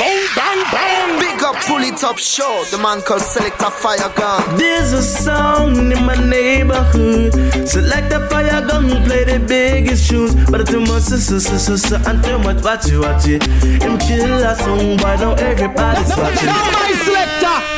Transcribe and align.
Bang, 0.00 0.26
bang, 0.34 0.64
bang. 0.72 1.20
Big 1.20 1.42
up, 1.44 1.56
pull 1.66 1.82
it 1.82 2.02
up, 2.02 2.16
show. 2.16 2.64
The 2.70 2.78
man 2.78 3.02
called 3.02 3.20
Selector 3.20 3.68
Fire 3.68 4.10
Gun. 4.16 4.56
There's 4.56 4.92
a 4.92 5.02
song 5.02 5.92
in 5.92 6.02
my 6.06 6.16
neighborhood. 6.16 7.34
Select 7.68 8.10
a 8.10 8.26
fire 8.30 8.66
gun, 8.66 8.88
play 9.04 9.24
the 9.24 9.38
biggest 9.46 10.08
tunes. 10.08 10.34
But 10.50 10.66
too 10.66 10.80
much, 10.80 11.02
so, 11.02 11.18
so, 11.18 11.38
so, 11.38 11.76
so, 11.76 11.96
and 12.08 12.24
too 12.24 12.38
much, 12.38 12.64
watch 12.64 12.88
it, 12.88 12.98
watch 12.98 13.28
it. 13.28 13.44
Him 13.82 13.98
kill 13.98 14.42
a 14.42 14.52
oh, 14.52 14.54
song, 14.54 14.96
why 15.02 15.16
now 15.16 15.34
everybody's 15.34 16.16
watching. 16.16 16.46
Now 16.46 16.70
my 16.72 16.92
selector. 17.04 17.69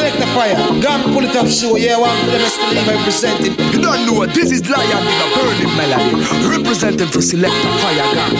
Yeah, 0.00 0.08
select 0.08 0.18
the 0.18 0.26
fire. 0.32 0.80
Gun 0.80 1.12
pull 1.12 1.24
it 1.24 1.36
up, 1.36 1.46
show. 1.46 1.76
Yeah, 1.76 1.98
one 1.98 2.16
for 2.24 2.30
them 2.30 2.40
believe 2.40 2.88
I 2.88 3.04
present 3.04 3.40
it. 3.44 3.74
You 3.74 3.80
don't 3.82 4.06
know 4.06 4.14
what 4.14 4.34
this 4.34 4.50
is 4.50 4.68
Lion 4.68 5.04
with 5.04 5.20
a 5.20 5.28
burning 5.36 5.76
melody. 5.76 6.56
Representing 6.56 7.08
for 7.08 7.20
Selector 7.20 7.68
Fire 7.78 8.14
Gun. 8.14 8.36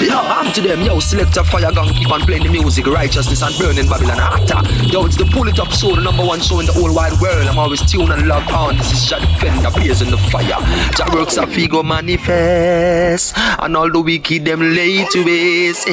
Yo, 0.00 0.16
I'm 0.16 0.52
to 0.52 0.60
them, 0.60 0.82
yo, 0.82 0.98
Selector 0.98 1.44
Fire 1.44 1.70
Gun, 1.72 1.88
keep 1.94 2.10
on 2.10 2.20
playing 2.22 2.42
the 2.42 2.48
music, 2.48 2.86
righteousness 2.86 3.42
and 3.42 3.56
burning 3.58 3.88
Babylon 3.88 4.18
hotter. 4.18 4.60
Yo, 4.86 5.06
it's 5.06 5.16
the 5.16 5.24
pull 5.26 5.46
it 5.46 5.60
up 5.60 5.70
show, 5.70 5.94
the 5.94 6.00
number 6.00 6.24
one 6.24 6.40
show 6.40 6.58
in 6.58 6.66
the 6.66 6.72
whole 6.72 6.92
wide 6.92 7.12
world. 7.20 7.46
I'm 7.46 7.58
always 7.58 7.80
tuned 7.90 8.10
and 8.10 8.26
logged 8.26 8.50
on. 8.50 8.76
This 8.76 8.92
is 8.92 9.08
Jah 9.08 9.20
Defender, 9.20 9.70
blazing 9.70 10.10
the 10.10 10.18
fire. 10.18 10.58
Jah 10.96 11.06
works 11.14 11.36
a 11.36 11.46
figo 11.46 11.84
manifest, 11.84 13.34
and 13.36 13.76
all 13.76 13.90
the 13.90 14.00
wicked 14.00 14.44
them 14.44 14.60
lay 14.74 15.04
to 15.04 15.24
waste. 15.24 15.86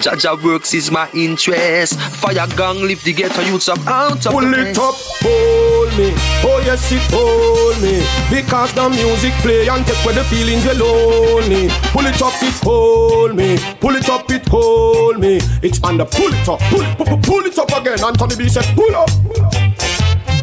Jah 0.00 0.16
Jah 0.16 0.36
works 0.42 0.74
is 0.74 0.90
my 0.90 1.08
interest. 1.14 2.00
Fire 2.00 2.46
gang 2.56 2.80
lift 2.82 3.04
the 3.04 3.12
ghetto 3.12 3.42
youths 3.42 3.68
up 3.68 3.78
out 3.94 4.26
of 4.26 4.32
Pull 4.32 4.54
it 4.54 4.78
up, 4.78 4.94
hold 5.22 5.90
me. 5.98 6.10
Oh 6.42 6.60
yes, 6.66 6.90
it 6.90 7.02
hold 7.14 7.78
me. 7.82 8.02
Because 8.28 8.72
the 8.74 8.88
music 8.90 9.32
play 9.44 9.68
and 9.68 9.86
take 9.86 10.02
away 10.04 10.14
the 10.14 10.24
feelings 10.24 10.64
you're 10.64 10.74
lonely. 10.74 11.68
Pull 11.94 12.06
it 12.06 12.20
up, 12.20 12.34
it 12.42 12.58
hold 12.64 13.36
me. 13.36 13.58
Pull 13.80 13.96
it 13.96 14.08
up, 14.08 14.30
it 14.30 14.46
hold 14.48 15.20
me. 15.20 15.40
Expand 15.62 16.00
the 16.00 16.04
pull 16.04 16.32
it 16.34 16.48
up, 16.48 16.60
pull, 16.70 16.84
pull, 17.06 17.18
pull 17.22 17.44
it 17.46 17.58
up 17.58 17.70
again. 17.78 18.02
Anthony 18.02 18.36
B 18.36 18.48
said, 18.48 18.66
pull 18.74 18.94
up. 18.96 19.10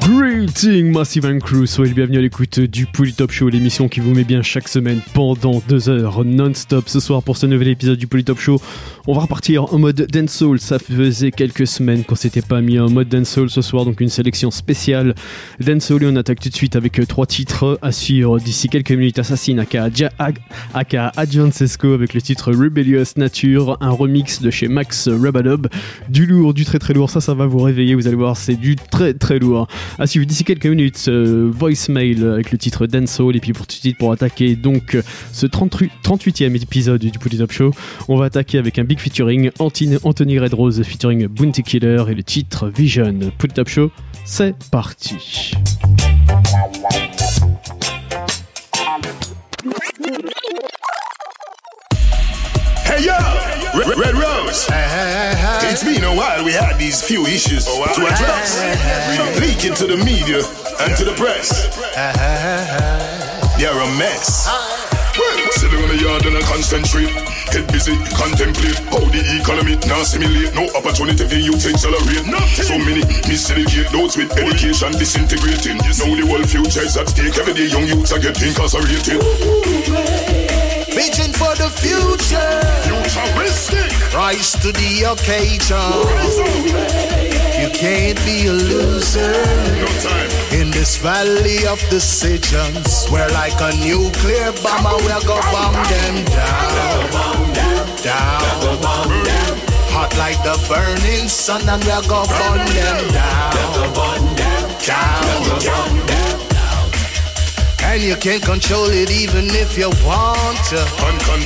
Greeting 0.02 0.92
Massive 0.92 1.26
and 1.28 1.40
Crew, 1.40 1.68
soyez 1.68 1.94
le 1.94 2.04
à 2.04 2.22
l'écoute 2.22 2.60
du 2.60 2.88
Pouli 2.88 3.14
Top 3.14 3.32
Show, 3.32 3.50
l'émission 3.50 3.88
qui 3.88 4.00
vous 4.00 4.14
met 4.16 4.24
bien 4.24 4.42
chaque 4.42 4.68
semaine 4.68 5.00
pendant 5.14 5.62
deux 5.70 5.90
heures 5.90 6.26
non-stop. 6.26 6.90
Ce 6.90 7.00
soir 7.00 7.22
pour 7.22 7.38
ce 7.38 7.46
nouvel 7.46 7.68
épisode 7.68 8.00
du 8.00 8.08
Pouli 8.08 8.24
Top 8.24 8.40
Show, 8.40 8.60
on 9.06 9.14
va 9.14 9.22
repartir 9.22 9.72
en 9.72 9.78
mode 9.78 10.08
dancehall. 10.12 10.60
Ça 10.60 10.80
faisait 10.80 11.30
quelques 11.30 11.68
semaines 11.68 12.04
qu'on 12.04 12.16
s'était 12.16 12.42
pas 12.42 12.62
mis 12.62 12.80
en 12.80 12.90
mode 12.90 13.10
dancehall 13.10 13.52
ce 13.52 13.62
soir, 13.62 13.86
donc 13.86 14.02
une 14.02 14.10
sélection 14.10 14.50
spéciale 14.50 15.14
dancehall 15.60 16.02
et 16.04 16.08
on 16.08 16.16
attaque 16.16 16.40
tout 16.40 16.50
de 16.50 16.56
suite 16.56 16.76
avec 16.76 17.00
euh, 17.00 17.06
trois 17.06 17.28
titres 17.28 17.78
à 17.84 17.92
suivre 17.92 18.40
d'ici 18.40 18.70
quelques 18.70 18.92
minutes. 18.92 19.20
Assassin 19.20 19.60
aka, 19.60 19.90
Ja- 19.94 20.12
aka 20.74 21.12
Adjan 21.16 21.52
Sesco 21.52 21.94
avec 21.94 22.16
le 22.16 22.22
titre 22.24 22.52
Rebellious 22.52 23.06
Nature, 23.18 23.78
un 23.82 23.92
remix 23.92 24.42
de 24.42 24.50
chez 24.50 24.68
Max 24.68 25.08
Rabadob. 25.08 25.68
Du 26.10 26.26
lourd, 26.26 26.56
du 26.56 26.66
très 26.66 26.80
très 26.80 26.96
lourd, 26.96 27.12
ça 27.12 27.22
ça 27.22 27.36
va 27.36 27.46
vous 27.46 27.60
réveiller, 27.60 27.94
vous 27.94 28.08
allez 28.08 28.16
voir, 28.18 28.36
c'est 28.36 28.56
du 28.56 28.76
très 28.76 29.14
très 29.14 29.38
lourd. 29.38 29.68
À 30.02 30.08
suivre 30.08 30.26
d'ici 30.26 30.44
quelques 30.44 30.66
minutes, 30.66 31.06
euh, 31.10 31.52
voicemail 31.54 32.26
avec 32.26 32.52
le 32.52 32.58
titre 32.58 32.88
Dancehall. 32.88 33.36
Et 33.36 33.40
puis 33.40 33.54
pour 33.54 33.68
tout 33.68 33.76
de 33.76 33.82
suite, 33.82 34.00
pour 34.00 34.12
attaquer 34.12 34.56
donc 34.56 34.96
euh, 34.96 35.04
ce 35.32 35.46
38, 35.46 35.92
38e 36.04 36.56
épisode 36.60 37.00
du 37.00 37.20
Pouli 37.20 37.38
Top 37.38 37.52
Show, 37.52 37.72
on 38.08 38.18
va 38.18 38.26
attaquer 38.26 38.58
avec 38.58 38.80
un 38.80 38.84
big 38.84 38.98
featuring 38.98 39.52
Anthony, 39.60 39.98
Anthony 40.02 40.40
Red 40.40 40.56
Rose 40.56 40.82
featuring 40.82 41.28
Bounty 41.28 41.62
Killer 41.62 42.04
et 42.10 42.16
le 42.16 42.24
titre 42.24 42.68
Vision. 42.68 43.16
Pouli 43.38 43.54
Top 43.54 43.70
Show, 43.70 43.92
c'est 44.26 44.56
parti. 44.72 45.52
Red, 53.74 53.98
Red 53.98 54.16
Rose. 54.16 54.68
It's 55.64 55.84
been 55.84 56.04
a 56.04 56.14
while. 56.14 56.44
We 56.44 56.52
had 56.52 56.78
these 56.78 57.02
few 57.02 57.26
issues 57.26 57.66
to 57.66 58.02
address, 58.04 58.60
leaking 59.40 59.76
to 59.76 59.88
the 59.88 59.98
media 59.98 60.44
and 60.82 60.98
to 60.98 61.06
the 61.06 61.14
press. 61.16 61.72
They're 63.58 63.72
a 63.72 63.88
mess. 63.98 64.48
Well, 65.18 65.52
sit 65.52 65.72
down 65.72 65.84
in 65.84 65.90
the 65.96 66.04
yard 66.04 66.26
and 66.26 66.36
I 66.36 66.42
concentrate. 66.42 67.12
Get 67.52 67.68
busy, 67.72 67.96
contemplate 68.16 68.80
how 68.92 69.04
the 69.08 69.24
economy 69.40 69.76
now 69.88 70.04
simulate. 70.04 70.56
No 70.56 70.68
opportunity 70.76 71.24
for 71.28 71.36
you 71.36 71.52
to 71.56 71.68
accelerate. 71.72 72.28
So 72.60 72.78
many 72.80 73.04
miseducate 73.28 73.92
those 73.92 74.18
with 74.18 74.36
education 74.36 74.92
disintegrating. 75.00 75.78
Now 75.78 76.16
the 76.16 76.28
world 76.28 76.50
future 76.50 76.84
is 76.84 76.98
at 76.98 77.08
stake. 77.10 77.38
Every 77.38 77.54
day 77.54 77.68
young 77.68 77.88
youths 77.88 78.12
are 78.12 78.20
getting 78.20 78.50
incarcerated. 78.50 79.20
Vision 80.94 81.32
for 81.34 81.56
the 81.56 81.70
future. 81.70 82.62
Futuristic. 82.84 83.92
Rise 84.14 84.52
to 84.62 84.72
the 84.72 85.04
occasion. 85.12 85.92
You 87.62 87.70
can't 87.72 88.18
be 88.26 88.48
a 88.48 88.54
loser 88.54 89.32
No 89.80 89.88
time. 90.02 90.30
in 90.52 90.72
this 90.72 90.98
valley 90.98 91.66
of 91.68 91.80
decisions. 91.90 93.08
We're 93.12 93.30
like 93.30 93.56
a 93.62 93.72
nuclear 93.80 94.52
bomb 94.64 94.86
and 94.86 95.02
we're 95.06 95.26
gonna 95.26 95.52
bomb 95.52 95.74
them 95.74 96.26
down. 96.26 97.54
Down. 98.04 98.42
Hot 99.94 100.12
like 100.18 100.42
the 100.44 100.58
burning 100.68 101.28
sun 101.30 101.68
and 101.70 101.84
we're 101.86 102.08
gonna 102.08 102.28
burn 102.28 102.66
them 102.76 103.12
down. 103.14 104.36
down. 104.86 105.62
Down. 105.66 106.11
And 107.92 108.02
you 108.02 108.16
can't 108.16 108.42
control 108.42 108.88
it 108.88 109.12
even 109.12 109.48
if 109.52 109.78
you 109.78 109.90
want 110.08 110.58
to. 110.72 110.80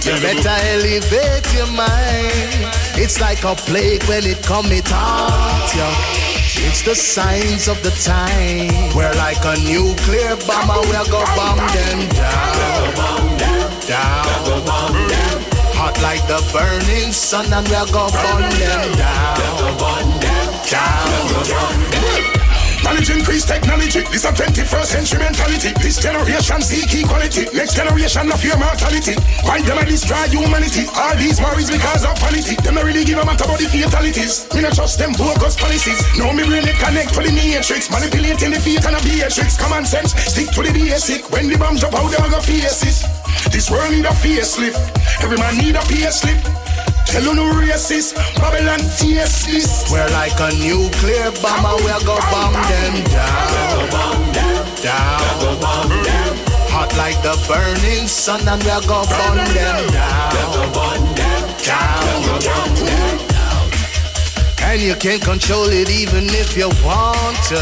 You 0.05 0.13
better 0.21 0.57
elevate 0.69 1.51
your 1.57 1.65
mind. 1.73 2.69
It's 2.93 3.19
like 3.19 3.43
a 3.43 3.55
plague 3.55 4.03
when 4.03 4.23
it 4.25 4.43
come 4.43 4.67
it 4.67 4.85
haunt 4.85 5.73
you. 5.73 5.89
It's 6.67 6.83
the 6.83 6.93
signs 6.93 7.67
of 7.67 7.81
the 7.81 7.89
time. 8.05 8.69
We're 8.95 9.17
like 9.17 9.41
a 9.41 9.57
nuclear 9.65 10.37
bomb 10.45 10.69
and 10.69 10.85
we'll 10.85 11.09
go 11.09 11.25
bomb 11.33 11.57
them 11.57 11.99
down. 12.13 13.37
Down. 13.89 14.25
Hot 15.73 15.99
like 16.03 16.21
the 16.27 16.45
burning 16.53 17.11
sun 17.11 17.51
and 17.51 17.67
we'll 17.69 17.87
go 17.87 18.05
burn 18.13 18.49
them 18.53 18.91
down. 18.93 19.41
down. 20.21 20.61
Down. 20.69 21.94
Knowledge 22.85 23.09
increase 23.09 23.45
technology. 23.49 24.05
This 24.13 24.25
a 24.25 24.31
21st 24.31 24.85
century 24.85 25.19
mentality. 25.25 25.73
This 25.81 25.97
generation 25.97 26.61
seek 26.61 26.85
equality. 26.93 27.49
Next 27.49 27.73
generation 27.73 28.29
of 28.29 28.37
your 28.45 28.61
mortality. 28.61 29.17
Why 29.41 29.57
them 29.65 29.81
a 29.81 29.85
destroy 29.89 30.29
humanity? 30.29 30.85
All 30.93 31.17
these 31.17 31.41
worries 31.41 31.73
because 31.73 32.05
of 32.05 32.13
vanity. 32.21 32.53
Them 32.61 32.77
not 32.77 32.85
really 32.85 33.03
give 33.03 33.17
a 33.17 33.25
matter 33.25 33.49
about 33.49 33.57
the 33.57 33.65
fatalities. 33.65 34.45
Me 34.53 34.61
not 34.61 34.77
trust 34.77 35.01
them 35.01 35.17
bogus 35.17 35.57
policies. 35.57 35.97
No 36.13 36.29
me 36.29 36.45
really 36.45 36.77
connect 36.77 37.17
to 37.17 37.25
the 37.25 37.33
matrix. 37.33 37.89
Manipulating 37.89 38.53
the 38.53 38.61
fate 38.61 38.85
and 38.85 38.95
a 38.95 39.01
beatrix. 39.01 39.57
Common 39.57 39.83
sense. 39.83 40.13
Stick 40.13 40.53
to 40.53 40.61
the 40.61 40.69
basic. 40.69 41.25
When 41.33 41.49
the 41.49 41.57
bomb 41.57 41.81
drop 41.81 41.97
out, 41.97 42.13
them 42.13 42.21
a 42.21 42.29
go 42.29 42.39
face 42.39 42.85
it. 42.85 43.01
This 43.49 43.73
world 43.73 43.89
need 43.97 44.05
a 44.05 44.13
facelift. 44.13 44.77
Every 45.25 45.41
man 45.41 45.57
need 45.57 45.73
a 45.73 45.83
payslip. 45.89 46.37
Tell 47.05 47.23
you 47.23 47.33
no 47.33 47.45
racist. 47.53 48.15
Babylon 48.35 48.79
taste. 48.97 49.91
We're 49.91 50.09
like 50.09 50.37
a 50.39 50.51
nuclear 50.57 51.31
bomb 51.41 51.65
and 51.65 51.79
we're 51.83 52.03
gonna 52.05 52.31
bomb 52.31 52.53
them 52.53 53.03
down. 53.09 54.33
Down. 54.81 55.19
Hot 56.69 56.91
like 56.97 57.21
the 57.23 57.35
burning 57.47 58.07
sun 58.07 58.47
and 58.47 58.61
we're 58.63 58.81
gonna 58.87 59.07
burn 59.07 59.37
them 59.53 59.87
down. 59.93 60.25
Down. 61.63 62.05
And 64.63 64.81
you 64.81 64.95
can't 64.95 65.21
control 65.21 65.69
it 65.69 65.89
even 65.89 66.25
if 66.29 66.57
you 66.57 66.69
want 66.83 67.37
to. 67.49 67.55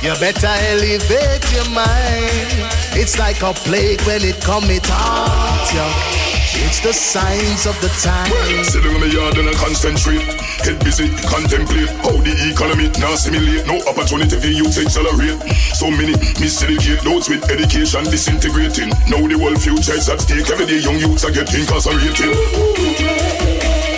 You 0.00 0.14
better 0.20 0.46
elevate 0.46 1.52
your 1.52 1.68
mind. 1.70 2.56
It's 2.94 3.18
like 3.18 3.42
a 3.42 3.52
plague 3.52 4.00
when 4.02 4.22
it 4.22 4.40
comes, 4.40 4.70
it 4.70 4.86
haunt 4.86 5.74
you. 5.74 6.27
It's 6.66 6.80
the 6.80 6.92
signs 6.92 7.66
of 7.66 7.80
the 7.80 7.88
time. 8.02 8.26
Sit 8.64 8.82
down 8.82 8.96
in 8.96 9.00
the 9.00 9.08
yard 9.14 9.38
and 9.38 9.48
I 9.48 9.54
concentrate. 9.54 10.26
Get 10.66 10.82
busy, 10.82 11.06
contemplate 11.30 11.86
how 12.02 12.18
the 12.18 12.34
economy 12.50 12.90
now 12.98 13.14
simulate. 13.14 13.64
No 13.66 13.78
opportunity 13.86 14.34
for 14.34 14.50
you 14.50 14.66
to 14.66 14.80
accelerate. 14.82 15.38
So 15.78 15.90
many 15.90 16.14
miseducate 16.42 17.02
those 17.06 17.30
with 17.30 17.46
education 17.50 18.02
disintegrating. 18.10 18.90
Now 19.06 19.22
the 19.22 19.38
world 19.38 19.62
future 19.62 19.94
is 19.94 20.08
at 20.08 20.20
stake. 20.20 20.50
Every 20.50 20.66
day 20.66 20.82
young 20.82 20.98
youths 20.98 21.24
are 21.24 21.30
getting 21.30 21.62
incarcerated. 21.62 22.34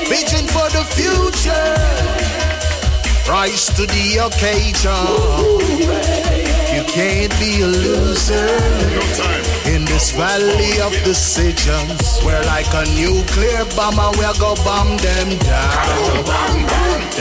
Vision 0.09 0.45
for 0.53 0.69
the 0.69 0.85
future. 0.93 1.73
Rise 3.25 3.73
to 3.73 3.89
the 3.89 4.29
occasion. 4.29 6.40
You 6.81 6.87
can't 6.87 7.39
be 7.39 7.61
a 7.61 7.67
loser 7.67 8.49
in 9.69 9.85
this 9.85 10.13
valley 10.13 10.81
of 10.81 10.97
decisions. 11.05 12.21
We're 12.25 12.43
like 12.45 12.73
a 12.73 12.89
nuclear 12.97 13.67
bomb 13.77 14.01
and 14.01 14.17
we're 14.17 14.33
gonna 14.41 14.65
bomb 14.65 14.97
them 14.97 15.29
down. 15.45 16.25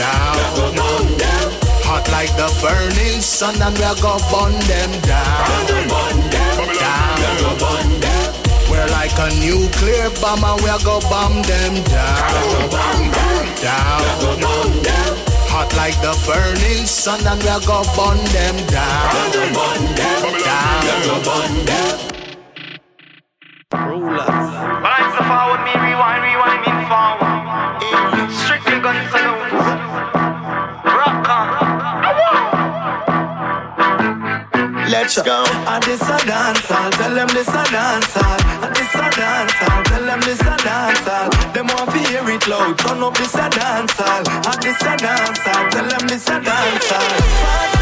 Down. 0.00 0.36
Hot 1.84 2.08
like 2.08 2.32
the 2.40 2.48
burning 2.64 3.20
sun 3.20 3.60
and 3.60 3.76
we're 3.76 4.00
gonna 4.00 4.24
burn 4.32 4.56
them 4.64 4.92
down. 5.04 5.44
Down. 6.80 7.20
We're 8.70 8.88
like 8.96 9.12
a 9.18 9.28
nuclear 9.44 10.08
bomb 10.24 10.40
we're 10.64 10.80
gonna 10.80 11.04
bomb 11.12 11.42
them 11.42 11.74
down. 11.84 12.70
Down. 13.60 14.00
down. 14.82 15.29
Like 15.76 15.98
the 16.00 16.14
burning 16.26 16.86
sun, 16.86 17.20
and 17.26 17.42
we're 17.42 17.60
gonna 17.66 17.96
burn 17.96 18.18
them 18.32 18.56
down. 18.68 19.32
Burn 19.52 19.82
them 19.98 20.24
down. 20.44 20.82
Burn 21.24 21.54
them. 21.64 21.98
Rulers. 23.72 24.20
Vibes 24.84 25.14
are 25.20 25.26
forward, 25.30 25.62
me 25.66 25.74
rewind, 25.74 26.22
rewind, 26.22 26.60
me 26.66 26.72
forward. 26.90 28.30
Strictly 28.30 28.78
guns 28.80 29.10
salutes. 29.10 30.19
Let's 34.90 35.22
go. 35.22 35.44
And 35.46 35.82
this 35.84 36.02
a 36.02 36.18
dance. 36.26 36.66
Tell 36.66 37.14
them 37.14 37.28
this 37.28 37.46
a 37.48 37.64
dance. 37.70 38.16
And 38.16 38.74
this 38.74 38.94
a 38.94 39.10
dance. 39.14 39.52
Tell 39.86 40.04
them 40.04 40.20
this 40.22 40.40
a 40.40 40.56
dance 40.64 40.98
hall. 41.06 41.30
Them 41.52 41.66
want 41.68 41.90
to 41.90 41.98
hear 41.98 42.28
it 42.28 42.48
loud. 42.48 42.76
Turn 42.78 43.00
up 43.00 43.16
this 43.16 43.34
a 43.34 43.48
dance. 43.50 44.00
And 44.00 44.62
this 44.62 44.82
a 44.82 44.96
dance. 44.96 45.38
Tell 45.38 45.88
them 45.88 46.08
this 46.08 46.28
a 46.28 46.40
dance. 46.40 47.79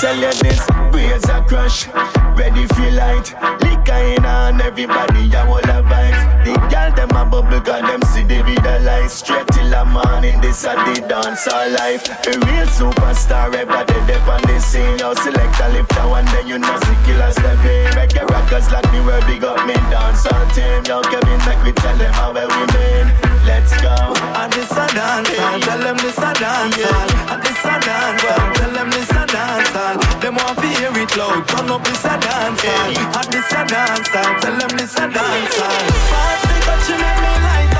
Tell 0.00 0.16
you 0.16 0.32
this, 0.40 0.60
raise 0.92 1.28
a 1.28 1.44
crush, 1.44 1.86
ready 2.32 2.64
for 2.72 2.90
light. 2.96 3.36
Liquor 3.60 4.00
in 4.16 4.24
on 4.24 4.60
everybody, 4.62 5.28
ya 5.28 5.44
will 5.44 5.60
have 5.68 5.84
vibes. 5.84 6.44
The 6.44 6.56
girl 6.72 6.90
them 6.96 7.10
a 7.10 7.24
bubble, 7.28 7.60
cause 7.60 7.84
them 7.84 8.00
see 8.08 8.24
the 8.24 8.42
video 8.42 8.80
light. 8.80 9.10
Straight 9.10 9.46
till 9.48 9.68
the 9.68 9.84
morning, 9.84 10.40
this 10.40 10.64
a 10.64 10.72
the 10.88 11.04
dance 11.06 11.46
all 11.48 11.68
life. 11.76 12.08
A 12.26 12.32
real 12.48 12.66
superstar, 12.72 13.52
ever 13.54 13.84
they 13.84 14.00
dip 14.08 14.26
on 14.26 14.40
the 14.48 14.58
scene. 14.58 14.98
Yo, 14.98 15.12
select 15.20 15.60
a 15.60 15.68
lift 15.68 15.94
and 15.94 16.10
one 16.10 16.24
day 16.32 16.48
you 16.48 16.58
know 16.58 16.80
see 16.80 16.98
killers 17.04 17.36
step 17.36 17.60
in. 17.60 17.92
Reggae 17.92 18.24
rockers 18.24 18.72
like 18.72 18.88
the 18.92 19.04
world, 19.04 19.24
big 19.26 19.44
up 19.44 19.60
me 19.66 19.74
dance 19.92 20.24
all 20.24 20.46
team. 20.56 20.80
Yo, 20.88 21.02
Kevin, 21.02 21.40
make 21.44 21.62
we 21.62 21.72
tell 21.72 21.96
them 21.98 22.12
how 22.14 22.32
well 22.32 22.48
we 22.48 22.64
mean. 22.72 23.29
Let's 23.46 23.72
go. 23.80 23.94
And 24.40 24.52
this 24.52 24.70
a 24.72 24.86
dance 24.94 25.30
hall, 25.36 25.60
tell 25.60 25.78
them 25.80 25.96
this 25.98 26.18
a 26.18 26.32
dance 26.34 26.76
hall. 26.80 27.08
And 27.32 27.42
this 27.42 27.64
a 27.64 27.74
dance 27.80 28.22
hall, 28.22 28.52
tell 28.54 28.72
them 28.72 28.90
this 28.90 29.10
a 29.10 29.24
dance 29.26 29.70
hall. 29.74 29.96
Them 30.20 30.34
want 30.36 30.58
to 30.58 30.68
hear 30.78 30.92
it 30.94 31.16
loud, 31.16 31.48
turn 31.48 31.70
up 31.70 31.82
this 31.84 32.04
a 32.04 32.14
dance 32.20 32.62
hall. 32.62 32.90
And 33.18 33.28
this 33.32 33.52
a 33.52 33.62
dance 33.66 34.08
hall, 34.08 34.32
tell 34.40 34.56
them 34.58 34.72
this 34.76 34.94
a 34.96 35.06
dance 35.08 35.56
hall. 35.56 35.86
Pass 36.10 36.42
the 36.46 36.56
touch 36.66 36.88
and 36.92 37.00
let 37.00 37.16
me 37.24 37.32
light 37.46 37.79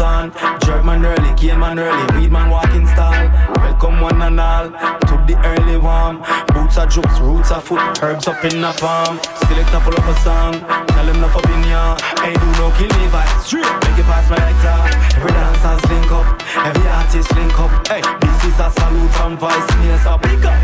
Jerk 0.00 0.82
man 0.82 1.04
early, 1.04 1.34
cane 1.36 1.60
man 1.60 1.78
early. 1.78 2.18
Weed 2.18 2.32
man 2.32 2.48
walking 2.48 2.86
style. 2.86 3.28
Welcome 3.56 4.00
one 4.00 4.22
and 4.22 4.40
all 4.40 4.70
to 4.70 5.14
the 5.28 5.36
early 5.44 5.76
warm. 5.76 6.24
Boots 6.54 6.78
are 6.78 6.86
jokes, 6.86 7.20
roots 7.20 7.50
are 7.50 7.60
foot, 7.60 8.02
herbs 8.02 8.26
up 8.26 8.42
in 8.42 8.62
the 8.62 8.72
palm. 8.80 9.20
Select 9.44 9.68
a 9.74 9.80
pull 9.80 9.92
up 9.92 10.08
a 10.08 10.14
song. 10.20 10.54
Tell 10.88 11.04
them 11.04 11.16
enough 11.16 11.36
ya. 11.68 11.98
Hey, 12.24 12.32
do 12.32 12.46
no 12.56 12.72
kill 12.78 12.88
me 12.96 13.12
vibes. 13.12 13.52
Make 13.52 13.98
it 13.98 14.06
pass 14.08 14.30
my 14.30 14.36
lighter. 14.40 15.18
Every 15.18 15.32
dancers 15.32 15.90
link 15.90 16.10
up. 16.10 16.42
Every 16.56 16.88
artist 16.88 17.34
link 17.36 17.60
up. 17.60 17.79
Hey, 17.90 18.02
this 18.22 18.44
is 18.44 18.54
a 18.60 18.70
salute 18.70 19.10
from 19.18 19.36
Vice 19.36 19.66
so 20.04 20.16
big 20.22 20.44
up. 20.46 20.54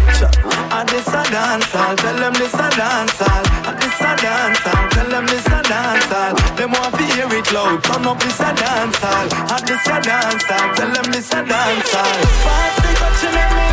And 0.71 0.89
this 0.89 1.09
a 1.09 1.25
dance 1.27 1.67
hall. 1.73 1.97
Tell 1.97 2.15
them 2.15 2.33
this 2.35 2.55
a 2.55 2.71
dance 2.71 3.19
hall. 3.19 3.43
And 3.67 3.77
this 3.83 3.99
a 3.99 4.15
dance 4.15 4.59
hall. 4.63 4.89
Tell 4.91 5.11
them 5.11 5.27
this 5.27 5.47
a 5.49 5.61
dance 5.67 6.05
hall. 6.07 6.35
Them 6.55 6.71
want 6.71 6.95
to 6.95 7.03
hear 7.03 7.27
it 7.27 7.51
loud. 7.51 7.83
Turn 7.83 8.07
up 8.07 8.21
this 8.21 8.39
a 8.39 8.55
dance 8.55 8.99
hall. 9.03 9.27
And 9.51 9.67
this 9.67 9.87
a 9.89 10.01
dance 10.07 10.45
hall. 10.45 10.75
Tell 10.77 10.93
them 10.95 11.11
this 11.11 11.33
a 11.33 11.43
dance 11.43 11.91
hall. 11.91 12.23
Pass 12.47 12.77
the 12.79 12.95
touch 12.95 13.66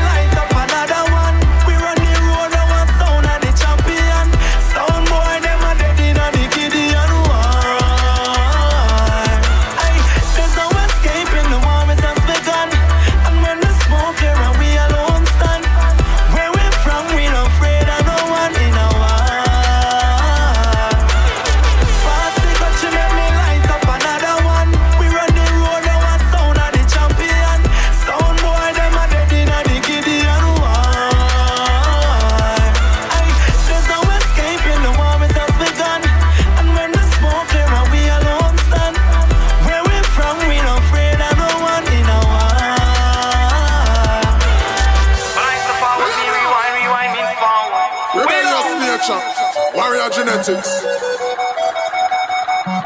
warrior 50.54 50.62
genetics. 50.62 50.82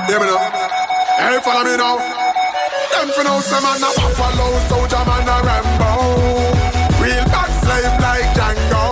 Hear 0.08 0.20
me 0.20 0.26
now. 0.26 0.40
Hey, 1.18 1.40
follow 1.42 1.64
me 1.64 1.78
now. 1.78 1.98
Them 2.92 3.10
for 3.14 3.24
now, 3.24 3.40
some 3.42 3.64
man 3.64 3.84
a 3.84 3.90
buffalo, 3.96 4.48
soldier 4.70 5.04
man 5.06 5.28
a 5.28 5.38
Rambo. 5.44 5.92
Real 7.04 7.26
bad 7.26 7.52
slave 7.62 7.96
like 8.00 8.30
Django. 8.36 8.86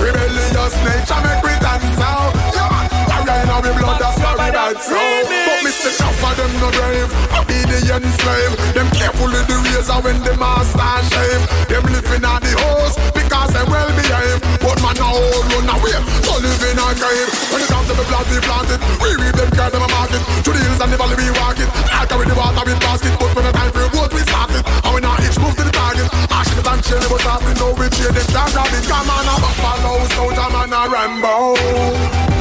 Rebellious 0.00 0.74
nature 0.84 1.20
make 1.24 1.42
we 1.44 1.54
dance 1.60 2.00
out. 2.00 2.32
Yeah, 2.54 2.68
man. 2.70 2.86
Warrior 3.08 3.42
in 3.42 3.50
our 3.50 3.62
blood, 3.62 4.00
that's 4.00 4.18
why 4.18 4.32
we 4.34 4.48
dance 4.50 4.90
out. 4.90 5.24
But 5.46 5.58
me 5.64 5.70
say 5.70 5.94
enough 5.94 6.24
of 6.24 6.34
them 6.36 6.52
no 6.60 6.68
brave. 6.70 7.10
Obedient 7.36 8.06
slave. 8.20 8.52
Them 8.74 8.88
careful 8.96 9.30
with 9.30 9.46
the 9.46 9.56
razor 9.70 10.00
when 10.02 10.18
the 10.24 10.34
master 10.36 10.92
shave. 11.12 11.44
Them 11.68 11.84
living 11.92 12.24
on 12.24 12.40
the 12.42 12.52
house 12.58 12.96
because 13.12 13.52
they 13.52 13.64
well 13.68 13.90
behaved. 13.94 14.42
But 14.60 14.80
man 14.82 14.96
now 14.96 15.14
all 15.14 15.42
run 15.52 15.68
away. 15.68 16.29
So 16.60 16.68
in 16.68 16.76
a 16.76 16.92
cave. 16.92 17.28
When 17.48 17.64
it 17.64 17.68
comes 17.72 17.88
to 17.88 17.96
the 17.96 18.04
blood 18.04 18.28
we 18.28 18.36
plant 18.44 18.68
it. 18.68 18.80
We 19.00 19.16
reap 19.16 19.32
them, 19.32 19.48
carry 19.56 19.72
them 19.72 19.80
a 19.80 19.88
market. 19.88 20.20
To 20.44 20.50
the 20.52 20.60
hills 20.60 20.80
and 20.84 20.92
the 20.92 20.98
valley 21.00 21.16
we 21.16 21.32
walk 21.40 21.56
it. 21.56 21.72
I 21.88 22.04
carry 22.04 22.28
the 22.28 22.36
water 22.36 22.60
with 22.68 22.76
basket. 22.84 23.16
But 23.16 23.32
when 23.32 23.48
the 23.48 23.52
time 23.56 23.72
for 23.72 23.88
road 23.96 24.12
we 24.12 24.20
start 24.28 24.52
it. 24.52 24.60
And 24.68 24.92
we 24.92 25.00
now 25.00 25.16
each 25.24 25.40
move 25.40 25.56
to 25.56 25.64
the 25.64 25.72
target. 25.72 26.04
Ashes 26.28 26.60
and 26.60 26.82
chain 26.84 27.00
but 27.08 27.20
starting 27.24 27.56
no 27.56 27.72
we 27.80 27.88
chain 27.96 28.12
it. 28.12 28.28
Can't 28.28 28.52
it. 28.76 28.84
Come 28.84 29.08
on 29.08 29.24
a 29.24 29.34
buffalo, 29.40 30.04
soldier 30.12 30.48
man 30.52 30.68
a 30.76 30.82
Rambo. 30.84 31.56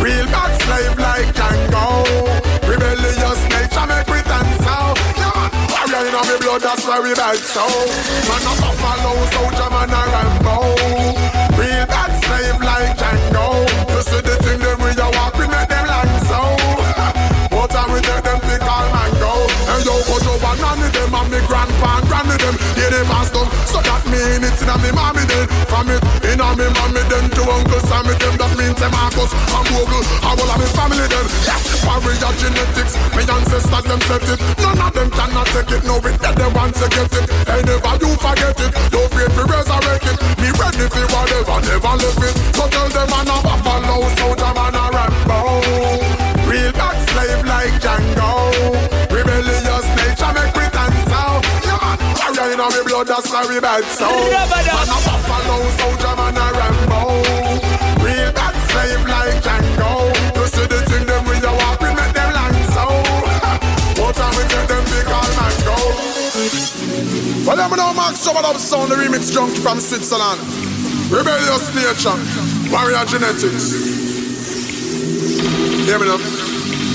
Real 0.03 0.27
bad 0.27 0.51
slave 0.67 0.99
like 0.99 1.31
Django. 1.31 1.87
Rebellious 2.67 3.41
nature 3.47 3.87
make 3.87 4.25
dance 4.27 4.67
out. 4.67 4.99
Yeah, 5.15 5.31
man. 5.31 5.49
Warrior 5.71 6.11
in 6.11 6.15
our 6.19 6.35
blood, 6.43 6.59
that's 6.59 6.83
why 6.83 6.99
we 6.99 7.15
bad 7.15 7.39
so. 7.39 7.63
Man 8.27 8.43
a 8.43 8.53
buffalo, 8.59 9.15
soldier 9.31 9.69
man 9.71 9.95
a 9.95 10.01
Rambo. 10.11 10.75
Real 11.55 11.87
slave 12.29 12.61
like 12.61 12.97
Django. 12.97 13.47
You 13.91 14.01
see 14.09 14.21
the 14.21 14.35
thing 14.43 14.59
them 14.59 14.77
we 14.83 14.91
a 15.05 15.09
walk, 15.17 15.33
we 15.39 15.47
make 15.47 15.69
them 15.73 15.85
like 15.95 16.15
so. 16.29 16.41
But 17.51 17.67
time 17.71 17.91
we 17.93 18.01
take 18.01 18.23
them. 18.23 18.58
And 19.99 20.07
yo, 20.07 20.15
go 20.15 20.19
to 20.23 20.33
one 20.39 20.63
and 20.63 20.93
them 20.95 21.11
and 21.11 21.27
me 21.31 21.39
grandpa 21.43 21.99
and 21.99 22.07
granny 22.07 22.37
them. 22.39 22.55
Yeah, 22.79 22.89
them 22.89 23.09
has 23.11 23.31
them. 23.35 23.47
So 23.67 23.83
that 23.83 24.03
mean 24.07 24.43
it's 24.47 24.61
in 24.63 24.71
a 24.71 24.75
me 24.79 24.91
mommy 24.95 25.27
then. 25.27 25.47
From 25.67 25.91
it 25.91 25.99
in 26.23 26.39
a 26.39 26.47
me 26.55 26.67
mommy 26.71 27.03
then 27.11 27.27
to 27.35 27.41
Uncle 27.43 27.83
Sammy 27.83 28.15
them. 28.15 28.35
That 28.39 28.51
means 28.55 28.79
them 28.79 28.91
Marcus 28.95 29.31
and 29.35 29.67
Google. 29.67 30.03
I 30.23 30.31
will 30.39 30.47
have 30.47 30.61
me 30.61 30.67
family 30.71 31.03
then. 31.03 31.25
Yes, 31.43 31.83
warrior 31.83 32.31
genetics. 32.39 32.95
Me 33.11 33.23
ancestors 33.27 33.83
them 33.83 33.99
set 34.07 34.23
it. 34.23 34.39
None 34.63 34.79
of 34.79 34.91
them 34.95 35.09
cannot 35.11 35.47
take 35.51 35.71
it. 35.75 35.83
No, 35.83 35.99
it 35.99 36.15
that 36.23 36.35
they 36.37 36.49
want 36.55 36.73
to 36.79 36.87
get 36.87 37.11
it. 37.11 37.25
Hey, 37.43 37.61
never 37.67 37.95
you 37.99 38.11
forget 38.15 38.55
it. 38.55 38.71
Don't 38.93 39.09
fear 39.11 39.27
to 39.27 39.43
resurrect 39.51 40.05
it. 40.07 40.17
Me 40.39 40.49
ready 40.55 40.85
for 40.87 41.05
whatever, 41.11 41.59
never 41.59 41.93
left 41.99 42.23
it. 42.23 42.35
So 42.55 42.63
tell 42.71 42.87
them 42.87 43.09
I'm 43.11 43.27
a 43.27 43.37
buffalo, 43.43 44.07
soldier 44.15 44.53
man 44.55 44.79
a 44.79 44.85
Rambo. 44.95 45.39
Real 46.47 46.71
bad 46.71 46.97
slave 47.11 47.43
like 47.43 47.75
Django. 47.83 47.98
We 52.67 52.83
blood, 52.83 53.07
that's 53.07 53.31
why 53.31 53.45
we 53.47 53.59
bad 53.59 53.83
so. 53.95 54.03
Man 54.03 54.91
a 54.91 54.97
buffalo, 55.07 55.63
soldier, 55.79 56.13
man 56.19 56.35
a 56.35 56.45
Rambo. 56.51 57.01
Real 58.03 58.31
bad 58.35 58.55
slave 58.67 59.03
like 59.07 59.39
Django. 59.39 60.11
You 60.35 60.45
see 60.51 60.67
the 60.67 60.83
thing 60.91 61.05
them 61.07 61.23
we 61.23 61.39
a 61.39 61.51
walk, 61.55 61.79
we 61.79 61.87
make 61.95 62.11
them 62.11 62.31
land 62.35 62.59
so. 62.75 62.83
What 64.01 64.15
time 64.15 64.35
we 64.35 64.43
take 64.51 64.67
them 64.67 64.83
big 64.91 65.07
all 65.07 65.31
mango? 65.39 65.77
Well, 67.47 67.55
let 67.55 67.71
me 67.71 67.77
know 67.77 67.93
Max 67.93 68.19
Summer 68.19 68.41
Love 68.41 68.59
Sound, 68.59 68.91
the 68.91 68.95
remix 68.95 69.31
junkie 69.31 69.61
from 69.61 69.79
Switzerland. 69.79 70.41
Rebellious 71.07 71.71
nature, 71.71 72.17
warrior 72.67 73.05
genetics. 73.07 73.71
Hear 75.87 75.99
me 75.99 76.05
now 76.07 76.48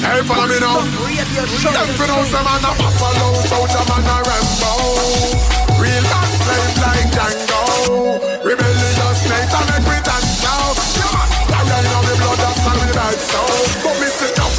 Hey, 0.04 0.20
follow 0.28 0.46
me 0.46 0.60
now. 0.60 0.84
Them 0.84 1.88
for 1.96 2.06
know 2.06 2.20
some 2.28 2.44
man 2.44 2.60
a 2.60 2.70
buffalo, 2.76 3.40
soldier 3.48 3.84
man 3.88 4.04
a 4.04 4.16
Rambo. 4.20 4.72
Real 5.80 6.04
man 6.04 6.28
slave 6.44 6.76
like 6.84 7.08
Django. 7.08 8.20
Rebellious 8.44 9.24
and 9.24 9.66
make 9.72 9.86
me 9.88 9.96
dance 10.04 10.44
now. 10.44 10.76
Come 11.00 11.16
on, 11.16 11.28
warrior 11.48 11.80
in 11.80 12.04
the 12.04 12.14
blood, 12.20 12.38
that's 12.38 12.60
how 12.60 12.76
we 12.76 12.88
ride 12.92 13.22
so. 13.32 13.73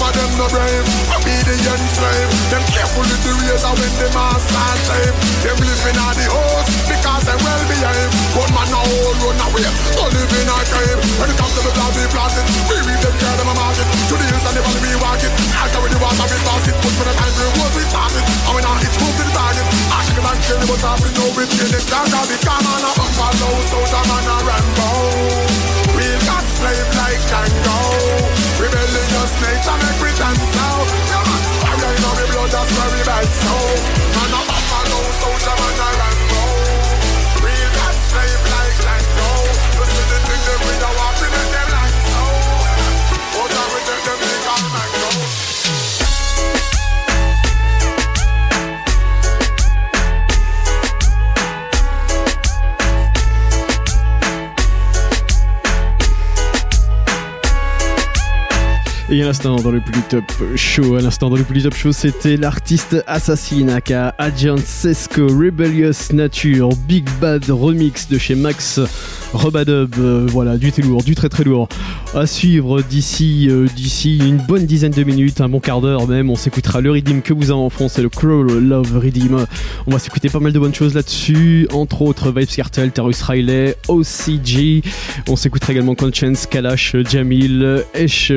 Up 0.05 0.13
for 0.13 0.21
them 0.21 0.37
no 0.37 0.45
brave. 0.53 0.85
Obedient 1.17 1.81
slave. 1.89 2.29
Them 2.53 2.61
careful 2.69 3.01
with 3.01 3.21
the 3.25 3.33
razor 3.41 3.73
when 3.73 3.93
the 3.97 4.07
master 4.13 4.69
shave. 4.85 5.15
Them 5.41 5.57
living 5.65 5.97
on 5.97 6.13
the 6.13 6.29
host 6.29 6.69
because 6.85 7.25
they 7.25 7.33
well 7.41 7.63
behaved. 7.65 8.13
One 8.37 8.51
man 8.53 8.69
a 8.69 8.81
whole 8.85 9.17
run 9.25 9.41
away, 9.49 9.65
so 9.65 10.05
live 10.05 10.29
in 10.29 10.45
a 10.45 10.57
cave. 10.61 10.99
When 11.17 11.33
it 11.33 11.37
comes 11.41 11.57
to 11.57 11.61
the 11.65 11.73
blood, 11.73 11.89
we 11.97 12.05
blast 12.13 12.37
it. 12.37 12.45
We 12.69 12.77
read 12.85 13.01
them, 13.01 13.17
care 13.17 13.33
them 13.33 13.49
a 13.49 13.55
market. 13.57 13.87
To 13.89 14.13
the 14.13 14.25
hills 14.29 14.45
and 14.45 14.53
the 14.53 14.61
valley, 14.61 14.81
we 14.85 14.93
walk 15.01 15.21
it. 15.25 15.33
After 15.57 15.79
we 15.81 15.89
the 15.89 15.97
water, 15.97 16.25
we 16.29 16.37
basket. 16.45 16.75
Put 16.85 16.93
for 17.01 17.05
the 17.09 17.13
time, 17.17 17.33
we 17.33 17.45
road, 17.57 17.73
we 17.73 17.83
start 17.89 18.13
it. 18.13 18.25
And 18.45 18.53
we 18.53 18.61
now 18.61 18.77
it's 18.85 18.97
move 19.01 19.15
to 19.17 19.23
the 19.25 19.33
target. 19.33 19.65
I 19.89 19.99
should 20.05 20.21
have 20.21 20.37
kill 20.45 20.61
it, 20.61 20.69
but 20.69 20.85
I 20.85 20.93
no 21.17 21.25
with 21.33 21.49
it. 21.49 21.73
It's 21.73 21.89
down, 21.89 22.05
down, 22.13 22.29
the 22.29 22.37
come 22.45 22.61
on, 22.61 22.85
a 22.85 22.91
buffalo, 22.93 23.49
soldier 23.73 24.03
man 24.05 24.27
a 24.29 24.37
Rambo. 24.53 25.65
Real 25.97 26.21
God 26.29 26.45
slave 26.45 26.89
like 26.93 27.23
Django. 27.25 28.45
Rebellious 28.59 29.33
nature 29.41 29.94
dance 29.99 30.55
now. 30.55 30.77
Come 31.11 31.27
on, 31.33 31.41
warrior 31.61 31.95
in 31.95 32.03
our 32.03 32.27
blood, 32.33 32.51
that's 32.51 32.74
Et 59.15 59.21
à 59.21 59.27
l'instant 59.27 59.55
dans 59.55 59.71
le 59.71 59.79
plus 59.79 60.01
top 60.09 60.25
show, 60.57 60.95
à 60.95 61.01
l'instant 61.01 61.29
dans 61.29 61.37
le 61.37 61.43
plus 61.45 61.63
top 61.63 61.73
show, 61.73 61.93
c'était 61.93 62.35
l'artiste 62.35 63.01
Assassin 63.07 63.69
aka 63.69 64.13
Agent 64.17 64.57
Rebellious 65.15 66.11
Nature 66.11 66.67
Big 66.85 67.07
Bad 67.21 67.49
Remix 67.49 68.09
de 68.09 68.17
chez 68.17 68.35
Max 68.35 68.81
Robadub. 69.31 69.95
Euh, 69.99 70.27
voilà, 70.29 70.57
du 70.57 70.73
très 70.73 70.81
lourd, 70.81 71.01
du 71.01 71.15
très 71.15 71.29
très 71.29 71.45
lourd. 71.45 71.69
À 72.13 72.27
suivre 72.27 72.81
d'ici 72.81 73.47
euh, 73.49 73.67
d'ici 73.73 74.17
une 74.17 74.37
bonne 74.37 74.65
dizaine 74.65 74.91
de 74.91 75.03
minutes, 75.03 75.39
un 75.39 75.47
bon 75.47 75.61
quart 75.61 75.79
d'heure 75.79 76.07
même, 76.09 76.29
on 76.29 76.35
s'écoutera 76.35 76.81
le 76.81 76.91
Redeem 76.91 77.21
que 77.21 77.33
vous 77.33 77.51
avez 77.51 77.59
en 77.59 77.69
fond, 77.69 77.87
c'est 77.87 78.01
le 78.01 78.09
Crow 78.09 78.43
Love 78.43 78.97
Redeem. 78.97 79.45
On 79.87 79.91
va 79.91 79.99
s'écouter 79.99 80.27
pas 80.27 80.41
mal 80.41 80.51
de 80.51 80.59
bonnes 80.59 80.75
choses 80.75 80.93
là-dessus, 80.93 81.69
entre 81.71 82.01
autres 82.01 82.33
Vibes 82.37 82.49
Cartel, 82.49 82.91
Terrus 82.91 83.21
Riley, 83.21 83.77
OCG. 83.87 84.83
On 85.29 85.37
s'écoutera 85.37 85.71
également 85.71 85.95
Conscience, 85.95 86.47
Kalash, 86.47 86.97
Jamil, 87.09 87.85
Esh 87.93 88.33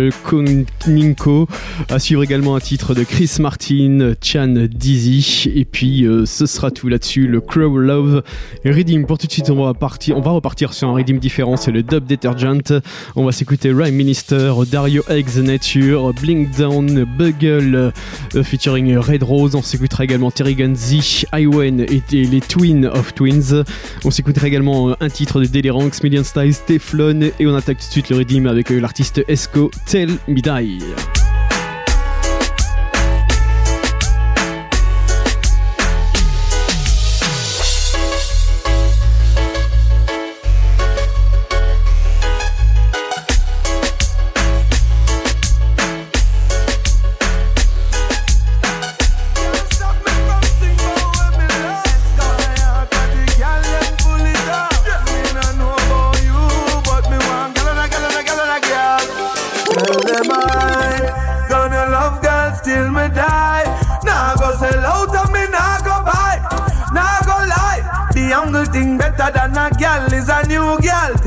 Ninko. 0.86 1.46
À 1.88 1.98
suivre 1.98 2.22
également 2.22 2.56
un 2.56 2.60
titre 2.60 2.94
de 2.94 3.04
Chris 3.04 3.36
Martin, 3.40 4.14
Chan 4.22 4.54
Dizzy. 4.70 5.50
Et 5.54 5.64
puis 5.64 6.06
euh, 6.06 6.26
ce 6.26 6.46
sera 6.46 6.70
tout 6.70 6.88
là-dessus, 6.88 7.26
le 7.26 7.40
Crow 7.40 7.78
Love 7.78 8.22
Redeem. 8.64 9.06
Pour 9.06 9.18
tout 9.18 9.26
de 9.26 9.32
suite, 9.32 9.50
on 9.50 9.64
va, 9.64 9.74
partir, 9.74 10.16
on 10.16 10.20
va 10.20 10.30
repartir 10.30 10.72
sur 10.72 10.88
un 10.88 10.94
Redeem 10.94 11.18
différent, 11.18 11.56
c'est 11.56 11.70
le 11.70 11.82
Dub 11.82 12.06
Detergent. 12.06 12.80
On 13.16 13.24
va 13.24 13.32
s'écouter 13.32 13.72
Rhyme 13.72 13.94
Minister, 13.94 14.52
Dario 14.70 15.02
X 15.10 15.36
Nature, 15.36 16.12
Blink 16.14 16.56
Down, 16.56 17.04
Bugle 17.04 17.92
euh, 18.34 18.42
featuring 18.42 18.96
Red 18.96 19.22
Rose. 19.22 19.54
On 19.54 19.62
s'écoutera 19.62 20.04
également 20.04 20.30
Terry 20.30 20.54
Gunzy, 20.54 21.24
Iwen 21.32 21.80
et, 21.80 22.02
les 22.10 22.40
Twin 22.40 22.86
of 22.86 23.14
Twins. 23.14 23.64
On 24.04 24.10
s'écoutera 24.10 24.46
également 24.46 24.90
euh, 24.90 24.94
un 25.00 25.08
titre 25.08 25.40
de 25.40 25.46
Daily 25.46 25.70
Ranks, 25.70 26.02
Million 26.02 26.24
Styles, 26.24 26.56
Teflon. 26.66 27.30
Et 27.38 27.46
on 27.46 27.54
attaque 27.54 27.78
tout 27.78 27.86
de 27.86 27.92
suite 27.92 28.10
le 28.10 28.16
Redeem 28.16 28.46
avec 28.46 28.70
l'artiste 28.70 29.22
Esco, 29.28 29.70
Tell 29.86 30.10
Me. 30.26 30.38
Tell 30.58 30.66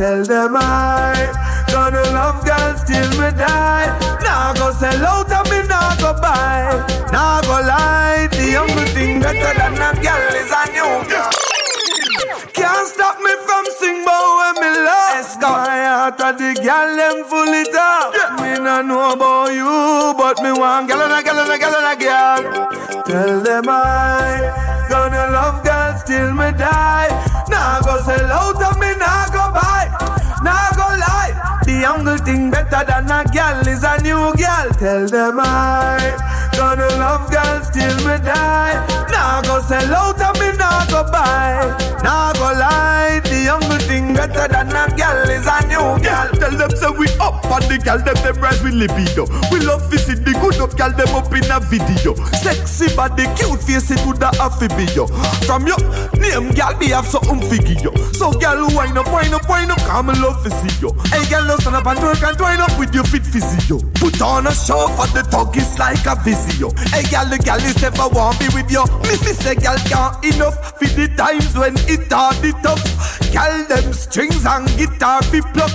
Tell 0.01 0.23
them 0.23 0.57
I 0.57 1.13
gonna 1.69 2.01
love 2.09 2.43
girls 2.43 2.81
till 2.89 3.05
me 3.21 3.29
die. 3.37 3.85
Nah 4.25 4.51
go 4.57 4.71
sell 4.73 5.05
out 5.05 5.29
of 5.29 5.45
me, 5.45 5.61
nah 5.69 5.93
go 6.01 6.17
buy. 6.19 6.73
Nah 7.13 7.39
go 7.45 7.61
lie. 7.61 8.25
The 8.31 8.49
younger 8.49 8.87
thing 8.97 9.21
better 9.21 9.53
than 9.53 9.77
a 9.77 9.93
gal 10.01 10.33
is 10.41 10.49
a 10.49 10.63
new 10.73 11.05
gal. 11.05 11.29
Can't 12.49 12.87
stop 12.87 13.21
me 13.21 13.29
from 13.45 13.63
sing 13.77 14.01
about 14.01 14.57
when 14.57 14.73
me 14.73 14.79
love 14.81 15.37
My 15.39 15.85
heart 15.85 16.19
of 16.19 16.37
the 16.39 16.59
gal 16.63 16.95
them 16.97 17.23
full 17.29 17.53
it 17.53 17.75
up 17.75 18.41
Me 18.41 18.57
no 18.57 18.81
know 18.81 19.13
about 19.13 19.53
you 19.53 20.15
But 20.17 20.41
me 20.41 20.51
want 20.51 20.87
gal 20.87 21.01
and 21.01 21.13
a 21.13 21.21
gal 21.21 21.37
and 21.37 21.51
a 21.51 21.57
gal 21.59 21.75
and 21.77 21.93
a 21.93 22.03
gal 22.03 23.03
Tell 23.05 23.39
them 23.41 23.65
I 23.69 24.87
Gonna 24.89 25.31
love 25.31 25.63
girls 25.63 26.03
till 26.03 26.33
me 26.33 26.51
die 26.57 27.30
Nah 27.51 27.81
go 27.81 28.01
sell 28.01 28.31
out 28.31 28.61
of 28.63 28.79
me 28.79 28.91
Nah 28.97 29.27
go 29.29 29.43
buy 29.53 29.85
Nah 30.43 30.71
go 30.79 30.87
lie. 31.03 31.33
The 31.65 31.73
younger 31.85 32.17
thing 32.17 32.49
better 32.49 32.83
than 32.87 33.11
a 33.11 33.23
gal 33.31 33.67
Is 33.67 33.83
a 33.83 34.01
new 34.01 34.33
gal. 34.35 34.69
Tell 34.81 35.05
them 35.07 35.39
I 35.39 36.17
Gonna 36.57 36.87
love 36.97 37.29
girls 37.31 37.69
till 37.69 37.95
me 38.07 38.17
die. 38.23 38.75
Nah 39.11 39.41
go 39.41 39.61
sell 39.61 39.93
out 39.93 40.21
of 40.21 40.39
me 40.39 40.49
Nah 40.57 40.85
go 40.87 41.03
buy 41.11 41.69
Nah 42.03 42.33
go 42.33 42.49
lie 42.59 43.20
The 43.41 43.47
younger 43.47 43.79
thing 43.89 44.13
better 44.13 44.47
than 44.47 44.69
a 44.69 44.95
gal 44.95 45.27
Is 45.27 45.47
a 45.49 45.65
new 45.65 45.97
gal 46.03 46.29
Tell 46.29 46.55
them 46.55 46.69
say 46.77 46.91
we 46.91 47.07
up 47.19 47.41
and 47.51 47.65
the 47.67 47.77
gal 47.83 47.99
them 47.99 48.15
them 48.23 48.39
rise 48.39 48.63
with 48.63 48.73
libido. 48.73 49.27
We 49.51 49.59
love 49.59 49.83
visit 49.91 50.23
the 50.23 50.31
good 50.39 50.55
up 50.63 50.71
gal 50.79 50.95
them 50.95 51.11
up 51.11 51.27
in 51.35 51.43
a 51.51 51.59
video. 51.59 52.15
Sexy 52.31 52.87
body, 52.95 53.27
cute 53.35 53.59
face 53.59 53.91
it 53.91 53.99
would 54.07 54.23
a 54.23 54.31
amphibio. 54.39 55.11
From 55.43 55.67
your 55.67 55.79
name 56.15 56.55
gal 56.55 56.77
be 56.79 56.95
have 56.95 57.07
something 57.07 57.43
figure 57.51 57.75
yo. 57.83 57.91
So 58.15 58.31
gal 58.39 58.63
wind 58.71 58.95
up, 58.95 59.11
wind 59.11 59.35
up, 59.35 59.43
wind 59.49 59.71
up, 59.71 59.83
come 59.83 60.09
and 60.09 60.21
love 60.21 60.39
to 60.43 60.49
see 60.49 60.71
yo. 60.79 60.95
Hey 61.11 61.27
gal 61.27 61.43
no 61.43 61.57
stand 61.59 61.75
up 61.75 61.85
and 61.85 61.99
twerk 61.99 62.23
and 62.23 62.37
twine 62.37 62.61
up 62.63 62.71
with 62.79 62.95
your 62.95 63.03
fit 63.03 63.25
physio. 63.27 63.83
Put 63.99 64.21
on 64.21 64.47
a 64.47 64.53
show 64.55 64.87
for 64.95 65.11
the 65.11 65.27
talk 65.27 65.57
is 65.57 65.75
like 65.77 66.05
a 66.07 66.15
visio. 66.23 66.71
Hey 66.95 67.03
gal 67.11 67.27
the 67.27 67.37
gal 67.37 67.59
is 67.59 67.75
never 67.81 68.07
want 68.07 68.39
be 68.39 68.47
with 68.55 68.71
you. 68.71 68.87
Missy 69.11 69.35
say 69.35 69.55
gal 69.55 69.77
can't 69.91 70.23
enough 70.23 70.79
for 70.79 70.87
the 70.87 71.11
times 71.19 71.51
when 71.57 71.75
it 71.91 72.07
hard 72.07 72.39
it 72.45 72.55
tough. 72.63 72.79
Gal 73.31 73.65
them 73.65 73.93
strings 73.93 74.45
and 74.45 74.67
guitar 74.77 75.21
be 75.31 75.39
pluck. 75.39 75.71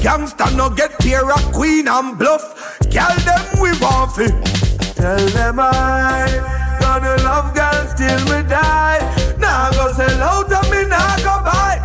Gangsta 0.00 0.56
no 0.56 0.70
get 0.70 1.02
here 1.02 1.28
a 1.28 1.38
queen 1.52 1.88
and 1.88 2.16
bluff. 2.16 2.78
Gal 2.88 3.14
them 3.26 3.44
we 3.60 3.70
want 3.82 4.12
fi. 4.12 4.28
Tell 4.94 5.26
them 5.34 5.58
I. 5.58 6.78
Gonna 6.80 7.16
love 7.24 7.52
girls 7.52 7.94
till 7.94 8.22
me 8.30 8.48
die. 8.48 9.00
Nah 9.38 9.72
go 9.72 9.92
sell 9.92 10.22
out 10.22 10.52
of 10.52 10.70
me, 10.70 10.84
nah 10.86 11.16
go 11.26 11.42
buy. 11.42 11.82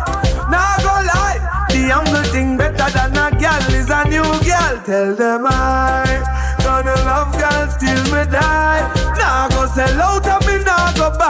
Nah 0.48 0.76
go 0.86 0.94
lie. 1.10 1.66
The 1.70 1.80
younger 1.88 2.22
thing 2.30 2.56
better 2.56 2.88
than 2.96 3.16
a 3.16 3.36
gal 3.36 3.74
is 3.74 3.90
a 3.90 4.04
new 4.08 4.22
gal 4.44 4.80
Tell 4.84 5.14
them 5.16 5.46
I. 5.48 6.22
Gonna 6.62 6.94
love 7.04 7.32
girls 7.36 7.76
till 7.78 8.02
me 8.14 8.30
die. 8.30 8.82
Nah 9.18 9.48
go 9.48 9.66
sell 9.66 10.00
out 10.00 10.26
of 10.26 10.46
me, 10.46 10.62
nah 10.62 10.92
go 10.92 11.10
buy 11.18 11.25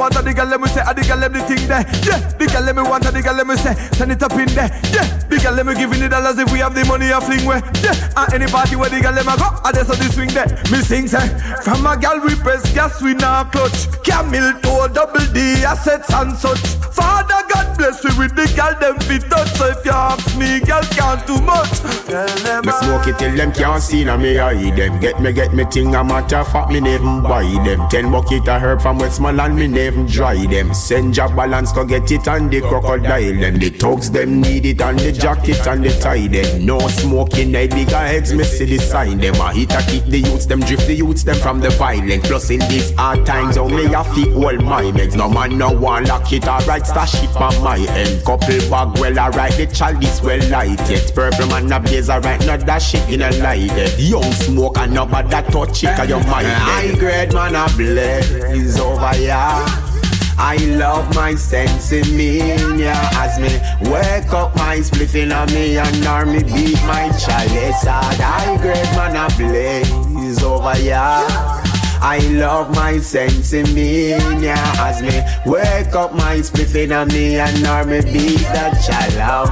want, 0.00 0.14
the 0.14 0.32
girl 0.32 0.46
let 0.46 0.60
me 0.60 0.68
say, 0.68 0.80
and 0.80 0.96
the 0.96 1.04
girl 1.04 1.18
let 1.18 1.30
me 1.30 1.40
there. 1.44 1.84
Yeah, 2.00 2.18
the 2.40 2.46
girl 2.48 2.64
let 2.64 2.74
me 2.74 2.82
want, 2.82 3.04
the 3.04 3.20
girl 3.20 3.36
let 3.36 3.46
me 3.46 3.56
say, 3.56 3.74
send 3.92 4.12
it 4.12 4.22
up 4.22 4.32
in 4.32 4.48
there. 4.56 4.72
Yeah, 4.96 5.04
the 5.28 5.36
girl 5.36 5.52
let 5.52 5.66
me 5.66 5.74
giving 5.74 6.00
the 6.00 6.08
dollars 6.08 6.38
if 6.38 6.50
we 6.50 6.60
have 6.60 6.74
the 6.74 6.84
money, 6.86 7.12
I 7.12 7.20
fling 7.20 7.44
where. 7.44 7.60
Yeah, 7.84 7.94
and 8.16 8.32
any 8.32 8.48
party 8.48 8.76
where 8.76 8.88
the 8.88 9.00
girl 9.00 9.12
let 9.12 9.26
me 9.28 9.36
go, 9.36 9.48
I 9.60 9.72
just 9.76 9.92
on 9.92 10.00
the 10.00 10.08
swing 10.08 10.32
there. 10.32 10.48
Me 10.72 10.80
sing 10.80 11.06
say, 11.06 11.28
from 11.60 11.84
a 11.84 11.96
girl 12.00 12.18
we 12.24 12.34
press 12.40 12.64
gas, 12.72 13.02
we 13.02 13.12
now 13.14 13.44
clutch. 13.44 13.92
Camel 14.02 14.56
toe, 14.64 14.88
double 14.88 15.26
D, 15.36 15.60
assets 15.68 16.08
and 16.12 16.32
such. 16.36 16.80
Father 16.90 17.40
God 17.52 17.76
bless 17.78 18.02
you 18.04 18.10
with 18.18 18.34
the 18.34 18.46
girl 18.56 18.74
them 18.80 18.98
fit 19.06 19.28
touch. 19.30 19.48
So 19.54 19.66
if 19.68 19.84
you 19.84 19.92
ask 19.92 20.36
me, 20.36 20.60
girl 20.60 20.82
can't 20.96 21.20
too 21.26 21.40
much. 21.44 21.84
Me 22.64 22.72
smoke 22.82 23.06
it 23.06 23.18
till 23.18 23.36
them 23.36 23.52
can't 23.52 23.82
see 23.82 24.04
na 24.04 24.16
me 24.16 24.38
eye 24.38 24.74
them. 24.74 25.00
Get 25.00 25.20
me, 25.20 25.32
get 25.32 25.54
me 25.54 25.64
thing 25.64 25.94
a 25.94 26.02
matter 26.02 26.44
fact 26.44 26.70
me 26.72 26.80
never 26.80 27.20
buy 27.22 27.44
them. 27.64 27.88
Ten 27.88 28.10
bucket 28.10 28.48
of 28.48 28.60
herb 28.60 28.80
from 28.82 28.98
Westmoreland 28.98 29.56
me 29.56 29.66
never 29.68 29.89
dry 30.06 30.46
them. 30.46 30.74
Send 30.74 31.14
job 31.14 31.36
balance 31.36 31.72
go 31.72 31.84
get 31.84 32.10
it 32.10 32.26
and 32.28 32.50
the 32.50 32.60
crocodile 32.60 33.40
them. 33.40 33.58
The 33.58 33.70
thugs 33.70 34.10
them 34.10 34.40
need 34.40 34.66
it 34.66 34.80
and 34.80 34.98
the 34.98 35.12
jacket 35.12 35.66
and 35.66 35.84
the 35.84 35.90
tie 36.00 36.26
them. 36.28 36.64
No 36.64 36.78
smoking, 36.88 37.54
I 37.54 37.66
bigger 37.66 37.96
heads 37.96 38.32
me 38.32 38.44
see 38.44 38.64
the 38.64 38.78
sign 38.78 39.18
them. 39.18 39.34
A 39.36 39.52
hit 39.52 39.72
a 39.72 39.82
kick 39.90 40.04
the 40.04 40.18
youths 40.18 40.46
them 40.46 40.60
drift 40.60 40.86
the 40.86 40.94
youths 40.94 41.24
them 41.24 41.36
from 41.36 41.60
the 41.60 41.70
violent. 41.70 42.24
Plus 42.24 42.50
in 42.50 42.60
these 42.68 42.94
hard 42.94 43.24
times, 43.26 43.56
only 43.56 43.86
a 43.86 44.04
fi 44.04 44.28
hold 44.30 44.62
my 44.62 44.82
legs. 44.82 45.14
No 45.14 45.28
man 45.28 45.58
no 45.58 45.70
one 45.70 46.04
lock 46.04 46.32
it 46.32 46.46
alright, 46.46 46.86
stash 46.86 47.22
it 47.22 47.36
on 47.36 47.62
my 47.62 47.78
end. 47.78 48.24
Couple 48.24 48.58
bag 48.70 48.98
well 48.98 49.18
alright, 49.18 49.52
the 49.52 49.66
child 49.66 50.02
is 50.02 50.20
well 50.22 50.40
lighted. 50.50 51.12
Purple 51.14 51.46
man 51.46 51.70
a 51.72 51.80
blaze 51.80 52.10
alright, 52.10 52.44
not 52.46 52.66
that 52.66 52.78
shit 52.78 53.08
in 53.08 53.22
a 53.22 53.30
light. 53.38 53.70
Eh. 53.72 53.96
Young 53.98 54.32
smoke 54.32 54.78
and 54.78 54.94
nobody 54.94 55.28
touch 55.50 55.84
it, 55.84 55.96
cause 55.96 56.08
your 56.08 56.22
mind. 56.24 56.46
Eh. 56.46 56.54
High 56.54 56.94
grade 56.96 57.32
man 57.32 57.54
a 57.54 57.68
blaze 57.76 58.78
over 58.78 59.14
here. 59.14 59.79
I 60.38 60.56
love 60.76 61.14
my 61.14 61.34
sense 61.34 61.92
in 61.92 62.16
me, 62.16 62.38
yeah. 62.78 63.10
As 63.14 63.38
me 63.38 63.60
wake 63.90 64.32
up, 64.32 64.54
my 64.56 64.78
spliffing 64.78 65.36
on 65.36 65.52
me 65.52 65.76
and 65.78 66.06
army 66.06 66.42
beat 66.42 66.80
my 66.82 67.10
chalice. 67.18 67.84
High 67.84 68.56
grade 68.62 68.90
man 68.96 69.16
a 69.16 69.28
blaze 69.36 70.42
over 70.42 70.74
here. 70.74 71.59
I 72.02 72.18
love 72.32 72.74
my 72.74 72.98
sense 72.98 73.52
in 73.52 73.72
me, 73.74 74.10
yeah. 74.10 74.74
As 74.78 75.02
me 75.02 75.20
wake 75.50 75.94
up, 75.94 76.14
my 76.14 76.36
spliffing 76.38 76.98
on 76.98 77.08
me 77.08 77.38
and 77.38 77.66
army 77.66 78.00
beat 78.00 78.40
that 78.54 78.80
child. 78.82 79.50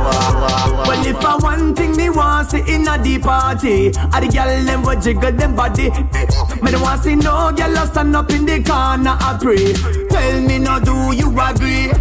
Well, 0.89 1.07
if 1.07 1.25
I 1.25 1.37
one 1.37 1.75
thing 1.75 1.97
me 1.97 2.11
want 2.11 2.51
see 2.51 2.63
in 2.67 2.89
a 2.89 3.03
deep 3.03 3.23
party, 3.23 3.89
a 3.89 4.21
the 4.21 4.31
girl 4.33 4.65
them 4.65 4.83
will 4.83 5.01
jiggle 5.01 5.33
them 5.33 5.55
body. 5.55 5.91
Me 6.63 6.71
don't 6.71 6.83
want 6.83 7.03
see 7.03 7.15
no 7.15 7.53
girl 7.53 7.87
stand 7.87 8.17
up 8.17 8.31
in 8.31 8.47
the 8.47 8.63
corner 8.63 9.17
a 9.21 9.39
pray. 9.39 9.75
Tell 10.09 10.41
me 10.41 10.59
now, 10.59 10.79
do 10.79 11.13
you 11.15 11.29
agree? 11.39 11.93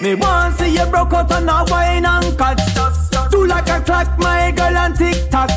Me 0.00 0.14
want 0.14 0.54
see 0.54 0.74
you 0.74 0.86
broke 0.86 1.12
out 1.12 1.32
on 1.32 1.48
a 1.48 1.64
wine 1.70 2.06
and 2.06 2.38
cut. 2.38 2.60
Do 3.32 3.46
like 3.46 3.68
a 3.68 3.80
clock, 3.80 4.16
my 4.18 4.52
girl, 4.52 4.76
and 4.76 4.94
tick 4.94 5.28
tock. 5.28 5.50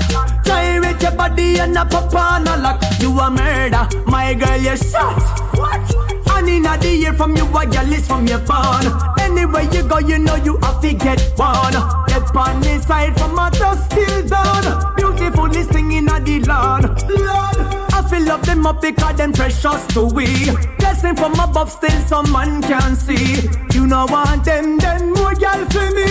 Gyrate 0.43 0.99
your 1.01 1.11
body 1.11 1.59
and 1.59 1.77
a 1.77 1.85
pop 1.85 2.13
on 2.15 2.47
a 2.47 2.57
lock. 2.57 2.81
You 2.99 3.11
a 3.19 3.29
murder, 3.29 3.87
my 4.07 4.33
girl, 4.33 4.57
you 4.57 4.75
shot. 4.77 5.21
What? 5.55 6.27
And 6.31 6.49
in 6.49 6.65
a 6.65 6.75
year 6.83 7.13
from 7.13 7.35
you, 7.35 7.45
a 7.45 7.65
girl 7.67 7.93
is 7.93 8.07
from 8.07 8.25
your 8.25 8.39
phone. 8.39 8.87
Anywhere 9.19 9.69
you 9.71 9.83
go, 9.83 9.99
you 9.99 10.17
know 10.17 10.35
you 10.35 10.57
have 10.57 10.81
to 10.81 10.91
get 10.91 11.21
one. 11.35 11.73
Get 12.07 12.35
on 12.35 12.61
the 12.61 12.83
side 12.83 13.15
from 13.19 13.37
a 13.37 13.51
dust 13.51 13.91
till 13.91 14.27
dawn. 14.27 14.95
Beautiful 14.95 15.49
listing 15.49 15.91
in 15.91 16.09
a 16.09 16.19
the 16.19 16.39
lawn. 16.39 16.81
Lord. 16.81 17.57
I 17.93 18.07
fill 18.09 18.31
up 18.31 18.41
them 18.41 18.65
up 18.65 18.81
because 18.81 19.17
them 19.17 19.33
precious 19.33 19.85
to 19.87 20.05
we. 20.05 20.80
Blessing 21.01 21.17
from 21.17 21.33
above, 21.39 21.71
still 21.71 21.99
some 22.01 22.31
man 22.31 22.61
can 22.61 22.95
see. 22.95 23.49
You 23.73 23.87
know 23.87 24.05
want 24.07 24.45
them, 24.45 24.77
then 24.77 25.11
more 25.13 25.33
girl 25.33 25.65
for 25.71 25.89
me. 25.95 26.05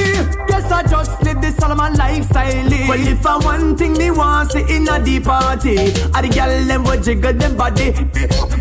Yes, 0.50 0.68
I 0.72 0.82
just 0.82 1.22
live 1.22 1.40
this 1.40 1.54
Solomon 1.54 1.94
lifestyle. 1.94 2.68
Well, 2.88 3.06
if 3.06 3.24
I 3.24 3.36
want 3.36 3.78
thing 3.78 3.92
me 3.92 4.10
want 4.10 4.50
see 4.50 4.64
in 4.68 4.88
a 4.88 5.00
deep 5.00 5.24
party, 5.24 5.78
I 6.12 6.22
the 6.22 6.28
girl 6.34 6.64
them 6.66 6.82
will 6.82 7.00
jiggle 7.00 7.32
them 7.32 7.56
body. 7.56 7.92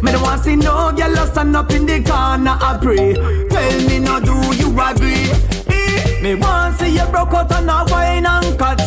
Me 0.03 0.11
don't 0.11 0.21
want 0.21 0.43
see 0.43 0.55
no 0.55 0.91
girl 0.95 1.15
stand 1.25 1.55
up 1.55 1.71
in 1.71 1.87
the 1.87 2.03
corner 2.03 2.57
I 2.61 2.77
pray. 2.79 3.15
Tell 3.49 3.87
me 3.87 3.97
now, 3.97 4.19
do 4.19 4.35
you 4.55 4.69
agree? 4.79 5.33
Me 6.21 6.35
want 6.35 6.77
see 6.77 6.93
you 6.93 7.05
broke 7.05 7.33
out 7.33 7.51
on 7.53 7.69
a 7.69 7.91
wine 7.91 8.27
and 8.27 8.59
cut. 8.59 8.77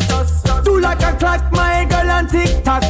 Do 0.65 0.79
like 0.79 1.03
a 1.03 1.17
clock, 1.17 1.51
my 1.51 1.87
girl, 1.87 2.09
and 2.09 2.29
tick 2.29 2.63
tock. 2.63 2.85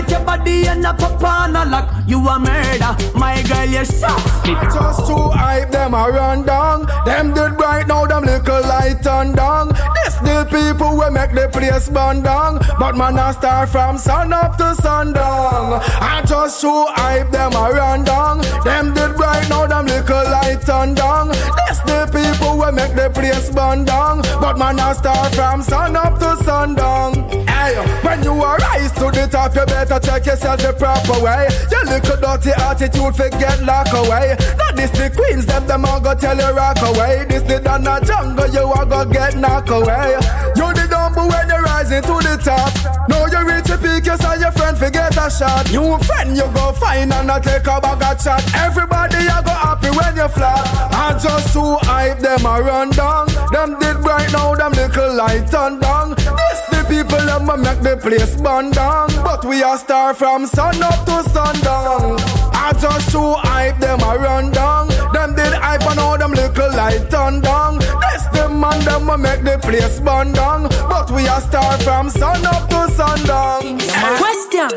Gyrate 0.00 0.10
your 0.10 0.24
body 0.24 0.66
and 0.66 0.84
a 0.84 0.94
pop 0.94 1.22
on 1.22 1.56
a 1.56 1.64
lock. 1.64 1.92
You 2.06 2.26
a 2.26 2.38
murder, 2.38 2.96
my 3.14 3.42
girl, 3.42 3.66
you 3.66 3.84
shot. 3.84 4.20
Just 4.44 5.06
to 5.06 5.16
hype 5.30 5.70
them 5.70 5.94
a 5.94 6.08
run 6.08 6.44
down. 6.44 6.86
Them 7.04 7.34
did 7.34 7.58
right 7.60 7.86
now, 7.86 8.06
them 8.06 8.24
little 8.24 8.60
light 8.62 9.06
on 9.06 9.34
down. 9.34 9.68
This 9.94 10.14
the 10.16 10.46
people 10.50 10.96
will 10.96 11.10
make 11.10 11.32
the 11.32 11.48
place 11.52 11.88
burn 11.88 12.22
down. 12.22 12.60
But 12.78 12.96
man, 12.96 13.18
I 13.18 13.32
start 13.32 13.68
from 13.68 13.98
sun 13.98 14.32
up 14.32 14.56
to 14.58 14.74
sundown. 14.76 15.80
I 15.82 16.22
just 16.26 16.60
to 16.62 16.86
hype 16.88 17.30
them 17.30 17.52
a 17.52 17.70
run 17.70 18.04
down. 18.04 18.40
Them 18.64 18.94
did 18.94 19.18
right 19.18 19.48
now, 19.48 19.66
them 19.66 19.86
little 19.86 20.24
light 20.30 20.68
on 20.68 20.94
down. 20.94 21.28
This 21.28 21.80
the 21.80 22.08
people 22.12 22.58
will 22.58 22.72
make 22.72 22.94
the 22.94 23.10
place 23.10 23.50
burn 23.50 23.84
down. 23.84 24.22
But 24.40 24.58
man, 24.58 24.80
I 24.80 24.92
start 24.94 25.34
from 25.34 25.62
sun 25.62 25.96
up 25.96 26.18
to 26.20 26.36
sundown. 26.44 27.14
Hey, 27.46 27.76
when 28.02 28.22
you 28.22 28.32
arise 28.42 28.92
to 28.92 29.10
the 29.10 29.28
top, 29.30 29.54
you 29.54 29.66
better 29.66 29.89
check 29.98 30.26
yourself 30.26 30.60
the 30.60 30.72
proper 30.72 31.18
way. 31.24 31.48
Your 31.70 31.84
little 31.84 32.16
dirty 32.20 32.50
attitude 32.50 33.16
forget 33.16 33.62
lock 33.62 33.90
away. 33.92 34.36
Not 34.58 34.76
this 34.76 34.90
the 34.90 35.10
queens, 35.10 35.46
them 35.46 35.66
them 35.66 35.84
all 35.84 36.00
go 36.00 36.14
tell 36.14 36.36
you 36.36 36.50
rock 36.54 36.78
away. 36.82 37.26
This 37.28 37.42
the 37.42 37.58
Donna 37.58 37.98
jungle, 38.04 38.46
you 38.48 38.70
are 38.70 38.86
go 38.86 39.04
get 39.04 39.36
knock 39.36 39.70
away. 39.70 40.14
You 40.54 40.68
the 40.74 40.86
dumble 40.88 41.28
when 41.28 41.48
you're 41.48 41.62
rising 41.62 42.02
to 42.02 42.16
the 42.22 42.38
top. 42.38 42.70
Now 43.08 43.26
you 43.26 43.42
reach 43.48 43.64
the 43.64 43.78
peak, 43.78 44.06
you 44.06 44.16
saw 44.16 44.34
your 44.34 44.52
friend 44.52 44.76
forget 44.76 45.16
a 45.16 45.30
shot. 45.30 45.66
New 45.72 45.98
friend 46.04 46.36
you 46.36 46.46
go 46.54 46.72
find 46.72 47.12
and 47.12 47.30
I 47.30 47.40
take 47.40 47.66
a 47.66 47.80
bag 47.80 48.02
of 48.02 48.22
chat. 48.22 48.44
Everybody 48.54 49.18
you 49.24 49.40
go 49.42 49.54
happy 49.56 49.90
when 49.90 50.14
you 50.16 50.28
flat. 50.28 50.62
I 50.94 51.18
just 51.18 51.52
to 51.54 51.76
hype 51.82 52.20
them 52.20 52.46
a 52.46 52.62
run 52.62 52.90
down. 52.90 53.26
Them 53.50 53.78
did 53.80 53.96
right 53.96 54.30
now, 54.32 54.54
them 54.54 54.72
little 54.72 55.14
light 55.16 55.52
on 55.54 55.80
down. 55.80 56.14
This 56.14 56.69
people 56.90 57.24
them 57.24 57.48
a 57.48 57.56
make 57.56 57.80
the 57.80 57.96
place 57.96 58.34
burn 58.36 58.72
down. 58.72 59.08
But 59.22 59.44
we 59.44 59.62
are 59.62 59.78
star 59.78 60.12
from 60.12 60.46
sun 60.46 60.82
up 60.82 61.06
to 61.06 61.22
sundown. 61.30 62.18
I 62.52 62.72
just 62.78 63.10
to 63.12 63.22
hype 63.46 63.78
them 63.78 64.00
a 64.00 64.18
run 64.18 64.50
down. 64.50 64.88
Them 65.14 65.34
did 65.36 65.54
hype 65.54 65.86
on 65.86 65.98
all 65.98 66.18
them 66.18 66.32
little 66.32 66.70
light 66.74 67.14
on 67.14 67.40
down. 67.40 67.78
This 67.78 68.24
the 68.34 68.48
man 68.48 68.80
them 68.84 69.08
a 69.08 69.16
make 69.16 69.42
the 69.44 69.58
place 69.58 70.00
burn 70.00 70.32
down. 70.32 70.68
But 70.92 71.10
we 71.12 71.28
are 71.28 71.40
star 71.40 71.78
from 71.78 72.10
sun 72.10 72.44
up 72.44 72.68
to 72.70 72.90
sundown. 72.98 73.78
Question. 74.18 74.70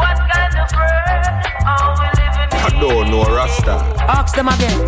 What 0.00 0.18
kind 0.30 0.54
of 0.62 0.68
world 0.76 1.24
are 1.72 1.90
we 1.98 2.06
living 2.20 2.50
in? 2.52 2.66
I 2.66 2.70
don't 2.80 3.10
know 3.10 3.24
Rasta. 3.36 3.76
Ask 4.18 4.34
them 4.36 4.48
again. 4.48 4.80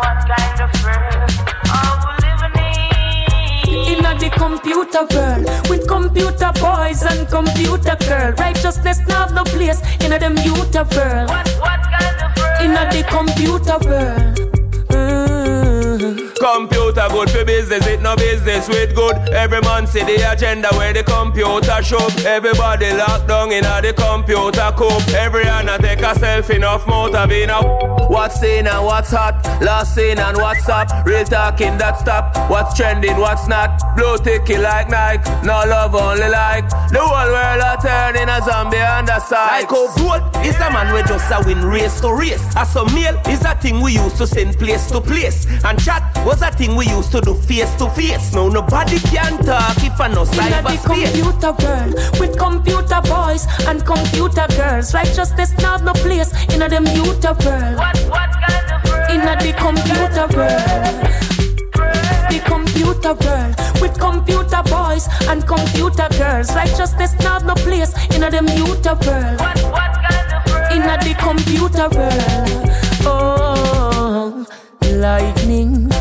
What 0.00 0.18
kind 0.28 0.58
of 0.64 0.70
world 0.84 1.30
are 1.78 1.96
we 1.96 2.00
living 2.00 2.01
in? 3.88 4.02
The 4.22 4.30
computer 4.30 5.04
world, 5.16 5.68
with 5.68 5.88
computer 5.88 6.52
boys 6.60 7.02
and 7.02 7.28
computer 7.28 7.96
girl, 8.06 8.30
righteousness 8.38 9.00
now 9.08 9.26
no 9.26 9.42
place 9.42 9.80
in 10.04 10.10
them 10.10 10.36
youth 10.36 10.72
world. 10.74 11.28
What, 11.28 11.48
what 11.58 11.80
kind 11.90 12.22
of 12.22 12.36
world? 12.38 12.62
In 12.62 12.72
the 12.72 13.04
computer 13.08 13.78
world. 13.88 14.41
Computer 16.42 17.06
good 17.08 17.30
for 17.30 17.44
business, 17.44 17.86
it 17.86 18.02
no 18.02 18.16
business 18.16 18.68
with 18.68 18.96
good. 18.96 19.14
Every 19.28 19.60
man 19.60 19.86
see 19.86 20.02
the 20.02 20.28
agenda 20.32 20.70
where 20.72 20.92
the 20.92 21.04
computer 21.04 21.80
show. 21.84 22.04
Everybody 22.26 22.92
locked 22.94 23.28
down 23.28 23.52
in 23.52 23.64
a 23.64 23.80
the 23.80 23.92
computer 23.92 24.72
coop. 24.76 25.08
Every 25.14 25.44
hand 25.44 25.70
a 25.70 25.78
take 25.78 26.00
a 26.00 26.14
selfie, 26.14 26.56
enough 26.56 26.84
motor 26.88 27.28
be 27.28 27.46
now. 27.46 27.62
What's 28.08 28.42
in 28.42 28.66
and 28.66 28.84
what's 28.84 29.12
hot, 29.12 29.40
last 29.62 29.94
seen 29.94 30.18
and 30.18 30.36
what's 30.36 30.68
up. 30.68 30.88
Real 31.06 31.24
talking 31.24 31.78
that 31.78 32.00
stop. 32.00 32.50
What's 32.50 32.76
trending, 32.76 33.18
what's 33.18 33.46
not. 33.46 33.80
Blue 33.96 34.18
ticky 34.18 34.58
like 34.58 34.90
Nike, 34.90 35.30
no 35.46 35.62
love 35.64 35.94
only 35.94 36.28
like. 36.28 36.68
The 36.90 36.98
whole 36.98 37.30
world 37.30 37.62
a 37.62 37.80
turn 37.80 38.16
in 38.20 38.28
a 38.28 38.42
zombie 38.42 38.78
on 38.78 39.04
the 39.04 39.20
side. 39.20 39.62
Like 39.62 39.70
oh, 39.70 39.88
how 39.96 40.18
gold 40.18 40.44
is 40.44 40.56
a 40.56 40.70
man 40.72 40.92
we 40.92 41.02
just 41.04 41.30
a 41.30 41.40
win 41.46 41.64
race 41.64 42.00
to 42.00 42.12
race. 42.12 42.42
As 42.56 42.74
a 42.74 42.84
mail 42.92 43.16
is 43.28 43.44
a 43.44 43.54
thing 43.54 43.80
we 43.80 43.92
used 43.92 44.16
to 44.16 44.26
send 44.26 44.58
place 44.58 44.90
to 44.90 45.00
place. 45.00 45.46
And 45.64 45.80
chat 45.80 46.02
was 46.32 46.42
a 46.42 46.50
thing 46.50 46.74
we 46.76 46.86
used 46.86 47.12
to 47.12 47.20
do 47.20 47.34
face 47.34 47.72
to 47.76 47.88
face. 47.90 48.32
Now 48.32 48.48
nobody 48.48 48.98
can 49.00 49.36
talk 49.44 49.76
if 49.84 50.00
I 50.00 50.08
no 50.08 50.24
cyberspace. 50.24 50.82
computer 50.82 51.52
world, 51.60 51.94
with 52.18 52.38
computer 52.38 53.00
boys 53.04 53.46
and 53.68 53.84
computer 53.84 54.46
girls. 54.56 54.94
Righteousness 54.94 55.52
not 55.58 55.84
no 55.84 55.92
place 55.92 56.32
inna 56.54 56.66
a 56.66 56.68
computer 56.70 57.34
world. 57.44 57.76
What, 57.76 57.98
what 58.08 58.30
kind 58.44 58.68
of 58.72 58.80
world? 58.88 59.10
Inna 59.10 59.34
the 59.44 59.52
computer 59.64 60.26
world 60.36 61.08
the 62.32 62.40
computer 62.48 63.12
world 63.12 63.54
with 63.82 63.98
computer 64.00 64.62
boys 64.72 65.06
and 65.28 65.46
computer 65.46 66.08
girls. 66.16 66.54
Righteousness 66.54 67.12
not 67.20 67.44
no 67.44 67.54
place 67.56 67.92
inna 68.14 68.28
a 68.28 68.38
computer 68.38 68.94
world. 69.04 69.38
What, 69.38 69.58
what 69.74 69.92
kind 70.08 70.32
of 70.32 70.42
world? 70.50 70.72
Inna 70.72 70.96
the 71.04 71.14
computer 71.20 71.88
world. 71.92 72.70
Oh, 73.04 74.46
lightning 74.96 75.92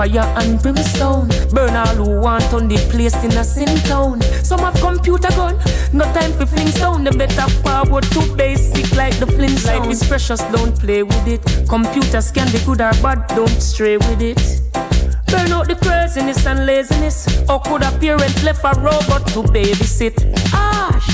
fire 0.00 0.32
and 0.40 0.62
brimstone. 0.62 1.28
Burn 1.52 1.76
all 1.76 1.94
who 2.00 2.20
want 2.20 2.54
on 2.54 2.68
the 2.68 2.78
place 2.90 3.22
in 3.22 3.32
a 3.32 3.44
sin 3.44 3.76
town. 3.84 4.22
Some 4.42 4.60
have 4.60 4.80
computer 4.80 5.28
gun, 5.36 5.58
no 5.92 6.04
time 6.16 6.32
for 6.32 6.46
fling 6.46 6.68
stone. 6.68 7.04
They 7.04 7.10
better 7.10 7.48
forward 7.60 8.04
to 8.14 8.20
basic 8.34 8.96
like 8.96 9.18
the 9.18 9.26
Flintstones. 9.26 9.66
Life 9.66 9.90
is 9.90 10.02
precious, 10.08 10.40
don't 10.56 10.74
play 10.78 11.02
with 11.02 11.26
it. 11.28 11.42
Computers 11.68 12.30
can 12.30 12.50
be 12.50 12.58
good 12.64 12.80
or 12.80 12.94
bad, 13.02 13.26
don't 13.36 13.60
stray 13.60 13.98
with 13.98 14.22
it. 14.22 14.40
Burn 15.26 15.52
out 15.52 15.68
the 15.68 15.76
craziness 15.76 16.46
and 16.46 16.64
laziness. 16.64 17.18
Or 17.50 17.60
could 17.60 17.82
a 17.82 17.90
parent 17.98 18.42
left 18.42 18.64
a 18.64 18.72
robot 18.80 19.26
to 19.34 19.42
babysit? 19.52 20.16
Ash. 20.54 21.08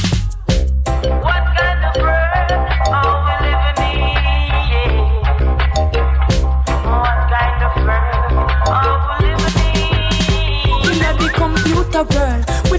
What 1.25 1.66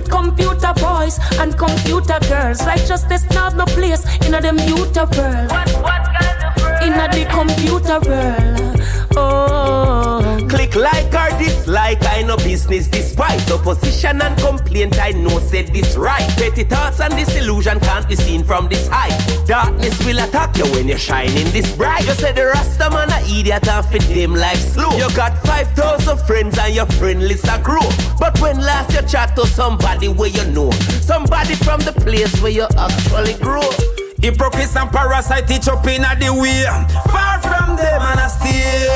with 0.08 0.16
computer 0.16 0.74
boys 0.76 1.20
and 1.40 1.58
computer 1.58 2.20
girls. 2.28 2.66
Righteousness 2.66 3.26
not 3.32 3.56
no 3.56 3.66
place 3.66 4.04
in 4.26 4.34
a 4.34 4.42
them 4.42 4.58
computer 4.58 5.06
world. 5.18 5.52
What, 5.52 5.70
what 5.84 6.04
kind 6.20 6.44
of 6.44 6.62
world? 6.62 6.84
In 6.84 6.94
a 6.94 7.08
the 7.12 7.26
computer 7.30 8.00
world. 8.10 8.77
Oh. 9.18 10.46
Click 10.48 10.76
like 10.76 11.14
or 11.14 11.38
dislike, 11.40 12.04
I 12.06 12.22
know 12.22 12.38
business 12.38 12.88
despite 12.88 13.50
opposition 13.52 14.22
and 14.22 14.38
complaint. 14.40 15.00
I 15.00 15.12
know 15.12 15.40
said 15.40 15.68
this 15.74 15.96
right. 15.96 16.28
Petty 16.38 16.64
thoughts 16.64 17.00
and 17.00 17.14
disillusion 17.16 17.80
can't 17.80 18.08
be 18.08 18.16
seen 18.16 18.44
from 18.44 18.68
this 18.70 18.88
height. 18.88 19.18
Darkness 19.48 19.98
will 20.06 20.20
attack 20.20 20.56
you 20.58 20.66
when 20.72 20.88
you're 20.88 20.98
shining 20.98 21.50
this 21.52 21.76
bright. 21.76 22.06
You 22.06 22.14
said 22.14 22.36
the 22.36 22.46
Rasta 22.46 22.90
man 22.92 23.10
a 23.12 23.20
idiot 23.26 23.68
and 23.68 23.86
fit 23.88 24.04
them 24.04 24.36
life 24.36 24.60
slow. 24.60 24.96
You 24.98 25.10
got 25.16 25.38
5,000 25.46 26.18
friends 26.28 26.58
and 26.60 26.76
your 26.76 26.86
friend 26.86 27.28
list 27.28 27.46
a 27.50 27.60
grow. 27.62 27.88
But 28.20 28.40
when 28.40 28.58
last 28.58 28.94
you 28.94 29.08
chat 29.08 29.36
to 29.36 29.48
somebody 29.48 30.08
where 30.08 30.30
you 30.30 30.46
know, 30.52 30.72
somebody 31.02 31.56
from 31.56 31.80
the 31.82 31.94
place 31.94 32.40
where 32.42 32.52
you 32.52 32.68
actually 32.78 33.34
grow. 33.36 34.07
Hypocrites 34.22 34.76
and 34.76 34.90
parasite 34.92 35.50
each 35.52 35.68
up 35.68 35.86
in 35.86 36.02
the 36.02 36.34
way. 36.34 36.66
Far 37.12 37.40
from 37.42 37.76
them 37.76 38.02
and 38.02 38.20
I 38.20 38.28
stay. 38.28 38.90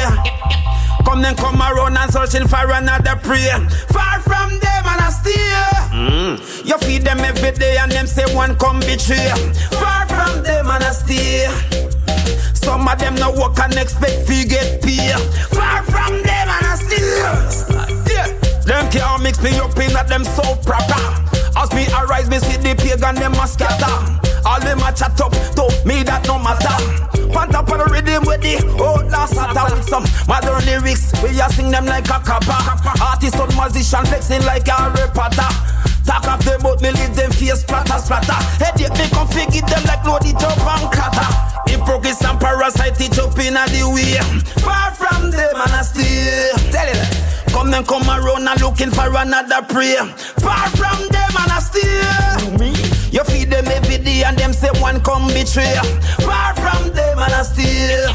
Come 1.06 1.22
then 1.22 1.36
come 1.36 1.62
around 1.62 1.98
and 1.98 2.12
searching 2.12 2.48
for 2.48 2.72
another 2.72 3.16
prey. 3.22 3.50
Far 3.94 4.20
from 4.22 4.50
them 4.60 4.84
and 4.90 5.02
I 5.02 5.10
stay. 5.10 5.52
Mm. 5.94 6.66
You 6.66 6.78
feed 6.80 7.04
them 7.04 7.20
every 7.20 7.52
day 7.52 7.78
and 7.78 7.92
them 7.92 8.08
say 8.08 8.26
one 8.36 8.58
come 8.58 8.80
betray. 8.80 9.30
Far 9.78 10.08
from 10.08 10.42
them 10.44 10.68
and 10.68 10.84
I 10.84 10.92
stay. 10.92 11.46
Some 12.56 12.88
of 12.88 12.98
them 12.98 13.16
no 13.16 13.32
work 13.32 13.60
and 13.60 13.76
expect 13.76 14.28
to 14.28 14.46
get 14.48 14.82
pay. 14.82 15.14
Far 15.54 15.84
from 15.84 16.22
them 16.24 16.48
and 16.50 16.66
I 16.66 16.76
still. 16.76 17.86
Yeah. 18.10 18.28
Them 18.66 18.90
can't 18.92 19.22
mix 19.22 19.42
me 19.42 19.52
up 19.60 19.78
in 19.78 19.94
that 19.94 20.08
them 20.08 20.24
so 20.24 20.56
proper. 20.66 20.98
As 21.58 21.72
me 21.74 21.86
arise, 21.94 22.30
me 22.30 22.40
see 22.40 22.58
the 22.58 22.74
pagan 22.76 23.16
them 23.16 23.34
a 23.34 23.48
scatter. 23.48 24.31
All 24.46 24.60
them 24.60 24.80
a 24.80 24.92
chat 24.92 25.20
up 25.22 25.32
to 25.32 25.66
me 25.86 26.04
that 26.04 26.26
no 26.28 26.40
matter. 26.40 26.74
On 27.38 27.48
top 27.48 27.70
of 27.70 27.78
the 27.78 27.88
rhythm 27.92 28.26
with 28.26 28.42
the 28.42 28.58
old 28.82 29.08
last 29.12 29.34
sata 29.34 29.70
with 29.72 29.88
some 29.88 30.04
modern 30.28 30.66
lyrics. 30.66 31.14
We 31.24 31.40
a 31.40 31.48
sing 31.50 31.72
them 31.72 31.86
like 31.86 32.10
a 32.10 32.20
copper. 32.20 32.58
Artist 33.02 33.38
or 33.40 33.48
musician 33.54 34.06
flexing 34.06 34.44
like 34.44 34.68
a 34.68 34.76
Harry 34.76 35.08
Potter. 35.14 35.48
Talk 36.06 36.28
of 36.28 36.44
them 36.44 36.66
out, 36.66 36.82
me 36.82 36.92
leave 36.92 37.16
them 37.16 37.32
face 37.32 37.62
splatter 37.62 38.00
splatter. 38.02 38.40
Headache 38.58 38.98
me 38.98 39.06
come 39.14 39.28
figure 39.30 39.62
them 39.62 39.84
like 39.86 40.04
loaded 40.04 40.38
jump 40.40 40.60
and 40.60 40.92
clatter. 40.92 41.30
Hypocrites 41.70 42.26
and 42.26 42.40
parasite 42.40 43.00
it 43.00 43.18
up 43.20 43.38
in 43.40 43.54
the 43.54 43.84
way. 43.88 44.18
Far 44.66 44.92
from 44.98 45.32
them 45.32 45.56
and 45.56 45.72
I 45.72 45.82
still 45.86 46.58
tell 46.74 46.90
it. 46.90 47.54
Come 47.54 47.70
then 47.70 47.86
come 47.86 48.10
around 48.10 48.48
and 48.48 48.62
looking 48.62 48.92
for 48.92 49.08
another 49.16 49.62
prey. 49.70 49.96
Far 50.42 50.68
from 50.74 51.00
them 51.14 51.32
and 51.38 51.52
I 51.52 51.60
me. 52.60 52.81
You 53.12 53.24
feed 53.26 53.50
them 53.50 53.67
every 53.67 53.97
day 53.97 54.24
and 54.24 54.38
them 54.38 54.54
say 54.54 54.69
one 54.80 55.02
come 55.02 55.28
betray. 55.28 55.76
Far 56.24 56.56
from 56.56 56.93
them 56.93 57.19
and 57.19 57.34
I 57.34 57.43
still. 57.43 58.13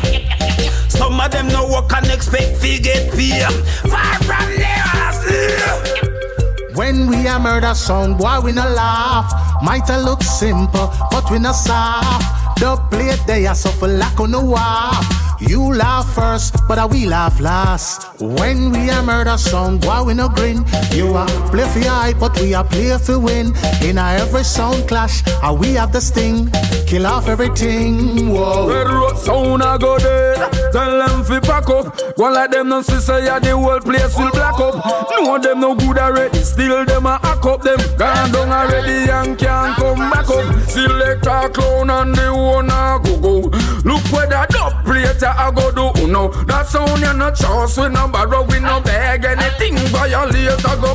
Some 0.89 1.21
of 1.21 1.31
them 1.31 1.49
no 1.49 1.69
work 1.69 1.93
and 1.93 2.07
expect 2.07 2.61
to 2.63 2.79
get 2.79 3.13
pay. 3.13 3.45
Far 3.89 4.17
from 4.25 4.49
them 4.57 4.85
and 4.93 5.01
I 5.05 5.13
still. 5.13 6.77
When 6.77 7.09
we 7.09 7.27
a 7.27 7.39
murder 7.39 7.75
sound, 7.75 8.19
boy, 8.19 8.41
we 8.41 8.53
no 8.53 8.69
laugh. 8.69 9.33
Might 9.63 9.89
a 9.91 9.99
look 9.99 10.23
simple, 10.23 10.91
but 11.11 11.31
we 11.31 11.39
no 11.39 11.53
soft. 11.53 12.59
The 12.59 12.77
plate 12.91 13.23
they 13.27 13.47
are 13.47 13.55
suffer 13.55 13.89
like 13.89 14.19
on 14.19 14.31
the 14.33 14.41
waff. 14.41 15.26
You 15.39 15.75
laugh 15.75 16.15
first, 16.15 16.57
but 16.67 16.79
I 16.79 16.87
we 16.87 17.07
laugh 17.07 17.41
last. 17.41 18.21
When 18.21 18.71
we 18.73 18.89
a 18.89 19.03
murder 19.03 19.37
song, 19.37 19.81
why 19.83 20.01
we 20.01 20.15
no 20.15 20.29
grin. 20.29 20.65
You 20.93 21.15
a 21.15 21.27
play 21.51 21.69
for 21.69 21.79
your 21.79 21.93
eye, 21.93 22.15
but 22.19 22.41
we 22.41 22.55
a 22.55 22.65
play 22.65 22.97
for 22.97 23.19
win. 23.19 23.55
In 23.83 23.99
every 23.99 24.45
sound 24.45 24.89
clash, 24.89 25.23
a 25.43 25.53
we 25.53 25.75
have 25.75 25.93
the 25.93 26.01
sting. 26.01 26.51
Kill 26.87 27.07
off 27.07 27.29
everything. 27.29 28.31
Whoa. 28.31 28.69
Red 28.69 28.89
road 28.89 29.19
sound 29.19 29.63
a 29.63 29.79
go 29.79 29.99
dead. 29.99 30.56
Tell 30.77 30.99
them 30.99 31.25
fi 31.25 31.41
pack 31.41 31.71
up. 31.71 32.19
One 32.19 32.35
like 32.35 32.51
them 32.51 32.69
no 32.69 32.83
see 32.83 33.01
say 33.01 33.25
yeah, 33.25 33.39
the 33.39 33.57
whole 33.57 33.81
place 33.81 34.15
will 34.15 34.31
black 34.31 34.61
up. 34.61 34.75
No 35.11 35.39
them 35.39 35.61
no 35.61 35.75
good 35.75 35.97
already. 35.97 36.41
Still 36.41 36.85
them 36.85 37.07
a 37.07 37.17
hack 37.17 37.47
up 37.47 37.63
them. 37.63 37.79
Gone 37.97 38.31
down 38.31 38.53
already 38.53 39.11
and 39.11 39.39
can't 39.39 39.75
come 39.77 40.11
back 40.11 40.29
up. 40.29 40.45
Select 40.69 41.25
a 41.25 41.49
clown 41.49 41.89
and 41.89 42.15
the 42.15 42.27
owner 42.27 42.99
go 42.99 43.19
go. 43.19 43.49
Look 43.89 44.05
where 44.13 44.27
that 44.27 44.51
dub 44.51 44.85
plate 44.85 45.23
I 45.23 45.51
go 45.51 45.73
do. 45.73 46.09
No, 46.09 46.29
that 46.45 46.67
sound 46.67 47.01
you 47.01 47.15
no 47.15 47.31
chance 47.31 47.79
we 47.79 47.89
no 47.89 48.07
borrow 48.09 48.43
we 48.43 48.61
no 48.61 48.79
beg 48.83 49.25
anything 49.25 49.79
violate 49.89 50.63
I 50.63 50.77
go. 50.79 50.93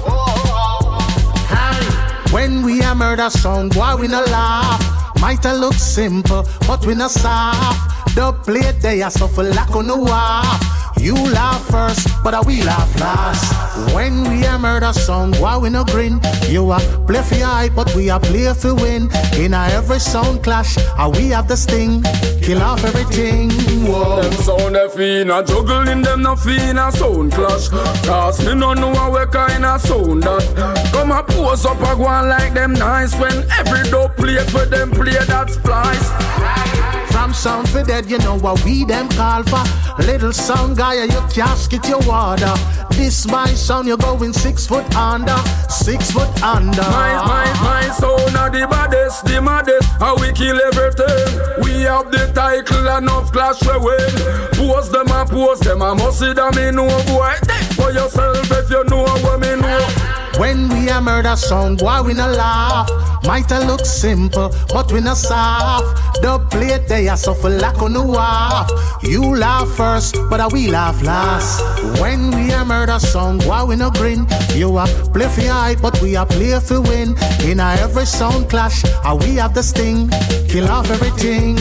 When 2.32 2.62
we 2.62 2.82
a 2.82 2.94
murder 2.94 3.32
sound, 3.32 3.74
why 3.74 3.96
we 3.96 4.08
no 4.08 4.22
laugh. 4.26 5.01
Might 5.22 5.46
a 5.46 5.54
look 5.54 5.76
simple, 5.76 6.48
but 6.68 6.84
we 6.86 6.96
no 6.96 7.08
soft. 7.08 8.16
The 8.16 8.34
plate 8.44 8.82
they 8.82 9.04
are 9.04 9.12
suffer 9.12 9.44
like 9.44 9.76
on 9.76 9.88
the 9.88 9.96
waff. 9.96 10.91
You 11.02 11.16
laugh 11.16 11.66
first, 11.66 12.08
but 12.24 12.36
I 12.36 12.42
we 12.42 12.62
laugh 12.62 13.00
last. 13.00 13.96
When 13.96 14.30
we 14.30 14.46
a 14.46 14.60
murder 14.60 14.94
sound, 14.94 15.34
boy, 15.34 15.58
we 15.58 15.70
no 15.72 15.84
grin. 15.84 16.22
You 16.48 16.72
a 16.72 16.80
play 17.08 17.24
for 17.24 17.44
eye, 17.44 17.70
but 17.76 17.94
we 17.96 18.12
a 18.12 18.20
play 18.20 18.54
for 18.54 18.76
win. 18.76 19.10
In 19.34 19.56
a 19.56 19.68
every 19.72 20.00
sound 20.00 20.44
clash, 20.44 20.78
a 21.00 21.10
we 21.10 21.30
have 21.30 21.48
the 21.48 21.58
sting. 21.58 22.04
Kill 22.44 22.62
off 22.62 22.84
everything. 22.84 23.50
Whoa. 23.90 24.22
Them 24.22 24.34
sound 24.44 24.76
a 24.76 25.44
juggling 25.44 26.04
them 26.04 26.22
no 26.22 26.36
feel 26.36 26.78
a 26.78 26.92
sound 26.92 27.32
clash. 27.32 27.70
Cause 28.06 28.46
me 28.46 28.54
no 28.54 28.74
know 28.76 28.92
what 29.10 29.32
kind 29.32 29.66
of 29.66 29.82
sound 29.82 30.22
that. 30.22 30.92
Come 30.94 31.12
a 31.12 31.24
pose 31.24 31.66
up 31.66 31.82
a 31.82 31.96
go 31.96 32.04
like 32.04 32.54
them 32.54 32.74
nice 32.74 33.16
when 33.16 33.44
every 33.58 33.90
dope 33.90 34.16
play 34.18 34.38
for 34.46 34.66
them 34.66 34.92
play 34.92 35.18
that 35.26 35.50
splice. 35.50 37.01
From 37.22 37.36
sound 37.36 37.70
for 37.70 37.84
dead, 37.84 38.10
you 38.10 38.18
know 38.18 38.40
what 38.40 38.66
we 38.66 38.84
them 38.84 39.08
call 39.10 39.44
for. 39.44 39.64
Little 40.02 40.34
sound 40.34 40.76
guy, 40.76 41.04
you 41.04 41.22
casket 41.30 41.88
your 41.88 42.00
water. 42.00 42.52
This 42.90 43.28
my 43.28 43.46
sound, 43.54 43.88
you're 43.88 43.96
going 43.98 44.34
six 44.34 44.66
foot 44.66 44.96
under, 44.96 45.38
six 45.70 46.10
foot 46.10 46.42
under. 46.42 46.82
My, 46.82 47.14
my, 47.24 47.46
my 47.62 47.90
sound 47.94 48.36
are 48.36 48.50
the 48.50 48.66
baddest, 48.68 49.24
the 49.26 49.40
maddest. 49.40 49.88
How 50.00 50.16
we 50.18 50.34
kill 50.34 50.60
everything. 50.60 51.62
We 51.64 51.84
have 51.84 52.12
the 52.12 52.32
title 52.34 52.90
and 52.90 53.04
enough 53.06 53.32
clash 53.32 53.62
we 53.62 53.78
win. 53.78 54.10
Pose 54.54 54.92
them 54.92 55.12
and 55.12 55.30
pose 55.30 55.60
them, 55.60 55.84
I 55.84 55.94
must 55.94 56.18
see 56.18 56.34
them 56.34 56.58
in 56.58 56.74
no 56.74 56.88
boy. 57.06 57.36
For 57.76 57.92
yourself 57.92 58.50
if 58.50 58.68
you 58.72 58.84
know 58.86 59.04
what 59.04 59.40
me 59.40 59.62
know. 59.62 60.21
When 60.42 60.70
we 60.70 60.90
a 60.90 61.00
murder 61.00 61.36
sound, 61.36 61.84
why 61.84 62.02
we 62.02 62.16
no 62.16 62.28
laugh. 62.28 62.90
Might 63.26 63.52
a 63.52 63.60
look 63.60 63.86
simple, 63.86 64.50
but 64.74 64.92
we 64.92 65.00
no 65.00 65.14
soft. 65.14 65.86
The 66.24 66.40
plate 66.50 66.88
they 66.88 67.08
are 67.10 67.16
suffer 67.16 67.48
like 67.48 67.80
on 67.80 67.94
the 67.94 68.02
waff. 68.02 68.72
You 69.04 69.38
laugh 69.38 69.70
first, 69.76 70.18
but 70.32 70.40
I 70.40 70.48
we 70.48 70.68
laugh 70.68 71.04
last. 71.04 71.62
When 72.02 72.32
we 72.32 72.52
a 72.54 72.66
murder 72.66 72.98
sound, 72.98 73.44
why 73.44 73.64
we 73.64 73.76
no 73.76 73.92
grin. 73.92 74.26
You 74.56 74.80
a 74.80 74.88
play 75.14 75.28
for 75.28 75.42
eye, 75.42 75.76
but 75.80 76.02
we 76.02 76.16
a 76.16 76.26
play 76.26 76.60
for 76.60 76.82
win. 76.82 77.16
In 77.44 77.60
a 77.60 77.76
every 77.80 78.08
sound 78.08 78.50
clash, 78.50 78.84
a 79.06 79.16
we 79.16 79.36
have 79.36 79.54
the 79.54 79.62
sting. 79.62 80.10
Kill 80.50 80.68
off 80.70 80.90
everything. 80.90 81.58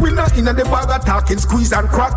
We 0.00 0.12
not 0.12 0.38
in 0.38 0.46
the 0.46 0.66
bag 0.72 0.88
of 0.88 1.04
talking, 1.04 1.36
squeeze 1.36 1.72
and 1.72 1.90
crack. 1.90 2.14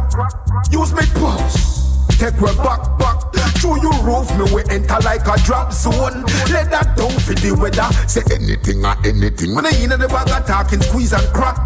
Use 0.71 0.93
me 0.93 1.03
pulse. 1.15 2.07
Take 2.17 2.39
we 2.39 2.47
back, 2.55 2.97
back. 2.97 3.44
Through 3.65 3.81
your 3.81 3.97
roof, 4.03 4.29
me 4.37 4.45
we 4.53 4.61
enter 4.69 4.99
like 5.01 5.25
a 5.25 5.35
drop 5.43 5.73
zone. 5.73 6.21
Let 6.53 6.69
that 6.69 6.93
down 6.95 7.09
for 7.17 7.33
the 7.33 7.49
weather. 7.49 7.89
Say 8.05 8.21
anything 8.29 8.85
or 8.85 8.93
anything. 9.03 9.55
When 9.55 9.65
I 9.65 9.73
in 9.81 9.89
the 9.89 10.07
bag 10.07 10.29
of 10.29 10.45
talking, 10.45 10.81
squeeze 10.81 11.13
and 11.13 11.25
crack. 11.33 11.57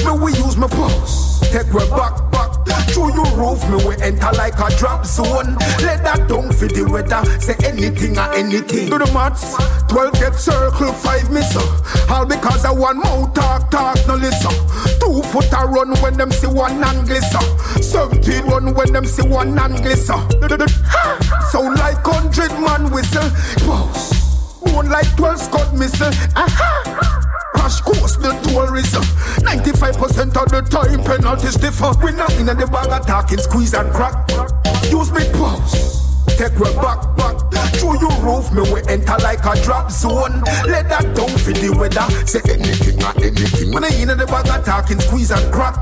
Me 0.00 0.16
we 0.16 0.32
use 0.32 0.56
my 0.56 0.66
pulse. 0.66 1.40
Take 1.52 1.68
we 1.76 1.84
back, 1.92 2.16
back. 2.32 2.56
Through 2.88 3.12
your 3.12 3.28
roof, 3.36 3.60
me 3.68 3.84
we 3.84 4.00
enter 4.00 4.32
like 4.32 4.56
a 4.56 4.72
drop 4.80 5.04
zone. 5.04 5.60
Let 5.84 6.00
that 6.08 6.24
down 6.26 6.52
for 6.56 6.68
the 6.72 6.88
weather. 6.88 7.20
Say 7.38 7.54
anything 7.68 8.16
or 8.16 8.32
anything. 8.32 8.88
Do 8.88 8.96
the 8.96 9.10
maths. 9.12 9.60
12 9.92 10.14
get 10.14 10.34
circle, 10.36 10.90
5 10.90 11.30
miss. 11.30 11.52
Uh. 11.54 12.14
All 12.16 12.24
because 12.24 12.64
I 12.64 12.72
want 12.72 13.04
more 13.04 13.28
talk, 13.36 13.70
talk, 13.70 13.98
no 14.08 14.14
listen. 14.16 14.56
Two 15.04 15.20
foot 15.28 15.52
a 15.52 15.66
run 15.68 15.92
when 16.00 16.16
them 16.16 16.30
see 16.30 16.46
one 16.46 16.82
and 16.82 17.06
glisten. 17.06 17.44
17 17.82 18.44
run 18.46 18.72
when 18.72 18.90
them 18.92 19.04
see 19.04 19.28
one 19.28 19.58
and 19.58 19.76
glisten. 19.84 20.16
Sound 21.50 21.78
like 21.78 21.98
hundred 22.04 22.52
man 22.60 22.90
whistle. 22.90 23.28
Boss. 23.66 24.60
Bone 24.60 24.88
like 24.88 25.14
12 25.16 25.38
scud 25.38 25.78
missile. 25.78 26.12
Aha 26.36 27.06
crash 27.66 27.80
course 27.80 28.16
the 28.16 28.32
tourism. 28.48 29.02
95% 29.42 30.36
of 30.36 30.50
the 30.50 30.62
time 30.70 31.02
penalties 31.02 31.56
differ. 31.56 31.92
We 32.02 32.12
not 32.12 32.32
in 32.34 32.46
the 32.46 32.54
bag 32.54 32.92
of 32.92 33.06
talking, 33.06 33.38
squeeze 33.38 33.74
and 33.74 33.90
crack. 33.92 34.30
Use 34.90 35.10
me 35.12 35.24
pulse. 35.32 36.15
Take 36.34 36.58
we 36.58 36.72
back, 36.74 37.00
back. 37.16 37.36
Through 37.78 38.00
your 38.00 38.16
roof, 38.20 38.52
me 38.52 38.62
we 38.72 38.80
enter 38.88 39.16
like 39.22 39.44
a 39.44 39.54
drop 39.62 39.90
zone. 39.90 40.42
Let 40.66 40.88
that 40.88 41.14
down 41.14 41.30
for 41.38 41.52
the 41.52 41.70
weather. 41.70 42.06
Say 42.26 42.40
anything 42.50 43.02
or 43.02 43.14
anything. 43.22 43.72
When 43.72 43.84
I 43.84 43.88
in 43.94 44.08
the 44.08 44.26
bag 44.26 44.48
of 44.48 44.64
talking, 44.64 45.00
squeeze 45.00 45.30
and 45.30 45.52
crack. 45.52 45.76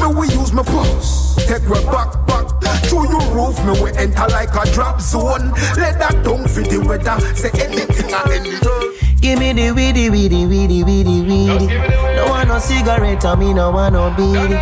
Me 0.00 0.06
we 0.14 0.28
use 0.28 0.52
my 0.52 0.62
pulse. 0.62 1.34
Take 1.46 1.66
we 1.68 1.80
back, 1.90 2.12
back. 2.26 2.46
Through 2.86 3.08
your 3.08 3.26
roof, 3.34 3.58
me 3.64 3.72
we 3.82 3.90
enter 3.98 4.28
like 4.28 4.54
a 4.54 4.64
drop 4.72 5.00
zone. 5.00 5.50
Let 5.76 5.98
that 5.98 6.22
down 6.24 6.46
for 6.48 6.62
the 6.62 6.78
weather. 6.78 7.18
Say 7.34 7.50
anything 7.60 8.12
or 8.12 8.32
anything. 8.32 8.94
Give 9.20 9.38
me 9.38 9.54
the 9.54 9.72
weedy, 9.72 10.10
weedy, 10.10 10.44
weedy, 10.44 10.84
weedy, 10.84 11.22
weedy. 11.22 11.66
No 12.16 12.26
want 12.28 12.48
no 12.48 12.58
cigarette, 12.58 13.24
I 13.24 13.34
me 13.36 13.54
no 13.54 13.70
want 13.70 13.94
no 13.94 14.10
beady. 14.10 14.52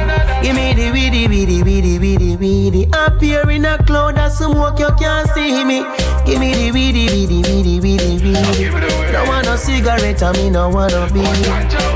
Give 0.41 0.55
me 0.55 0.73
the 0.73 0.93
weedy, 0.93 1.27
weedy, 1.27 1.65
weedy, 1.65 1.99
weedy, 1.99 2.37
weedy. 2.37 2.89
Up 2.93 3.21
here 3.21 3.51
in 3.51 3.65
a 3.65 3.77
cloud 3.85 4.19
of 4.19 4.31
smoke, 4.31 4.79
you 4.79 4.95
can't 5.03 5.29
see 5.31 5.65
me. 5.65 5.83
Give 6.25 6.39
me 6.39 6.55
the 6.55 6.71
weedy, 6.71 7.07
weedy, 7.09 7.43
weedy, 7.43 7.81
weedy, 7.81 8.02
No 8.33 9.25
want 9.29 9.47
no 9.47 9.57
cigarette, 9.57 10.23
I 10.23 10.33
me 10.33 10.51
no 10.51 10.69
want 10.71 10.93
no 10.93 11.07
beady. 11.13 11.43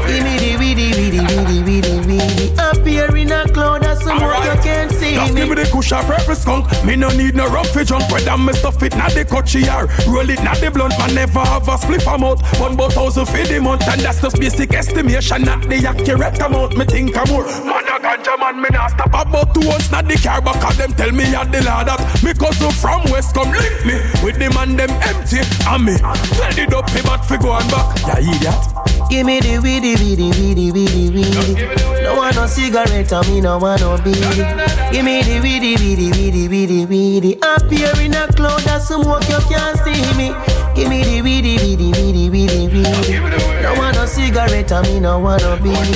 Give 0.06 0.22
me 0.22 0.38
the 0.38 0.56
weedy, 0.58 0.92
weedy, 0.92 1.20
weedy, 1.20 1.62
weedy, 1.62 2.06
weedy. 2.06 2.58
Up 2.58 2.86
here 2.86 3.16
in 3.16 3.32
a 3.32 3.44
cloud 3.48 3.84
of 3.84 3.98
smoke, 4.02 4.20
you 4.44 4.60
can't 4.62 4.92
see 4.92 5.14
Just 5.14 5.32
me. 5.32 5.40
give 5.40 5.48
me 5.48 5.54
the 5.56 5.70
cushion 5.72 6.04
purpose 6.04 6.42
skunk. 6.42 6.66
Me 6.84 6.94
no 6.96 7.08
need 7.10 7.34
no 7.34 7.48
rough 7.48 7.72
jump. 7.84 8.10
Whether 8.12 8.36
me 8.36 8.52
stuff 8.52 8.82
it, 8.82 8.96
not 8.96 9.12
the 9.12 9.24
coachy 9.24 9.60
yard. 9.60 9.90
Roll 10.06 10.28
it, 10.28 10.42
not 10.42 10.58
the 10.58 10.70
blunt. 10.70 10.98
Man 10.98 11.14
never 11.14 11.40
have 11.40 11.68
a 11.68 11.76
spliff 11.76 12.06
amount. 12.12 12.42
One 12.60 12.74
about 12.74 12.92
thousand 12.92 13.26
for 13.26 13.44
the 13.44 13.60
month, 13.60 13.88
and 13.88 14.00
that's 14.02 14.20
just 14.20 14.38
basic 14.38 14.74
estimation, 14.74 15.42
not 15.42 15.62
the 15.62 15.86
accurate 15.86 16.40
amount. 16.40 16.76
Me 16.76 16.84
think 16.84 17.16
I'm 17.16 17.28
more. 17.30 17.44
Man 17.64 17.84
a 17.88 17.98
ganja 17.98 18.38
man, 18.38 18.60
me 18.60 18.68
not 18.70 18.90
stop 18.90 19.08
about 19.08 19.54
two 19.54 19.62
months, 19.62 19.90
not 19.90 20.06
the 20.06 20.16
car. 20.16 20.42
Cause 20.42 20.76
them 20.76 20.92
tell 20.92 21.12
me 21.12 21.24
at 21.34 21.50
the 21.50 21.62
lad 21.62 21.88
that 21.88 22.22
me 22.22 22.34
cousin 22.34 22.70
from 22.72 23.02
West 23.10 23.34
come 23.34 23.50
link 23.52 23.86
me 23.86 23.94
with 24.22 24.38
the 24.38 24.50
man 24.54 24.76
them 24.76 24.90
empty 25.02 25.40
and 25.40 25.84
me. 25.84 25.96
Tell 26.34 26.52
the 26.52 26.66
dope 26.66 26.86
but 27.04 27.24
fi 27.24 27.36
go 27.36 27.54
and 27.54 27.70
back. 27.70 27.96
Yeah, 28.06 28.34
idiot. 28.34 28.86
Give 29.08 29.24
me 29.24 29.40
the 29.40 29.58
weedy, 29.58 29.94
weedy, 29.96 30.30
weedy, 30.30 30.72
weedy, 30.72 31.10
weedy. 31.10 32.02
No 32.02 32.16
want 32.16 32.34
no 32.36 32.46
cigarette, 32.46 33.12
I 33.12 33.22
me 33.28 33.40
no 33.40 33.58
want 33.58 33.80
no 33.80 33.96
beady. 33.98 34.42
Give 34.90 35.04
me 35.04 35.22
the 35.22 35.40
weedy, 35.40 35.76
weedy, 35.76 36.10
weedy, 36.10 36.48
weedy, 36.48 36.86
weedy. 36.86 37.38
Up 37.42 37.70
here 37.70 37.92
in 38.00 38.14
a 38.14 38.26
cloud 38.32 38.66
of 38.66 38.82
smoke, 38.82 39.28
you 39.28 39.38
can't 39.48 39.78
see 39.84 40.02
me. 40.18 40.34
Give 40.74 40.88
me 40.88 41.02
the 41.04 41.22
weedy, 41.22 41.56
weedy, 41.58 41.92
weedy, 41.92 42.30
weedy, 42.30 42.68
weedy. 42.68 43.62
No 43.62 43.74
want 43.78 43.96
no 43.96 44.06
cigarette, 44.06 44.72
I 44.72 44.82
me 44.82 45.00
no 45.00 45.18
want 45.18 45.42
no 45.42 45.56
beady. 45.56 45.92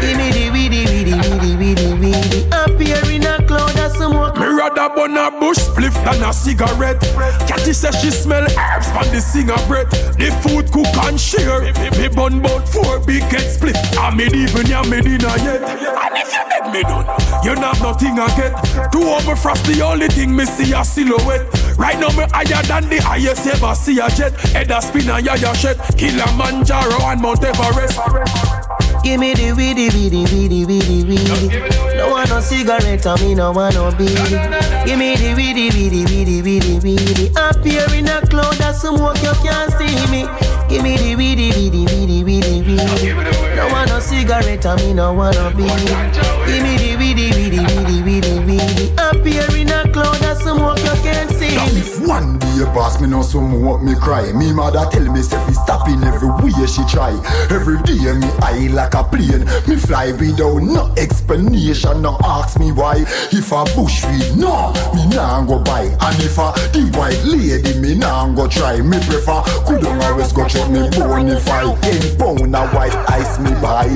Give 0.00 0.16
me 0.16 0.30
the 0.30 0.50
weedy, 0.52 0.86
weedy, 0.86 1.14
weedy, 1.14 1.56
weedy, 1.56 1.94
weedy. 2.00 2.52
Up 2.52 2.80
here 2.80 3.10
in 3.10 3.26
a 3.26 3.43
of 4.00 4.12
smoke. 4.12 4.36
Me 4.38 4.46
rather 4.46 4.94
burn 4.94 5.16
a 5.16 5.30
bush 5.30 5.58
spliff 5.58 5.94
than 6.04 6.22
a 6.22 6.32
cigarette. 6.32 7.00
Catty 7.46 7.72
says 7.72 8.00
she 8.00 8.10
smell 8.10 8.44
herbs 8.44 8.90
from 8.90 9.06
the 9.12 9.64
breath. 9.68 9.90
The 10.16 10.30
food 10.42 10.70
cook 10.72 10.86
and 11.04 11.20
share. 11.20 11.60
Me 11.98 12.08
burn 12.08 12.42
bout 12.42 12.68
four 12.68 12.98
big 13.00 13.22
head 13.24 13.50
split. 13.50 13.76
I 13.98 14.14
made 14.14 14.34
even 14.34 14.66
ya 14.66 14.82
made 14.84 15.04
dinner 15.04 15.36
yet. 15.38 15.62
And 15.62 16.16
if 16.16 16.32
you 16.32 16.42
make 16.48 16.72
me 16.72 16.82
done, 16.82 17.06
you 17.44 17.54
not 17.54 17.80
nothing 17.80 18.18
I 18.18 18.28
get. 18.36 18.92
Two 18.92 19.00
me 19.00 19.34
frost 19.36 19.64
the 19.66 19.82
only 19.82 20.08
thing 20.08 20.34
me 20.34 20.44
see 20.44 20.72
a 20.72 20.84
silhouette. 20.84 21.46
Right 21.78 21.98
now 21.98 22.08
me 22.10 22.24
higher 22.30 22.62
than 22.62 22.88
the 22.88 23.00
highest 23.02 23.46
ever 23.46 23.74
see 23.74 23.98
a 23.98 24.08
jet. 24.08 24.32
Head 24.52 24.70
a 24.70 24.80
spin 24.80 25.08
and 25.10 25.24
ya 25.24 25.34
ya 25.34 25.52
shed. 25.52 25.78
Kilimanjaro 25.96 27.02
and 27.10 27.20
Mount 27.20 27.44
Everest. 27.44 28.63
Give 29.04 29.20
me 29.20 29.34
the 29.34 29.52
weedy, 29.52 29.90
weedy, 29.90 30.24
weedy, 30.32 30.64
weedy, 30.64 31.04
weedy. 31.04 31.94
No 31.96 32.10
want 32.10 32.30
no 32.30 32.40
cigarette, 32.40 33.06
I 33.06 33.20
me 33.20 33.34
no 33.34 33.52
want 33.52 33.74
no 33.74 33.92
beady. 33.92 34.14
Give 34.86 34.98
me 34.98 35.14
the 35.16 35.34
weedy, 35.36 35.68
weedy, 35.68 36.04
weedy, 36.06 36.40
weedy, 36.40 36.78
weedy. 36.80 37.30
Here 37.62 37.94
in 37.94 38.08
a 38.08 38.20
cloud 38.26 38.60
of 38.62 38.74
smoke, 38.74 39.20
you 39.22 39.32
can't 39.44 39.70
see 39.76 39.94
me. 40.10 40.26
Give 40.68 40.82
me 40.82 40.96
the 40.96 41.16
weedy, 41.16 41.52
weedy, 41.52 41.84
weedy, 41.84 42.24
weedy, 42.24 42.62
weedy. 42.62 43.56
No 43.56 43.68
want 43.68 43.90
no 43.90 44.00
cigarette, 44.00 44.64
I 44.64 44.76
me 44.76 44.94
no 44.94 45.12
want 45.12 45.36
no 45.36 45.50
beady. 45.50 45.84
Give 46.48 46.62
me 46.64 46.76
the 46.78 46.96
weedy, 46.96 47.30
weedy, 47.36 47.60
weedy, 47.60 48.02
weedy, 48.02 48.38
weedy. 48.40 48.90
Here 49.24 49.56
in 49.56 49.68
a 49.68 49.90
cloud 49.92 50.22
of 50.24 50.38
smoke, 50.38 50.78
you 50.78 50.96
can't 51.02 51.30
see 51.30 51.43
Now 51.52 51.66
if 51.76 52.00
one 52.06 52.38
day 52.38 52.64
pass 52.72 53.00
me 53.00 53.08
no 53.08 53.22
some 53.22 53.62
want 53.62 53.84
me 53.84 53.94
cry. 53.94 54.32
Me 54.32 54.52
mother 54.52 54.86
tell 54.90 55.04
me 55.12 55.20
say 55.20 55.36
fi 55.46 55.52
stop 55.52 55.88
in 55.88 56.02
every 56.04 56.30
way 56.40 56.66
she 56.66 56.82
try. 56.86 57.12
Every 57.50 57.80
day 57.82 58.12
me 58.14 58.28
eye 58.40 58.68
like 58.72 58.94
a 58.94 59.04
plane. 59.04 59.44
Me 59.68 59.76
fly 59.76 60.12
without 60.12 60.62
no 60.62 60.92
explanation. 60.96 62.02
No 62.02 62.16
ask 62.24 62.58
me 62.58 62.72
why. 62.72 63.04
If 63.32 63.52
a 63.52 63.64
bush 63.76 64.04
weed 64.06 64.36
no 64.36 64.72
me 64.94 65.06
nah 65.14 65.44
go 65.44 65.62
buy. 65.62 65.84
And 66.00 66.22
if 66.22 66.38
a 66.38 66.52
the 66.72 66.90
white 66.96 67.22
lady 67.24 67.78
me 67.78 67.94
nah 67.94 68.28
go 68.34 68.48
try. 68.48 68.80
Me 68.80 68.98
prefer 69.04 69.42
could 69.66 69.84
always 69.86 70.32
go 70.32 70.46
check 70.48 70.68
me 70.70 70.88
bonify 70.96 71.78
Ten 71.82 72.18
pound 72.18 72.54
a 72.56 72.66
white 72.68 72.94
ice 73.10 73.38
me 73.38 73.50
buy. 73.60 73.86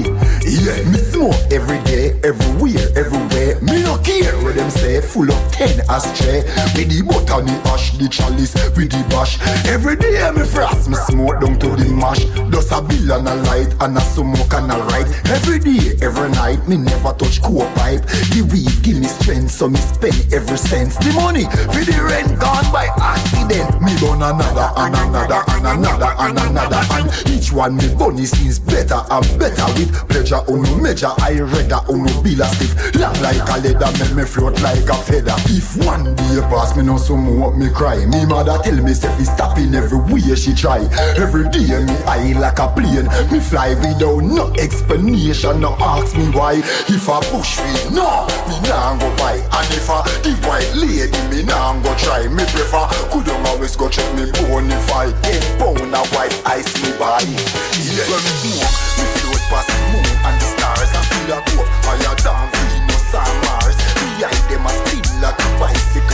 Yeah 0.45 0.83
me 0.91 0.99
smoke 0.99 1.35
every 1.51 1.83
day 1.85 2.19
everywhere 2.23 2.89
everywhere. 2.95 3.61
Me 3.63 3.83
no 3.83 3.97
care 3.99 4.37
what 4.43 4.55
them 4.55 4.71
say 4.71 5.01
full 5.01 5.31
of 5.31 5.53
ten 5.53 5.81
ashtray 5.89 6.43
With 6.77 6.89
the 6.91 7.03
butter 7.07 7.38
the 7.41 7.53
ash 7.71 7.97
the 7.99 8.09
chalice 8.09 8.55
with 8.77 8.91
the 8.91 9.03
bash. 9.11 9.39
Every 9.67 9.97
day 9.97 10.31
me 10.31 10.45
frost 10.45 10.89
me 10.89 10.97
smoke 11.09 11.41
down 11.41 11.59
to 11.61 11.77
the 11.77 11.89
mash. 11.93 12.25
Just 12.51 12.73
a 12.73 12.83
bill 12.83 13.13
and 13.13 13.29
a 13.29 13.35
light 13.49 13.75
and 13.81 13.97
a 13.97 14.01
smoke 14.01 14.53
and 14.55 14.73
a 14.73 14.77
ride. 14.91 15.09
Every 15.29 15.59
day 15.59 15.97
every 16.03 16.31
night 16.31 16.67
me 16.69 16.77
never 16.77 17.13
touch 17.15 17.43
coke 17.43 17.69
pipe. 17.77 18.03
The 18.35 18.43
weed 18.51 18.73
give 18.83 18.99
me 18.99 19.09
strength 19.09 19.51
so 19.51 19.69
me 19.69 19.79
spend 19.79 20.33
every 20.33 20.59
cent. 20.59 20.95
The 21.01 21.13
money 21.15 21.45
for 21.73 21.83
the 21.85 21.99
rent 22.03 22.39
gone 22.41 22.67
by 22.73 22.89
accident. 22.99 23.81
Me 23.83 23.95
done 24.01 24.23
another 24.23 24.69
and 24.77 24.95
another 24.95 25.43
and 25.55 25.67
another 25.67 26.13
and 26.19 26.39
another 26.39 26.83
And 26.97 27.07
each 27.31 27.53
one 27.53 27.77
me 27.77 27.89
bunny 27.95 28.27
seems 28.27 28.59
better 28.59 29.01
and 29.11 29.27
better 29.39 29.67
With 29.79 29.93
pleasure. 30.09 30.43
Uno 30.49 30.77
measure 30.83 31.13
I 31.21 31.41
rather 31.41 31.81
uno 31.93 32.13
bill 32.23 32.43
a 32.43 32.49
stiff. 32.49 32.95
Long 32.97 33.15
like 33.23 33.43
a 33.49 33.57
leather 33.61 33.91
make 33.99 34.15
me 34.15 34.25
float 34.25 34.61
like 34.63 34.89
a 34.89 34.95
feather. 34.95 35.37
If 35.47 35.77
one 35.85 36.15
day 36.15 36.41
pass 36.51 36.77
me 36.77 36.83
no 36.83 36.97
some 36.97 37.28
what 37.29 37.57
me 37.57 37.69
cry. 37.71 38.05
Me 38.07 38.25
mother 38.27 38.59
tell 38.63 38.77
me 38.83 38.95
say 38.95 39.09
fi 39.17 39.25
stop 39.25 39.59
in 39.59 39.75
every 39.75 39.99
way 40.13 40.35
she 40.35 40.55
try. 40.55 40.81
Every 41.17 41.49
day 41.49 41.69
me 41.85 41.97
eye 42.07 42.33
like 42.39 42.59
a 42.59 42.69
plane. 42.69 43.09
Me 43.31 43.41
fly 43.41 43.75
without 43.75 44.23
no 44.23 44.53
explanation. 44.55 45.61
No 45.61 45.77
ask 45.81 46.17
me 46.17 46.27
why. 46.31 46.61
If 46.89 47.09
I 47.09 47.21
push 47.31 47.59
me, 47.59 47.97
no 47.97 48.27
me 48.49 48.57
nah 48.69 48.97
go 48.99 49.09
buy. 49.17 49.37
And 49.39 49.71
if 49.75 49.89
a 49.89 50.03
the 50.25 50.33
white 50.47 50.73
lady 50.75 51.21
me 51.31 51.43
nah 51.45 51.75
go 51.83 51.95
try. 51.97 52.29
Me 52.29 52.45
prefer 52.55 52.87
could 53.11 53.29
always 53.47 53.77
go 53.77 53.89
check 53.89 54.09
me 54.15 54.31
bonify 54.39 55.11
Ten 55.23 55.43
pound 55.59 55.95
a 55.95 56.03
white 56.15 56.35
ice 56.47 56.73
me 56.83 56.91
buy. 56.99 57.21
Yeah. 57.23 58.07
When 58.09 58.23
me 58.25 58.33
smoke 58.43 58.75
me 58.99 59.05
float 59.19 59.43
past 59.51 59.69
the 59.69 59.79
moon 59.93 60.13
and 60.25 60.37
the 60.41 60.47
stars. 60.57 60.91
I 60.95 61.01
feel 61.11 61.33
a 61.35 61.39
go 61.53 61.63
higher 61.85 62.15
than 62.25 62.45
Venus 62.55 63.15
and 63.15 63.37
Mars. 63.45 63.77
Behind 64.19 64.45
them 64.51 64.67
a 64.67 64.71
spin 64.71 65.21
like 65.21 65.39
a 65.39 65.49
bicycle 65.59 66.08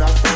a 0.00 0.35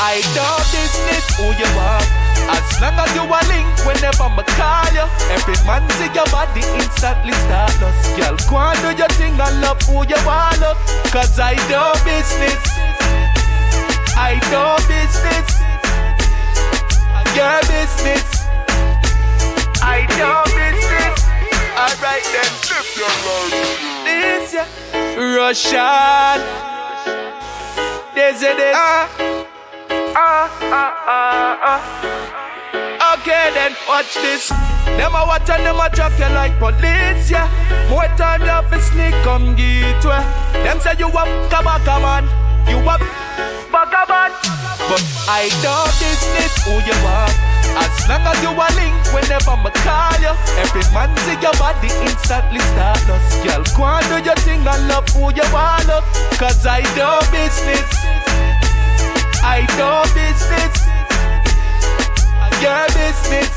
I 0.00 0.22
don't 0.30 0.62
business 0.70 1.26
who 1.34 1.50
you 1.58 1.70
are. 1.74 2.06
As 2.54 2.64
long 2.80 2.94
as 3.02 3.10
you 3.18 3.26
a 3.26 3.40
link 3.50 3.66
whenever 3.82 4.30
I 4.30 4.42
call 4.54 4.88
you. 4.94 5.06
Every 5.34 5.58
man 5.66 5.82
see 5.98 6.06
your 6.14 6.26
body 6.30 6.62
instantly 6.78 7.34
start 7.44 7.74
lost. 7.82 8.06
Girl, 8.14 8.36
go 8.46 8.56
and 8.62 8.78
do 8.78 8.94
your 8.94 9.10
thing 9.18 9.34
and 9.34 9.60
love 9.60 9.82
who 9.82 10.06
you 10.06 10.18
want 10.22 10.60
love. 10.62 10.78
Cause 11.10 11.38
I 11.38 11.58
do 11.66 11.82
business. 12.06 12.62
I 14.14 14.38
do 14.54 14.62
business. 14.86 15.48
Your 17.34 17.58
business. 17.66 18.46
I 19.82 20.06
do 20.14 20.30
business. 20.54 21.18
Alright 21.74 22.26
then. 22.30 22.50
This 24.06 24.54
yeah. 24.54 24.66
Russian. 25.36 26.38
This 28.14 28.42
it 28.42 28.58
is. 28.58 28.74
Ah. 28.74 29.27
Ah, 30.20 30.50
ah. 30.74 31.78
Okay 33.14 33.54
then, 33.54 33.70
watch 33.86 34.14
this. 34.18 34.50
Them 34.98 35.14
a 35.14 35.22
watch 35.22 35.48
and 35.48 35.62
them 35.62 35.78
a 35.78 35.88
drop 35.94 36.10
you 36.18 36.26
like 36.34 36.58
police, 36.58 37.30
yeah. 37.30 37.46
More 37.88 38.10
time 38.18 38.42
you 38.42 38.50
have 38.50 38.66
to 38.66 38.80
sneak, 38.82 39.14
come 39.22 39.54
get 39.54 40.02
way. 40.02 40.18
Them 40.66 40.80
say 40.80 40.98
you 40.98 41.06
a 41.06 41.22
kabaka 41.46 42.02
man, 42.02 42.24
you 42.66 42.82
a 42.82 42.98
man. 42.98 42.98
But 43.70 45.04
I 45.30 45.46
don't 45.62 45.94
business 46.02 46.66
who 46.66 46.82
you 46.82 46.98
are. 47.06 47.30
As 47.78 47.94
long 48.10 48.26
as 48.26 48.42
you 48.42 48.50
a 48.50 48.66
link 48.74 48.98
whenever 49.14 49.54
I 49.54 49.70
call 49.86 50.18
you 50.18 50.34
Every 50.58 50.82
man 50.90 51.14
see 51.22 51.38
your 51.38 51.54
body 51.62 51.86
instantly 52.02 52.58
start 52.74 52.98
lost 53.06 53.38
Girl, 53.44 53.62
go 53.76 53.84
and 53.86 54.02
do 54.08 54.18
your 54.24 54.34
thing 54.42 54.66
and 54.66 54.88
love 54.88 55.06
who 55.14 55.30
you 55.30 55.46
want 55.52 55.86
love 55.86 56.02
Cause 56.40 56.66
I 56.66 56.82
do 56.98 57.06
business 57.30 58.27
I 59.50 59.64
do 59.78 59.90
business. 60.12 60.74
Your 62.62 62.84
business. 62.98 63.54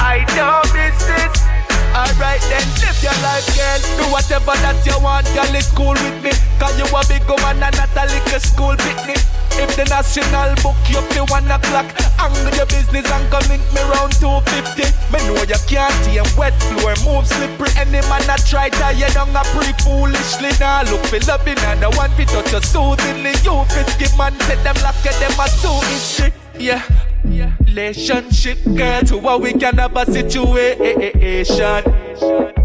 I 0.00 0.24
do 0.32 0.72
business 0.72 1.49
Alright 1.90 2.40
then, 2.46 2.66
live 2.78 3.02
your 3.02 3.18
life, 3.18 3.46
girl. 3.58 3.80
Do 3.98 4.04
whatever 4.14 4.54
that 4.62 4.78
you 4.86 4.94
want, 5.02 5.26
girl. 5.34 5.50
It's 5.50 5.70
cool 5.74 5.98
with 5.98 6.18
me. 6.22 6.30
Cause 6.62 6.78
you 6.78 6.86
a 6.86 7.02
big 7.10 7.26
woman 7.26 7.58
and 7.58 7.74
not 7.74 7.90
a 7.98 8.04
little 8.06 8.38
school 8.38 8.78
picnic. 8.78 9.18
If 9.58 9.74
the 9.74 9.84
national 9.90 10.54
book 10.62 10.78
you 10.86 11.02
up 11.02 11.08
to 11.18 11.26
one 11.26 11.50
o'clock, 11.50 11.90
angle 12.22 12.54
your 12.54 12.70
business 12.70 13.10
and 13.10 13.26
come 13.26 13.42
link 13.50 13.66
me 13.74 13.82
round 13.90 14.14
250. 14.22 14.86
Me 15.10 15.18
know 15.26 15.42
you 15.42 15.60
can't 15.66 15.90
tame 16.06 16.30
wet 16.38 16.54
floor, 16.70 16.94
move 17.02 17.26
slippery. 17.26 17.74
Any 17.74 18.00
man 18.06 18.22
that 18.30 18.46
try 18.46 18.70
tie 18.70 18.94
you 18.94 19.10
down 19.10 19.34
a 19.34 19.42
pre 19.50 19.74
foolishly. 19.82 20.54
Now 20.62 20.86
look 20.86 21.02
for 21.10 21.18
loving 21.26 21.58
and 21.66 21.82
the 21.82 21.90
one 21.98 22.14
fit 22.14 22.30
touch 22.30 22.54
you 22.54 22.62
soothingly. 22.62 23.34
You 23.42 23.66
fisky 23.66 24.06
man, 24.14 24.38
set 24.46 24.62
them 24.62 24.78
lock 24.86 25.02
at 25.02 25.18
them 25.18 25.34
a 25.34 25.46
so 25.50 25.74
history. 25.90 26.30
Yeah. 26.54 27.09
Yeah. 27.24 27.52
Relationship, 27.64 28.58
girl, 28.64 29.02
to 29.02 29.18
what 29.18 29.40
we 29.40 29.52
can 29.52 29.78
have 29.78 29.96
a 29.96 30.04
situation. 30.06 31.82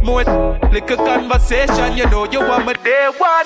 More 0.03 0.23
little 0.71 0.97
conversation, 0.97 1.97
you 1.97 2.05
know 2.09 2.25
you 2.31 2.39
want 2.39 2.65
me 2.65 2.73
day 2.83 3.09
one. 3.17 3.45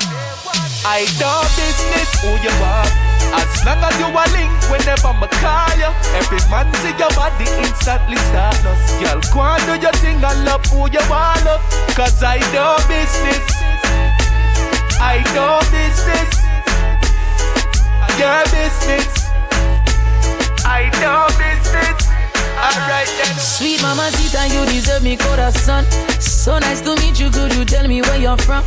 I 0.86 1.06
don't 1.19 1.50
business 1.60 2.10
who 2.22 2.32
you 2.39 2.54
are. 2.63 2.88
As 3.32 3.65
long 3.65 3.78
as 3.84 3.93
you 4.00 4.08
a 4.10 4.26
link 4.34 4.52
whenever 4.72 5.12
I 5.13 5.28
call 5.38 5.78
you. 5.78 5.91
Every 6.17 6.41
man 6.50 6.72
see 6.82 6.95
your 6.98 7.12
body 7.13 7.45
instantly 7.62 8.17
start 8.32 8.58
lost. 8.63 9.00
Girl, 9.00 9.19
go 9.34 9.41
and 9.41 9.63
do 9.67 9.76
your 9.86 9.93
thing 10.02 10.24
and 10.24 10.45
love 10.45 10.65
who 10.67 10.89
you 10.89 11.04
want 11.10 11.43
love. 11.45 11.62
Cause 11.95 12.24
I 12.24 12.39
do 12.50 12.65
business. 12.88 13.45
I 15.00 15.22
do 15.36 15.62
business. 15.69 16.32
Your 18.17 18.43
business. 18.52 19.19
I 20.70 20.86
know 21.02 21.26
business. 21.42 21.98
Alright 22.62 23.10
then. 23.18 23.36
Sweet 23.40 23.82
mama 23.82 24.12
Zita, 24.12 24.46
you 24.54 24.66
deserve 24.70 25.04
me 25.04 25.18
corazon. 25.18 25.84
So 26.20 26.60
nice 26.60 26.82
to 26.82 26.96
meet 27.02 27.20
you. 27.20 27.30
Could 27.32 27.56
you 27.56 27.66
tell 27.66 27.88
me 27.88 28.02
where 28.02 28.20
you're 28.22 28.38
from? 28.38 28.64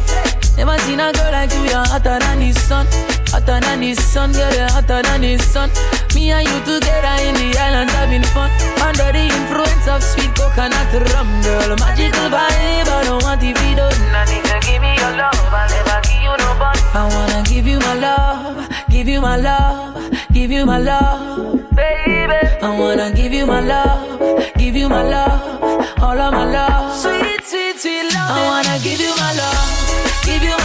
Never 0.57 0.77
seen 0.85 1.01
a 1.01 1.13
girl 1.13 1.33
like 1.33 1.53
you. 1.55 1.63
You're 1.71 1.87
hotter 1.87 2.19
than 2.19 2.41
the 2.41 2.53
sun. 2.53 2.87
Hotter 3.31 3.61
than 3.61 3.81
the 3.81 3.95
sun, 3.95 4.33
girl. 4.33 4.53
You're 4.53 4.69
hotter 4.69 5.01
than 5.03 5.21
the 5.23 5.39
sun. 5.39 5.71
Me 6.15 6.31
and 6.31 6.45
you 6.45 6.59
together 6.67 7.17
in 7.23 7.35
the 7.39 7.57
islands 7.57 7.93
having 7.95 8.27
fun. 8.35 8.51
Under 8.83 9.13
the 9.13 9.25
influence 9.31 9.87
of 9.89 10.03
sweet 10.03 10.35
coconut 10.35 10.93
rum, 11.15 11.31
girl. 11.47 11.77
Magical 11.79 12.29
vibe. 12.29 12.89
I 12.91 13.05
don't 13.05 13.23
want 13.23 13.41
to 13.41 13.55
be 13.55 13.75
done. 13.79 13.95
I 14.13 14.27
need 14.27 14.45
to 14.45 14.59
give 14.67 14.83
me 14.83 14.93
your 14.99 15.15
love. 15.17 15.39
I'll 15.55 15.69
never 15.71 16.01
give 16.03 16.21
you 16.21 16.35
no 16.37 16.51
bun. 16.59 16.77
I 16.93 17.09
wanna 17.09 17.43
give 17.49 17.67
you 17.67 17.79
my 17.79 17.95
love. 17.95 18.72
Give 19.03 19.15
you 19.15 19.21
my 19.21 19.37
love. 19.37 20.15
Give 20.33 20.53
you 20.53 20.65
my 20.65 20.79
love. 20.79 21.59
Baby. 21.75 22.39
I 22.63 22.79
wanna 22.79 23.13
give 23.13 23.33
you 23.33 23.47
my 23.47 23.61
love. 23.61 24.55
Give 24.55 24.77
you 24.77 24.89
my 24.89 25.03
love. 25.03 25.61
All 26.01 26.21
of 26.21 26.33
my 26.33 26.45
love. 26.49 26.95
Sweet, 27.03 27.43
sweet, 27.43 27.81
sweet 27.81 28.15
love. 28.15 28.31
I 28.31 28.47
wanna 28.47 28.79
give 28.79 29.01
you 29.01 29.11
my 29.19 29.33
love. 29.35 30.23
Give 30.23 30.41
you 30.45 30.55
my 30.57 30.62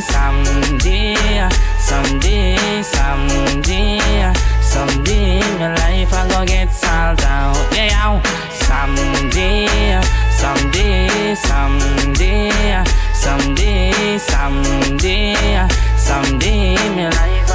someday, 0.00 1.48
someday, 1.78 2.82
someday, 2.82 4.32
someday, 4.60 5.40
my 5.58 5.74
life 5.74 6.12
I 6.12 6.28
go 6.28 6.44
get 6.44 6.70
solved 6.72 7.22
out. 7.22 7.56
Yeah, 7.72 8.20
someday, 8.52 10.00
someday, 10.36 11.34
someday, 11.34 12.84
someday, 13.14 14.18
someday, 14.18 15.68
someday, 15.96 16.74
my 16.94 17.08
life 17.10 17.45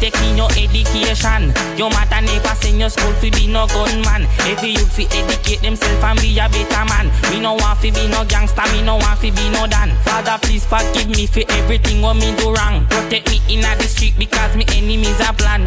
You 0.00 0.10
taking 0.10 0.36
your 0.36 0.50
education. 0.52 1.52
Your 1.76 1.90
mother 1.90 2.20
never 2.20 2.54
send 2.54 2.78
your 2.78 2.90
school 2.90 3.12
fi 3.14 3.30
be 3.30 3.46
no 3.46 3.66
gunman. 3.66 4.26
Every 4.46 4.70
youth 4.70 4.92
fi 4.94 5.04
educate 5.10 5.62
themself 5.62 6.04
and 6.04 6.20
be 6.20 6.38
a 6.38 6.48
better 6.48 6.84
man. 6.86 7.10
Me 7.30 7.40
no 7.40 7.54
want 7.54 7.78
fi 7.78 7.90
be 7.90 8.08
no 8.08 8.24
gangster, 8.24 8.62
me 8.72 8.82
no 8.82 8.96
want 8.96 9.18
fi 9.18 9.30
be 9.30 9.50
no 9.50 9.66
dan. 9.66 9.96
Father, 10.04 10.38
please 10.42 10.64
forgive 10.64 11.08
me 11.08 11.26
for 11.26 11.42
everything 11.50 12.02
what 12.02 12.14
me 12.14 12.34
do 12.36 12.52
wrong. 12.54 12.86
Protect 12.86 13.28
me 13.30 13.40
in 13.48 13.60
the 13.60 13.84
street 13.84 14.14
because 14.18 14.56
me 14.56 14.64
enemies 14.74 15.20
are 15.20 15.34
plan. 15.34 15.64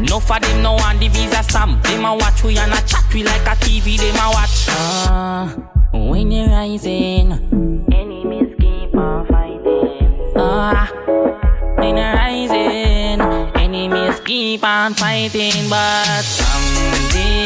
No 0.00 0.20
for 0.20 0.38
them 0.40 0.62
no 0.62 0.72
want 0.74 1.00
the 1.00 1.08
visa 1.08 1.42
stamp. 1.42 1.82
Them 1.84 2.04
a 2.04 2.14
watch 2.14 2.42
we 2.44 2.58
and 2.58 2.72
a 2.72 2.80
chat 2.86 3.04
we 3.12 3.22
like 3.24 3.42
a 3.42 3.56
TV. 3.56 3.96
Them 3.96 4.16
a 4.16 4.28
watch. 4.30 4.66
Ah, 4.68 5.54
when 5.92 6.30
you're 6.30 6.48
rising, 6.48 7.32
enemies 7.92 8.54
keep 8.58 8.94
on 8.94 9.26
fighting. 9.28 10.32
Ah, 10.36 10.90
when 11.78 11.96
you're 11.96 12.12
rising, 12.14 12.43
keep 14.24 14.64
on 14.64 14.94
fighting, 14.94 15.68
but 15.68 16.22
someday, 16.22 17.44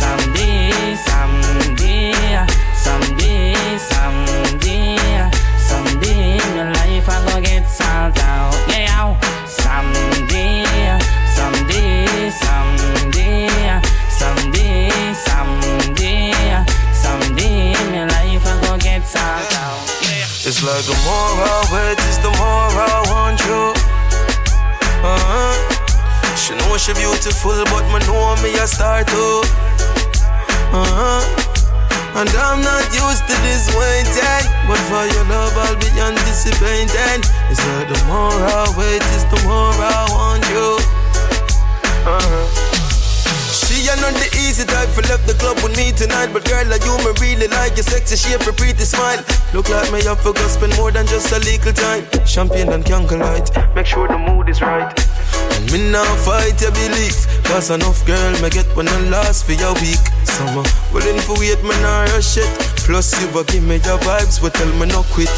someday, 0.00 0.96
someday, 1.04 2.12
someday, 2.74 3.54
someday, 3.76 5.30
someday, 5.58 6.38
my 6.54 6.72
life 6.72 7.08
I 7.08 7.40
get 7.40 7.68
solved 7.68 8.18
out. 8.20 8.54
Yeah, 8.68 9.20
someday, 9.46 10.64
someday, 11.36 12.30
someday, 12.30 13.80
someday, 14.08 15.12
someday, 15.28 16.64
someday, 16.94 17.74
my 17.92 18.06
life 18.06 18.46
I 18.46 18.78
get 18.78 19.06
solved 19.06 19.54
out. 19.54 19.84
It's 20.46 20.62
like 20.62 20.84
the 20.84 20.96
more 21.04 21.36
I 21.44 21.68
wait, 21.72 21.98
it's 22.08 22.18
the 22.18 22.30
more 22.30 22.72
I 22.80 23.04
want 23.10 23.40
you. 23.44 23.74
Uh-huh. 25.04 25.77
She 26.48 26.56
know 26.56 26.78
she 26.78 26.94
beautiful, 26.94 27.60
but 27.68 27.84
me 27.92 28.00
know 28.08 28.32
me 28.40 28.56
a 28.56 28.64
star 28.64 29.04
too. 29.04 29.44
Uh-huh. 30.72 31.20
And 32.16 32.30
I'm 32.40 32.64
not 32.64 32.88
used 32.88 33.28
to 33.28 33.36
this 33.44 33.68
waiting, 33.76 34.48
but 34.64 34.80
for 34.88 35.04
your 35.12 35.28
love 35.28 35.52
I'll 35.60 35.76
be 35.76 35.92
anticipating. 36.00 37.20
It's 37.52 37.60
like 37.60 37.92
the 37.92 38.00
more 38.08 38.32
I 38.32 38.64
wait, 38.80 39.04
it's 39.12 39.28
the 39.28 39.36
more 39.44 39.76
I 39.76 40.08
want 40.08 40.40
you. 40.48 40.80
Uh-huh. 42.08 42.48
She 43.52 43.84
you're 43.84 44.00
not 44.00 44.16
the 44.16 44.32
easy 44.40 44.64
type 44.64 44.88
for 44.88 45.02
left 45.04 45.28
the 45.28 45.34
club 45.34 45.60
with 45.60 45.76
me 45.76 45.92
tonight. 45.92 46.32
But 46.32 46.48
girl, 46.48 46.64
like 46.64 46.80
you, 46.80 46.96
me 47.04 47.12
really 47.20 47.48
like 47.48 47.76
your 47.76 47.84
sexy 47.84 48.16
shape, 48.16 48.48
your 48.48 48.54
pretty 48.54 48.88
smile. 48.88 49.20
Look 49.52 49.68
like 49.68 49.92
me, 49.92 50.00
have 50.04 50.24
to 50.24 50.32
go 50.32 50.48
spend 50.48 50.74
more 50.78 50.92
than 50.92 51.04
just 51.06 51.28
a 51.28 51.40
little 51.44 51.76
time. 51.76 52.08
Champagne 52.24 52.72
and 52.72 52.86
candlelight, 52.86 53.52
make 53.74 53.84
sure 53.84 54.08
the 54.08 54.16
mood 54.16 54.48
is 54.48 54.62
right. 54.62 55.07
And 55.58 55.72
me 55.72 55.90
now 55.90 56.06
fight 56.22 56.54
your 56.62 56.70
belief, 56.70 57.26
cause 57.42 57.70
enough 57.70 58.06
girl 58.06 58.32
me 58.40 58.48
get 58.48 58.66
when 58.76 58.86
I 58.86 59.00
last 59.10 59.44
for 59.44 59.52
your 59.58 59.74
week. 59.82 59.98
Summer, 60.22 60.62
willing 60.94 61.18
for 61.18 61.34
wait, 61.36 61.60
me 61.64 61.74
nah 61.82 62.04
rush 62.14 62.38
it. 62.38 62.46
Plus 62.86 63.10
you 63.20 63.28
will 63.34 63.42
give 63.42 63.64
me 63.64 63.74
your 63.82 63.98
vibes, 64.06 64.40
but 64.40 64.54
tell 64.54 64.72
me 64.78 64.86
no 64.86 65.02
quit. 65.10 65.28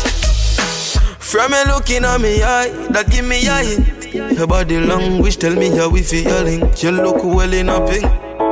From 1.19 1.53
you 1.53 1.65
looking 1.73 2.05
at 2.05 2.21
me 2.21 2.43
eye, 2.43 2.69
that 2.91 3.11
give 3.11 3.25
me 3.25 3.47
a 3.47 3.65
hint. 3.65 4.37
Your 4.37 4.47
body 4.47 4.79
language 4.79 5.39
tell 5.39 5.55
me 5.57 5.71
how 5.75 5.89
we 5.89 6.03
feeling. 6.03 6.71
You 6.77 6.91
look 6.91 7.25
well 7.25 7.53
in 7.55 7.71
a 7.71 7.81
pink. 7.89 8.05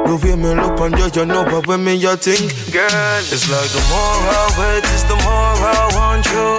The 0.08 0.16
way 0.24 0.36
me 0.36 0.54
look 0.54 0.80
on 0.80 0.96
you, 0.96 1.10
you 1.14 1.26
know 1.26 1.44
but 1.44 1.66
when 1.66 1.84
me 1.84 1.94
you 1.94 2.16
think 2.16 2.48
Girl, 2.72 2.88
it's 3.28 3.44
like 3.50 3.68
the 3.68 3.82
more 3.92 4.16
I 4.24 4.56
wait 4.56 4.84
it's 4.84 5.02
the 5.02 5.16
more 5.16 5.54
I 5.68 5.90
want 5.92 6.24
you 6.32 6.58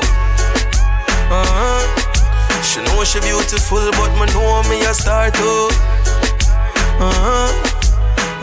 uh-huh. 1.32 1.99
She 2.62 2.82
know 2.84 3.04
she 3.06 3.20
beautiful 3.22 3.90
but 3.96 4.12
me 4.20 4.26
know 4.36 4.62
me 4.68 4.84
a 4.84 4.94
star 4.94 5.32
too. 5.32 5.70
Uh-huh. 7.00 7.70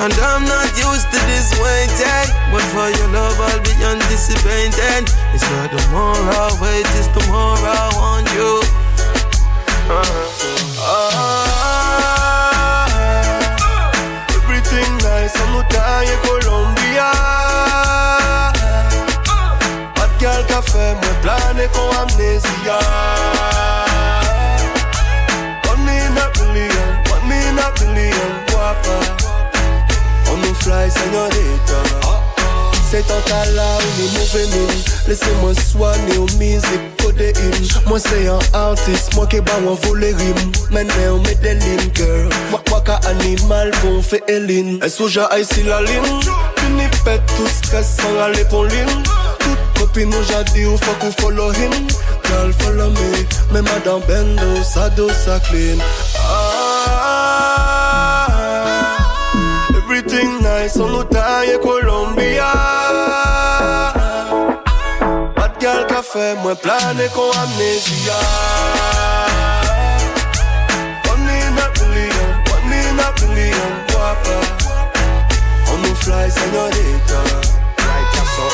And 0.00 0.12
I'm 0.12 0.44
not 0.44 0.72
used 0.76 1.08
to 1.12 1.18
this 1.28 1.52
waiting 1.60 2.28
But 2.52 2.64
for 2.72 2.88
your 2.96 3.08
love 3.12 3.36
I'll 3.40 3.60
be 3.60 3.76
anticipating. 3.84 5.04
It's 5.36 5.44
like 5.52 5.70
the 5.70 5.84
more 5.92 6.16
I 6.16 6.48
wait, 6.60 6.88
it's 6.96 7.08
the 7.12 7.20
more 7.28 7.60
I 7.60 7.92
want 7.96 8.28
you. 8.32 8.64
Uh-huh. 9.92 10.80
Ah, 10.80 11.28
everything 14.32 14.90
nice, 15.04 15.36
I'm 15.36 15.52
not 15.52 15.68
in 16.08 16.18
Colombia. 16.24 17.12
Bad 19.94 20.12
girl 20.18 20.42
café, 20.48 20.96
me 21.00 21.10
plane 21.20 21.68
con 21.68 21.88
amnesia 22.00 23.75
billion, 27.96 28.32
guapa. 28.48 28.98
On 30.30 30.36
nous 30.36 30.54
fly, 30.54 30.90
señorita. 30.90 31.96
C'est 32.88 33.08
là 33.08 33.78
où 33.78 34.00
nous 34.00 34.08
mouvons 34.08 34.72
Laissez-moi 35.08 35.52
soigner 35.54 36.18
au 36.18 36.26
musique 36.38 36.96
codé 37.02 37.32
in 37.36 37.88
Moi 37.88 37.98
c'est 37.98 38.28
un 38.28 38.38
artiste, 38.52 39.14
moi 39.14 39.26
qui 39.26 39.40
bat 39.40 39.52
un 39.56 39.74
voler 39.86 40.14
rime 40.14 40.52
Maintenant 40.70 41.16
on 41.16 41.18
met 41.18 41.34
des 41.34 41.54
lignes 41.54 41.90
girl. 41.94 42.28
Moi 42.50 42.62
moi 42.70 42.80
qu'un 42.82 43.00
animal 43.08 43.72
qu'on 43.82 44.00
fait 44.00 44.22
Eline 44.28 44.78
Elle 44.82 44.90
souja 44.90 45.28
ici 45.38 45.64
la 45.64 45.82
ligne 45.82 46.20
Fini 46.58 46.84
pète 47.04 47.22
tout 47.36 47.48
stress 47.48 47.96
sans 48.00 48.22
aller 48.22 48.44
pour 48.44 48.64
ligne 48.64 49.02
Toute 49.40 49.80
copine 49.80 50.08
nous 50.08 50.22
j'ai 50.22 50.44
dit 50.54 50.66
ou 50.66 50.76
faut 50.78 50.94
qu'on 51.00 51.10
follow 51.20 51.52
him 51.52 51.72
Girl 52.24 52.52
follow 52.60 52.90
me. 52.90 53.26
Mais 53.52 53.62
madame 53.62 54.00
Bendo 54.06 54.62
ça 54.62 54.88
dos 54.90 55.10
ça 55.10 55.40
clean 55.40 55.78
Everything 59.96 60.42
nice. 60.42 60.76
On 60.76 60.88
nous 60.90 61.04
taille 61.04 61.58
Colombia. 61.62 62.52
Bad 65.34 65.52
girl 65.58 65.86
café, 65.86 66.34
moi 66.42 66.54
plané 66.54 67.08
con 67.14 67.30
amnesia. 67.32 68.12
One 71.08 71.26
in 71.26 71.56
a 71.56 71.66
billion, 71.72 72.28
one 72.52 72.72
in 72.76 73.00
a 73.00 73.10
billion, 73.16 73.72
guapa. 73.88 74.36
On 75.72 75.78
nous 75.78 75.94
fly, 75.94 76.28
señorita. 76.28 77.20
Right, 77.78 78.06
yeah, 78.12 78.26
so 78.36 78.46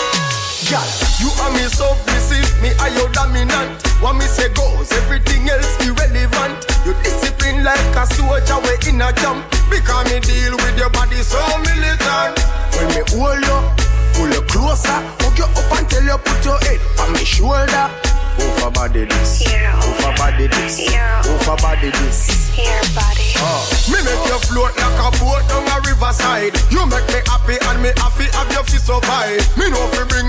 Girl, 0.71 0.91
you 1.19 1.31
are 1.43 1.51
me 1.51 1.67
submissive, 1.67 2.63
me 2.63 2.71
are 2.79 2.91
your 2.91 3.09
dominant. 3.09 3.83
What 4.01 4.15
me 4.15 4.27
say 4.27 4.49
goes, 4.55 4.93
everything 4.93 5.49
else 5.51 5.77
irrelevant. 5.85 6.72
You 6.85 6.95
discipline 7.03 7.63
like 7.63 7.95
a 7.95 8.07
soldier, 8.07 8.59
we 8.59 8.75
in 8.91 9.01
a 9.01 9.13
jump. 9.15 9.47
Because 9.71 10.05
me 10.11 10.19
deal 10.19 10.57
with 10.57 10.77
your 10.79 10.91
body 10.91 11.23
so 11.23 11.39
militant. 11.63 12.35
When 12.75 12.89
me 12.91 13.03
hold 13.15 13.39
you, 13.39 13.59
pull 14.19 14.29
you 14.29 14.43
closer, 14.51 14.99
hug 15.23 15.39
you 15.39 15.47
up 15.47 15.71
until 15.79 16.03
you 16.03 16.19
put 16.19 16.45
your 16.45 16.59
head 16.67 16.81
on 16.99 17.13
me 17.13 17.25
shoulder. 17.25 17.87
Over 18.43 18.71
body 18.71 19.05
this, 19.05 19.47
over 19.47 20.13
body 20.17 20.47
this, 20.49 20.81
over 21.29 21.57
body 21.63 21.91
this. 21.91 22.51
Oh. 23.39 23.63
Me 23.91 23.99
make 24.03 24.25
you 24.27 24.39
float 24.51 24.75
like 24.75 24.99
a 24.99 25.09
boat 25.23 25.45
on 25.55 25.69
a 25.69 25.77
riverside. 25.87 26.55
You 26.71 26.87
make 26.87 27.07
me 27.15 27.21
happy 27.31 27.57
and 27.63 27.83
me 27.83 27.91
happy 27.97 28.27
have 28.33 28.51
you 28.51 28.79
so 28.79 28.99
survive. 28.99 29.43
Me 29.57 29.71
know 29.71 29.87
fi 29.95 30.03
bring 30.09 30.22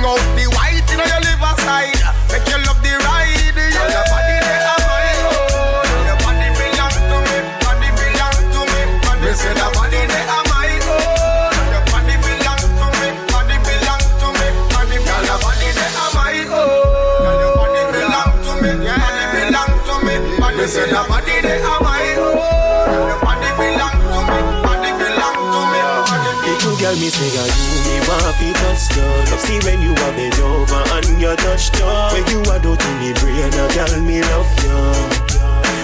say, 27.13 27.29
are 27.37 27.45
you 27.45 27.69
me 27.85 27.95
want 28.09 28.35
fi 28.41 28.49
touch 28.57 28.89
down? 28.95 29.25
Love 29.29 29.43
see 29.45 29.59
when 29.65 29.79
you 29.85 29.93
are 29.93 30.13
bend 30.17 30.39
over 30.41 30.81
and 30.97 31.21
you 31.21 31.35
touch 31.37 31.71
down. 31.77 32.13
When 32.13 32.25
you 32.33 32.39
are 32.49 32.59
do 32.59 32.73
to 32.75 32.89
me 32.97 33.13
brain, 33.13 33.53
a 33.53 33.65
girl, 33.73 33.93
me 34.01 34.21
love 34.21 34.49
you 34.65 35.23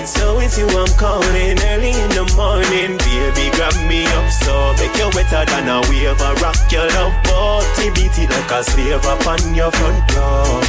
so 0.10 0.40
it's 0.40 0.58
you 0.58 0.66
I'm 0.66 0.90
calling 0.98 1.60
early 1.70 1.94
in 1.94 2.10
the 2.18 2.26
morning 2.36 2.98
Baby, 2.98 3.54
grab 3.54 3.78
me 3.88 4.06
up. 4.06 4.32
So 4.32 4.74
Make 4.82 4.98
you 4.98 5.10
wetter 5.14 5.46
than 5.46 5.70
a 5.70 5.82
wave 5.86 6.18
I 6.18 6.34
rock 6.42 6.58
your 6.72 6.88
love 6.98 7.14
body 7.24 7.94
Beat 7.94 8.18
it 8.18 8.30
like 8.32 8.50
a 8.50 8.64
slave 8.64 9.06
upon 9.06 9.54
your 9.54 9.70
front 9.70 10.02
door. 10.10 10.64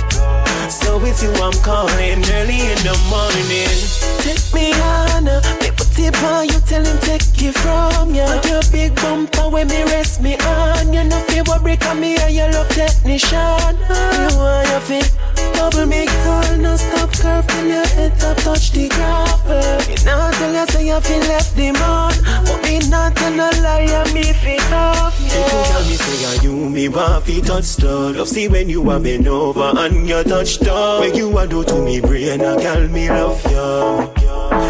So 0.68 1.00
it's 1.06 1.22
you 1.22 1.32
I'm 1.40 1.56
calling 1.64 2.20
early 2.36 2.60
in 2.68 2.80
the 2.84 2.96
morning 3.08 3.72
Take 4.20 4.44
me 4.52 4.74
on, 4.76 5.24
me 5.24 5.70
you 6.04 6.60
Tell 6.60 6.84
him 6.84 6.98
take 7.00 7.42
it 7.42 7.54
from 7.58 8.14
you 8.14 8.22
And 8.22 8.44
your 8.44 8.62
big 8.70 8.94
bumper 8.96 9.48
when 9.48 9.68
me 9.68 9.82
rest 9.84 10.20
me 10.22 10.36
on 10.38 10.92
You 10.92 11.04
know 11.04 11.20
what 11.46 11.62
break 11.62 11.84
on 11.86 12.00
me 12.00 12.16
and 12.16 12.34
your 12.34 12.50
love 12.52 12.68
technician 12.68 13.76
You 13.80 14.36
want 14.38 14.68
your 14.68 14.80
fit 14.80 15.12
Bubble 15.60 15.86
me 15.86 16.06
girl, 16.06 16.56
no 16.56 16.76
stop 16.76 17.12
curve 17.12 17.46
till 17.46 17.66
your 17.66 17.86
head 17.88 18.12
up 18.24 18.36
touch 18.38 18.72
the 18.72 18.88
gravel. 18.88 19.88
Me 19.88 19.94
not 20.06 20.32
tell 20.32 20.52
you 20.54 20.66
say 20.68 20.86
you 20.86 21.00
feel 21.00 21.20
left 21.28 21.54
the 21.54 21.70
man, 21.72 22.12
but 22.46 22.62
me 22.62 22.78
not 22.88 23.14
tell 23.14 23.30
no 23.32 23.50
lie, 23.60 24.10
me 24.14 24.32
feel 24.32 24.56
love 24.70 25.20
you. 25.20 25.28
People 25.28 25.62
tell 25.64 25.84
me 25.84 25.96
say 25.96 26.38
are 26.38 26.42
you 26.42 26.70
me 26.70 26.88
want 26.88 27.24
fi 27.24 27.40
touch 27.40 27.64
stuff. 27.64 28.16
Love 28.16 28.28
see 28.28 28.48
when 28.48 28.70
you 28.70 28.88
are 28.90 29.00
bend 29.00 29.28
over 29.28 29.72
and 29.76 30.08
you 30.08 30.24
touch 30.24 30.60
down. 30.60 31.00
When 31.00 31.14
you 31.14 31.36
a 31.36 31.46
do 31.46 31.62
to 31.62 31.82
me 31.82 32.00
brain, 32.00 32.40
a 32.40 32.56
girl 32.56 32.88
me 32.88 33.10
love 33.10 33.44
you. 33.50 34.19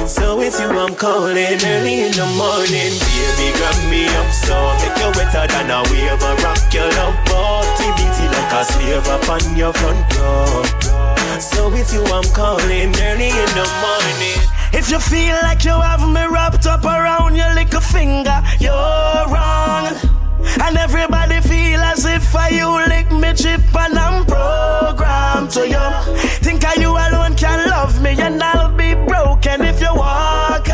So 0.06 0.40
it's 0.40 0.60
you 0.60 0.68
I'm 0.68 0.94
calling 0.94 1.36
early 1.38 2.00
in 2.04 2.12
the 2.12 2.26
morning. 2.36 2.92
Baby, 3.00 3.48
grab 3.56 3.80
me 3.88 4.04
up 4.20 4.30
so 4.32 4.56
Make 4.82 4.98
you 5.00 5.10
wetter 5.16 5.46
than 5.48 5.70
a 5.70 5.82
wave 5.88 6.20
I 6.20 6.36
rock. 6.44 6.74
Your 6.74 6.88
love 7.00 7.16
body 7.24 7.88
Beat 7.96 8.18
like 8.28 8.52
a 8.52 8.64
slave 8.64 9.06
upon 9.08 9.56
your 9.56 9.72
front 9.72 10.04
door. 10.10 10.64
So 11.40 11.72
it's 11.72 11.94
you 11.94 12.04
I'm 12.04 12.24
calling 12.34 12.92
early 12.92 13.30
in 13.32 13.50
the 13.56 13.66
morning. 13.80 14.40
If 14.72 14.90
you 14.90 15.00
feel 15.00 15.36
like 15.42 15.64
you 15.64 15.72
have 15.72 16.06
me 16.06 16.26
wrapped 16.26 16.66
up 16.66 16.84
around 16.84 17.34
your 17.34 17.52
little 17.54 17.80
finger 17.80 18.42
You're 18.58 19.24
wrong. 19.32 19.96
And 20.62 20.76
everybody 20.76 21.40
feel 21.40 21.80
as 21.80 22.04
if 22.04 22.34
I 22.34 22.48
you 22.48 22.68
lick 22.88 23.10
me 23.12 23.32
chip 23.34 23.59
and 23.76 23.98
I'm 23.98 24.24
programmed 24.24 25.50
to 25.52 25.68
you. 25.68 26.16
Think 26.40 26.64
I 26.64 26.74
you 26.74 26.90
alone 26.90 27.36
can 27.36 27.68
love 27.68 28.00
me 28.02 28.10
and 28.20 28.42
I'll 28.42 28.74
be 28.74 28.94
broken 28.94 29.62
if 29.62 29.80
you 29.80 29.94
walk 29.94 30.69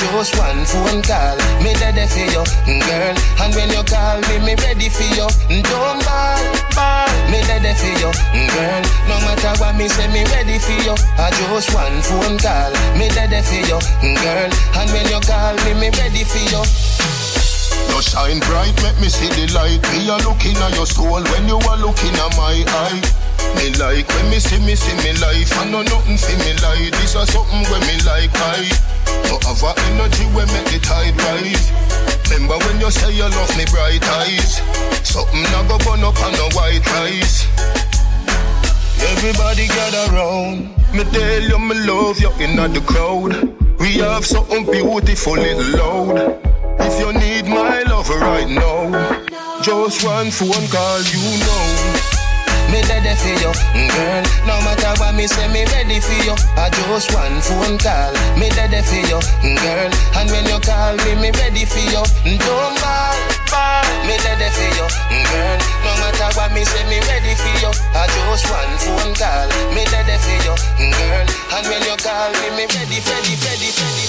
just 0.00 0.32
one 0.38 0.64
phone 0.64 1.02
call, 1.04 1.36
me 1.60 1.76
ready 1.76 2.06
for 2.08 2.24
you, 2.24 2.42
girl. 2.88 3.16
And 3.44 3.52
when 3.54 3.68
you 3.68 3.84
call 3.84 4.20
me, 4.28 4.36
me 4.40 4.54
ready 4.64 4.88
for 4.88 5.04
you. 5.04 5.28
Don't 5.60 6.00
ball, 6.04 6.40
ball, 6.72 7.10
me 7.28 7.40
ready 7.44 7.72
for 7.76 7.92
you, 8.00 8.10
girl. 8.56 8.82
No 9.08 9.16
matter 9.28 9.52
what 9.60 9.76
me 9.76 9.88
say, 9.88 10.08
me 10.08 10.24
ready 10.32 10.58
for 10.58 10.72
you. 10.80 10.94
I 11.20 11.28
just 11.36 11.74
one 11.76 12.00
phone 12.00 12.38
call, 12.40 12.72
me 12.96 13.12
ready 13.12 13.40
for 13.44 13.60
you, 13.60 13.78
girl. 14.24 14.50
And 14.80 14.88
when 14.90 15.06
you 15.12 15.20
call 15.20 15.54
me, 15.68 15.72
me 15.76 15.88
ready 15.92 16.24
for 16.24 16.40
you. 16.48 16.62
You 17.92 18.00
shine 18.02 18.40
bright, 18.40 18.76
make 18.82 18.98
me 19.00 19.08
see 19.08 19.28
the 19.28 19.52
light. 19.52 19.82
Me 19.92 20.08
a 20.08 20.16
looking 20.24 20.56
at 20.56 20.74
your 20.74 20.86
soul 20.86 21.22
when 21.22 21.44
you 21.48 21.58
are 21.68 21.78
looking 21.78 22.14
at 22.16 22.32
my 22.36 22.64
eye. 22.66 23.29
Me 23.56 23.70
like 23.76 24.08
when 24.08 24.30
me 24.30 24.38
see 24.38 24.58
me 24.64 24.74
see 24.74 24.96
me 25.04 25.12
life. 25.20 25.52
I 25.58 25.68
know 25.70 25.82
nothing 25.82 26.16
see 26.16 26.36
me 26.38 26.52
like. 26.62 26.92
This 27.00 27.14
is 27.14 27.28
something 27.32 27.64
when 27.70 27.82
me 27.88 27.96
like 28.06 28.34
I. 28.34 28.66
You 29.28 29.36
have 29.46 29.62
a 29.62 29.72
energy 29.90 30.24
when 30.34 30.46
make 30.54 30.68
the 30.72 30.78
tide 30.82 31.16
rise. 31.28 31.70
Remember 32.30 32.58
when 32.64 32.80
you 32.80 32.90
say 32.90 33.12
you 33.12 33.28
love 33.28 33.52
me 33.56 33.64
bright 33.70 34.02
eyes. 34.22 34.62
Something 35.02 35.46
I 35.54 35.66
go 35.66 35.78
burn 35.82 36.04
up 36.04 36.18
on 36.22 36.32
the 36.32 36.48
white 36.54 36.86
rice. 36.94 37.46
Everybody 39.12 39.66
gather 39.66 40.12
round. 40.14 40.76
Me 40.94 41.04
tell 41.04 41.42
you 41.42 41.58
me 41.58 41.74
love 41.86 42.20
you 42.20 42.30
in 42.38 42.56
the 42.56 42.80
crowd. 42.86 43.32
We 43.80 43.98
have 43.98 44.26
something 44.26 44.64
beautiful 44.66 45.34
little 45.34 45.78
loud. 45.78 46.50
If 46.80 46.98
you 46.98 47.12
need 47.12 47.46
my 47.46 47.82
love 47.82 48.08
right 48.10 48.48
now, 48.48 48.90
just 49.62 50.04
one 50.04 50.30
phone 50.30 50.66
call, 50.68 51.02
you 51.02 51.38
know. 51.40 51.79
Me 52.70 52.80
ready 52.86 53.14
for 53.18 53.34
you, 53.42 53.50
mm, 53.74 53.90
girl. 53.90 54.22
No 54.46 54.54
matter 54.62 54.94
what 55.02 55.14
me 55.14 55.26
say, 55.26 55.48
me 55.50 55.64
ready 55.74 55.98
for 55.98 56.14
you. 56.22 56.34
I 56.54 56.70
just 56.70 57.10
one 57.12 57.38
phone 57.42 57.76
call. 57.82 58.14
Me 58.38 58.46
ready 58.54 58.80
for 58.86 59.02
you, 59.10 59.18
mm, 59.42 59.56
girl. 59.58 59.90
And 60.18 60.30
when 60.30 60.44
you 60.46 60.58
call 60.62 60.94
me, 61.02 61.18
me 61.18 61.30
ready 61.34 61.64
for 61.66 61.82
you. 61.82 62.02
Mm, 62.22 62.38
don't 62.38 62.76
call, 62.78 63.18
call. 63.50 63.86
Me 64.06 64.14
ready 64.22 64.48
for 64.54 64.70
you, 64.78 64.86
girl. 64.86 65.58
No 65.82 65.90
matter 65.98 66.30
what 66.38 66.52
me 66.54 66.62
say, 66.64 66.84
me 66.86 66.98
ready 67.10 67.34
for 67.34 67.50
you. 67.58 67.70
I 67.98 68.06
just 68.06 68.46
one 68.46 68.74
phone 68.86 69.12
call. 69.18 69.48
Me 69.74 69.82
ready 69.90 70.16
for 70.22 70.36
you, 70.46 70.54
girl. 70.78 71.26
And 71.58 71.64
when 71.66 71.82
you 71.82 71.96
call 71.98 72.30
me, 72.38 72.48
me 72.54 72.64
ready, 72.70 72.98
ready, 73.02 73.34
ready, 73.34 73.68
ready, 73.74 74.04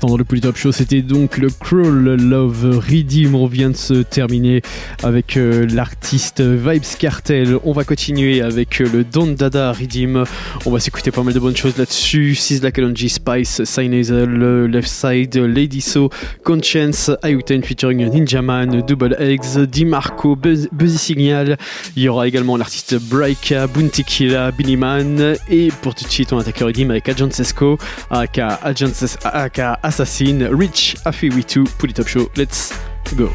l'instant 0.00 0.14
dans 0.14 0.16
le 0.16 0.24
Polytop 0.24 0.56
Show, 0.56 0.72
c'était 0.72 1.02
donc 1.02 1.36
le 1.36 1.48
Crawl 1.50 2.14
Love 2.14 2.80
Redeem. 2.88 3.34
On 3.34 3.46
vient 3.46 3.68
de 3.68 3.76
se 3.76 3.94
terminer 3.94 4.62
avec 5.02 5.36
euh, 5.36 5.66
l'artiste 5.70 6.40
Vibes 6.40 6.96
Cartel. 6.98 7.58
On 7.64 7.72
va 7.72 7.84
continuer 7.84 8.40
avec 8.40 8.80
euh, 8.80 8.88
le 8.90 9.04
Don 9.04 9.26
Dada 9.26 9.72
Redeem. 9.72 10.24
On 10.64 10.70
va 10.70 10.80
s'écouter 10.80 11.10
pas 11.10 11.22
mal 11.22 11.34
de 11.34 11.38
bonnes 11.38 11.56
choses 11.56 11.76
là-dessus. 11.76 12.34
Sizzla 12.34 12.70
Kalonji, 12.72 13.10
Spice, 13.10 13.62
Sinazal, 13.64 14.66
Left 14.70 14.88
Side, 14.88 15.36
Lady 15.36 15.82
So, 15.82 16.08
Conscience, 16.44 17.10
Ayuten 17.22 17.62
featuring 17.62 18.08
Ninja 18.08 18.40
Man, 18.40 18.82
Double 18.86 19.16
Eggs, 19.18 19.58
DiMarco, 19.58 20.34
Buzz, 20.34 20.68
Buzzy 20.72 20.96
Signal. 20.98 21.58
Il 21.96 22.04
y 22.04 22.08
aura 22.08 22.26
également 22.26 22.56
l'artiste 22.56 22.94
Braika, 22.98 23.66
Bounty 23.66 24.04
Killa, 24.04 24.50
Billy 24.50 24.78
Man. 24.78 25.34
Et 25.50 25.68
pour 25.82 25.94
tout 25.94 26.04
de 26.04 26.10
suite, 26.10 26.32
on 26.32 26.38
attaque 26.38 26.60
le 26.60 26.66
Redeem 26.66 26.90
avec 26.90 27.06
Agent 27.08 27.32
Sesco, 27.32 27.76
aka 28.10 28.58
Agent 28.62 28.92
aka 29.24 29.78
Assassin, 29.90 30.38
Rich, 30.56 30.94
Afi2, 31.04 31.76
Pull 31.76 31.90
It 31.90 31.98
Up 31.98 32.06
Show. 32.06 32.30
Let's 32.36 32.72
go. 33.16 33.28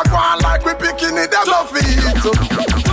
A 0.00 0.08
go 0.08 0.16
on 0.16 0.38
like 0.40 0.64
we 0.64 0.74
picking 0.74 1.16
it, 1.16 1.30
them 1.30 1.46
no 1.46 1.64
fi 1.64 2.85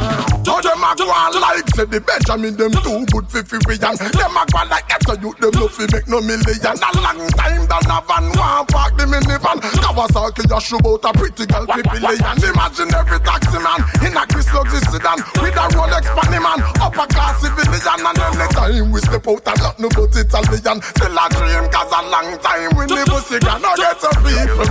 How 0.45 0.59
them 0.59 0.83
a 0.83 0.91
go 0.95 1.07
on 1.07 1.33
like 1.39 1.67
say 1.71 1.85
the 1.87 1.99
Benjamin 2.03 2.55
them 2.59 2.73
too 2.83 3.05
good 3.09 3.25
fi 3.31 3.41
fi 3.41 3.57
we 3.63 3.75
them 3.79 4.35
a 4.35 4.43
go 4.51 4.61
like 4.67 4.85
extra 4.91 5.15
youth 5.19 5.39
them 5.39 5.55
no 5.55 5.67
fi 5.71 5.87
make 5.91 6.07
no 6.07 6.19
million. 6.21 6.43
A 6.61 6.89
long 6.99 7.23
time 7.39 7.63
than 7.65 7.87
a 7.89 7.97
van 8.03 8.27
one 8.35 8.65
park 8.67 8.91
the 8.99 9.07
minivan. 9.07 9.57
Kawasaki 9.81 10.45
a 10.51 10.59
show 10.59 10.79
out 10.83 11.03
a 11.07 11.11
pretty 11.15 11.47
girl 11.47 11.65
fi 11.65 11.81
billion. 11.81 12.37
Imagine 12.43 12.91
every 12.91 13.19
taxi 13.23 13.59
man 13.63 13.79
in 14.03 14.13
a 14.13 14.23
Chris 14.27 14.47
Lexus 14.51 14.83
sedan 14.91 15.17
with 15.39 15.55
a 15.55 15.65
Rolex 15.73 16.05
panny 16.11 16.39
man 16.43 16.59
upper 16.83 17.07
class 17.07 17.39
civilian 17.39 18.03
and 18.03 18.19
anytime 18.19 18.91
we 18.91 18.99
step 18.99 19.25
out 19.27 19.47
and 19.47 19.59
not 19.63 19.79
no 19.79 19.87
but 19.95 20.11
Italian. 20.11 20.77
Still 20.83 21.17
a 21.17 21.25
dream 21.31 21.65
cause 21.71 21.93
a 21.95 22.01
long 22.11 22.29
time 22.43 22.71
we 22.75 22.85
live 22.91 23.07
pussy 23.07 23.39
can 23.39 23.61
not 23.63 23.77
get 23.79 23.95
some 23.97 24.19
people. 24.21 24.67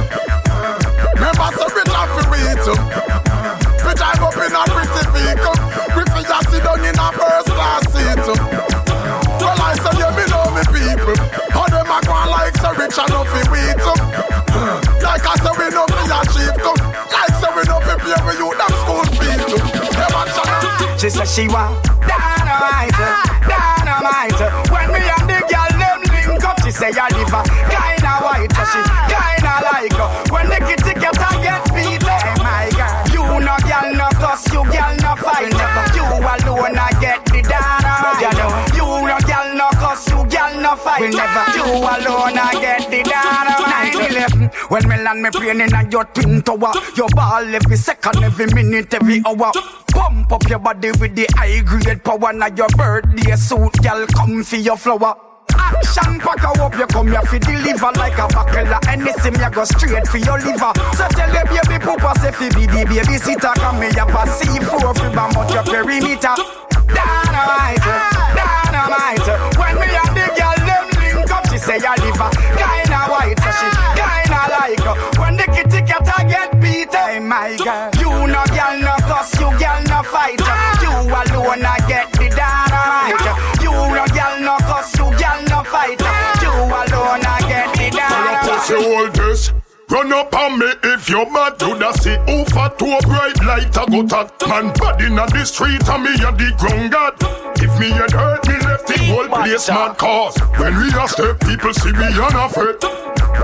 Remember 1.16 1.48
so 1.56 1.64
rich 1.72 1.90
and 1.90 2.08
fi 2.12 2.22
read 2.28 3.61
Drive 3.92 4.22
up 4.22 4.36
in 4.40 4.54
a 4.54 4.62
pretty 4.72 5.02
vehicle. 5.12 5.58
Fi 6.12 6.22
just 6.22 6.50
sit 6.50 6.62
down 6.64 6.84
in 6.84 6.98
a 6.98 7.08
first 7.12 7.48
class 7.52 7.84
seat. 7.92 8.26
Well, 9.40 9.58
I 9.58 9.76
say 9.80 9.94
you 9.96 10.10
me 10.16 10.24
know 10.28 10.48
me 10.52 10.62
people. 10.68 11.16
How 11.52 11.66
them 11.68 11.88
a 11.88 11.98
go 12.04 12.12
like 12.28 12.56
so 12.56 12.72
rich 12.76 12.98
and 12.98 13.10
no. 13.10 13.22
Like 15.00 15.24
I 15.24 15.34
say 15.40 15.52
we 15.58 15.66
no 15.72 15.84
fi 15.88 16.04
achieve. 16.20 16.56
Like 17.12 17.34
say 17.40 17.50
we 17.56 17.62
no 17.68 17.80
fi 17.80 17.94
pay 18.00 18.16
for 18.22 18.34
you 18.36 18.48
them 18.54 18.72
school 18.80 19.04
fees. 19.16 19.40
She 21.00 21.08
said 21.10 21.26
she 21.26 21.48
want 21.48 21.82
dynamite, 22.06 22.94
dynamite. 23.48 24.40
When 24.70 24.86
me 24.92 25.02
and 25.02 25.26
the 25.26 25.38
girl 25.50 25.72
them 25.74 26.00
link 26.12 26.44
up, 26.44 26.62
she 26.62 26.70
say 26.70 26.92
I 26.94 27.08
live 27.10 27.34
a 27.34 27.42
kinda 27.66 28.12
white, 28.22 28.52
she 28.70 28.80
kinda 29.10 29.54
like 29.66 29.98
cuss, 34.32 34.52
you 34.52 34.62
girl 34.64 34.96
no 34.96 35.16
fight. 35.16 35.52
You 35.94 36.02
alone 36.02 36.78
I 36.78 36.90
get 37.00 37.24
the 37.26 37.42
dynamite. 37.42 38.74
You 38.74 38.86
no 39.06 39.18
girl 39.28 39.54
no 39.54 39.68
cuss, 39.76 40.08
you 40.08 40.24
girl 40.26 40.60
no 40.60 40.76
fight. 40.76 41.00
You 41.00 41.72
alone 41.76 42.38
I 42.38 42.52
get 42.60 42.90
the 42.90 43.02
dynamite. 43.02 43.92
9-11, 43.92 44.70
when 44.70 44.88
me 44.88 44.96
land 45.02 45.22
me 45.22 45.30
plane 45.30 45.60
in 45.60 45.74
a 45.74 45.88
your 45.90 46.04
twin 46.04 46.42
tower, 46.42 46.72
your 46.96 47.08
ball 47.10 47.54
every 47.54 47.76
second, 47.76 48.24
every 48.24 48.46
minute, 48.46 48.92
every 48.94 49.22
hour. 49.26 49.52
Pump 49.88 50.32
up 50.32 50.48
your 50.48 50.58
body 50.58 50.90
with 50.92 51.14
the 51.14 51.26
high 51.34 51.60
grade 51.60 52.02
power. 52.02 52.32
Now 52.32 52.46
your 52.46 52.68
birthday 52.68 53.36
suit, 53.36 53.82
girl, 53.82 54.06
come 54.06 54.42
for 54.42 54.56
your 54.56 54.76
flower. 54.76 55.31
Action 55.72 56.18
pack 56.20 56.44
a 56.44 56.50
up, 56.62 56.74
you 56.76 56.86
come 56.86 57.08
here 57.08 57.22
fi 57.22 57.38
deliver 57.38 57.92
like 57.96 58.18
a 58.18 58.26
buckler. 58.28 58.78
Anything 58.88 59.34
you 59.40 59.50
go 59.50 59.64
straight 59.64 60.06
for 60.06 60.18
your 60.18 60.38
liver. 60.38 60.72
So 60.96 61.06
tell 61.08 61.32
your 61.32 61.44
baby 61.48 61.78
poopa 61.82 62.12
say 62.20 62.32
fi 62.32 62.48
be 62.54 62.66
the 62.66 62.84
baby 62.84 63.16
sitter. 63.18 63.52
Come 63.56 63.80
me 63.80 63.86
have 63.94 64.08
a 64.08 64.22
C4 64.28 64.94
fi 64.96 65.08
bam 65.14 65.36
out 65.36 65.50
your 65.52 65.64
perimeter. 65.64 66.34
Dynamite, 66.92 67.84
dynamite. 68.36 69.28
When 69.56 69.74
me 69.80 69.88
and 69.96 70.12
the 70.12 70.26
girl 70.36 70.58
them 70.66 70.86
link 71.00 71.30
up, 71.32 71.48
she 71.48 71.58
say 71.58 71.80
I 71.80 71.96
live 72.04 72.20
a 72.20 72.28
kinda 72.58 73.00
white, 73.08 73.38
so 73.40 73.50
she 73.58 73.68
kinda 73.96 74.42
like. 74.52 74.86
When 75.18 75.36
the 75.36 75.44
kitty 75.44 75.80
cat 75.88 76.04
a 76.04 76.24
get 76.28 76.60
beat, 76.60 76.94
hey 76.94 77.18
my 77.18 77.56
girl, 77.56 77.88
you 77.98 78.10
no 78.28 78.44
girl 78.52 78.76
no 78.80 78.96
cuss, 79.08 79.32
you 79.40 79.50
girl 79.56 79.80
no 79.88 80.02
fight. 80.04 80.40
You 80.82 80.92
alone 80.92 81.64
a 81.64 81.74
dynamite. 88.72 89.48
hold 89.48 89.62
Run 89.90 90.12
up 90.12 90.34
on 90.34 90.58
me 90.58 90.72
if 90.84 91.08
you're 91.10 91.30
mad. 91.30 91.58
Do 91.58 91.76
the 91.76 91.92
see 91.92 92.16
who 92.24 92.44
fat 92.46 92.78
to 92.78 92.86
a 92.86 93.00
bright 93.02 93.44
light 93.44 93.76
a 93.76 93.84
go 93.90 94.06
tat. 94.06 94.32
Man 94.48 94.72
bad 94.72 95.02
inna 95.02 95.26
the 95.28 95.44
street 95.44 95.86
and 95.86 96.02
me 96.02 96.14
a 96.16 96.32
the 96.32 96.48
ground 96.56 96.92
god. 96.92 97.14
If 97.60 97.78
me 97.78 97.90
had 97.90 98.10
hurt 98.10 98.48
me 98.48 98.56
left 98.64 98.86
the 98.86 98.96
whole 99.04 99.28
place 99.28 99.68
mad 99.68 99.98
cause. 99.98 100.38
When 100.56 100.74
we 100.80 100.88
a 100.96 101.06
step, 101.06 101.40
people 101.40 101.74
see 101.74 101.92
me 101.92 102.08
unafraid. 102.08 102.80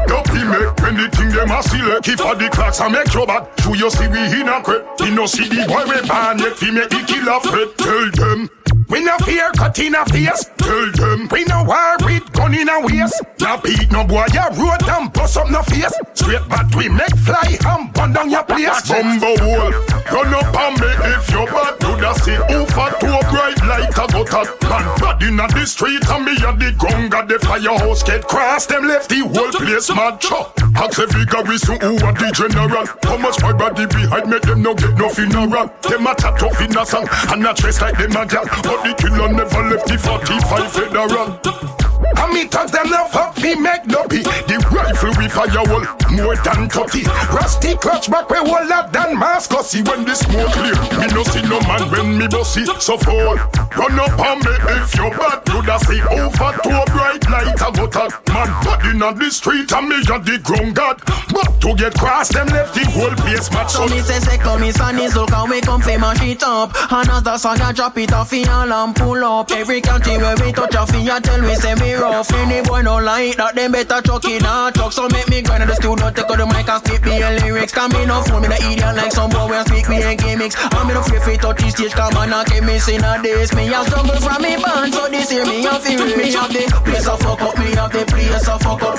Dopey 0.08 0.44
make 0.44 0.72
when 0.80 0.96
the 0.96 1.08
thing 1.12 1.30
them 1.36 1.50
a 1.52 1.60
If 1.60 2.20
eh, 2.20 2.32
a 2.32 2.36
the 2.36 2.48
clocks 2.48 2.80
a 2.80 2.88
make 2.88 3.12
you 3.12 3.26
bad 3.26 3.48
Show 3.60 3.74
you 3.74 3.90
see 3.90 4.08
we 4.08 4.40
in 4.40 4.48
a 4.48 4.62
crep 4.62 4.84
You 5.00 5.14
no 5.14 5.26
see 5.26 5.48
the 5.48 5.64
boy 5.66 5.84
we 5.88 6.00
ban 6.06 6.38
yet 6.38 6.56
Fi 6.56 6.70
make 6.70 6.88
the 6.88 7.00
killer 7.08 7.40
fret 7.40 7.76
Tell 7.76 8.10
them 8.12 8.48
we 8.88 9.04
no 9.04 9.16
fear 9.18 9.50
cut 9.56 9.78
in 9.78 9.94
a 9.94 10.04
face. 10.06 10.50
Tell 10.58 10.90
them 10.92 11.28
we 11.30 11.44
no 11.44 11.64
war 11.64 11.96
with 12.04 12.30
gun 12.32 12.54
in 12.54 12.68
a 12.68 12.80
waist. 12.80 13.22
No 13.40 13.58
beat 13.58 13.90
no 13.90 14.04
boy 14.04 14.26
ya 14.32 14.48
road 14.56 14.82
and 14.88 15.12
bust 15.12 15.36
up 15.36 15.50
no 15.50 15.62
face. 15.62 15.92
Straight 16.14 16.42
but 16.48 16.74
we 16.74 16.88
make 16.88 17.16
fly 17.18 17.58
and 17.66 17.92
burn 17.92 18.12
down 18.12 18.30
your 18.30 18.44
place. 18.44 18.88
Bumbo 18.88 19.36
hole, 19.38 19.72
run 20.12 20.34
up 20.34 20.54
on 20.56 20.74
me 20.80 20.90
if 21.12 21.30
you 21.30 21.44
bad. 21.46 21.78
Do 21.78 21.96
the 21.96 22.14
see 22.14 22.36
who 22.48 22.66
fat 22.66 23.00
to 23.00 23.08
a 23.12 23.20
bright 23.30 23.60
light 23.66 23.90
a 23.90 24.06
gutter. 24.06 24.44
Man 24.68 24.98
bad 24.98 25.22
inna 25.22 25.46
the 25.48 25.66
street 25.66 26.08
and 26.08 26.24
me 26.24 26.32
a 26.44 26.52
the 26.56 26.72
gun 26.78 27.08
got 27.08 27.28
the 27.28 27.38
firehouse 27.38 28.02
get 28.02 28.26
cross. 28.26 28.66
Them 28.66 28.88
left 28.88 29.08
the 29.08 29.20
whole 29.20 29.52
place 29.52 29.88
mad 29.94 30.20
chop. 30.20 30.58
Ask 30.76 30.98
every 30.98 31.24
see 31.58 31.78
who 31.80 31.96
a 31.96 32.12
the 32.12 32.30
general. 32.34 32.86
How 33.02 33.16
much 33.16 33.42
my 33.42 33.52
body 33.52 33.86
behind 33.86 34.28
make 34.28 34.42
them 34.42 34.62
no 34.62 34.74
get 34.74 34.96
no 34.96 35.08
funeral. 35.08 35.70
Them 35.82 36.06
a 36.06 36.14
tough 36.14 36.60
in 36.60 36.76
a 36.76 36.86
song 36.86 37.08
and 37.30 37.46
a 37.46 37.52
dress 37.54 37.80
like 37.80 37.98
them 37.98 38.16
a 38.16 38.26
gal. 38.26 38.46
But 38.82 38.96
the 38.96 39.08
killer 39.08 39.28
never 39.32 39.62
left 39.70 39.88
the 39.88 39.98
45 39.98 40.72
federal. 40.72 41.87
And 42.16 42.32
me 42.32 42.44
thugs 42.46 42.72
them 42.72 42.90
love 42.90 43.14
up, 43.14 43.36
me 43.42 43.54
make 43.54 43.86
no 43.86 44.04
pee. 44.06 44.22
The 44.22 44.58
rifle 44.70 45.12
we 45.18 45.28
fire 45.28 45.64
wall 45.66 45.84
more 46.14 46.36
than 46.36 46.68
30. 46.68 47.04
Rusty 47.34 47.74
clutch 47.76 48.10
back 48.10 48.30
we 48.30 48.40
wall 48.40 48.72
up 48.72 48.92
than 48.92 49.18
mask. 49.18 49.52
See 49.64 49.82
when 49.82 50.04
the 50.04 50.14
smoke 50.14 50.52
clear, 50.52 50.74
me 50.98 51.06
no 51.12 51.22
see 51.24 51.42
no 51.42 51.60
man 51.66 51.90
when 51.90 52.18
me 52.18 52.28
bossy 52.28 52.64
so 52.78 52.96
fall. 52.98 53.36
Run 53.76 53.98
up 53.98 54.18
on 54.18 54.38
me 54.40 54.54
if 54.78 54.94
you 54.94 55.10
bad, 55.10 55.42
you 55.48 55.62
da 55.62 55.78
see 55.78 56.00
over 56.02 56.52
to 56.62 56.70
a 56.70 56.84
bright 56.86 57.22
light 57.28 57.60
a 57.60 57.68
go 57.72 57.86
tag. 57.86 58.12
Man 58.28 58.48
body 58.64 58.90
inna 58.90 59.14
the 59.14 59.30
street 59.30 59.70
and 59.72 59.88
me 59.88 59.96
a 59.96 60.18
the 60.18 60.38
ground 60.42 60.74
god. 60.74 61.02
But 61.30 61.60
to 61.60 61.74
get 61.74 61.94
cross 61.98 62.28
them 62.28 62.46
left 62.48 62.74
the 62.74 62.84
whole 62.90 63.14
place 63.22 63.50
match 63.52 63.72
So 63.72 63.86
me 63.86 64.00
say 64.00 64.20
say 64.20 64.38
come 64.38 64.60
me 64.60 64.72
son 64.72 64.98
is 64.98 65.14
look 65.14 65.32
and 65.32 65.50
we 65.50 65.60
come 65.60 65.82
fi 65.82 65.96
mash 65.96 66.22
it 66.22 66.42
up. 66.42 66.72
Another 66.90 67.38
song 67.38 67.60
a 67.60 67.72
drop 67.72 67.96
it 67.98 68.12
off 68.12 68.32
in 68.32 68.48
and 68.48 68.96
pull 68.96 69.22
up. 69.24 69.50
Every 69.50 69.80
country 69.80 70.16
where 70.16 70.36
we 70.36 70.52
touch 70.52 70.74
a 70.74 70.86
fi 70.86 71.16
a 71.16 71.20
tell 71.20 71.40
we 71.42 71.54
say 71.54 71.74
me 71.88 71.94
rough. 71.94 72.32
Any 72.32 72.60
boy 72.62 72.82
no 72.82 72.96
like 72.98 73.36
that, 73.36 73.54
them 73.54 73.72
better 73.72 74.00
chuck 74.02 74.24
it 74.24 74.44
out. 74.44 74.74
Truck 74.74 74.92
so 74.92 75.08
make 75.08 75.28
me 75.28 75.42
grind 75.42 75.62
in 75.62 75.68
the 75.68 75.74
studio, 75.74 76.10
take 76.10 76.28
out 76.28 76.36
the 76.36 76.46
mic 76.46 76.68
and 76.68 76.80
spit 76.84 77.02
me 77.04 77.22
a 77.22 77.30
lyrics. 77.40 77.72
Come 77.72 77.92
me 77.92 78.04
no 78.04 78.20
phone, 78.22 78.42
me 78.42 78.48
the 78.48 78.58
idiot 78.60 78.94
like 78.96 79.12
some 79.12 79.30
boy 79.30 79.48
when 79.48 79.64
speak 79.66 79.88
me 79.88 80.02
ain't 80.02 80.20
gimmicks. 80.20 80.56
I'm 80.76 80.86
me 80.86 80.94
no 80.94 81.02
free 81.02 81.20
fit 81.20 81.40
touch 81.40 81.58
the 81.58 81.70
stage, 81.70 81.92
come 81.92 82.16
on, 82.16 82.32
I 82.32 82.44
keep 82.44 82.64
missing 82.64 83.02
a 83.02 83.22
days. 83.22 83.54
Me 83.54 83.72
a 83.72 83.80
struggle 83.84 84.20
from 84.20 84.42
me 84.42 84.56
band, 84.60 84.92
so 84.92 85.08
this 85.08 85.32
year 85.32 85.46
me 85.46 85.64
a 85.64 85.74
feel 85.80 86.04
me 86.04 86.32
have 86.32 86.52
the 86.52 86.64
place 86.84 87.06
a 87.06 87.16
fuck 87.16 87.40
up, 87.40 87.56
me 87.58 87.72
have 87.74 87.92
the 87.92 88.04
place 88.04 88.48
a 88.48 88.54
fuck 88.58 88.82
up. 88.82 88.98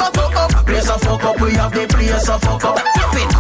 Place 0.66 0.90
a 0.90 0.98
fuck 1.00 1.24
up, 1.24 1.42
we 1.42 1.54
have 1.54 1.74
the 1.74 1.88
place 1.88 2.28
a 2.28 2.40
fuck 2.40 2.66
up. 2.66 2.78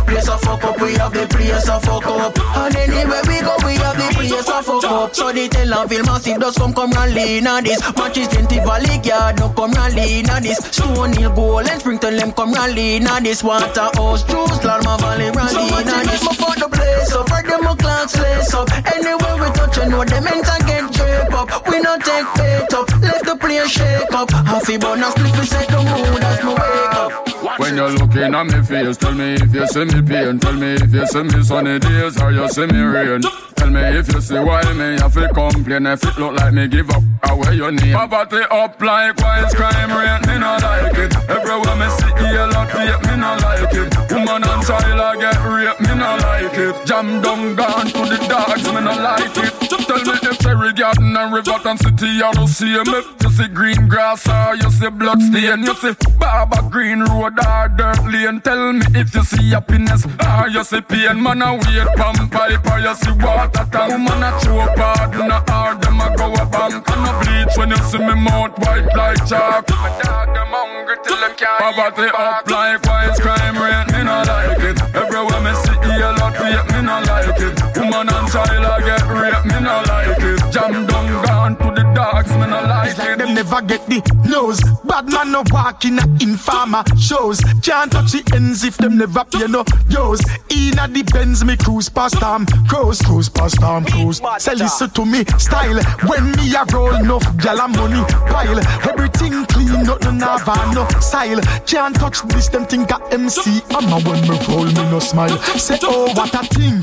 Place 0.05 0.27
a 0.27 0.37
fuck 0.37 0.63
up, 0.63 0.81
we 0.81 0.93
have 0.93 1.13
the 1.13 1.27
place 1.27 1.67
a 1.67 1.79
fuck 1.79 2.05
up. 2.05 2.37
And 2.57 2.75
anywhere 2.75 3.21
we 3.27 3.39
go, 3.41 3.55
we 3.65 3.75
have 3.77 3.97
the 3.97 4.09
place 4.13 4.49
a 4.49 4.61
fuck 4.63 4.83
up. 4.83 5.15
So 5.15 5.31
the 5.31 5.47
and 5.79 5.89
feel 5.89 6.03
massive, 6.03 6.39
just 6.39 6.57
come 6.57 6.73
come 6.73 6.91
rally 6.91 7.41
now 7.41 7.61
this. 7.61 7.79
Matches 7.95 8.27
20 8.27 8.59
Valley 8.65 8.99
Yard, 9.03 9.38
no 9.39 9.49
come 9.49 9.71
rally 9.71 10.21
now 10.23 10.39
this. 10.39 10.57
Stone 10.57 11.13
Hill 11.13 11.33
Gold 11.33 11.67
and 11.67 11.79
Springton, 11.79 12.17
them 12.17 12.31
come 12.33 12.53
rally 12.53 12.99
now 12.99 13.19
this. 13.19 13.43
Waterhouse, 13.43 14.23
Juice, 14.23 14.63
Lalma 14.63 14.97
Valley 14.99 15.31
rally 15.31 15.83
now 15.85 16.03
this. 16.03 16.21
So 16.21 16.33
for 16.33 16.53
the 16.59 16.69
place 16.69 17.13
up, 17.13 17.29
for 17.29 17.41
them 17.41 17.65
a 17.65 17.75
class 17.75 18.17
lace 18.19 18.53
up. 18.53 18.69
Anywhere 18.93 19.35
we 19.41 19.49
touch, 19.55 19.77
you 19.77 19.89
know 19.89 20.03
them 20.03 20.27
and 20.27 20.43
get 20.67 20.91
drape 20.91 21.33
up. 21.33 21.67
We 21.67 21.79
no 21.79 21.97
take 21.97 22.27
bait 22.35 22.73
up, 22.73 22.89
left 23.01 23.25
the 23.25 23.35
place 23.39 23.71
shake 23.71 24.13
up. 24.13 24.29
Half 24.31 24.69
a 24.69 24.77
bonus, 24.77 25.13
split 25.13 25.37
we 25.37 25.45
set 25.45 25.67
the 25.69 25.77
mood 25.77 26.23
as 26.23 26.43
me 26.43 26.53
wake 26.53 26.95
up. 26.95 27.28
When 27.59 27.75
you're 27.75 27.91
looking 27.91 28.33
at 28.33 28.43
me 28.45 28.63
face, 28.63 28.95
tell 28.95 29.11
me 29.13 29.33
if 29.33 29.53
you 29.53 29.67
see 29.67 29.83
me 29.83 30.01
pain. 30.01 30.39
Tell 30.39 30.53
me 30.53 30.75
if 30.75 30.93
you 30.93 31.05
see 31.07 31.23
me 31.23 31.43
sunny 31.43 31.77
days 31.77 32.21
or 32.21 32.31
you 32.31 32.47
see 32.47 32.65
me 32.67 32.79
rain. 32.79 33.21
Tell 33.57 33.69
me 33.69 33.81
if 33.99 34.07
you 34.13 34.21
see 34.21 34.39
why 34.39 34.63
me 34.73 34.97
have 34.97 35.13
to 35.13 35.27
complain. 35.33 35.85
If 35.85 36.05
it 36.05 36.17
look 36.17 36.39
like 36.39 36.53
me 36.53 36.69
give 36.69 36.89
up, 36.89 37.03
away 37.29 37.55
your 37.55 37.71
name. 37.73 37.93
Poverty 37.93 38.43
up 38.49 38.79
like 38.81 39.17
wise 39.17 39.53
crime 39.53 39.91
rate, 39.91 40.25
me 40.25 40.39
not 40.39 40.63
like 40.63 40.97
it. 40.97 41.13
Everywhere 41.29 41.75
me 41.75 41.89
see 41.99 42.31
yellow 42.31 42.65
tape, 42.71 43.03
me 43.11 43.17
not 43.17 43.41
like 43.43 43.73
it. 43.73 44.11
Woman 44.11 44.41
and 44.41 44.65
child 44.65 45.01
I 45.01 45.15
get 45.19 45.37
raped, 45.43 45.81
me 45.81 45.95
not 45.99 46.21
like 46.21 46.57
it. 46.57 46.85
Jam 46.87 47.21
down 47.21 47.55
gone 47.55 47.87
to 47.87 47.99
the 48.07 48.25
dogs, 48.29 48.63
me 48.63 48.79
not 48.79 49.01
like 49.01 49.37
it. 49.37 49.58
Tell 49.69 50.01
me 50.01 50.13
if 50.23 50.39
Cherry 50.39 50.73
Garden 50.73 51.15
and 51.15 51.33
Riverton 51.33 51.77
City 51.77 52.07
you 52.07 52.31
don't 52.33 52.47
see 52.47 52.77
me. 52.83 53.01
You 53.21 53.29
see 53.29 53.47
green 53.47 53.87
grass 53.87 54.27
or 54.27 54.55
you 54.55 54.69
see 54.71 54.89
blood 54.89 55.21
stain. 55.21 55.63
You 55.63 55.75
see 55.75 55.93
Barber 56.17 56.67
Green 56.69 57.01
Road 57.01 57.37
or 57.45 57.69
dirt 57.69 58.03
lane. 58.05 58.41
Tell 58.41 58.73
me 58.73 58.85
if 58.95 59.13
you 59.13 59.23
see 59.23 59.51
happiness 59.51 60.05
or 60.05 60.49
you 60.49 60.63
see 60.63 60.81
pain. 60.81 61.21
Man 61.21 61.41
a 61.41 61.53
wait 61.53 61.87
pump 61.95 62.31
pipe 62.31 62.65
or 62.65 62.79
you 62.79 62.95
see 62.95 63.11
water 63.11 63.65
tank. 63.71 64.09
Choke 64.43 64.77
hard 64.77 65.13
in 65.15 65.29
a 65.29 65.43
hard 65.51 65.81
them 65.81 65.99
a 66.01 66.15
go 66.17 66.33
a 66.33 66.45
bank. 66.49 66.85
And 66.89 67.07
a 67.07 67.11
bleach 67.21 67.57
when 67.57 67.69
you 67.69 67.77
see 67.77 67.99
me 67.99 68.15
mouth 68.15 68.57
white 68.59 68.89
like 68.95 69.25
chalk. 69.27 69.69
My 69.69 69.89
dog 70.01 70.33
them 70.33 70.49
hungry 70.49 70.97
till 71.03 71.17
them 71.17 71.33
can't 71.37 71.75
Poverty 71.75 72.09
up 72.13 72.49
like 72.49 72.81
wise 72.85 73.19
crime 73.19 73.57
rate. 73.57 73.87
Me 73.93 74.03
not 74.03 74.27
like 74.27 74.59
it. 74.59 74.81
Everywhere 74.95 75.41
me 75.41 75.53
see 75.61 75.78
yellow 76.09 76.31
tape. 76.31 76.65
Me 76.73 76.81
not 76.81 77.05
like 77.07 77.39
it. 77.39 77.77
Woman 77.77 78.09
and 78.09 78.27
child 78.31 78.65
I 78.65 78.79
get 78.81 79.05
raped. 79.07 79.45
Me 79.45 79.59
not 79.59 79.87
like 79.87 80.19
it. 80.19 80.51
Jam 80.51 80.85
down 80.85 81.25
gone 81.25 81.55
to 81.57 81.67
the 81.75 81.88
dogs. 81.99 82.31
Not 82.31 82.63
like 82.67 82.89
It's 82.89 82.99
like 82.99 83.09
it. 83.09 83.17
them 83.19 83.33
never 83.35 83.61
get 83.61 83.85
the 83.87 83.99
nose. 84.29 84.61
Bad 84.85 85.11
man 85.11 85.31
no 85.31 85.43
walk 85.51 85.85
in 85.85 85.99
a 85.99 86.05
informer 86.21 86.83
shows. 86.97 87.39
Can't 87.61 87.91
touch 87.91 88.11
the 88.11 88.23
ends 88.35 88.63
if 88.63 88.77
them 88.77 88.97
never 88.97 89.23
pay 89.25 89.47
no 89.47 89.63
yo's. 89.89 90.21
Inna 90.49 90.87
the 90.87 91.03
Benz 91.13 91.43
me 91.43 91.55
cruise 91.57 91.89
past 91.89 92.19
them, 92.19 92.45
cruise, 92.67 93.01
cruise 93.01 93.29
past 93.29 93.59
them, 93.59 93.85
cruise. 93.85 94.21
Say 94.37 94.55
listen 94.55 94.89
to 94.91 95.05
me 95.05 95.25
style. 95.37 95.79
When 96.07 96.31
me 96.37 96.53
a 96.55 96.63
roll 96.73 96.95
enough 96.95 97.23
gyal 97.43 97.59
money 97.75 98.03
pile. 98.31 98.59
Everything 98.89 99.45
clean, 99.45 99.83
nothing 99.83 100.19
have 100.19 100.47
a 100.47 100.73
no 100.73 100.87
style. 100.99 101.41
Can't 101.67 101.95
touch 101.95 102.21
this 102.29 102.47
them 102.47 102.65
think 102.65 102.91
a 102.91 102.97
MC. 103.11 103.61
I'm 103.71 103.91
a 103.91 103.99
when 104.07 104.21
me 104.27 104.37
roll 104.47 104.65
me 104.65 104.83
no 104.91 104.99
smile. 104.99 105.37
Say 105.59 105.77
oh 105.83 106.11
what 106.15 106.33
a 106.33 106.43
thing. 106.47 106.79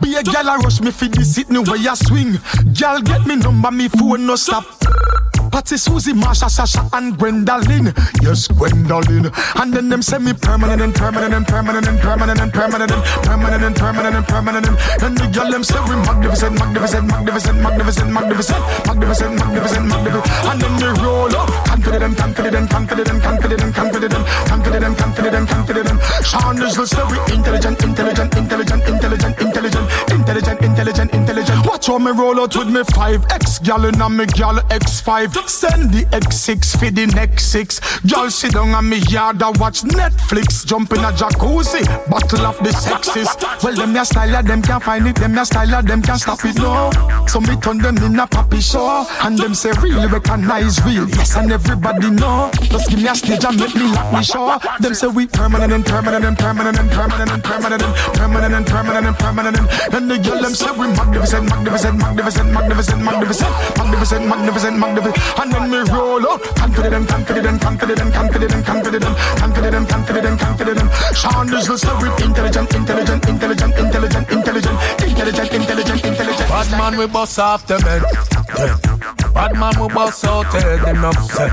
Be 0.00 0.14
a 0.14 0.22
gyal 0.22 0.58
rush 0.62 0.80
me 0.80 0.90
for 0.90 1.06
the 1.08 1.24
sitting 1.24 1.62
where 1.64 1.76
you 1.76 1.96
swing. 1.96 2.34
Gyal 2.76 3.02
get 3.04 3.26
me 3.26 3.36
number 3.36 3.70
me 3.70 3.88
phone 3.88 4.26
no 4.26 4.36
essa 4.58 5.27
Patty, 5.50 5.76
Susie, 5.76 6.12
Marsha, 6.12 6.48
Sasha, 6.50 6.88
and 6.92 7.16
Gwendolyn. 7.18 7.92
Yes, 8.22 8.48
Gwendolyn. 8.48 9.30
And 9.56 9.72
then 9.72 9.88
them 9.88 10.02
send 10.02 10.24
me 10.24 10.32
permanent 10.32 10.82
and 10.82 10.94
permanent 10.94 11.34
and 11.34 11.46
permanent 11.46 11.88
and 11.88 12.00
permanent 12.00 12.40
and 12.40 12.52
permanent 12.52 12.90
and 12.92 13.02
permanent 13.24 13.64
and 13.64 13.76
permanent 13.76 14.16
and 14.16 14.26
permanent. 14.26 14.66
And 15.02 15.16
the 15.16 15.26
girl 15.32 15.50
them 15.50 15.64
say 15.64 15.80
we 15.88 15.96
magnificent, 15.96 16.58
magnificent, 16.58 17.06
magnificent, 17.08 17.60
magnificent, 17.62 18.10
magnificent, 18.12 18.60
magnificent, 18.86 19.34
magnificent, 19.38 19.86
magnificent. 19.88 20.26
And 20.48 20.60
then 20.60 20.74
they 20.78 21.02
roll 21.02 21.34
up, 21.36 21.48
confident 21.64 22.02
and 22.02 22.16
confident 22.16 22.54
and 22.54 22.70
confident 22.70 23.08
and 23.08 23.22
confident 23.22 23.62
and 23.62 23.74
confident 23.74 24.14
and 24.14 24.26
confident 24.48 24.84
and 24.84 24.96
confident 24.96 25.34
and 25.34 25.48
confident. 25.48 26.00
Sean 26.24 26.62
is 26.62 26.76
say 26.76 27.04
we 27.10 27.18
intelligent, 27.34 27.82
intelligent, 27.82 28.34
intelligent, 28.36 28.88
intelligent, 28.88 29.40
intelligent, 29.40 29.86
intelligent, 30.10 30.60
intelligent, 30.62 31.14
intelligent. 31.14 31.66
Watch 31.66 31.86
how 31.86 31.98
me 31.98 32.12
roll 32.12 32.40
out 32.40 32.56
with 32.56 32.68
me 32.68 32.82
five 32.94 33.24
X 33.30 33.58
gal 33.58 33.84
and 33.84 34.16
me 34.16 34.26
gal 34.26 34.60
X 34.70 35.00
five. 35.00 35.37
Send 35.46 35.92
the 35.92 36.04
X6 36.12 36.78
for 36.78 36.90
the 36.90 37.06
next 37.06 37.46
six. 37.46 37.80
Y'all 38.04 38.30
sit 38.30 38.52
down 38.52 38.70
on 38.70 38.88
me 38.88 38.98
yard 39.08 39.42
and 39.42 39.56
watch 39.58 39.82
Netflix. 39.82 40.64
Jump 40.66 40.92
in 40.92 40.98
a 40.98 41.10
jacuzzi, 41.12 41.84
battle 42.10 42.46
of 42.46 42.58
the 42.58 42.72
sexes. 42.72 43.28
Well, 43.62 43.74
them 43.74 43.94
ya 43.94 44.02
style, 44.02 44.42
them 44.42 44.62
can't 44.62 44.82
find 44.82 45.06
it. 45.06 45.16
Them 45.16 45.34
ya 45.34 45.44
style, 45.44 45.82
them 45.82 46.02
can't 46.02 46.20
stop 46.20 46.44
it, 46.44 46.56
no. 46.56 46.90
So 47.26 47.40
me 47.40 47.56
turn 47.56 47.78
them 47.78 47.96
in 47.98 48.18
a 48.18 48.26
poppy 48.26 48.60
show. 48.60 49.06
And 49.22 49.38
them 49.38 49.54
say 49.54 49.72
real, 49.82 50.08
recognize 50.08 50.84
real. 50.84 51.08
Yes, 51.08 51.36
and 51.36 51.50
everybody 51.50 52.10
know. 52.10 52.50
Just 52.68 52.90
give 52.90 53.00
me 53.00 53.08
a 53.08 53.14
stage 53.14 53.44
and 53.44 53.58
make 53.58 53.74
me 53.74 53.90
lock 53.92 54.12
me 54.12 54.22
show. 54.22 54.58
Them 54.80 54.94
say 54.94 55.08
we 55.08 55.26
permanent 55.26 55.72
and 55.72 55.84
permanent 55.84 56.24
and 56.24 56.38
permanent 56.38 56.78
and 56.78 56.90
permanent 56.92 57.32
and 57.32 57.42
permanent 57.42 57.82
and 57.82 57.94
permanent 58.16 58.54
and 58.54 58.66
permanent 58.66 59.06
and 59.06 59.16
permanent. 59.16 59.56
And 59.94 60.10
the 60.10 60.18
girl 60.18 60.42
them 60.42 60.54
say 60.54 60.70
we 60.72 60.88
magnificent, 60.88 61.48
magnificent, 61.48 61.98
magnificent, 61.98 62.52
magnificent, 62.52 63.02
magnificent, 63.02 63.50
magnificent, 63.76 64.26
magnificent, 64.26 64.78
magnificent. 64.78 65.27
And 65.36 65.52
then 65.52 65.70
we 65.70 65.78
roll 65.92 66.24
out. 66.30 66.42
Confident, 66.56 67.08
confident, 67.08 67.60
confident, 67.60 68.14
confident, 68.14 68.64
confident 68.64 69.16
Confident, 69.38 69.88
confident, 69.88 70.40
confident 70.40 70.90
Sean 71.14 71.52
is 71.52 71.66
the 71.66 71.76
spirit 71.76 72.20
Intelligent, 72.20 72.74
intelligent, 72.74 73.28
intelligent, 73.28 73.74
intelligent, 73.78 74.30
intelligent 74.30 74.78
Intelligent, 75.02 75.52
intelligent, 75.52 76.04
intelligent. 76.04 76.48
Bad 76.48 76.70
man 76.72 76.98
we 76.98 77.06
bust 77.06 77.38
after 77.38 77.78
the 77.78 79.27
Bad 79.34 79.54
man 79.56 79.72
we 79.80 79.88
bust 79.94 80.24
out 80.24 80.46
head 80.46 80.80
them 80.80 81.04
upset. 81.04 81.52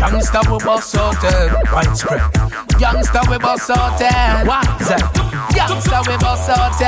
Youngster 0.00 0.40
we 0.50 0.58
bust 0.64 0.96
out 0.96 1.24
eh, 1.24 1.52
widespread. 1.72 2.22
Youngster 2.80 3.20
we 3.28 3.38
bust 3.38 3.70
out 3.70 4.00
eh, 4.00 4.44
What 4.44 4.80
is 4.80 4.88
that? 4.88 5.28
Youngster 5.54 6.00
we 6.06 6.16
bust 6.18 6.48
out 6.50 6.78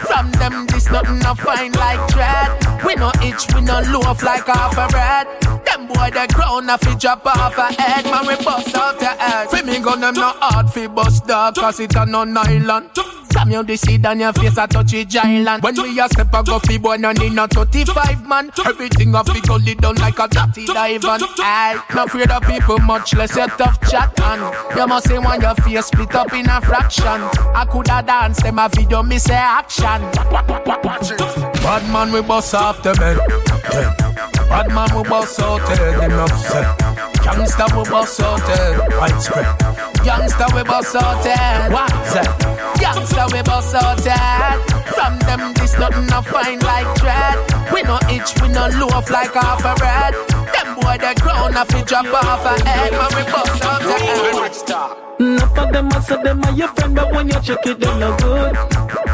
From 0.00 0.30
them 0.32 0.66
this 0.66 0.90
nothing 0.90 1.18
no 1.20 1.34
fine 1.34 1.72
like 1.72 2.06
dread. 2.08 2.50
We 2.84 2.94
no 2.94 3.10
itch, 3.22 3.46
we 3.54 3.62
no 3.62 3.80
loaf 3.90 4.22
like 4.22 4.46
half 4.46 4.76
a 4.76 4.86
bread. 4.88 5.26
Them 5.64 5.86
boy 5.88 6.10
they 6.12 6.26
grown 6.28 6.68
a 6.68 6.78
fi 6.78 6.94
drop 6.94 7.26
off 7.26 7.56
a 7.58 7.72
head, 7.80 8.04
man 8.04 8.26
we 8.26 8.36
bust 8.44 8.74
out 8.76 8.98
the 8.98 9.06
head. 9.06 9.48
Fi 9.48 9.62
me 9.62 9.80
gun 9.80 10.00
them 10.00 10.14
no 10.14 10.32
hard 10.36 10.70
fi 10.70 10.86
bust 10.86 11.26
dog, 11.26 11.54
cause 11.54 11.80
it 11.80 11.94
a 11.96 12.04
no 12.06 12.24
nylon. 12.24 12.90
Come 13.32 13.50
you 13.50 13.62
the 13.62 13.76
seed 13.76 14.06
on 14.06 14.20
your 14.20 14.32
face 14.32 14.56
a 14.56 14.66
touch 14.66 14.94
it 14.94 15.08
giant. 15.08 15.62
When 15.62 15.74
we 15.74 16.00
a 16.00 16.08
step 16.08 16.32
a 16.32 16.42
go 16.42 16.58
fi 16.58 16.78
boy 16.78 16.96
no 16.96 17.12
need 17.12 17.32
no 17.32 17.46
35 17.46 18.26
man. 18.26 18.50
Everything 18.64 19.14
a 19.14 19.24
fi 19.24 19.40
lid 19.54 19.78
down 19.78 19.94
like 19.96 20.18
a 20.18 20.28
dirty 20.28 20.66
diamond. 20.66 21.22
I 21.38 21.82
no 21.94 22.04
afraid 22.04 22.30
of 22.30 22.42
people 22.42 22.78
much 22.78 23.14
less 23.14 23.36
a 23.36 23.46
tough 23.46 23.80
chat 23.88 24.18
and 24.20 24.76
you 24.76 24.86
must 24.86 25.08
say 25.08 25.18
when 25.18 25.40
your 25.40 25.54
face 25.54 25.86
split 25.86 26.14
up 26.14 26.32
in 26.32 26.48
a 26.48 26.60
fraction. 26.60 27.06
I 27.06 27.66
coulda 27.70 28.02
dance 28.06 28.42
them 28.42 28.58
a 28.58 28.68
video 28.68 29.02
me 29.02 29.18
say 29.18 29.34
action. 29.34 30.02
Bad 31.62 31.92
man 31.92 32.12
we 32.12 32.22
bust 32.22 32.54
off 32.54 32.82
the 32.82 32.92
bed. 32.94 33.18
Yeah. 33.72 34.45
Bad 34.48 34.68
man 34.72 34.88
we 34.96 35.02
bust 35.08 35.40
out 35.40 35.60
head 35.68 36.10
enough 36.10 36.36
say. 36.46 36.64
Youngster 37.24 37.66
we 37.76 37.82
bust 37.90 38.20
out 38.20 38.40
head 38.40 38.78
widespread. 38.98 40.06
Youngster 40.06 40.46
we 40.54 40.62
bust 40.62 40.94
out 40.96 41.24
head. 41.24 41.72
What 41.72 41.90
say? 42.06 42.26
Youngster 42.80 43.26
we 43.32 43.42
bust 43.42 43.74
out 43.74 44.00
head. 44.00 44.58
From 44.94 45.18
them 45.26 45.52
this 45.54 45.76
nothing 45.78 46.06
no 46.06 46.22
fine 46.22 46.60
like 46.60 46.88
dread. 47.00 47.36
We 47.72 47.82
no 47.82 47.98
itch, 48.08 48.40
we 48.40 48.48
no 48.48 48.68
loaf 48.78 49.10
like 49.10 49.34
half 49.34 49.64
a 49.64 49.74
bread. 49.74 50.14
Them 50.54 50.74
boy 50.76 50.96
they 50.98 51.14
grown 51.20 51.56
up, 51.56 51.68
fi 51.68 51.82
drop 51.82 52.06
off 52.06 52.46
a 52.46 52.68
head, 52.68 52.92
man 52.92 53.10
we 53.16 53.22
bust 53.32 53.64
out 53.64 53.82
head. 53.82 54.96
Enough 55.18 55.58
of 55.58 55.72
them, 55.72 55.88
I 55.92 56.00
said 56.00 56.22
them 56.22 56.44
are 56.44 56.52
your 56.52 56.68
friend, 56.68 56.94
but 56.94 57.10
when 57.10 57.28
you 57.28 57.40
check 57.40 57.66
it, 57.66 57.80
them 57.80 57.98
no 57.98 58.16
good, 58.18 58.54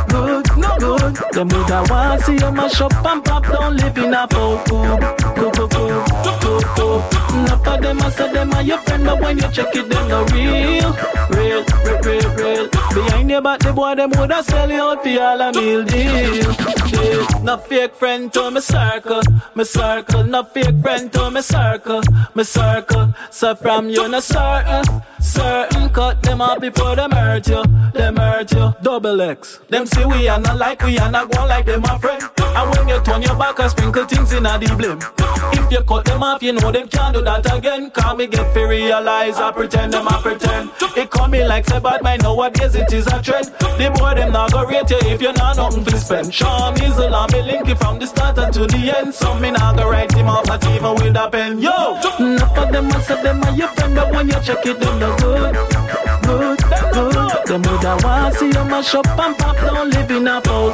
good, 0.08 0.31
no 0.56 0.76
good. 0.78 1.16
Them 1.32 1.48
with 1.48 1.70
a 1.70 1.86
want 1.88 2.22
see 2.22 2.34
you 2.34 2.52
mash 2.52 2.80
up 2.80 2.92
and 3.04 3.24
pop, 3.24 3.44
don't 3.44 3.76
live 3.76 3.98
in 3.98 4.14
a 4.14 4.26
folk, 4.28 4.64
good, 4.66 5.00
good, 5.36 5.54
good, 5.54 5.70
good, 5.70 6.40
good, 6.40 6.64
good. 6.76 7.02
Enough 7.32 7.66
of 7.66 7.82
them, 7.82 8.02
I 8.02 8.10
said 8.10 8.32
them 8.32 8.52
are 8.52 8.62
your 8.62 8.78
friend, 8.78 9.04
but 9.04 9.20
when 9.20 9.38
you 9.38 9.50
check 9.50 9.74
it, 9.74 9.88
them 9.88 10.08
no 10.08 10.24
real, 10.26 10.92
real, 11.30 11.64
real, 11.84 12.00
real, 12.02 12.30
real. 12.36 12.68
Behind 12.94 13.30
your 13.30 13.40
back, 13.42 13.60
the 13.60 13.72
boy 13.72 13.94
them 13.94 14.10
woulda 14.10 14.42
sell 14.42 14.70
you 14.70 14.82
out 14.82 15.02
for 15.02 15.20
all 15.20 15.40
a 15.40 15.52
meal 15.52 15.84
deal. 15.84 16.72
No 17.42 17.56
fake 17.56 17.94
friend 17.94 18.32
to 18.34 18.50
me 18.50 18.60
circle, 18.60 19.22
me 19.54 19.64
circle. 19.64 20.24
No 20.24 20.44
fake 20.44 20.80
friend 20.80 21.12
to 21.12 21.30
me 21.30 21.40
circle, 21.42 22.02
me 22.34 22.44
circle. 22.44 23.14
So 23.30 23.54
from 23.54 23.88
you 23.88 24.06
no 24.08 24.20
certain, 24.20 25.02
certain 25.20 25.88
cut 25.88 26.22
them 26.22 26.40
off 26.40 26.60
before 26.60 26.94
them 26.94 27.10
hurt 27.10 27.48
you, 27.48 27.64
them 27.94 28.16
hurt 28.16 28.52
you. 28.52 28.74
Double 28.82 29.20
X. 29.20 29.58
Them 29.68 29.86
see 29.86 30.04
we 30.04 30.28
are 30.32 30.40
not 30.40 30.56
like 30.56 30.82
we 30.82 30.98
are 30.98 31.10
not 31.10 31.30
going 31.30 31.48
like 31.48 31.66
them 31.66 31.82
my 31.82 31.98
friend. 31.98 32.22
And 32.38 32.70
when 32.70 32.88
you 32.88 33.00
turn 33.02 33.22
your 33.22 33.36
back 33.36 33.58
and 33.58 33.70
sprinkle 33.70 34.06
things 34.06 34.32
in 34.32 34.46
a 34.46 34.58
the 34.58 34.74
blame. 34.76 35.00
If 35.52 35.70
you 35.70 35.82
cut 35.84 36.04
them 36.06 36.22
off, 36.22 36.42
you 36.42 36.52
know 36.52 36.72
them 36.72 36.88
can't 36.88 37.14
do 37.14 37.22
that 37.22 37.44
again. 37.54 37.90
Call 37.90 38.16
me 38.16 38.26
get 38.26 38.54
to 38.54 38.64
realize 38.64 39.36
I 39.36 39.52
pretend 39.52 39.92
them 39.92 40.08
I 40.08 40.20
pretend. 40.22 40.70
It 40.96 41.10
come 41.10 41.32
me 41.32 41.44
like 41.44 41.66
say 41.66 41.80
bad 41.80 42.02
mind 42.02 42.22
nowadays 42.22 42.74
it 42.74 42.92
is 42.92 43.06
a 43.08 43.20
trend. 43.22 43.46
The 43.78 43.94
boy 43.98 44.14
them 44.14 44.32
not 44.32 44.52
go 44.52 44.64
rate 44.64 44.88
you 44.90 44.98
if 45.12 45.20
you're 45.20 45.34
not 45.34 45.56
nothing 45.56 45.84
to 45.84 45.98
spend. 45.98 46.32
Sean 46.32 46.80
Easel 46.82 47.14
and 47.14 47.32
me 47.32 47.42
link 47.42 47.68
it 47.68 47.76
from 47.76 47.98
the 47.98 48.06
start 48.06 48.36
to 48.36 48.66
the 48.66 48.96
end. 48.96 49.12
Some 49.14 49.40
me 49.42 49.50
not 49.50 49.76
go 49.76 49.90
write 49.90 50.12
him 50.12 50.28
off 50.28 50.46
not 50.46 50.64
even 50.66 50.94
with 50.94 51.16
a 51.16 51.28
pen. 51.30 51.60
Yo, 51.60 52.00
enough 52.18 52.56
of 52.56 52.72
them 52.72 52.86
I 52.86 53.00
say 53.02 53.22
them 53.22 53.42
are 53.44 53.54
your 53.54 53.68
friend, 53.68 53.94
but 53.94 54.10
when 54.12 54.28
you 54.28 54.40
check 54.40 54.64
it, 54.64 54.80
them 54.80 54.98
no 54.98 55.16
good 55.18 56.02
good, 56.38 56.58
good. 56.92 57.21
Them 57.46 57.62
would 57.62 57.84
I 57.84 57.96
want 58.04 58.34
see 58.36 58.46
you 58.46 58.64
mash 58.64 58.94
up 58.94 59.06
and 59.06 59.36
pop, 59.38 59.56
don't 59.56 59.90
live 59.90 60.10
in 60.10 60.28
a 60.28 60.40
foul. 60.42 60.70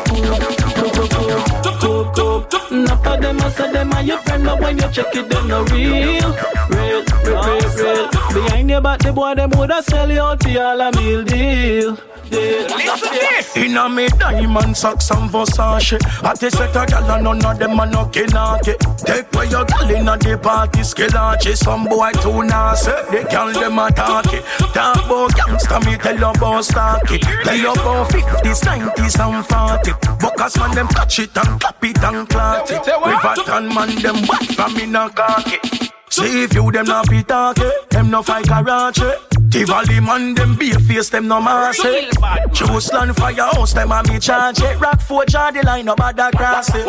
Enough 2.70 3.06
of 3.06 3.20
them, 3.20 3.40
I 3.40 3.50
said 3.50 3.72
them 3.72 3.92
are 3.92 4.02
your 4.02 4.18
friend, 4.18 4.44
but 4.44 4.60
when 4.60 4.76
you 4.76 4.90
check 4.90 5.14
it, 5.16 5.28
them 5.28 5.48
no 5.48 5.64
real, 5.64 6.30
real, 6.68 7.04
real, 7.24 7.42
real, 7.42 8.10
real. 8.10 8.17
Behind 8.32 8.70
your 8.70 8.80
back, 8.80 9.00
the 9.00 9.12
boy 9.12 9.34
them 9.34 9.50
woulda 9.50 9.82
sell 9.82 10.10
you 10.10 10.20
out 10.20 10.40
to 10.40 10.58
all 10.62 10.80
a 10.80 10.92
meal 10.92 11.24
deal. 11.24 11.98
Listen 12.30 13.12
this. 13.12 13.56
Inna 13.56 13.88
me 13.88 14.08
diamond 14.08 14.76
socks 14.76 15.10
and 15.10 15.30
Versace. 15.30 15.98
I 16.22 16.34
take 16.34 16.52
set 16.52 16.76
a 16.76 16.86
gal 16.86 17.10
and 17.10 17.24
none 17.24 17.44
of 17.44 17.58
them 17.58 17.80
a 17.80 17.86
no 17.86 18.04
kinaki. 18.06 18.76
Take 19.04 19.32
where 19.32 19.46
your 19.46 19.64
gal 19.64 19.90
inna 19.90 20.16
the 20.18 20.38
party 20.38 20.80
skillachi. 20.80 21.56
Some 21.56 21.84
boy 21.84 22.12
too 22.20 22.42
nasty, 22.42 22.92
they 23.10 23.24
gal 23.24 23.52
them 23.52 23.78
a 23.78 23.90
talkie. 23.90 24.40
Talk 24.74 25.06
about 25.06 25.30
gangsta, 25.32 25.84
me 25.86 25.96
tell 25.96 26.18
you 26.18 26.26
about 26.26 26.64
stocky. 26.64 27.18
Tell 27.18 27.56
you 27.56 27.72
about 27.72 28.10
50s, 28.10 28.60
90s 28.62 29.18
and 29.24 29.46
40. 29.46 29.92
Buckers 30.20 30.58
man 30.58 30.74
them 30.74 30.88
touch 30.88 31.18
it 31.20 31.36
and 31.36 31.60
clap 31.60 31.84
it 31.84 32.04
and 32.04 32.28
clot 32.28 32.70
it. 32.70 32.86
River 32.86 33.52
and 33.52 33.74
man 33.74 33.94
them 34.02 34.16
wet 34.28 34.44
from 34.54 34.76
inna 34.76 35.10
khaki. 35.10 35.88
See 36.10 36.44
if 36.44 36.54
you 36.54 36.70
them 36.70 36.86
not 36.86 37.08
be 37.08 37.22
talking, 37.22 37.64
eh? 37.64 37.70
them 37.90 38.10
no 38.10 38.22
fight 38.22 38.46
karate. 38.46 39.14
Tivoli 39.50 40.00
man, 40.00 40.34
them 40.34 40.56
be 40.56 40.72
face, 40.72 41.10
them 41.10 41.28
no 41.28 41.40
massy. 41.40 41.88
Eh? 41.88 42.10
Choose 42.52 42.92
land 42.92 43.16
firehouse, 43.16 43.72
them 43.74 43.92
a 43.92 44.02
me 44.04 44.18
charge 44.18 44.60
it. 44.60 44.80
Rock 44.80 45.00
forge 45.00 45.34
on 45.34 45.54
the 45.54 45.62
line, 45.62 45.84
no 45.84 45.94
bother 45.94 46.30
cross 46.34 46.74
it. 46.74 46.86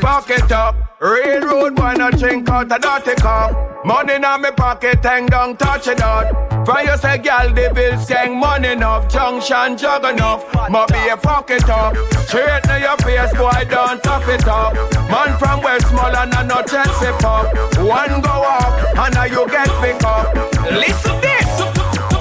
Fuck 0.00 0.30
it 0.30 0.52
up. 0.52 1.00
Railroad 1.00 1.74
boy 1.74 1.94
not 1.94 2.18
drink 2.18 2.48
out 2.48 2.70
a 2.70 2.78
dirty 2.78 3.20
cup. 3.20 3.84
Money 3.84 4.14
in 4.14 4.42
me 4.42 4.50
pocket, 4.52 5.02
hang 5.02 5.26
down, 5.26 5.56
touch 5.56 5.88
it 5.88 6.00
out. 6.00 6.51
From 6.64 6.86
you 6.86 6.96
say, 6.96 7.18
girl, 7.18 7.52
the 7.52 7.72
bills 7.74 8.06
gang 8.06 8.38
money 8.38 8.68
enough. 8.68 9.08
Junction 9.12 9.76
jug 9.76 10.04
enough. 10.04 10.44
Ma 10.70 10.86
be 10.86 11.08
a 11.08 11.16
fuck 11.16 11.50
it 11.50 11.68
up. 11.68 11.96
Straight 12.26 12.62
to 12.64 12.78
your 12.78 12.96
face, 12.98 13.32
boy, 13.36 13.66
don't 13.68 14.02
tough 14.02 14.28
it 14.28 14.46
up. 14.46 14.74
Man 15.10 15.36
from 15.38 15.62
Westmoreland 15.62 16.34
and 16.34 16.48
no 16.48 16.62
chest 16.62 17.02
it 17.02 17.24
up. 17.24 17.46
One 17.78 18.20
go 18.20 18.44
up, 18.46 18.96
and 18.96 19.14
now 19.14 19.24
you 19.24 19.46
get 19.48 19.68
pick 19.80 20.02
up. 20.04 20.34
Listen 20.70 21.20
this. 21.20 21.42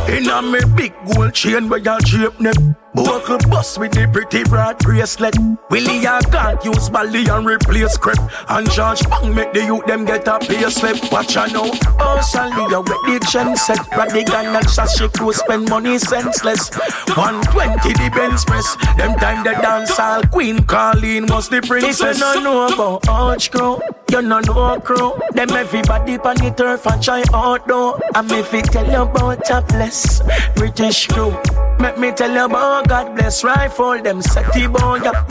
Inna 0.09 0.41
me 0.41 0.59
big 0.75 0.93
gold 1.13 1.33
chain 1.33 1.69
where 1.69 1.79
you 1.79 1.99
drape 2.01 2.39
neck 2.39 2.55
Buckle 2.93 3.37
bust 3.49 3.77
with 3.77 3.93
the 3.93 4.07
pretty 4.11 4.43
broad 4.43 4.77
bracelet. 4.79 5.35
Willie 5.69 6.05
I 6.05 6.19
can't 6.23 6.63
use 6.65 6.89
Bally 6.89 7.25
and 7.27 7.45
replace 7.45 7.97
crep 7.97 8.17
And 8.49 8.69
George 8.71 9.07
Bang 9.09 9.33
make 9.33 9.53
the 9.53 9.63
youth 9.63 9.85
them 9.85 10.03
get 10.03 10.27
a 10.27 10.39
pay 10.39 10.69
slip 10.69 10.97
Watch 11.11 11.35
ya 11.35 11.45
now. 11.45 11.71
Oh 11.99 12.19
Sally 12.21 12.67
you 12.69 12.81
with 12.81 13.03
the 13.07 13.27
gen 13.31 13.55
set. 13.55 13.77
Radigan 13.95 14.55
and 14.57 14.67
Sashi 14.67 15.11
crew 15.13 15.31
spend 15.31 15.69
money 15.69 15.97
senseless. 15.99 16.69
120 17.15 17.93
the 17.93 18.11
Benz 18.13 18.43
press. 18.43 18.75
Them 18.97 19.17
time 19.19 19.43
the 19.45 19.51
dance 19.61 19.97
all 19.97 20.23
Queen 20.23 20.63
Colleen 20.65 21.27
was 21.27 21.47
the 21.47 21.61
princess. 21.61 22.01
If 22.01 22.17
you 22.17 22.19
no. 22.19 22.41
Know 22.41 22.73
about 22.73 23.07
Arch 23.07 23.51
Crew 23.51 23.79
You 24.09 24.21
no 24.21 24.39
know 24.41 24.79
crew 24.81 25.13
Them 25.31 25.51
everybody 25.51 26.17
pan 26.17 26.35
the 26.37 26.53
turf 26.57 26.85
and 26.87 27.01
try 27.01 27.23
out 27.33 27.65
though. 27.67 27.97
And 28.15 28.27
me 28.29 28.41
fi 28.43 28.61
tell 28.61 28.85
you 28.85 29.03
about 29.03 29.45
topless 29.45 30.21
British 30.55 31.07
crew 31.07 31.37
Make 31.82 31.97
me 31.97 32.11
tell 32.11 32.32
you 32.32 32.45
about 32.45 32.88
God 32.88 33.15
bless 33.15 33.43
rifle 33.43 34.01
Them 34.01 34.21
setty 34.21 34.71
boy 34.71 34.99
yeah. 35.03 35.25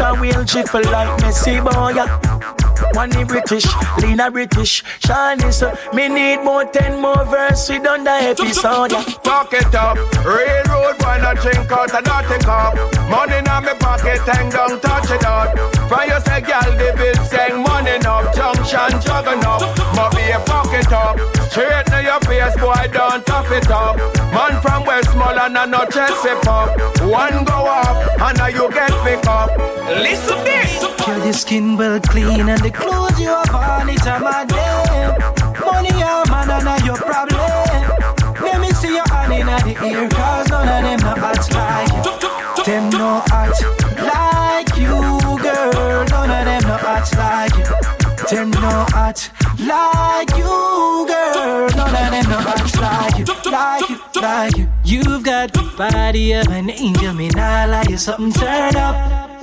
A 0.00 0.20
wheel 0.20 0.42
jiffle 0.44 0.82
like 0.82 1.20
Messi 1.20 1.62
boy 1.64 1.94
yeah. 1.94 2.63
One 2.92 3.16
in 3.16 3.26
British, 3.26 3.66
Lena 4.00 4.30
British, 4.30 4.82
Chinese. 5.00 5.62
Uh, 5.62 5.76
me 5.92 6.08
need 6.08 6.42
more 6.42 6.64
ten 6.64 7.00
more 7.00 7.24
verse. 7.24 7.68
We 7.68 7.78
done 7.78 8.04
the 8.04 8.10
episode. 8.10 8.92
Yeah. 8.92 9.02
Fuck 9.22 9.52
it 9.52 9.74
up. 9.74 9.96
Railroad 10.24 10.98
boy 10.98 11.18
not 11.22 11.36
drink 11.40 11.70
out 11.70 11.90
a 11.90 12.02
dirty 12.02 12.44
cup. 12.44 12.74
Money 13.08 13.38
in 13.38 13.44
my 13.44 13.74
pocket, 13.78 14.20
hang 14.20 14.50
down, 14.50 14.80
touch 14.80 15.10
it 15.10 15.24
out. 15.24 15.56
From 15.88 16.08
you 16.08 16.20
say, 16.20 16.40
girl, 16.40 16.70
the 16.78 16.94
bills 16.96 17.30
saying 17.30 17.62
money 17.62 17.96
enough. 17.96 18.34
Junction 18.34 19.00
jug 19.00 19.26
enough. 19.26 19.62
Ma 19.94 20.10
be 20.10 20.22
a 20.30 20.38
fuck 20.40 20.72
it 20.72 20.92
up. 20.92 21.18
Straight 21.50 21.86
to 21.86 22.02
your 22.02 22.20
face, 22.20 22.56
boy, 22.60 22.88
don't 22.92 23.24
tough 23.26 23.50
it 23.50 23.70
up. 23.70 23.96
Man 24.32 24.60
from 24.60 24.84
Westmoreland 24.84 25.56
and 25.56 25.70
no 25.70 25.84
chest 25.86 26.24
it 26.24 26.46
up. 26.48 26.68
One 27.00 27.44
go 27.44 27.66
up, 27.66 28.20
and 28.20 28.38
now 28.38 28.48
you 28.48 28.68
get 28.70 28.90
pick 29.04 29.26
up. 29.26 29.50
Listen 29.86 30.42
this. 30.44 30.84
Kill 30.98 31.20
the 31.20 31.32
skin 31.32 31.76
well 31.76 32.00
clean 32.00 32.48
and 32.48 32.63
the 32.64 32.70
clothes 32.70 33.20
you 33.20 33.28
have 33.28 33.54
on 33.54 33.90
it 33.90 34.06
a 34.06 34.18
my 34.20 34.44
day. 34.46 35.12
Money 35.60 35.92
your 36.00 36.24
man 36.32 36.48
and 36.48 36.84
your 36.84 36.96
problem. 36.96 37.38
Let 38.40 38.58
me 38.58 38.70
see 38.72 38.94
your 38.94 39.06
hand 39.12 39.32
in 39.34 39.46
the 39.46 39.84
ear 39.84 40.08
cause 40.08 40.48
none 40.48 40.68
of 40.68 40.80
them 40.82 41.00
no 41.00 41.12
act 41.28 41.52
like 41.52 41.92
you. 41.92 42.64
Them 42.64 42.90
no 42.90 43.22
act 43.30 43.60
like 44.00 44.76
you, 44.80 44.96
girl. 45.44 46.04
None 46.08 46.30
of 46.30 46.44
them 46.48 46.62
no 46.62 46.76
act 46.88 47.16
like 47.18 47.54
you. 47.54 47.64
Them 48.30 48.50
no 48.50 48.86
act 48.94 49.30
like 49.60 50.30
you, 50.38 51.06
girl. 51.06 51.68
None 51.76 51.96
of 52.00 52.10
them 52.12 52.26
no 52.30 52.38
act 52.48 52.80
like 52.80 53.18
you, 53.18 53.50
like 53.52 53.88
you, 53.90 54.22
like 54.22 54.56
you. 54.56 54.68
You've 54.84 55.22
got 55.22 55.52
the 55.52 55.70
body 55.76 56.32
of 56.32 56.48
an 56.48 56.70
angel, 56.70 57.12
me 57.12 57.28
not 57.28 57.68
lie, 57.68 57.84
you 57.90 57.98
something 57.98 58.32
turn 58.32 58.74
up. 58.76 59.33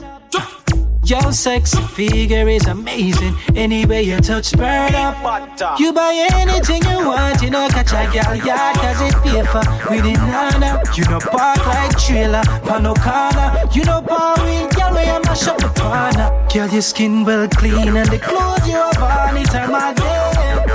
Your 1.11 1.33
sexy 1.33 1.81
figure 1.87 2.47
is 2.47 2.67
amazing. 2.67 3.35
Anyway 3.53 4.03
you 4.03 4.17
touch, 4.21 4.53
burn 4.53 4.95
up. 4.95 5.77
You 5.77 5.91
buy 5.91 6.13
anything 6.31 6.81
you 6.83 7.05
want, 7.05 7.41
you 7.41 7.49
know, 7.49 7.67
catch 7.67 7.91
a 7.91 8.09
gal 8.13 8.33
yard, 8.33 8.77
cause 8.77 9.01
it 9.01 9.15
pay 9.21 9.43
for 9.43 9.59
with 9.89 10.05
it 10.05 10.17
nana. 10.31 10.81
You 10.95 11.03
know, 11.09 11.19
park 11.19 11.67
like 11.67 11.97
trailer, 11.99 12.43
pan 12.63 12.83
no 12.83 12.93
corner. 12.93 13.51
You 13.73 13.83
know, 13.83 14.01
bar 14.01 14.37
wheel, 14.37 14.69
girl, 14.69 14.93
where 14.93 15.13
you 15.13 15.21
mash 15.23 15.49
up 15.49 15.57
the 15.57 15.67
corner. 15.77 16.47
Girl, 16.53 16.69
your 16.69 16.81
skin 16.81 17.25
well 17.25 17.45
clean 17.49 17.89
and 17.89 18.09
the 18.09 18.17
clothes 18.17 18.65
you 18.65 18.75
have 18.75 19.03
on, 19.03 19.35
it's 19.35 19.53
a 19.53 19.67
my 19.67 19.93
day. 19.93 20.70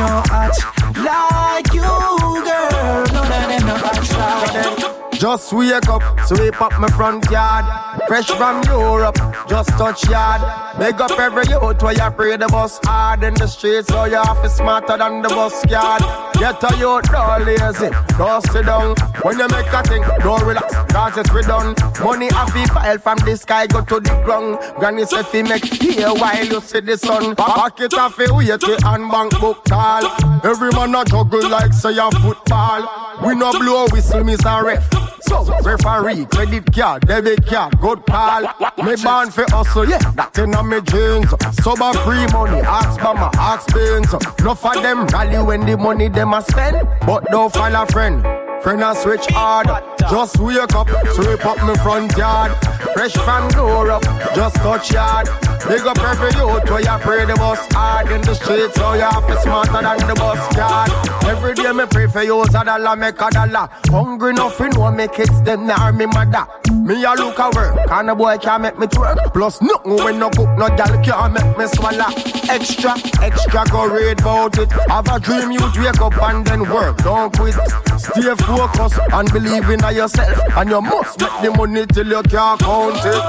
No 0.00 0.22
act 0.32 0.58
like 0.96 1.72
you, 1.74 1.82
girl. 1.82 3.04
None 3.12 3.32
of 3.32 3.48
them 3.50 3.66
no 3.66 3.74
act 3.76 4.12
like 4.16 5.12
you. 5.12 5.18
Just 5.18 5.52
wake 5.52 5.88
up, 5.88 6.02
sweep 6.26 6.60
up 6.62 6.78
my 6.80 6.88
front 6.88 7.30
yard. 7.30 7.64
Fresh 8.06 8.30
from 8.30 8.62
Europe, 8.64 9.16
just 9.48 9.70
touch 9.70 10.08
yard. 10.08 10.40
Make 10.78 11.00
up 11.00 11.12
every 11.18 11.44
youth 11.48 11.82
where 11.82 11.92
you 11.92 12.10
pray 12.16 12.36
the 12.36 12.48
bus 12.48 12.78
hard 12.84 13.22
in 13.22 13.34
the 13.34 13.46
streets, 13.46 13.88
so 13.88 14.04
you 14.04 14.16
have 14.16 14.42
to 14.42 14.48
smarter 14.48 14.96
than 14.96 15.22
the 15.22 15.28
bus 15.28 15.64
yard. 15.66 16.02
Get 16.34 16.62
a 16.64 16.76
youth, 16.78 17.04
don't 17.10 17.44
lazy, 17.44 17.90
don't 18.18 18.42
sit 18.50 18.66
down. 18.66 18.96
When 19.22 19.38
you 19.38 19.48
make 19.48 19.72
a 19.72 19.82
thing, 19.82 20.02
don't 20.20 20.42
relax, 20.44 20.74
cause 20.92 21.18
it's 21.18 21.30
redone. 21.30 21.74
Money 22.04 22.28
have 22.32 22.52
to 22.52 22.66
file 22.72 22.98
from 22.98 23.18
the 23.18 23.36
sky, 23.36 23.66
go 23.66 23.84
to 23.84 24.00
the 24.00 24.22
ground. 24.24 24.58
Granny 24.78 25.04
say 25.04 25.22
fi 25.22 25.42
make 25.42 25.64
here 25.64 26.08
while 26.08 26.44
you 26.44 26.60
see 26.60 26.80
the 26.80 26.96
sun. 26.96 27.36
Pocket 27.36 27.94
off 27.94 28.14
fi 28.14 28.30
wait 28.32 28.50
and 28.50 29.10
bank 29.10 29.38
book 29.40 29.64
tall. 29.64 30.04
Every 30.44 30.70
man 30.72 30.94
a 30.94 31.04
juggle 31.04 31.48
like 31.48 31.72
say 31.72 31.96
a 31.96 32.10
football. 32.10 32.88
We 33.24 33.34
no 33.34 33.52
blow 33.52 33.86
whistle, 33.92 34.24
miss 34.24 34.44
a 34.44 34.62
ref. 34.64 34.88
So, 35.22 35.44
referee, 35.62 36.24
credit 36.26 36.74
card, 36.74 37.06
debit 37.06 37.46
card, 37.46 37.78
good 37.94 38.06
call. 38.06 38.42
Me 38.84 38.94
born 39.02 39.30
for 39.30 39.44
hustle, 39.50 39.88
yeah, 39.88 39.98
that 40.14 40.38
in 40.38 40.54
on 40.54 40.68
me 40.68 40.80
jeans. 40.82 41.30
Sober 41.62 41.92
free 42.04 42.26
money, 42.32 42.60
ask 42.62 43.00
mama, 43.02 43.30
ask 43.34 43.66
beans. 43.74 44.12
No 44.44 44.54
for 44.54 44.74
them 44.74 45.06
rally 45.08 45.42
when 45.42 45.66
the 45.66 45.76
money 45.76 46.08
them 46.08 46.34
a 46.34 46.42
spend, 46.42 46.86
but 47.06 47.24
don't 47.30 47.52
find 47.52 47.74
a 47.74 47.86
friend. 47.86 48.22
Friend 48.62 48.82
a 48.82 48.94
switch 48.94 49.26
hard, 49.30 49.68
just 49.98 50.38
wake 50.38 50.74
up, 50.74 50.88
sweep 51.14 51.44
up 51.44 51.58
me 51.66 51.74
front 51.82 52.16
yard. 52.16 52.52
Fresh 52.94 53.14
from 53.24 53.48
door 53.50 53.90
up, 53.90 54.02
just 54.34 54.56
touch 54.56 54.92
yard. 54.92 55.26
Big 55.66 55.86
up 55.86 55.98
every 55.98 56.30
youth 56.38 56.68
where 56.70 56.80
you 56.80 56.98
pray 57.00 57.24
the 57.24 57.34
bus 57.36 57.66
hard 57.72 58.10
in 58.10 58.20
the 58.22 58.34
streets, 58.34 58.74
so 58.74 58.94
you 58.94 59.00
have 59.00 59.26
to 59.26 59.40
smarter 59.40 59.82
than 59.82 59.98
the 60.06 60.14
bus 60.14 60.40
card. 60.54 60.90
Every 61.24 61.54
day 61.54 61.72
me 61.72 61.86
pray 61.90 62.06
for 62.06 62.22
you, 62.22 62.42
a 62.42 62.46
dollar 62.46 62.96
make 62.96 63.20
a 63.20 63.30
dollar. 63.30 63.68
Hungry 63.88 64.34
nothing, 64.34 64.70
no 64.70 64.90
make 64.92 65.12
kids 65.12 65.42
them 65.42 65.66
nah 65.66 65.90
me 65.90 66.06
mother. 66.06 66.46
Me 66.90 67.04
a 67.04 67.14
look 67.14 67.38
at 67.38 67.54
work, 67.54 67.78
and 67.92 68.10
a 68.10 68.14
boy 68.16 68.36
can't 68.38 68.62
make 68.62 68.76
me 68.76 68.84
twerk. 68.88 69.32
Plus 69.32 69.62
nothing 69.62 69.94
when 70.02 70.18
no 70.18 70.28
cook, 70.28 70.50
no 70.58 70.66
gal 70.74 70.90
can't 71.04 71.32
make 71.32 71.56
me 71.56 71.66
swallow. 71.68 72.10
Extra, 72.50 72.96
extra 73.22 73.64
go 73.70 73.86
read 73.86 74.18
about 74.18 74.58
it. 74.58 74.72
Have 74.88 75.06
a 75.06 75.20
dream, 75.20 75.52
you 75.52 75.60
wake 75.78 76.00
up 76.00 76.20
and 76.20 76.44
then 76.44 76.68
work. 76.68 76.96
Don't 76.96 77.32
quit. 77.32 77.54
Stay 77.96 78.34
focused 78.42 78.98
and 79.12 79.32
believe 79.32 79.70
in 79.70 79.78
yourself, 79.94 80.36
and 80.56 80.68
you 80.68 80.80
must 80.80 81.20
make 81.20 81.42
the 81.42 81.54
money 81.56 81.86
till 81.86 82.08
you 82.08 82.22
can't 82.24 82.58
count 82.58 82.96
it. 83.06 83.22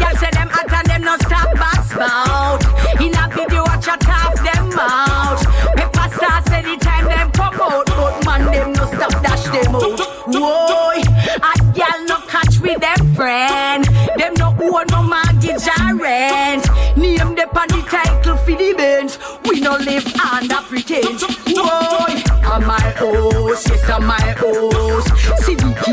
Y'all 0.00 0.16
say 0.16 0.30
them 0.32 0.48
hot 0.48 0.72
and 0.72 0.86
them 0.88 1.02
no 1.02 1.16
stop 1.18 1.52
back 1.52 1.84
spout. 1.84 2.64
In 2.98 3.12
a 3.12 3.28
video, 3.28 3.60
watch 3.64 3.88
a 3.88 4.02
half 4.08 4.34
them 4.36 4.72
out. 4.80 5.44
Pepper 5.76 6.08
stars 6.16 6.48
anytime 6.50 7.04
them 7.04 7.30
come 7.32 7.60
out, 7.60 7.84
but 7.88 8.24
man 8.24 8.50
them 8.50 8.72
no 8.72 8.86
stop 8.86 9.22
dash 9.22 9.44
them 9.52 9.74
out. 9.74 10.00
Whoa, 10.28 10.92
a 10.96 11.74
gal 11.74 12.04
no 12.06 12.21
with 12.72 12.80
them 12.80 13.14
friend. 13.14 13.84
Them 14.16 14.34
no 14.34 14.48
own 14.60 14.86
no 14.90 15.02
mortgage 15.02 15.66
or 15.78 15.94
rent. 15.96 16.64
Name 16.96 17.34
them 17.34 17.48
on 17.50 17.68
the 17.68 17.84
title 17.88 18.36
for 18.36 18.50
the 18.50 18.74
Benz. 18.76 19.18
We 19.44 19.60
no 19.60 19.76
live 19.76 20.06
under 20.16 20.60
pretense. 20.68 21.24
Whoa, 21.48 22.06
am 22.52 22.66
my 22.66 22.80
host? 22.96 23.68
Yes, 23.68 23.88
I'm 23.88 24.06
my 24.06 24.20
host. 24.38 25.08
See 25.44 25.54
the 25.54 25.70
key. 25.82 25.92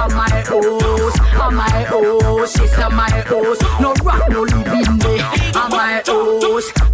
Am 0.00 0.12
my 0.14 0.30
host? 0.46 1.20
Am 1.34 1.54
my 1.54 1.82
host? 1.88 2.58
Yes, 2.58 2.78
I'm 2.78 2.94
my 2.94 3.10
host. 3.26 3.62
No 3.80 3.92
rock, 4.04 4.28
no 4.30 4.42
living 4.42 4.98
there. 4.98 5.30
Am 5.54 5.70
my 5.70 6.02
host? 6.06 6.89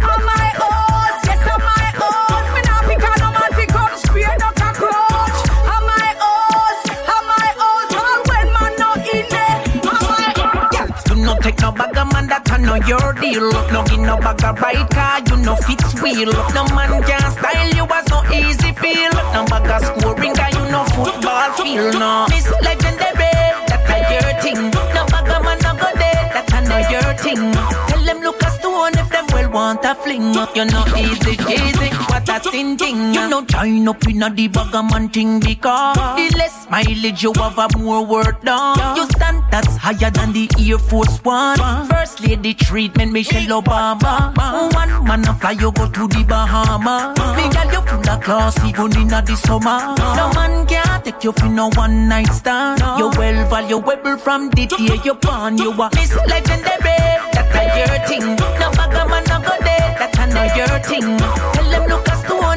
I 12.57 12.59
know 12.59 12.75
your 12.87 13.13
deal. 13.13 13.51
No 13.71 13.83
give 13.85 13.99
no 13.99 14.17
bag 14.17 14.43
of 14.43 14.59
right 14.59 14.89
car, 14.89 15.21
you 15.29 15.37
no 15.45 15.55
fits 15.57 15.93
wheel. 16.01 16.33
No 16.57 16.65
man 16.73 17.03
can 17.03 17.31
style 17.37 17.69
you 17.69 17.85
as 17.85 18.07
no 18.09 18.23
easy 18.33 18.73
feel. 18.73 19.13
No 19.29 19.45
bag 19.45 19.69
of 19.69 19.85
scoring 19.85 20.33
guy, 20.33 20.49
you 20.49 20.65
no 20.71 20.83
football 20.89 21.53
feel. 21.53 21.93
No 21.93 22.25
Miss 22.29 22.49
Legendary, 22.65 23.29
that 23.69 23.85
a 23.85 23.97
your 24.09 24.41
thing. 24.41 24.71
No 24.73 25.05
bag 25.05 25.29
of 25.29 25.43
man 25.45 25.59
no 25.61 25.77
go 25.77 25.85
there, 26.01 26.33
that 26.33 26.49
I 26.51 26.61
know 26.65 26.81
your 26.89 27.13
thing. 27.21 27.53
Tell 27.89 28.03
them 28.03 28.21
look 28.25 28.41
a 28.41 28.49
stone 28.49 28.97
if 28.97 29.07
them 29.11 29.27
well 29.31 29.51
want 29.51 29.85
a 29.85 29.93
fling. 29.93 30.33
You 30.57 30.65
know 30.65 30.83
easy, 30.97 31.37
easy, 31.37 31.89
what 32.09 32.27
a 32.27 32.41
sin 32.49 32.75
thing. 32.75 33.13
You 33.13 33.29
know 33.29 33.45
join 33.45 33.87
up 33.87 34.01
in 34.07 34.23
a 34.23 34.33
the 34.33 34.47
bag 34.47 34.73
of 34.73 34.89
man 34.89 35.09
thing 35.09 35.39
because 35.39 35.95
the 35.95 36.33
less 36.35 36.65
mileage 36.71 37.21
you 37.21 37.33
have, 37.37 37.59
a 37.59 37.77
more 37.77 38.03
work 38.03 38.41
done. 38.41 38.97
You 38.97 39.05
stand 39.13 39.36
that's 39.51 39.75
higher 39.77 40.11
than 40.11 40.33
the 40.33 40.49
Air 40.59 40.77
Force 40.77 41.17
One. 41.23 41.57
First 41.87 42.21
lady 42.21 42.53
treatment, 42.53 43.11
Michelle 43.11 43.61
Obama. 43.61 44.33
One 44.73 45.03
man 45.05 45.27
a 45.27 45.33
fly, 45.35 45.51
you 45.51 45.71
go 45.71 45.87
to 45.89 46.07
the 46.07 46.23
Bahamas. 46.23 47.17
Me 47.37 47.49
girl, 47.49 47.71
you 47.71 47.81
full 47.87 48.09
of 48.09 48.21
class, 48.23 48.57
even 48.65 48.95
in 48.97 49.13
a 49.13 49.21
the 49.21 49.35
summer. 49.35 49.95
No 50.15 50.31
man 50.33 50.65
can 50.67 51.01
take 51.03 51.23
you 51.23 51.31
for 51.31 51.47
no 51.47 51.69
one 51.75 52.07
night 52.07 52.31
stand. 52.33 52.81
You 52.99 53.09
well 53.17 53.49
valuable 53.49 54.17
from 54.17 54.49
the 54.49 54.65
day 54.65 54.99
you 55.03 55.13
born. 55.15 55.57
You 55.57 55.71
are 55.71 55.89
Miss 55.93 56.13
Legendary, 56.15 56.97
that 57.33 57.49
a 57.53 57.61
your 57.77 57.99
thing. 58.07 58.35
No 58.59 58.71
bag 58.71 58.93
man 59.09 59.23
no 59.25 59.39
go 59.39 59.55
there, 59.63 59.95
that 59.99 60.17
a 60.19 60.25
know 60.33 60.47
your 60.55 60.79
thing. 60.79 61.17
Tell 61.53 61.69
them 61.69 61.83
look 61.89 62.07
a 62.07 62.15
stone 62.17 62.56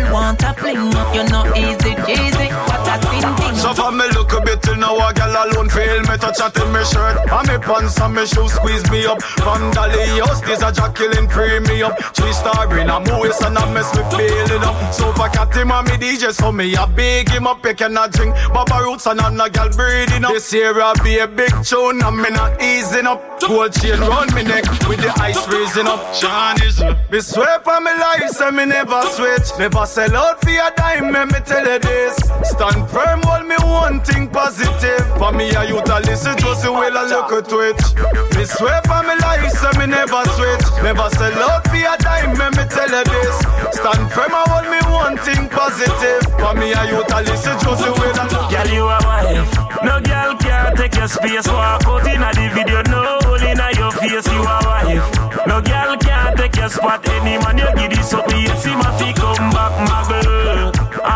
them 0.00 0.12
well 0.12 0.22
want 0.30 0.42
a 0.42 0.54
fling. 0.54 0.76
You 1.14 1.24
know 1.28 1.44
easy, 1.54 1.92
easy, 2.08 2.48
what 2.68 2.86
a 2.88 2.96
sin 3.06 3.34
thing. 3.36 3.54
So 3.56 3.74
for 3.74 3.92
me 3.92 4.04
look 4.14 4.32
a 4.32 4.40
bit 4.40 4.62
till 4.62 4.76
now 4.76 4.96
a 4.96 5.12
gal 5.12 5.30
alone 5.30 5.68
feel 5.68 6.00
me 6.00 6.16
touch 6.16 6.40
at 6.40 6.56
in 6.56 6.72
me 6.72 6.84
shirt. 6.84 7.16
And 7.30 7.48
me 7.48 7.58
pants 7.58 8.00
and 8.00 8.14
me 8.14 8.26
shoes 8.26 8.52
squeeze 8.52 8.88
me 8.90 9.06
up. 9.06 9.22
From 9.22 9.70
Dolly 9.72 10.20
house 10.20 10.40
there's 10.40 10.62
a 10.62 10.72
Jacqueline 10.72 11.28
premium 11.28 11.92
Three 12.14 12.32
star 12.32 12.66
in 12.78 12.90
a 12.90 13.00
moose 13.00 13.40
and 13.40 13.56
a 13.56 13.66
mess 13.72 13.94
me 13.94 14.02
feeling 14.16 14.64
up. 14.64 14.94
So 14.94 15.12
for 15.12 15.28
cat 15.28 15.54
him 15.54 15.70
and 15.70 15.86
me 15.88 15.96
DJ 15.96 16.32
so 16.32 16.52
me 16.52 16.74
a 16.74 16.86
big 16.86 17.28
him 17.28 17.46
up. 17.46 17.64
You 17.64 17.74
cannot 17.74 18.12
drink 18.12 18.34
Baba 18.52 18.82
roots 18.84 19.06
and 19.06 19.20
I'm 19.20 19.40
a 19.40 19.50
gal 19.50 19.70
breathing 19.70 20.24
up. 20.24 20.32
This 20.32 20.52
year 20.52 20.80
I 20.80 20.94
be 21.02 21.18
a 21.18 21.26
big 21.26 21.52
tune 21.64 22.02
and 22.02 22.16
me 22.16 22.30
not 22.30 22.60
easing 22.62 23.06
up. 23.06 23.40
Gold 23.40 23.72
chain 23.72 23.98
round 24.00 24.34
me 24.34 24.44
neck 24.44 24.64
with 24.88 25.00
the 25.00 25.12
ice 25.20 25.44
freezing 25.46 25.86
up. 25.86 26.14
Sean 26.14 26.60
is 26.62 26.80
Me 27.10 27.20
swear 27.20 27.60
for 27.60 27.80
me 27.80 27.92
life 27.92 28.28
say 28.30 28.50
me 28.50 28.64
never 28.64 29.02
switch. 29.10 29.58
Never 29.58 29.86
sell 29.90 30.16
out 30.16 30.40
for 30.40 30.50
a 30.50 30.70
dime 30.76 31.12
let 31.12 31.26
me 31.26 31.40
tell 31.44 31.66
you 31.66 31.78
this 31.80 32.14
Stand 32.46 32.88
firm 32.88 33.20
hold 33.26 33.44
me 33.48 33.56
one 33.58 34.00
thing 34.00 34.28
positive 34.28 35.02
For 35.18 35.32
me 35.32 35.50
a 35.50 35.66
youth 35.66 35.90
a 35.90 35.98
listen 36.06 36.36
to 36.38 36.54
see 36.54 36.68
will 36.68 36.94
a 36.94 37.02
look 37.10 37.32
at 37.34 37.50
twitch 37.50 37.82
Me 38.38 38.44
swear 38.46 38.80
for 38.86 39.02
me 39.02 39.18
life 39.18 39.50
say 39.50 39.74
me 39.78 39.86
never 39.90 40.22
switch 40.38 40.62
Never 40.86 41.10
sell 41.18 41.42
out 41.42 41.66
for 41.66 41.74
a 41.74 41.94
dime 41.98 42.38
let 42.38 42.54
me 42.54 42.64
tell 42.70 42.86
you 42.86 43.02
this 43.02 43.36
Stand 43.74 44.06
firm 44.14 44.30
and 44.30 44.46
hold 44.46 44.70
me 44.70 44.78
one 44.94 45.18
thing 45.26 45.48
positive 45.50 46.22
For 46.38 46.54
me 46.54 46.70
a 46.70 46.86
youth 46.86 47.10
a 47.10 47.18
listen 47.26 47.58
to 47.58 47.70
see 47.74 47.90
will 47.90 48.14
a 48.14 48.24
look 48.30 48.50
Girl, 48.50 48.68
you 48.70 48.84
a 48.86 48.98
wife. 49.02 49.54
No 49.84 50.00
girl 50.00 50.36
can 50.36 50.76
take 50.76 50.96
your 50.96 51.06
space. 51.06 51.46
Walk 51.46 51.86
out 51.86 52.06
in 52.06 52.22
a 52.22 52.30
the 52.34 52.50
video, 52.52 52.82
no 52.90 53.18
hole 53.22 53.40
in 53.40 53.58
your 53.78 53.92
face. 53.92 54.26
You 54.26 54.42
a 54.42 54.58
wife. 54.66 55.46
No 55.46 55.62
girl 55.62 55.90
your 55.90 55.99
spot. 56.70 57.06
Any 57.08 57.36
man 57.42 57.58
you 57.58 57.68
give 57.76 57.90
this 57.90 58.14
up, 58.14 58.28
yes, 58.30 58.64
him 58.64 58.80
a 58.80 58.90
fi 58.98 59.12
come 59.12 59.50
back, 59.50 59.72
my 59.88 60.29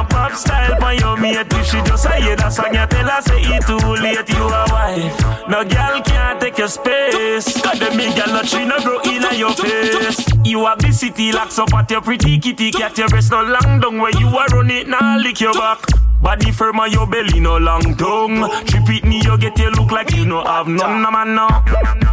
Pop 0.09 0.33
style 0.33 0.79
for 0.81 0.93
your 0.93 1.17
mate. 1.17 1.47
If 1.51 1.67
she 1.67 1.81
just 1.83 2.07
a 2.07 2.15
hear 2.17 2.37
that 2.37 2.53
song, 2.53 2.75
you 2.75 2.87
tell 2.87 3.09
her 3.09 3.23
say 3.23 3.41
it 3.41 3.67
too 3.67 3.79
late. 4.03 4.29
You 4.29 4.45
a 4.45 4.65
wife. 4.71 5.49
No 5.49 5.65
girl 5.65 6.03
can't 6.03 6.41
take 6.41 6.59
your 6.59 6.69
space. 6.69 7.61
Got 7.61 7.79
the 7.79 7.91
big 7.97 8.17
girl, 8.17 8.35
no 8.35 8.43
tree, 8.43 8.65
no 8.65 8.79
grow 8.81 9.01
in 9.03 9.23
your 9.39 9.53
face. 9.55 10.25
You 10.45 10.67
have 10.67 10.79
the 10.79 10.93
city 10.93 11.33
locks 11.33 11.59
up 11.59 11.73
at 11.75 11.91
your 11.91 12.01
pretty 12.01 12.39
kitty 12.39 12.71
cat. 12.71 12.97
Your 12.99 13.09
breast 13.09 13.31
no 13.31 13.43
long 13.43 13.81
down 13.81 13.99
where 13.99 14.13
you 14.19 14.29
a 14.29 14.47
run 14.47 14.71
it, 14.71 14.89
now 14.89 15.19
lick 15.19 15.41
your 15.41 15.53
back. 15.55 15.81
Body 16.23 16.53
firm 16.53 16.81
and 16.81 16.93
your 16.93 17.07
belly 17.07 17.41
no 17.41 17.59
long 17.59 17.95
tongue. 17.97 18.49
Trip 18.65 18.89
it 18.89 19.05
me, 19.05 19.21
you 19.23 19.37
get 19.37 19.59
you 19.59 19.71
look 19.71 19.91
like 19.91 20.11
you 20.13 20.25
no 20.25 20.43
have 20.43 20.69
none, 20.69 21.03
no 21.03 21.11
man 21.11 21.35
no. 21.35 21.49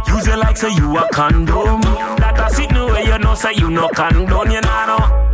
Use 0.08 0.26
it 0.28 0.36
like 0.36 0.56
say 0.56 0.74
you 0.74 0.98
a 0.98 1.08
condom. 1.10 1.80
That 2.18 2.38
a 2.38 2.54
sit 2.54 2.70
no 2.72 2.86
way 2.86 3.04
you 3.06 3.18
know 3.18 3.34
say 3.34 3.54
you 3.54 3.70
no 3.70 3.88
condom, 3.88 4.50
you 4.50 4.60
know. 4.60 5.31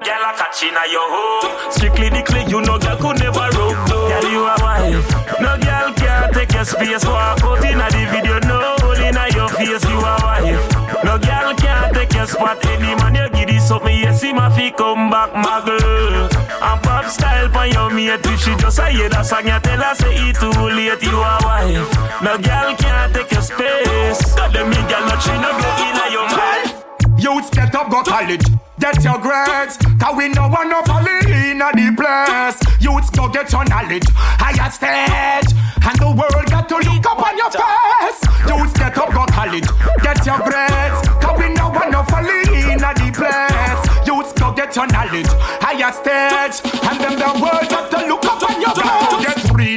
Girl 0.00 0.24
a 0.24 0.32
catch 0.32 0.62
inna 0.64 0.80
your 0.88 1.04
home. 1.12 1.70
Strictly 1.70 2.22
click, 2.22 2.48
you 2.48 2.60
know 2.62 2.78
girl 2.78 2.96
could 2.96 3.20
never 3.20 3.46
rub 3.52 3.76
though. 3.88 4.08
Girl 4.08 4.30
you 4.32 4.42
a 4.48 4.54
wife. 4.64 5.04
No 5.40 5.58
girl 5.60 5.92
can 5.92 6.32
take 6.32 6.52
your 6.54 6.64
space. 6.64 7.04
Walk 7.04 7.44
out 7.44 7.64
inna 7.64 7.86
the 7.92 8.08
video, 8.08 8.38
no 8.48 8.76
hole 8.80 8.96
inna 8.96 9.28
your 9.36 9.48
face. 9.50 9.84
You 9.84 10.00
a 10.00 10.14
wife. 10.24 11.04
No 11.04 11.18
girl 11.18 11.54
can 11.54 11.92
take 11.92 12.14
your 12.14 12.26
spot. 12.26 12.64
Any 12.64 12.94
man 12.96 13.14
you 13.14 13.28
give 13.28 13.48
this 13.48 13.70
up, 13.70 13.84
me 13.84 14.00
yes 14.00 14.22
him 14.22 14.38
a 14.38 14.50
fi 14.50 14.70
come 14.70 15.10
back, 15.10 15.34
my 15.34 15.60
girl. 15.64 16.28
And 16.32 16.82
pop 16.82 17.04
style 17.04 17.50
for 17.50 17.66
your 17.66 17.90
mate. 17.90 18.24
If 18.24 18.40
she 18.40 18.56
just 18.56 18.78
a 18.78 18.88
hear 18.88 19.10
that 19.10 19.26
song, 19.26 19.46
you 19.46 19.60
tell 19.60 19.84
her 19.84 19.94
say 19.94 20.16
it 20.16 20.36
too 20.40 20.48
late. 20.48 21.02
You 21.02 21.20
a 21.20 21.38
wife. 21.44 22.22
No 22.24 22.38
girl 22.40 22.74
can 22.74 23.12
take 23.12 23.32
your 23.32 23.42
space. 23.42 24.34
God 24.34 24.52
them 24.52 24.70
me 24.70 24.80
girl, 24.88 25.04
no 25.04 25.16
she 25.20 25.36
no 25.36 25.50
go 25.60 25.68
inna 25.84 26.06
your 26.08 26.24
mind. 26.32 26.79
Youths 27.20 27.50
get 27.50 27.74
up, 27.74 27.90
go 27.90 28.02
college. 28.02 28.42
Get 28.80 29.04
your 29.04 29.18
grades, 29.18 29.76
cause 29.76 30.16
we 30.16 30.28
no 30.30 30.48
want 30.48 30.70
no 30.70 30.80
falling 30.88 31.28
in 31.28 31.58
the 31.58 31.92
place. 31.92 32.56
Youths 32.80 33.10
go 33.10 33.28
get 33.28 33.52
your 33.52 33.62
knowledge, 33.66 34.04
higher 34.40 34.70
stage, 34.70 35.52
and 35.84 35.98
the 36.00 36.08
world 36.16 36.46
got 36.48 36.66
to 36.70 36.76
look 36.76 37.04
up 37.04 37.20
on 37.20 37.36
your 37.36 37.50
face. 37.52 38.24
Youths 38.48 38.72
get 38.72 38.96
up, 38.96 39.12
go 39.12 39.26
college, 39.26 39.68
get 40.00 40.24
your 40.24 40.40
grades, 40.40 41.08
cause 41.20 41.36
we 41.38 41.52
no 41.52 41.68
want 41.68 41.92
no 41.92 42.02
falling 42.04 42.72
in 42.72 42.78
the 42.80 43.12
place. 43.12 44.06
Youths 44.08 44.32
go 44.32 44.52
get 44.54 44.74
your 44.74 44.86
knowledge, 44.86 45.28
higher 45.60 45.92
stage, 45.92 46.64
and 46.88 47.00
then 47.04 47.18
the 47.18 47.30
world 47.36 47.68
got 47.68 47.90
to 47.90 48.06
look 48.08 48.24
up 48.24 48.48
on 48.48 48.60
your 48.62 48.74
face. 48.74 48.99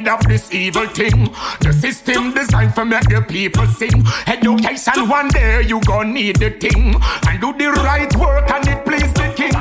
Rid 0.03 0.11
of 0.11 0.27
this 0.27 0.53
evil 0.53 0.85
thing. 0.87 1.31
The 1.61 1.71
system 1.71 2.33
designed 2.33 2.75
for 2.75 2.83
make 2.83 3.07
the 3.07 3.21
people 3.21 3.65
sing. 3.67 4.03
Education 4.27 5.07
one 5.07 5.29
day 5.29 5.61
you 5.61 5.79
gon' 5.81 6.13
need 6.13 6.35
the 6.37 6.49
thing 6.49 6.95
and 7.27 7.39
do 7.39 7.53
the 7.53 7.71
right 7.71 8.13
work 8.17 8.51
and 8.51 8.67
it 8.67 8.83
please 8.83 9.13
the 9.13 9.31
king. 9.31 9.55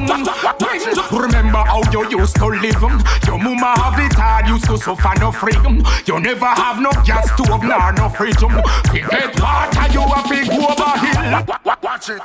Remember 1.16 1.62
how 1.62 1.82
you 1.92 2.18
used 2.18 2.34
to 2.36 2.46
live? 2.46 2.82
Your 3.24 3.38
mama 3.38 3.70
have 3.78 4.00
it 4.00 4.14
hard, 4.14 4.48
used 4.48 4.64
to 4.64 4.76
suffer 4.78 5.14
no 5.20 5.30
freedom. 5.30 5.84
You 6.06 6.18
never 6.18 6.46
have 6.46 6.80
no 6.80 6.90
gas 7.06 7.30
stove 7.34 7.62
nor 7.62 7.92
no 7.92 8.08
fridge. 8.08 8.34
To 8.38 8.48
get 8.90 9.38
water, 9.38 9.86
you 9.94 10.02
to 10.02 10.46
go 10.50 10.66
over 10.74 10.92
hill. 11.06 11.46
Watch 11.82 12.10
it. 12.10 12.22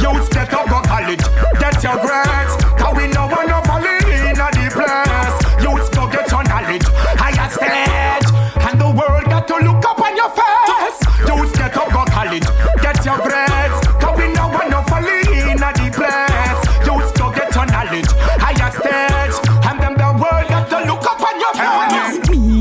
Youths 0.00 0.28
get 0.30 0.54
up, 0.54 0.70
go 0.70 0.80
college, 0.88 1.20
get 1.60 1.82
your 1.84 2.00
grades. 2.00 2.54
Cause 2.80 2.96
we 2.96 3.08
no 3.08 3.26
want 3.26 3.48
no 3.48 3.60
falling 3.68 4.08
in 4.08 4.36
the 4.36 4.70
place. 4.72 5.07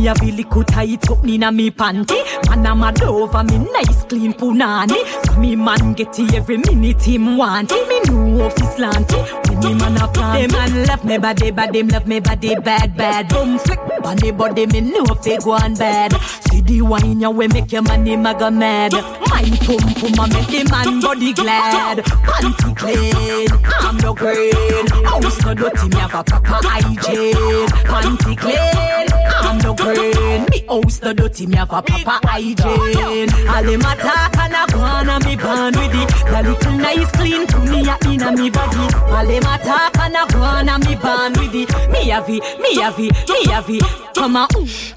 Me 0.08 0.30
a 0.30 0.32
little 0.32 0.64
tight 0.64 1.10
up 1.12 1.26
inna 1.26 1.52
me 1.52 1.70
panty. 1.70 2.24
Man 2.48 2.66
a 2.66 3.06
over 3.06 3.44
me 3.44 3.58
nice 3.58 4.04
clean 4.06 4.32
punani. 4.32 5.04
So 5.26 5.38
me 5.38 5.56
man 5.58 5.94
get 5.94 6.18
every 6.34 6.58
minute 6.58 7.04
him 7.04 7.36
want. 7.36 7.72
Me 7.72 8.00
know 8.08 8.46
of 8.46 8.54
his 8.54 8.70
slanty. 8.70 9.20
When 9.47 9.47
me 9.60 9.74
man 9.74 9.98
a 9.98 10.08
plan, 10.08 10.50
them 10.50 10.52
man 10.52 10.86
love 10.86 11.06
me 11.06 11.18
body, 11.18 11.52
but 11.52 11.74
them 11.74 11.88
love 11.88 12.08
me 12.08 12.20
body 12.20 12.56
bad 12.56 12.96
bad. 12.96 13.30
Boom 13.30 13.60
flick 13.60 13.80
body 14.02 14.32
body 14.32 14.66
me 14.68 14.82
know 14.82 15.06
if 15.10 15.22
they 15.24 15.38
go 15.38 15.52
on 15.52 15.74
bad. 15.76 16.14
See 16.50 16.62
the 16.62 16.82
wine 16.82 17.20
ya 17.20 17.30
we 17.30 17.48
make 17.48 17.72
your 17.72 17.82
money 17.82 18.16
maga 18.16 18.52
mad. 18.52 18.94
My 18.94 19.44
pum 19.66 19.84
pum 19.96 20.20
a 20.20 20.28
make 20.34 20.48
the 20.48 20.68
man 20.70 21.00
body 21.00 21.34
glad. 21.34 21.98
Panty 22.00 22.76
clean, 22.76 23.48
I'm 23.80 23.98
no 23.98 24.14
green. 24.14 24.88
House 25.06 25.42
no 25.44 25.54
dirty, 25.54 25.90
me 25.90 25.98
have 25.98 26.14
a 26.16 26.24
proper 26.24 26.60
hygiene. 26.68 27.68
Panty 27.86 28.38
clean, 28.38 29.08
I'm 29.42 29.58
no 29.60 29.74
green. 29.74 30.46
Me 30.52 30.66
house 30.68 31.02
no 31.02 31.14
dirty, 31.14 31.48
me 31.48 31.56
have 31.56 31.72
a 31.72 31.82
proper 31.82 32.28
hygiene. 32.28 33.30
All 33.48 33.64
them 33.64 33.82
attack 33.82 34.38
and 34.38 34.72
go 34.72 34.80
on 34.80 35.10
and 35.10 35.26
me 35.26 35.36
born 35.36 35.74
with 35.74 35.96
it. 35.96 36.10
The 36.28 36.44
little 36.44 36.72
nice 36.74 37.12
clean 37.12 37.48
to 37.48 37.60
me 37.60 37.88
a 37.88 37.98
inna 38.08 38.32
me 38.32 38.50
body. 38.50 38.88
All 39.08 39.26
them 39.26 39.44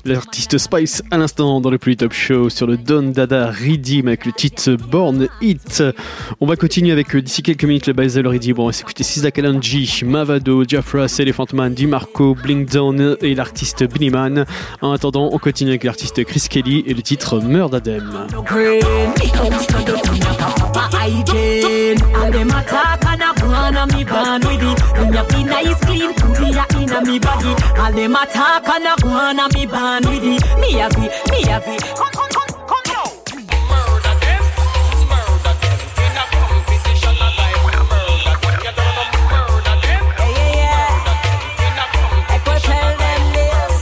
L'artiste 0.04 0.58
Spice 0.58 1.02
à 1.10 1.18
l'instant 1.18 1.60
dans 1.60 1.70
le 1.70 1.78
plus 1.78 1.96
top 1.96 2.12
show 2.12 2.48
sur 2.48 2.66
le 2.66 2.76
Don 2.76 3.02
Dada 3.02 3.50
Redeem 3.50 4.08
avec 4.08 4.24
le 4.24 4.32
titre 4.32 4.72
Born 4.72 5.28
It. 5.40 5.82
On 6.40 6.46
va 6.46 6.56
continuer 6.56 6.92
avec 6.92 7.14
euh, 7.14 7.22
d'ici 7.22 7.42
quelques 7.42 7.64
minutes 7.64 7.86
le 7.86 7.92
Basil 7.92 8.26
Redeem. 8.26 8.54
Bon, 8.54 8.64
on 8.64 8.66
va 8.68 8.72
s'écouter 8.72 9.04
Sisa 9.04 9.30
Kalanji, 9.30 10.02
Mavado, 10.04 10.64
Jafras, 10.66 11.16
Elephant 11.18 11.46
Man, 11.52 11.74
DiMarco, 11.74 12.34
Blink 12.34 12.68
Down 12.70 13.16
et 13.20 13.34
l'artiste 13.34 13.84
Bunnyman. 13.84 14.46
En 14.80 14.92
attendant, 14.92 15.28
on 15.32 15.38
continue 15.38 15.70
avec 15.70 15.84
l'artiste 15.84 16.24
Chris 16.24 16.46
Kelly 16.48 16.82
et 16.86 16.94
le 16.94 17.02
titre 17.02 17.40
Murdadem. 17.40 18.26
no 24.28 24.39
green. 24.40 24.60
Me 24.60 24.76
house 24.80 25.00
no 25.00 25.20
dirty, 25.20 25.44
me 25.44 25.52
have 25.52 26.00
a 26.00 26.00
proper 26.00 26.00
hygiene. 26.00 26.20
All 26.20 26.20
them 26.20 26.20
attack 26.20 26.20
and 26.20 26.20
a 26.20 26.20
go 26.20 26.20
on 26.20 26.20
and 26.20 26.20
me 26.20 26.20
born 26.20 26.20
with 26.20 26.20
it. 26.20 26.20
Me 26.20 26.20
have 26.20 26.20
the 26.20 26.20
nice 26.20 26.20
clean 26.20 26.20
food 26.20 26.40
me 26.40 26.48
a 26.50 26.66
inna 26.78 27.00
me 27.02 27.18
body. 27.18 27.52
All 27.76 27.92
them 27.92 28.16
attack 28.16 28.68
and 28.68 28.80
a 28.80 28.96
go 28.96 29.08
on 29.08 29.26
and 29.26 29.50
me 29.50 29.66
born 29.66 30.02
with 30.02 30.24
it. 30.24 30.42
Me 30.60 30.72
have 30.74 30.96
it, 30.96 31.12
me 31.30 31.40
have 31.46 31.66
it. 31.66 31.82
Come, 31.96 32.12
come, 32.12 32.30
come, 32.30 32.54
come. 32.66 32.90
Echo 42.30 42.54
tell 42.58 42.90
them 42.96 43.22
this. 43.34 43.76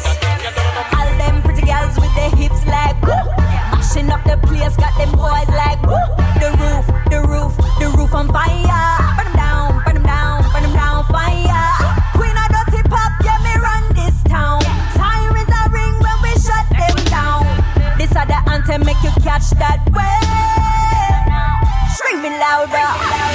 All 0.97 1.11
them 1.19 1.43
pretty 1.43 1.63
girls 1.67 1.95
with 1.97 2.15
their 2.15 2.31
hips 2.37 2.63
like 2.67 3.01
woo. 3.03 3.25
Mashing 3.73 4.11
up 4.11 4.23
the 4.25 4.37
place, 4.47 4.77
got 4.77 4.95
them 4.99 5.13
boys 5.13 5.49
like 5.49 5.83
woo. 5.83 6.07
The 6.41 6.51
roof, 6.61 6.87
the 7.11 7.21
roof, 7.27 7.57
the 7.79 7.87
roof 7.97 8.15
on 8.15 8.29
fire. 8.29 9.18
Anthem, 18.69 18.87
make 18.87 19.03
you 19.03 19.11
catch 19.23 19.51
that 19.57 19.81
way. 19.97 20.19
Scream 21.97 22.25
it 22.25 22.37
louder. 22.37 22.89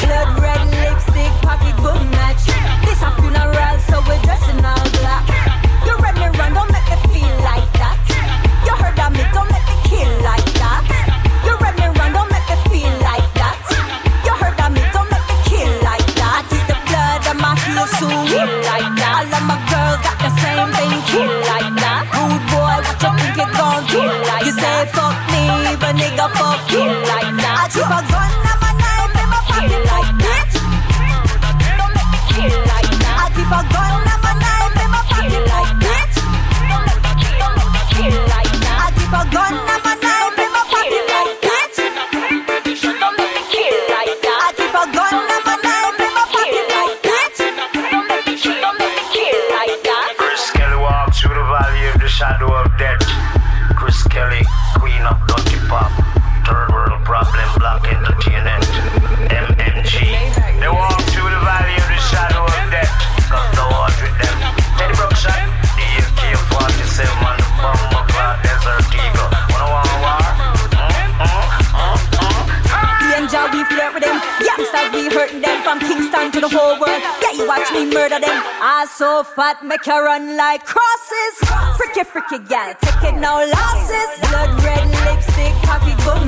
Blood 0.06 0.30
red 0.42 0.62
lipstick, 0.82 1.34
pocket 1.42 1.76
book 1.82 2.02
match. 2.14 2.46
This 2.86 3.02
a 3.02 3.10
funeral, 3.18 3.78
so 3.90 4.02
we're 4.08 4.22
dressing 4.22 4.62
all 4.64 4.86
black. 5.02 5.26
You 5.86 5.98
read 5.98 6.16
me 6.22 6.28
run, 6.38 6.54
don't 6.54 6.70
make 6.72 6.86
me 6.86 6.98
feel 7.14 7.36
like 7.42 7.66
that. 7.82 7.98
You 8.66 8.74
heard 8.78 9.00
of 9.00 9.12
me, 9.14 9.24
don't 9.34 9.50
make 9.50 9.66
me 9.66 9.78
kill 9.90 10.12
like 10.22 10.50
that. 10.62 10.86
You 11.46 11.54
read 11.58 11.76
me 11.82 11.88
run, 11.98 12.14
don't 12.14 12.30
make 12.30 12.48
me 12.50 12.58
feel 12.70 12.94
like 13.02 13.30
that. 13.42 13.58
You 14.26 14.34
heard 14.38 14.60
of 14.60 14.70
me, 14.70 14.82
don't 14.94 15.10
make 15.10 15.26
me 15.30 15.38
kill 15.50 15.74
like 15.82 16.10
that. 16.22 16.46
I 16.46 16.62
the 16.70 16.78
blood 16.88 17.22
on 17.32 17.38
my 17.42 17.54
heels 17.66 17.92
so 17.98 18.08
real 18.08 18.54
like 18.70 18.92
that. 19.02 19.14
All 19.18 19.34
of 19.34 19.44
my 19.50 19.58
girls 19.72 20.00
got 20.06 20.18
the 20.22 20.32
same 20.42 20.70
thing, 20.78 20.94
kill 21.10 21.34
like 21.50 21.74
that. 21.82 22.06
Rude 22.14 22.44
boy, 22.54 22.78
what 22.86 22.98
you 23.02 23.12
think 23.34 23.52
gon' 23.58 23.82
do 23.90 24.23
say 24.60 24.86
fuck 24.94 25.16
me, 25.32 25.44
but 25.82 25.96
nigga 25.96 26.28
fuck 26.38 26.62
you 26.72 26.86
like 27.12 27.34
that. 27.42 27.56
I 27.64 27.68
keep 27.74 27.86
a 27.86 28.02
gun 28.12 28.33
fat, 79.24 79.64
make 79.64 79.86
her 79.86 80.04
run 80.04 80.38
like 80.38 80.66
crosses. 80.66 81.34
Freaky, 81.78 82.04
freaky 82.04 82.40
gal, 82.48 82.74
taking 82.82 83.20
no 83.20 83.34
losses. 83.46 84.10
Blood 84.30 84.64
red 84.64 84.88
lipstick, 85.06 85.54
cocky 85.64 85.96
good 86.04 86.23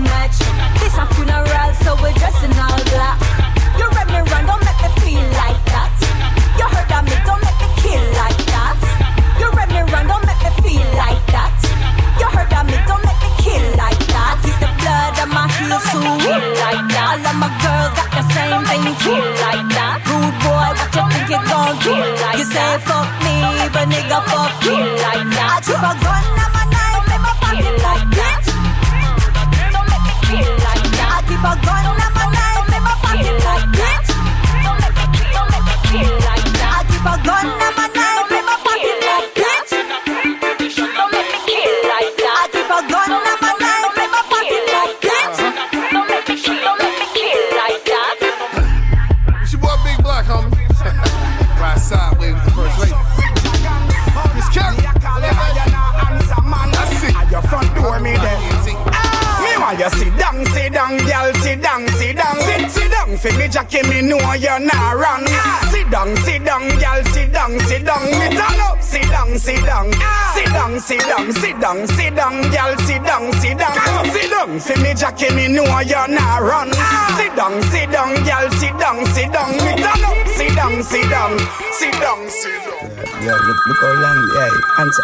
Know 75.75 75.81
you're 75.81 76.07
not 76.07 76.41
run. 76.41 76.71
Sit 77.17 77.35
down, 77.35 77.61
sit 77.63 77.91
down, 77.91 78.15
girl, 78.23 78.49
sit 78.51 78.79
down, 78.79 79.05
sit 79.07 79.29
down. 79.33 79.51
Me 79.51 79.75
turn 79.75 80.05
up, 80.07 80.27
sit 80.27 80.55
down, 80.55 80.81
sit 80.81 81.09
down, 81.09 81.37
sit 81.73 81.91
down, 81.99 82.29
sit 82.29 82.63
down. 82.63 83.19
Yeah, 83.21 83.35
look, 83.35 83.67
look 83.67 83.77
how 83.83 83.93
long, 83.99 84.31
yeah, 84.35 84.79
answer. 84.79 85.03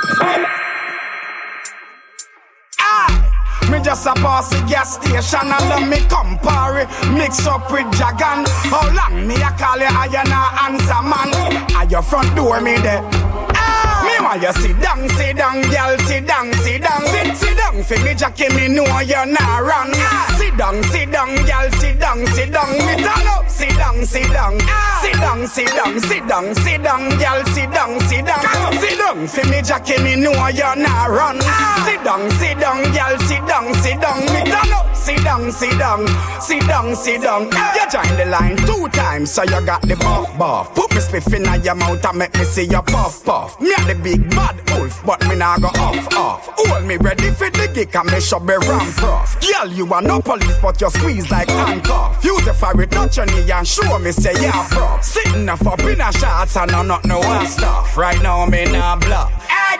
Ah! 2.80 3.68
Me 3.70 3.82
just 3.84 4.08
a 4.08 4.14
pass 4.14 4.50
the 4.50 4.66
gas 4.70 4.94
station 4.96 5.52
and 5.52 5.66
then 5.68 5.90
me 5.90 6.00
compare 6.08 6.80
it, 6.80 6.88
mix 7.18 7.46
up 7.46 7.70
with 7.70 7.88
Jagan. 8.00 8.48
How 8.72 8.88
long 8.96 9.28
me 9.28 9.36
a 9.36 9.52
call 9.60 9.78
you, 9.78 9.92
I 9.92 10.06
you 10.06 10.24
not 10.32 10.56
answer 10.72 11.04
man? 11.04 11.76
At 11.76 11.92
your 11.92 12.02
front 12.02 12.34
door 12.34 12.62
me 12.62 12.78
there. 12.78 13.04
Ah! 13.04 14.08
Me 14.08 14.24
want 14.24 14.42
you 14.42 14.54
sit 14.54 14.80
down, 14.80 15.10
sit 15.10 15.36
down, 15.36 15.64
girl, 15.64 15.98
sit 16.08 16.26
down, 16.26 16.54
sit 16.54 16.82
down, 16.82 17.02
sit, 17.08 17.36
sit 17.36 17.58
down. 17.58 17.84
For 17.84 18.00
me, 18.06 18.14
Jackie, 18.16 18.48
me 18.56 18.70
know 18.70 19.00
you're 19.02 19.26
not 19.26 19.64
run. 19.64 20.31
Sit 20.52 20.58
down, 20.58 20.84
sit 20.84 21.12
down, 21.12 21.36
girl, 21.46 21.72
sit 21.80 21.98
down, 21.98 22.28
sit 22.28 22.52
down. 22.52 22.72
Me 22.74 22.96
turn 23.02 23.28
up, 23.28 23.48
sit 23.48 23.70
down, 23.78 24.04
sit 24.04 24.34
down, 24.34 24.60
sit 25.00 25.14
down, 25.14 25.48
sit 25.48 25.68
down, 25.72 25.98
sit 25.98 26.28
down, 26.28 26.56
sit 26.56 26.84
down, 26.84 27.10
girl, 27.18 27.46
sit 27.46 27.72
down, 27.72 28.00
sit 28.02 28.26
down, 28.26 28.74
sit 28.74 28.98
down. 29.00 29.28
For 29.28 29.48
me, 29.48 29.62
Jackie, 29.62 30.04
me 30.04 30.18
know 30.18 30.36
you 30.50 30.76
not 30.76 31.10
run. 31.10 31.40
Sit 31.86 32.04
down, 32.04 32.30
sit 32.32 32.60
down, 32.60 32.84
girl, 32.92 33.18
sit 33.30 33.48
down, 33.48 33.74
sit 33.76 34.02
down. 34.02 34.20
Me 34.28 34.44
turn 34.44 34.74
up, 34.76 34.91
sit 35.02 35.24
down, 35.24 35.52
sit 35.52 35.78
down, 35.78 36.08
sit 36.40 36.62
down, 36.68 36.96
sit 36.96 37.22
down. 37.22 37.44
You 37.44 37.86
join 37.90 38.18
the 38.18 38.26
line 38.30 38.58
two 38.58 38.88
times, 38.90 39.32
so 39.32 39.44
you 39.44 39.66
got 39.66 39.82
the 39.82 39.96
buff 39.96 40.38
buff. 40.38 40.76
Put 40.76 40.92
me 40.92 40.98
spliff 40.98 41.34
in 41.34 41.64
your 41.64 41.76
mouth 41.76 42.06
and 42.06 42.18
make 42.18 42.34
me 42.36 42.44
see 42.44 42.66
your 42.66 42.84
puff 42.84 43.26
puff. 43.26 43.60
Me 43.60 43.74
a 43.74 43.86
the 43.86 43.96
big 43.96 44.30
bad 44.30 44.56
wolf, 44.72 45.04
but 45.06 45.28
me 45.28 45.36
nah 45.36 45.58
go 45.58 45.68
off 45.68 46.14
off. 46.16 46.50
Hold 46.56 46.86
me 46.86 46.98
ready 46.98 47.32
for 47.32 47.50
the 47.50 47.70
gig 47.74 47.96
and 47.96 48.12
me 48.12 48.22
should 48.22 48.46
be 48.46 48.54
ramp 48.54 49.04
off. 49.04 49.40
Girl, 49.42 49.68
you 49.68 49.92
are 49.94 50.02
no 50.02 50.22
police, 50.22 50.58
but 50.62 50.80
you 50.80 50.90
squeeze 50.90 51.30
like 51.32 51.50
handcuff. 51.50 52.24
Use 52.24 52.46
the 52.46 52.54
fire 52.54 52.86
touch 52.86 53.18
your 53.18 53.26
knee 53.26 53.52
and 53.52 53.68
show 53.68 53.98
me 54.00 54.12
say 54.12 54.34
yeah 54.42 54.68
prof. 54.70 55.04
Sitting 55.04 55.50
up 55.50 55.66
up 55.66 55.80
in 55.82 56.00
a 56.00 56.12
shots 56.14 56.56
and 56.58 56.72
I'm 56.72 56.88
not 56.88 57.06
no 57.06 57.20
one 57.20 57.46
stuff. 57.48 57.98
Right 57.98 58.22
now 58.22 58.46
me 58.46 58.66
nah 58.66 58.96
bluff. 58.98 59.32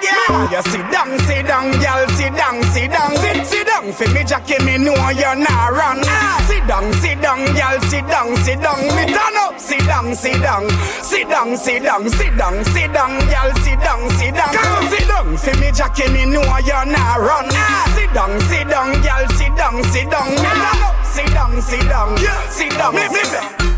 Me 0.02 0.08
want 0.30 0.52
you 0.52 0.62
sit 0.64 0.92
down, 0.92 1.20
sit 1.20 1.46
down, 1.46 1.72
girl, 1.78 2.08
sit 2.18 2.34
down, 2.34 2.64
sit 2.64 2.90
down, 2.92 3.16
sit, 3.18 3.46
sit 3.46 3.68
down. 3.68 3.94
For 3.94 4.08
me, 4.10 4.24
Jackie, 4.24 4.64
me 4.64 4.78
know 4.78 4.96
you 5.14 5.36
not 5.44 5.72
run. 5.74 6.04
Sit 6.48 6.68
down, 6.68 6.92
sit 6.94 7.22
down, 7.22 7.46
girl, 7.56 7.80
sit 7.90 8.08
down, 8.08 8.36
sit 8.38 8.62
down. 8.62 8.80
Me 8.96 9.06
turn 9.12 9.38
up, 9.38 9.60
sit 9.60 9.86
down, 9.86 10.16
sit 10.16 10.42
down, 10.42 10.70
sit 11.02 11.30
down, 11.30 11.58
sit 11.58 11.84
down, 11.84 12.10
sit 12.10 12.38
down, 12.38 12.64
sit 12.66 12.94
down, 12.94 13.12
girl, 13.28 13.52
sit 13.64 13.80
down, 13.80 14.10
sit 14.18 14.34
down, 14.36 14.54
sit 14.90 15.08
down. 15.08 15.38
For 15.38 15.56
me, 15.60 15.72
Jackie, 15.72 16.12
me 16.12 16.26
know 16.26 16.42
you 16.60 16.86
not 16.92 17.20
run. 17.20 17.50
Sit 17.96 18.14
down, 18.14 18.40
sit 18.42 18.68
down, 18.70 18.92
girl, 19.02 19.28
sit 19.38 19.56
down, 19.56 19.84
sit 19.86 20.10
down. 20.10 20.30
Me 20.30 20.36
turn 20.36 20.84
up, 20.84 21.06
sit 21.06 21.28
down, 21.34 21.62
sit 21.62 21.90
down, 21.90 22.18
sit 22.50 22.72
down, 22.72 22.96
sit 23.10 23.32
down. 23.32 23.71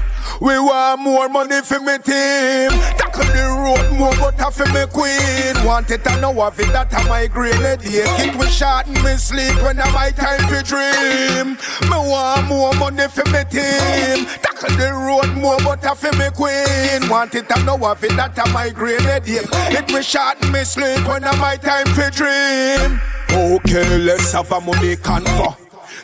We 0.44 0.60
want 0.60 1.00
more 1.00 1.30
money 1.30 1.62
for 1.62 1.80
me 1.80 1.98
team. 2.00 2.70
Tackle 3.00 3.32
the 3.32 3.48
road 3.64 3.98
more, 3.98 4.12
but 4.20 4.36
have 4.36 4.54
for 4.54 4.66
me 4.76 4.84
queen. 4.92 5.56
Want 5.66 5.90
it 5.90 6.06
and 6.06 6.20
know 6.20 6.36
of 6.44 6.60
it, 6.60 6.68
that 6.74 6.94
I 6.94 7.08
migraine 7.08 7.62
day. 7.80 8.04
It 8.20 8.36
we 8.36 8.48
short 8.48 8.90
me 8.90 9.16
sleep 9.16 9.56
when 9.64 9.80
I 9.80 9.90
my 9.94 10.12
time 10.12 10.44
to 10.52 10.60
dream. 10.68 11.56
Me 11.90 11.96
want 11.96 12.50
more 12.50 12.74
money 12.74 13.08
for 13.08 13.24
me 13.32 13.48
team. 13.48 14.28
Tackle 14.44 14.76
the 14.76 14.92
road 14.92 15.32
more, 15.40 15.60
but 15.64 15.82
have 15.86 16.00
for 16.00 16.12
me 16.18 16.28
queen. 16.36 17.08
Want 17.10 17.36
it 17.36 17.50
and 17.50 17.66
know 17.66 17.80
of 17.80 18.04
it, 18.04 18.12
that 18.18 18.38
I 18.38 18.52
migraine 18.52 19.00
day. 19.24 19.48
It 19.72 19.90
we 19.94 20.04
short 20.04 20.44
me 20.52 20.66
sleep 20.66 21.08
when 21.08 21.24
I 21.24 21.34
my 21.40 21.56
time 21.56 21.88
to 21.96 22.12
dream. 22.12 23.00
Okay, 23.32 23.98
let's 23.98 24.34
have 24.34 24.52
a 24.52 24.60
money 24.60 24.98
convo. 24.98 25.56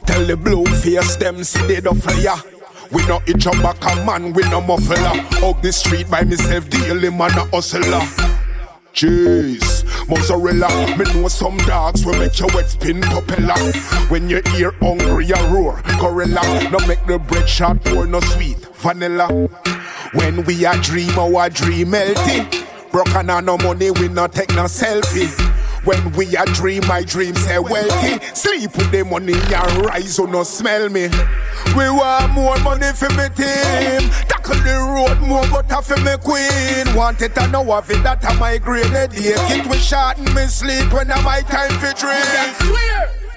Tell 0.06 0.26
the 0.26 0.38
blue 0.38 0.66
face 0.66 1.18
them 1.18 1.44
see 1.44 1.68
they 1.68 1.82
don't 1.82 2.02
fire. 2.02 2.59
We 2.92 3.06
no 3.06 3.18
up 3.18 3.62
back 3.62 3.86
a 3.86 4.06
man, 4.06 4.34
we 4.34 4.42
no 4.50 4.62
muffler. 4.62 4.98
Hug 5.40 5.62
the 5.62 5.72
street 5.72 6.10
by 6.10 6.24
myself, 6.24 6.70
daily 6.70 7.10
man 7.10 7.32
a 7.38 7.46
hustler. 7.46 8.02
Jeez, 8.94 9.86
mozzarella. 10.10 10.98
Me 10.98 11.06
know 11.14 11.28
some 11.28 11.58
dogs 11.60 12.04
will 12.04 12.18
make 12.18 12.40
your 12.40 12.50
wet 12.56 12.68
spin 12.68 13.02
propeller. 13.02 13.72
When 14.10 14.28
you 14.28 14.42
hear 14.54 14.72
hungry, 14.82 15.28
you 15.28 15.36
roar. 15.48 15.82
Gorilla, 16.00 16.42
no 16.72 16.80
make 16.88 17.06
the 17.06 17.20
bread 17.20 17.48
shot 17.48 17.84
pour 17.84 18.08
no 18.08 18.20
sweet 18.22 18.58
vanilla. 18.78 19.28
When 20.14 20.44
we 20.46 20.66
a 20.66 20.76
dream, 20.82 21.18
our 21.20 21.50
dream 21.50 21.92
healthy. 21.92 22.66
Broken 22.92 23.30
and 23.30 23.46
no 23.46 23.58
money, 23.60 23.92
we 23.92 24.08
no 24.08 24.26
take 24.26 24.50
no 24.56 24.64
selfie. 24.64 25.30
When 25.86 26.12
we 26.12 26.36
a 26.36 26.46
dream, 26.46 26.86
my 26.88 27.04
dream 27.04 27.36
say 27.36 27.60
wealthy. 27.60 28.24
Sleep 28.34 28.76
with 28.76 28.92
the 28.92 29.04
money 29.04 29.34
and 29.34 29.86
rise, 29.86 30.16
so 30.16 30.26
no 30.26 30.44
smell 30.44 30.90
me. 30.90 31.10
We 31.76 31.90
want 31.90 32.32
more 32.34 32.58
money 32.60 32.92
for 32.94 33.10
me 33.10 33.30
team. 33.36 34.10
Tackle 34.28 34.60
the 34.64 34.76
road 34.94 35.20
more, 35.28 35.48
but 35.50 35.70
have 35.72 35.86
for 35.86 35.98
me 35.98 36.16
queen. 36.22 36.96
Want 36.96 37.22
it 37.22 37.38
and 37.38 37.52
know 37.52 37.72
of 37.72 37.90
it, 37.90 38.04
that 38.04 38.24
I 38.26 38.38
migraine 38.38 38.94
a 38.96 39.08
day. 39.08 39.36
Kid 39.48 39.68
we 39.68 39.78
shot 39.78 40.20
me 40.20 40.48
sleep 40.48 40.92
when 40.92 41.12
I 41.12 41.22
my 41.22 41.42
time 41.42 41.72
for 41.80 41.94
dream. 41.94 42.76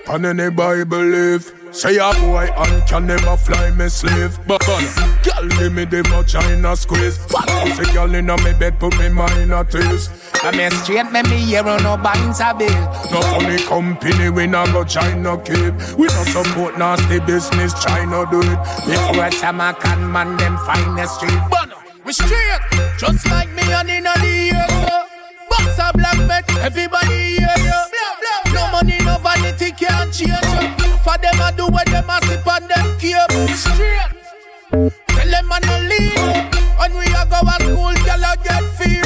And 0.08 0.26
any 0.26 0.50
Bible 0.50 0.98
live. 0.98 1.61
Say 1.72 1.96
a 1.96 2.12
boy 2.20 2.48
and 2.54 2.86
can 2.86 3.06
never 3.06 3.36
fly 3.36 3.70
me 3.70 3.88
slave 3.88 4.38
But 4.46 4.60
gun, 4.66 4.84
girl 5.24 5.48
give 5.58 5.72
me 5.72 5.84
the 5.86 6.02
vagina 6.02 6.76
squeeze 6.76 7.16
Fat 7.16 7.48
pussy 7.48 7.90
girl 7.92 8.14
inna 8.14 8.36
me 8.44 8.52
bed 8.52 8.78
put 8.78 8.96
me 8.98 9.08
mind 9.08 9.52
at 9.52 9.74
ease 9.74 10.10
I 10.44 10.50
me 10.50 10.68
straight 10.70 11.10
me 11.10 11.22
me 11.22 11.36
here 11.38 11.66
on 11.66 11.82
no 11.84 11.96
binds 11.96 12.40
a 12.40 12.52
bill. 12.52 12.68
No 13.12 13.22
funny 13.22 13.62
company, 13.62 14.28
we 14.28 14.48
not 14.48 14.66
go 14.72 14.82
China 14.82 15.38
keep. 15.38 15.72
We 15.96 16.08
not 16.08 16.26
support 16.26 16.76
nasty 16.76 17.20
business, 17.20 17.72
China 17.80 18.26
do 18.28 18.40
it. 18.40 18.58
Before 18.84 19.30
summer 19.30 19.72
can 19.74 20.10
man 20.10 20.36
them 20.38 20.56
find 20.66 20.98
the 20.98 21.06
street. 21.06 21.38
But 21.48 21.70
we 22.04 22.12
straight, 22.12 22.60
just 22.98 23.24
like 23.30 23.52
me 23.52 23.62
and 23.72 23.88
in 23.88 24.02
the 24.02 24.26
year. 24.26 24.66
Box 25.48 25.78
a 25.78 25.92
black 25.96 26.18
bet, 26.26 26.56
everybody 26.58 27.38
hear 27.38 27.54
you. 27.58 28.52
No 28.52 28.68
money, 28.72 28.98
no 29.04 29.18
vanity 29.18 29.70
can't 29.70 30.12
change 30.12 30.80
you. 30.80 30.81
For 31.04 31.18
them 31.18 31.40
I 31.40 31.52
do 31.56 31.66
what 31.66 31.86
them 31.86 32.08
a 32.08 32.18
sip 32.26 32.46
and 32.46 32.68
them 32.70 32.98
keep 32.98 33.16
straight. 33.56 34.10
Tell 34.70 35.30
them 35.30 35.52
I 35.52 35.58
no 35.66 35.76
lead. 35.90 36.62
When 36.78 36.94
we 36.96 37.06
a 37.10 37.26
go 37.26 37.42
to 37.42 37.56
school, 37.58 37.94
girl 38.06 38.24
I 38.24 38.36
get 38.42 38.64
fear. 38.78 39.02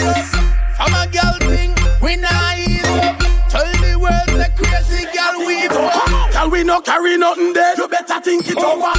From 0.77 0.93
a 0.93 1.09
girl 1.09 1.37
thing, 1.49 1.73
we 2.03 2.17
not 2.17 2.59
ease 2.59 2.85
up. 2.85 3.17
Tell 3.49 3.65
the 3.81 3.97
world 3.99 4.29
the 4.29 4.49
crazy 4.57 5.05
girl 5.09 5.47
we 5.47 5.69
fuck. 5.69 6.33
Girl, 6.33 6.51
we 6.51 6.65
no 6.65 6.81
carry 6.81 7.17
nothing 7.17 7.55
there. 7.55 7.75
You 7.77 7.89
better 7.89 8.21
think 8.21 8.49
it 8.49 8.59
over. 8.59 8.93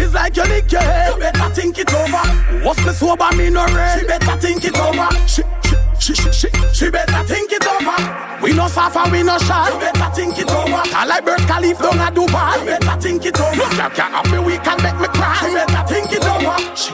It's 0.00 0.14
like 0.14 0.36
you 0.36 0.44
lick 0.44 0.72
your 0.72 0.80
head. 0.80 1.12
You 1.12 1.20
better 1.20 1.54
think 1.54 1.78
it 1.78 1.92
over. 1.92 2.64
What's 2.64 2.84
me 2.86 2.92
sober, 2.92 3.30
me 3.36 3.50
no 3.50 3.66
red. 3.66 4.00
She 4.00 4.06
better 4.06 4.36
think 4.40 4.64
it 4.64 4.78
over. 4.78 5.08
She, 5.28 5.42
she, 6.14 6.22
she, 6.22 6.32
she, 6.32 6.48
she 6.72 6.90
better 6.90 7.22
think 7.24 7.52
it 7.52 7.66
over. 7.66 8.42
We 8.42 8.52
no 8.54 8.68
suffer, 8.68 9.08
we 9.10 9.22
no 9.22 9.38
shy. 9.38 9.70
You 9.70 9.78
better 9.78 10.14
think 10.14 10.38
it 10.38 10.50
over. 10.50 10.82
I 10.96 11.04
like 11.06 11.24
Burj 11.24 11.40
Khalifa 11.46 11.82
down 11.82 11.98
a 12.00 12.10
Dubai. 12.10 12.58
You 12.60 12.66
better 12.66 13.00
think 13.00 13.26
it 13.26 13.40
over. 13.40 13.54
Look, 13.54 13.72
you 13.72 13.90
can't 13.90 14.14
have 14.14 14.30
me 14.32 14.38
weak 14.38 14.66
and 14.66 14.82
make 14.82 14.98
me 14.98 15.08
cry. 15.08 15.38
You 15.46 15.54
better 15.54 15.86
think 15.86 16.12
it 16.12 16.24
over. 16.24 16.56
She, 16.74 16.92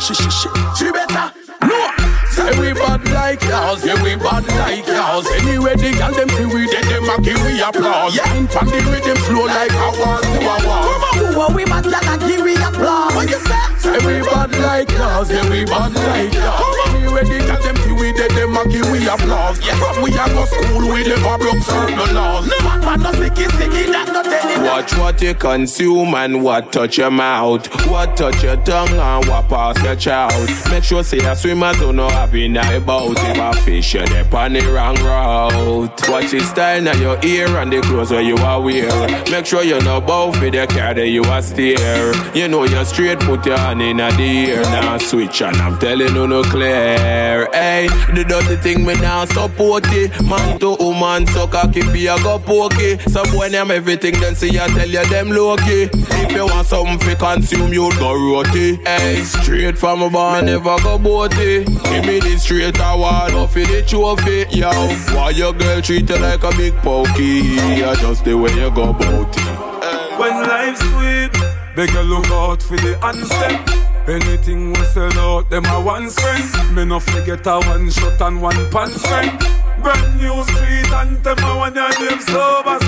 she, 0.00 0.14
she, 0.14 0.30
she, 0.30 0.48
she 0.78 0.92
better. 0.92 1.32
No. 1.62 2.14
Say 2.34 2.50
we 2.58 2.72
bad 2.74 3.04
like 3.14 3.40
yours, 3.44 3.84
yeah 3.86 3.94
we 4.02 4.16
bad 4.16 4.42
like 4.58 4.86
yours. 4.88 5.24
Anyway 5.38 5.76
the 5.76 5.94
girl 5.94 6.12
them 6.12 6.28
feel 6.34 6.50
we 6.50 6.66
dead, 6.66 6.82
them 6.90 7.06
a 7.08 7.22
give 7.22 7.40
we 7.46 7.62
applause. 7.62 8.16
Yeah, 8.16 8.26
from 8.50 8.66
the 8.66 8.82
rhythm 8.90 9.16
flow 9.22 9.46
like 9.46 9.70
a 9.70 9.88
war 10.02 10.18
to 10.18 10.38
a 10.42 10.56
war. 10.66 10.82
Come 11.14 11.38
on, 11.38 11.54
we 11.54 11.64
bad 11.64 11.86
like 11.86 12.02
a 12.02 12.18
give 12.26 12.42
we 12.42 12.56
applause. 12.56 13.14
What 13.14 13.30
you 13.30 13.38
say? 13.38 13.64
Say 13.78 13.98
we 14.02 14.26
bad 14.26 14.50
like 14.58 14.90
yours, 14.90 15.30
yeah 15.30 15.48
we 15.48 15.64
bad 15.64 15.94
like 15.94 16.34
yours. 16.34 16.76
Anyway 16.90 17.22
the 17.22 17.38
girl 17.46 17.62
them 17.62 17.76
we 18.04 18.12
dead, 18.12 18.30
them 18.32 18.56
a 18.56 18.68
give 18.68 18.90
we 18.90 19.06
applause. 19.08 19.64
Yeah, 19.64 19.76
from 19.76 20.02
we 20.02 20.10
a 20.10 20.26
go 20.28 20.44
school, 20.44 20.92
we 20.92 21.04
never 21.08 21.38
broke 21.38 21.62
certain 21.62 22.14
laws. 22.14 22.46
No 22.46 22.58
man, 22.80 23.00
no 23.00 23.12
sticky, 23.12 23.44
sticky, 23.44 23.90
that 23.92 24.10
not 24.12 24.26
any. 24.26 24.62
Watch 24.68 24.96
what 24.98 25.22
you 25.22 25.34
consume 25.34 26.14
and 26.14 26.42
what 26.42 26.72
touch 26.72 26.98
your 26.98 27.10
mouth. 27.10 27.66
What 27.88 28.16
touch 28.16 28.42
your 28.42 28.56
tongue 28.56 28.88
and 28.88 29.26
what 29.26 29.48
pass 29.48 29.82
your 29.82 29.96
child. 29.96 30.50
Make 30.70 30.84
sure 30.84 31.02
say 31.02 31.18
a 31.18 31.34
swimmer 31.34 31.72
don't 31.74 31.96
know 31.96 32.08
having 32.08 32.56
a 32.56 32.76
about 32.76 33.12
if 33.16 33.38
a 33.38 33.60
fish 33.62 33.94
you 33.94 34.04
dip 34.04 34.34
on 34.34 34.52
the 34.52 34.60
wrong 34.72 34.96
route. 34.96 36.08
Watch 36.08 36.30
the 36.30 36.40
style 36.40 36.82
now 36.82 36.94
your 36.96 37.18
ear 37.24 37.46
and 37.56 37.72
the 37.72 37.80
clothes 37.82 38.10
where 38.10 38.20
you 38.20 38.36
are 38.36 38.60
wear. 38.60 39.08
Make 39.30 39.46
sure 39.46 39.62
you 39.62 39.80
know 39.80 40.00
both 40.00 40.36
for 40.36 40.50
the 40.50 40.66
car 40.66 40.94
that 40.94 41.08
you 41.08 41.24
are 41.24 41.42
steer. 41.42 42.12
You 42.34 42.48
know 42.48 42.64
you're 42.64 42.84
straight, 42.84 43.20
put 43.20 43.46
your 43.46 43.58
hand 43.58 43.80
in 43.82 44.00
a 44.00 44.10
the 44.12 44.22
ear 44.22 44.62
now 44.62 44.98
switch 44.98 45.42
and 45.42 45.56
I'm 45.56 45.78
telling 45.78 46.14
you 46.14 46.26
no 46.26 46.42
clear. 46.42 47.48
Hey, 47.52 47.88
the 48.14 48.24
dirty 48.24 48.56
thing 48.56 48.84
me 48.84 48.94
now 48.94 49.24
support 49.24 49.84
it. 49.88 50.10
Man 50.22 50.58
to 50.60 50.76
woman 50.78 51.26
so 51.28 51.46
cocky 51.46 51.82
for 51.82 51.96
you 51.96 52.16
go 52.22 52.38
pokey. 52.38 52.98
Some 53.10 53.30
boy 53.32 53.48
them 53.48 53.70
everything 53.70 54.18
then 54.20 54.34
see 54.34 54.58
I 54.58 54.68
tell 54.68 54.88
you 54.88 55.04
them 55.06 55.30
low 55.30 55.56
key. 55.56 55.88
If 55.92 56.32
you 56.32 56.46
want 56.46 56.66
something 56.66 56.98
to 56.98 57.16
consume 57.16 57.72
you 57.72 57.90
go 57.98 58.14
roti. 58.14 58.76
Hey, 58.84 59.22
straight 59.24 59.78
from 59.78 60.02
a 60.02 60.10
bar 60.10 60.42
never 60.42 60.76
go 60.78 60.98
boaty. 60.98 61.64
Give 61.64 62.06
me 62.06 62.20
the 62.20 62.38
straight 62.38 62.78
award, 62.80 63.50
for 63.50 63.60
the 63.60 63.84
trophy, 63.86 64.46
yo. 64.56 64.70
Why 65.14 65.30
your 65.30 65.52
girl 65.52 65.80
treat 65.80 66.08
you 66.08 66.16
like 66.18 66.42
a 66.42 66.50
big 66.56 66.74
pokey? 66.76 67.40
Yeah, 67.80 67.94
just 67.94 68.24
the 68.24 68.36
way 68.36 68.52
you 68.54 68.70
go 68.70 68.90
about 68.90 69.36
it. 69.36 70.18
When 70.18 70.30
life's 70.30 70.80
sweet, 70.80 71.32
beg 71.74 71.90
you 71.92 72.02
look 72.02 72.26
out 72.30 72.62
for 72.62 72.76
the 72.76 72.98
answer. 73.04 73.93
Anything 74.06 74.74
we 74.74 74.84
sell 74.84 75.18
out, 75.18 75.48
them 75.48 75.64
a 75.64 75.80
one 75.80 76.10
spend. 76.10 76.76
Me 76.76 76.84
no 76.84 77.00
forget 77.00 77.46
a 77.46 77.58
one 77.60 77.90
shot 77.90 78.20
and 78.20 78.42
one 78.42 78.70
pants 78.70 79.00
friend. 79.06 79.38
Brand 79.82 80.20
new 80.20 80.44
street 80.44 80.92
and 80.92 81.24
them 81.24 81.38
a 81.38 81.56
one 81.56 81.74
your 81.74 81.88
name 81.98 82.20
sober. 82.20 82.78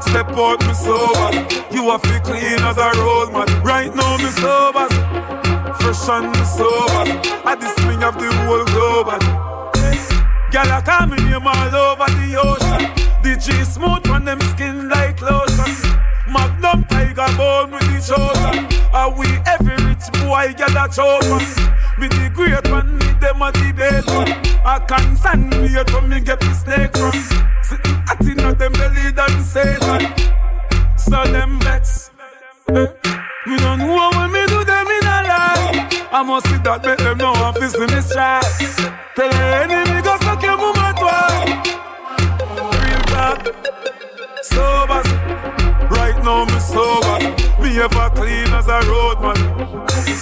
Step 0.00 0.30
out 0.30 0.60
me 0.66 0.72
sober. 0.72 1.30
You 1.70 1.90
a 1.90 1.98
fi 1.98 2.18
clean 2.20 2.60
as 2.60 2.78
a 2.78 2.90
road 3.00 3.32
man. 3.32 3.62
Right 3.62 3.94
now 3.94 4.16
me 4.16 4.30
sober. 4.40 4.88
Fresh 5.76 6.08
and 6.08 6.32
me 6.32 6.44
sober. 6.44 7.04
I 7.44 7.54
this 7.60 7.76
me 7.84 7.94
of 8.02 8.16
the 8.16 8.32
whole 8.44 8.64
globe. 8.72 9.20
Girl 10.50 10.72
I 10.72 10.80
call 10.80 11.06
me 11.06 11.16
name 11.18 11.46
all 11.46 11.76
over 11.76 12.10
the 12.16 12.40
ocean. 12.40 12.90
The 13.22 13.36
G 13.36 13.64
smooth 13.64 14.08
on 14.08 14.24
them 14.24 14.40
skin 14.40 14.88
like 14.88 15.20
lotion. 15.20 15.76
Magnum 16.32 16.84
tiger 16.84 17.28
bone 17.36 17.72
with 17.72 17.86
the 17.92 18.00
chosen. 18.00 18.66
Are 18.92 19.12
we 19.16 19.26
every 19.46 19.79
boy 20.40 20.54
get 20.54 20.70
a 20.70 20.88
chosen? 20.88 21.38
Me 21.98 22.08
the 22.08 22.30
great 22.32 22.70
one, 22.70 22.98
me 22.98 23.12
them 23.20 23.42
a 23.42 23.52
debate 23.52 24.06
one. 24.06 24.32
I 24.64 24.78
can't 24.88 25.18
stand 25.18 25.50
me 25.50 25.68
to 25.68 26.00
me 26.02 26.20
get 26.20 26.40
the 26.40 26.54
snake 26.54 26.96
from. 26.96 27.12
Sitting 27.62 28.02
at 28.08 28.20
in 28.20 28.58
them 28.58 28.72
belly 28.72 29.10
than 29.12 29.44
Satan. 29.44 30.02
So 30.96 31.24
them 31.32 31.60
vex. 31.60 32.10
Eh? 32.68 32.86
Me 33.46 33.56
don't 33.58 33.78
know 33.78 34.10
when 34.14 34.32
me 34.32 34.46
do 34.46 34.64
them 34.64 34.86
in 34.86 35.04
a 35.04 35.18
lie. 35.30 35.88
I 36.12 36.22
must 36.22 36.46
see 36.46 36.58
that 36.58 36.84
make 36.84 36.98
them 36.98 37.18
know 37.18 37.32
I'm 37.32 37.54
facing 37.54 37.90
me 37.94 38.00
strike. 38.00 38.44
Tell 39.16 39.32
enemy 39.32 40.02
go 40.02 40.16
suck 40.22 40.42
your 40.42 40.56
mama 40.56 40.94
twice. 40.98 41.76
Real 42.80 43.02
talk. 43.12 43.40
Sober. 44.42 45.39
Now 46.24 46.44
me 46.44 46.60
sober. 46.60 47.18
Me 47.62 47.80
ever 47.80 48.10
clean 48.14 48.52
as 48.52 48.68
a 48.68 48.80
roadman. 48.88 49.36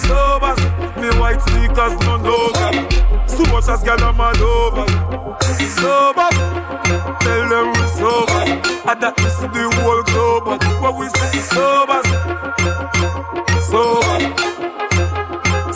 Sober. 0.07 0.55
Me 0.99 1.09
white 1.19 1.41
sneakers 1.41 1.95
no 2.05 2.15
logo. 2.17 2.89
So 3.27 3.43
much 3.51 3.67
as 3.69 3.83
girl 3.83 4.03
I'm 4.03 4.19
all 4.19 4.43
over. 4.43 4.85
Sober. 5.79 6.29
Tell 7.19 7.49
them 7.49 7.67
we 7.73 7.85
sober. 7.99 8.41
And 8.89 9.01
that 9.01 9.19
is 9.19 9.37
the 9.39 9.63
whole 9.75 10.03
globe. 10.03 10.63
What 10.81 10.93
we 10.97 11.07
say 11.09 11.39
sober. 11.39 12.01
Sober. 13.61 14.19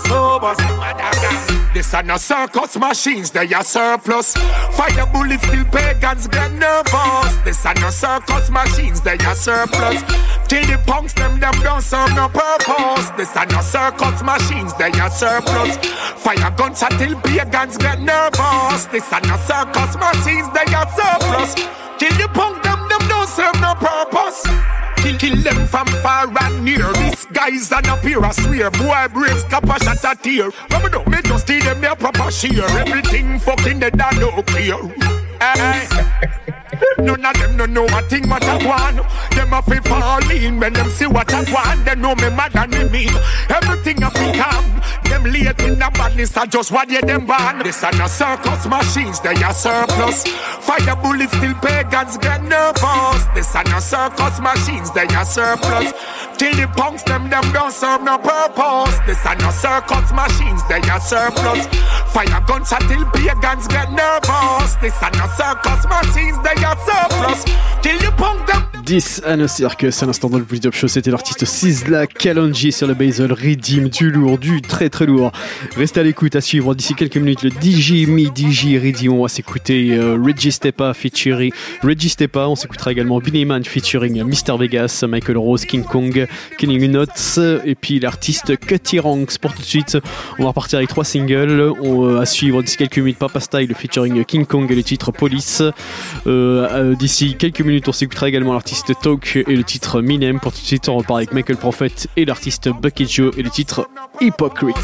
Sober. 0.07 1.62
This 1.73 1.91
are 1.95 2.03
no 2.03 2.17
circus 2.17 2.77
machines, 2.77 3.31
they 3.31 3.51
are 3.51 3.63
surplus. 3.63 4.33
Fire 4.77 5.07
bullets 5.11 5.41
till 5.49 5.65
pagans 5.65 6.27
get 6.27 6.51
nervous. 6.51 7.35
This 7.43 7.65
are 7.65 7.73
no 7.73 7.89
circus 7.89 8.51
machines, 8.51 9.01
they 9.01 9.17
are 9.17 9.35
surplus. 9.35 10.03
Till 10.47 10.63
the 10.67 10.79
punks 10.85 11.13
them 11.13 11.39
them 11.39 11.53
don't 11.63 11.81
serve 11.81 12.13
no 12.13 12.29
purpose. 12.29 13.09
This 13.17 13.35
are 13.35 13.47
no 13.47 13.61
circus 13.61 14.21
machines, 14.21 14.73
they 14.75 14.91
are 14.99 15.09
surplus. 15.09 15.77
Fire 16.21 16.51
guns 16.55 16.83
until 16.83 17.19
pagans 17.21 17.77
get 17.77 17.99
nervous. 18.01 18.85
This 18.85 19.11
are 19.11 19.21
no 19.21 19.35
circus 19.37 19.95
machines, 19.97 20.47
they 20.53 20.69
are 20.75 20.89
surplus. 20.93 21.55
Till 21.97 22.13
the 22.21 22.29
punk 22.33 22.61
them 22.61 22.87
them 22.87 23.07
don't 23.09 23.27
serve 23.27 23.59
no 23.59 23.73
purpose. 23.73 24.45
Kill, 25.03 25.17
kill 25.17 25.35
them 25.43 25.67
from 25.67 25.87
far 26.01 26.31
and 26.43 26.63
near. 26.63 26.93
These 26.93 27.25
guys 27.25 27.71
not 27.71 28.01
pure, 28.01 28.25
I 28.25 28.31
swear. 28.31 28.71
Boy, 28.71 29.07
brains 29.13 29.43
a 29.43 29.79
shot 29.83 30.03
a 30.05 30.15
tear. 30.15 30.49
But 30.69 30.81
me 30.81 30.89
don't 30.89 31.07
me 31.09 31.17
just 31.23 31.45
see 31.45 31.59
them 31.59 31.81
their 31.81 31.95
proper 31.95 32.31
share. 32.31 32.63
Everything 32.79 33.37
fucking 33.37 33.79
dead 33.79 34.01
and 34.01 34.19
no 34.19 34.41
clear. 34.43 34.77
Hey. 35.41 35.87
Eh, 35.91 36.07
eh. 36.47 36.62
None 36.99 37.25
of 37.25 37.33
them 37.39 37.57
no 37.57 37.65
know 37.65 37.85
a 37.85 38.01
thing 38.03 38.27
what 38.29 38.43
I 38.43 38.65
want. 38.65 38.97
Them 39.35 39.53
a 39.53 39.61
fi 39.61 39.79
fall 39.79 40.31
in 40.31 40.59
when 40.59 40.73
them 40.73 40.89
see 40.89 41.07
what 41.07 41.31
I 41.33 41.43
want. 41.51 41.85
They 41.85 41.95
know 41.95 42.15
me 42.15 42.29
mad 42.29 42.55
and 42.55 42.71
me 42.71 42.89
mean. 42.89 43.13
Everything 43.49 44.01
a 44.03 44.09
fi 44.11 44.31
calm. 44.37 44.83
Them 45.05 45.23
late 45.25 45.59
in 45.61 45.79
the 45.79 45.89
badness 45.93 46.35
are 46.37 46.47
just 46.47 46.71
what 46.71 46.89
you 46.89 47.01
them 47.01 47.25
born. 47.25 47.59
This 47.59 47.83
are 47.83 47.91
no 47.93 48.07
circus 48.07 48.65
machines, 48.65 49.19
they 49.19 49.35
are 49.43 49.53
surplus. 49.53 50.23
Fire 50.65 50.95
bullets 50.95 51.31
till 51.39 51.53
pagans 51.55 52.17
get 52.17 52.43
nervous. 52.43 53.25
This 53.35 53.55
are 53.55 53.63
no 53.65 53.79
circus 53.79 54.39
machines, 54.39 54.91
they 54.91 55.07
are 55.13 55.25
surplus. 55.25 55.93
Till 56.37 56.55
the 56.55 56.67
punks 56.75 57.03
them 57.03 57.29
them 57.29 57.45
don't 57.53 57.71
serve 57.71 58.03
no 58.03 58.17
purpose. 58.17 58.97
This 59.05 59.23
are 59.25 59.35
no 59.35 59.51
circus 59.51 60.11
machines, 60.11 60.61
they 60.67 60.81
are 60.89 61.01
surplus. 61.01 61.67
Fire 62.13 62.41
guns 62.47 62.71
until 62.71 63.05
pagans 63.11 63.67
get 63.67 63.91
nervous. 63.91 64.75
This 64.81 64.97
are 65.03 65.11
no 65.11 65.27
circus 65.37 65.85
machines, 65.85 66.37
they 66.41 66.62
are 66.63 66.77
surplus. 66.77 67.43
Till 67.81 68.01
you 68.01 68.11
punk 68.11 68.47
them 68.47 68.72
10 68.83 69.21
à 69.25 69.37
nos 69.37 69.47
circus, 69.47 70.03
à 70.03 70.05
l'instant 70.05 70.29
dans 70.29 70.37
le 70.37 70.43
Bully 70.43 70.59
Top 70.59 70.73
Show, 70.73 70.89
c'était 70.89 71.09
l'artiste 71.09 71.45
Sizzla 71.45 72.05
Kalonji 72.05 72.73
sur 72.73 72.85
le 72.85 72.93
Basel 72.93 73.31
Redeem, 73.31 73.87
du 73.87 74.11
lourd, 74.11 74.37
du 74.37 74.61
très 74.61 74.89
très 74.89 75.05
lourd. 75.05 75.31
Restez 75.77 76.01
à 76.01 76.03
l'écoute, 76.03 76.35
à 76.35 76.41
suivre 76.41 76.75
d'ici 76.75 76.93
quelques 76.93 77.15
minutes 77.15 77.43
le 77.43 77.49
DJ 77.49 78.07
Me 78.07 78.25
DJ 78.25 78.83
Redeem. 78.83 79.13
On 79.13 79.23
va 79.23 79.29
s'écouter 79.29 79.93
euh, 79.93 80.17
Reggie 80.21 80.51
featuring 80.93 81.53
Reggie. 81.81 82.15
On 82.35 82.55
s'écoutera 82.55 82.91
également 82.91 83.19
Billy 83.19 83.45
Man 83.45 83.63
featuring 83.63 84.21
Mr 84.21 84.57
Vegas, 84.59 85.05
Michael 85.07 85.37
Rose, 85.37 85.63
King 85.63 85.83
Kong, 85.83 86.27
Kenny 86.57 86.77
Nuts 86.89 87.39
et 87.63 87.75
puis 87.75 88.01
l'artiste 88.01 88.59
Cutty 88.59 88.99
Ranks. 88.99 89.37
Pour 89.39 89.53
tout 89.53 89.61
de 89.61 89.67
suite, 89.67 89.97
on 90.39 90.43
va 90.43 90.49
repartir 90.49 90.77
avec 90.77 90.89
trois 90.89 91.05
singles. 91.05 91.71
On, 91.81 92.05
euh, 92.05 92.19
à 92.19 92.25
suivre 92.25 92.61
d'ici 92.61 92.75
quelques 92.75 92.97
minutes 92.97 93.17
Papa 93.17 93.39
Style 93.39 93.73
featuring 93.75 94.25
King 94.25 94.45
Kong 94.45 94.69
et 94.69 94.75
le 94.75 94.83
titre 94.83 95.11
Police. 95.11 95.61
Euh, 95.61 95.71
euh, 96.27 96.95
d'ici 96.95 97.35
quelques 97.37 97.61
minutes, 97.61 97.87
on 97.87 97.93
s'écoutera 97.93 98.27
également 98.27 98.51
l'artiste 98.51 98.72
Talk 99.01 99.35
et 99.35 99.55
le 99.55 99.63
titre 99.63 100.01
Minem. 100.01 100.39
Pour 100.39 100.51
tout 100.51 100.59
de 100.59 100.65
suite, 100.65 100.89
on 100.89 100.97
repart 100.97 101.17
avec 101.17 101.33
Michael 101.33 101.57
Prophet 101.57 101.91
et 102.17 102.25
l'artiste 102.25 102.69
Bucky 102.69 103.07
Joe 103.07 103.33
et 103.37 103.43
le 103.43 103.49
titre 103.49 103.87
Hypocrite. 104.19 104.75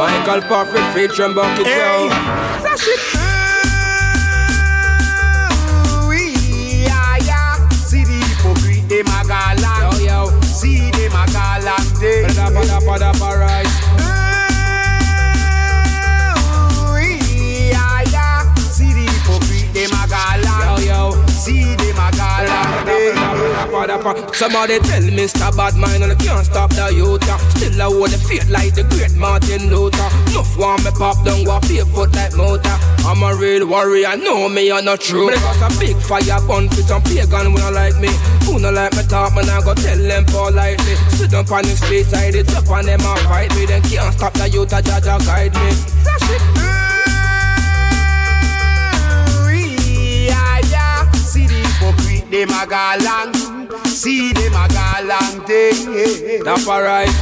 Michael 0.00 0.40
Prophet 0.48 0.80
featuring 0.94 1.34
Bucky 1.34 1.62
hey. 1.62 1.76
Joe. 1.76 2.08
That's 2.62 2.88
it. 2.88 3.00
Ah, 3.16 3.60
yeah. 7.20 7.68
See 7.68 8.04
the 8.04 8.16
hypocrite, 8.24 8.88
them 8.88 9.04
a 9.12 9.20
galant. 9.28 10.00
Yo, 10.00 10.08
yo. 10.08 10.40
See 10.40 10.88
them 10.90 11.12
a 11.12 11.28
galant. 11.28 11.84
Pada, 12.00 12.48
pada, 12.48 12.80
pada. 12.80 13.12
Ah, 14.00 14.48
See 18.56 18.88
them 19.76 19.92
a 19.92 20.08
See 21.28 21.76
them 21.76 22.00
a. 22.00 22.79
Joe. 23.70 23.86
rapper. 23.86 24.34
Somebody 24.34 24.78
tell 24.80 25.02
me 25.02 25.26
stop 25.26 25.56
bad 25.56 25.76
mind 25.76 26.02
and 26.02 26.12
I 26.12 26.14
can't 26.16 26.44
stop 26.44 26.70
the 26.70 26.92
youth. 26.94 27.22
Still 27.56 27.80
I 27.80 27.84
hold 27.84 28.10
the 28.10 28.18
faith 28.18 28.48
like 28.50 28.74
the 28.74 28.84
great 28.84 29.14
Martin 29.16 29.70
Luther. 29.70 30.08
Enough 30.30 30.56
want 30.58 30.84
me 30.84 30.90
pop 30.90 31.24
down, 31.24 31.44
go 31.44 31.60
foot 31.60 32.14
like 32.14 32.34
motor. 32.36 32.76
I'm 33.06 33.22
a 33.22 33.34
real 33.34 33.66
warrior, 33.66 34.16
know 34.16 34.48
me 34.48 34.72
or 34.72 34.82
not 34.82 35.00
true. 35.00 35.30
But 35.30 35.38
it 35.38 35.62
a 35.62 35.68
big 35.78 35.96
fire 35.96 36.40
bun 36.46 36.68
fit 36.68 36.86
some 36.86 37.02
pagan 37.02 37.52
when 37.52 37.62
I 37.62 37.70
like 37.70 37.96
me. 38.00 38.10
Who 38.44 38.58
not 38.58 38.74
like 38.74 38.92
me 38.96 39.02
talk, 39.04 39.34
man, 39.34 39.48
I 39.48 39.60
go 39.62 39.74
tell 39.74 39.98
them 39.98 40.24
politely. 40.26 40.94
Sit 41.16 41.30
down 41.30 41.46
on 41.50 41.62
the 41.62 41.76
street 41.76 42.06
side, 42.06 42.34
it's 42.34 42.54
up 42.54 42.68
on 42.68 42.86
them, 42.86 43.00
I 43.02 43.16
fight 43.24 43.54
me. 43.56 43.66
Then 43.66 43.82
can't 43.82 44.14
stop 44.14 44.32
the 44.34 44.48
youth, 44.48 44.72
a 44.72 44.82
judge, 44.82 45.04
guide 45.04 45.54
me. 45.54 45.70
Flash 46.02 46.30
it. 46.30 46.42
The 51.40 51.46
hypocrite, 51.46 52.30
them 52.30 52.50
a. 52.50 53.39
See 54.00 54.32
them 54.32 54.54
a 54.54 54.64
galang 54.66 55.44
day. 55.46 56.40
That's 56.40 56.66
alright. 56.66 57.12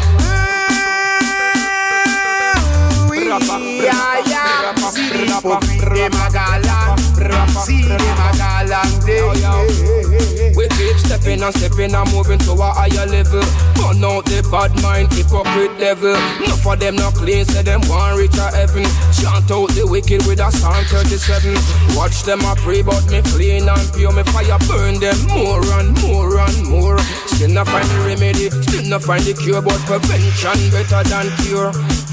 Yeah, 3.82 4.22
yeah. 4.30 4.74
See 4.86 5.10
them 5.10 5.42
a 5.42 6.30
galang. 6.30 6.87
See 7.18 7.82
them 7.82 7.98
a 7.98 8.30
galang 8.38 9.04
day. 9.04 10.54
We 10.54 10.68
keep 10.68 10.96
stepping 10.98 11.42
and 11.42 11.54
stepping 11.54 11.94
and 11.94 12.12
moving 12.12 12.38
to 12.46 12.52
a 12.52 12.70
higher 12.70 13.06
level. 13.06 13.42
Burn 13.74 14.04
out 14.06 14.24
the 14.26 14.46
bad 14.50 14.70
mind, 14.82 15.12
hypocrite 15.12 15.78
devil. 15.78 16.14
Enough 16.14 16.66
of 16.66 16.78
them 16.78 16.96
not 16.96 17.14
clean, 17.14 17.44
say 17.44 17.62
them 17.62 17.80
want 17.90 18.18
reach 18.18 18.38
a 18.38 18.54
heaven. 18.54 18.86
Chant 19.10 19.50
out 19.50 19.70
the 19.74 19.82
wicked 19.84 20.26
with 20.26 20.38
a 20.38 20.50
Psalm 20.50 20.84
37. 20.86 21.54
Watch 21.98 22.22
them 22.22 22.40
a 22.46 22.54
pray, 22.54 22.82
but 22.82 23.02
me 23.10 23.20
clean 23.34 23.68
and 23.68 23.88
pure. 23.94 24.12
Me 24.12 24.22
fire 24.30 24.58
burn 24.70 24.98
them 25.02 25.18
more 25.26 25.62
and 25.78 25.90
more 26.02 26.38
and 26.38 26.58
more. 26.70 26.98
Still 27.26 27.50
not 27.50 27.66
find 27.66 27.86
the 27.90 27.98
remedy, 28.06 28.50
still 28.62 28.86
not 28.86 29.02
find 29.02 29.24
the 29.24 29.34
cure, 29.34 29.60
but 29.60 29.78
prevention 29.90 30.58
better 30.70 31.02
than 31.02 31.26
cure. 31.42 31.72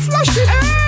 Flash 0.10 0.38
it. 0.38 0.85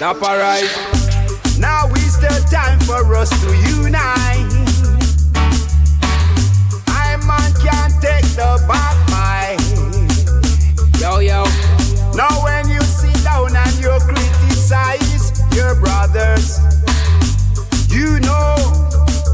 Stop 0.00 0.22
alright. 0.22 0.64
Now 1.58 1.84
is 1.92 2.16
the 2.16 2.32
time 2.50 2.80
for 2.88 3.14
us 3.14 3.28
to 3.28 3.48
unite. 3.68 4.48
I 6.88 7.20
man 7.28 7.52
can't 7.60 7.92
take 8.00 8.24
the 8.32 8.56
back 8.66 8.96
mind. 9.12 9.60
Yo, 10.98 11.18
yo. 11.18 11.44
Now 12.16 12.32
when 12.42 12.70
you 12.70 12.80
sit 12.80 13.22
down 13.22 13.54
and 13.54 13.76
you 13.76 13.92
criticize 14.00 15.36
your 15.54 15.74
brothers, 15.74 16.56
you 17.90 18.20
know 18.20 18.56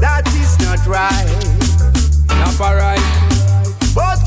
that 0.03 0.27
is 0.35 0.59
not 0.59 0.85
right. 0.85 1.31
Stop 2.27 2.59
alright. 2.59 2.99
But 3.95 4.26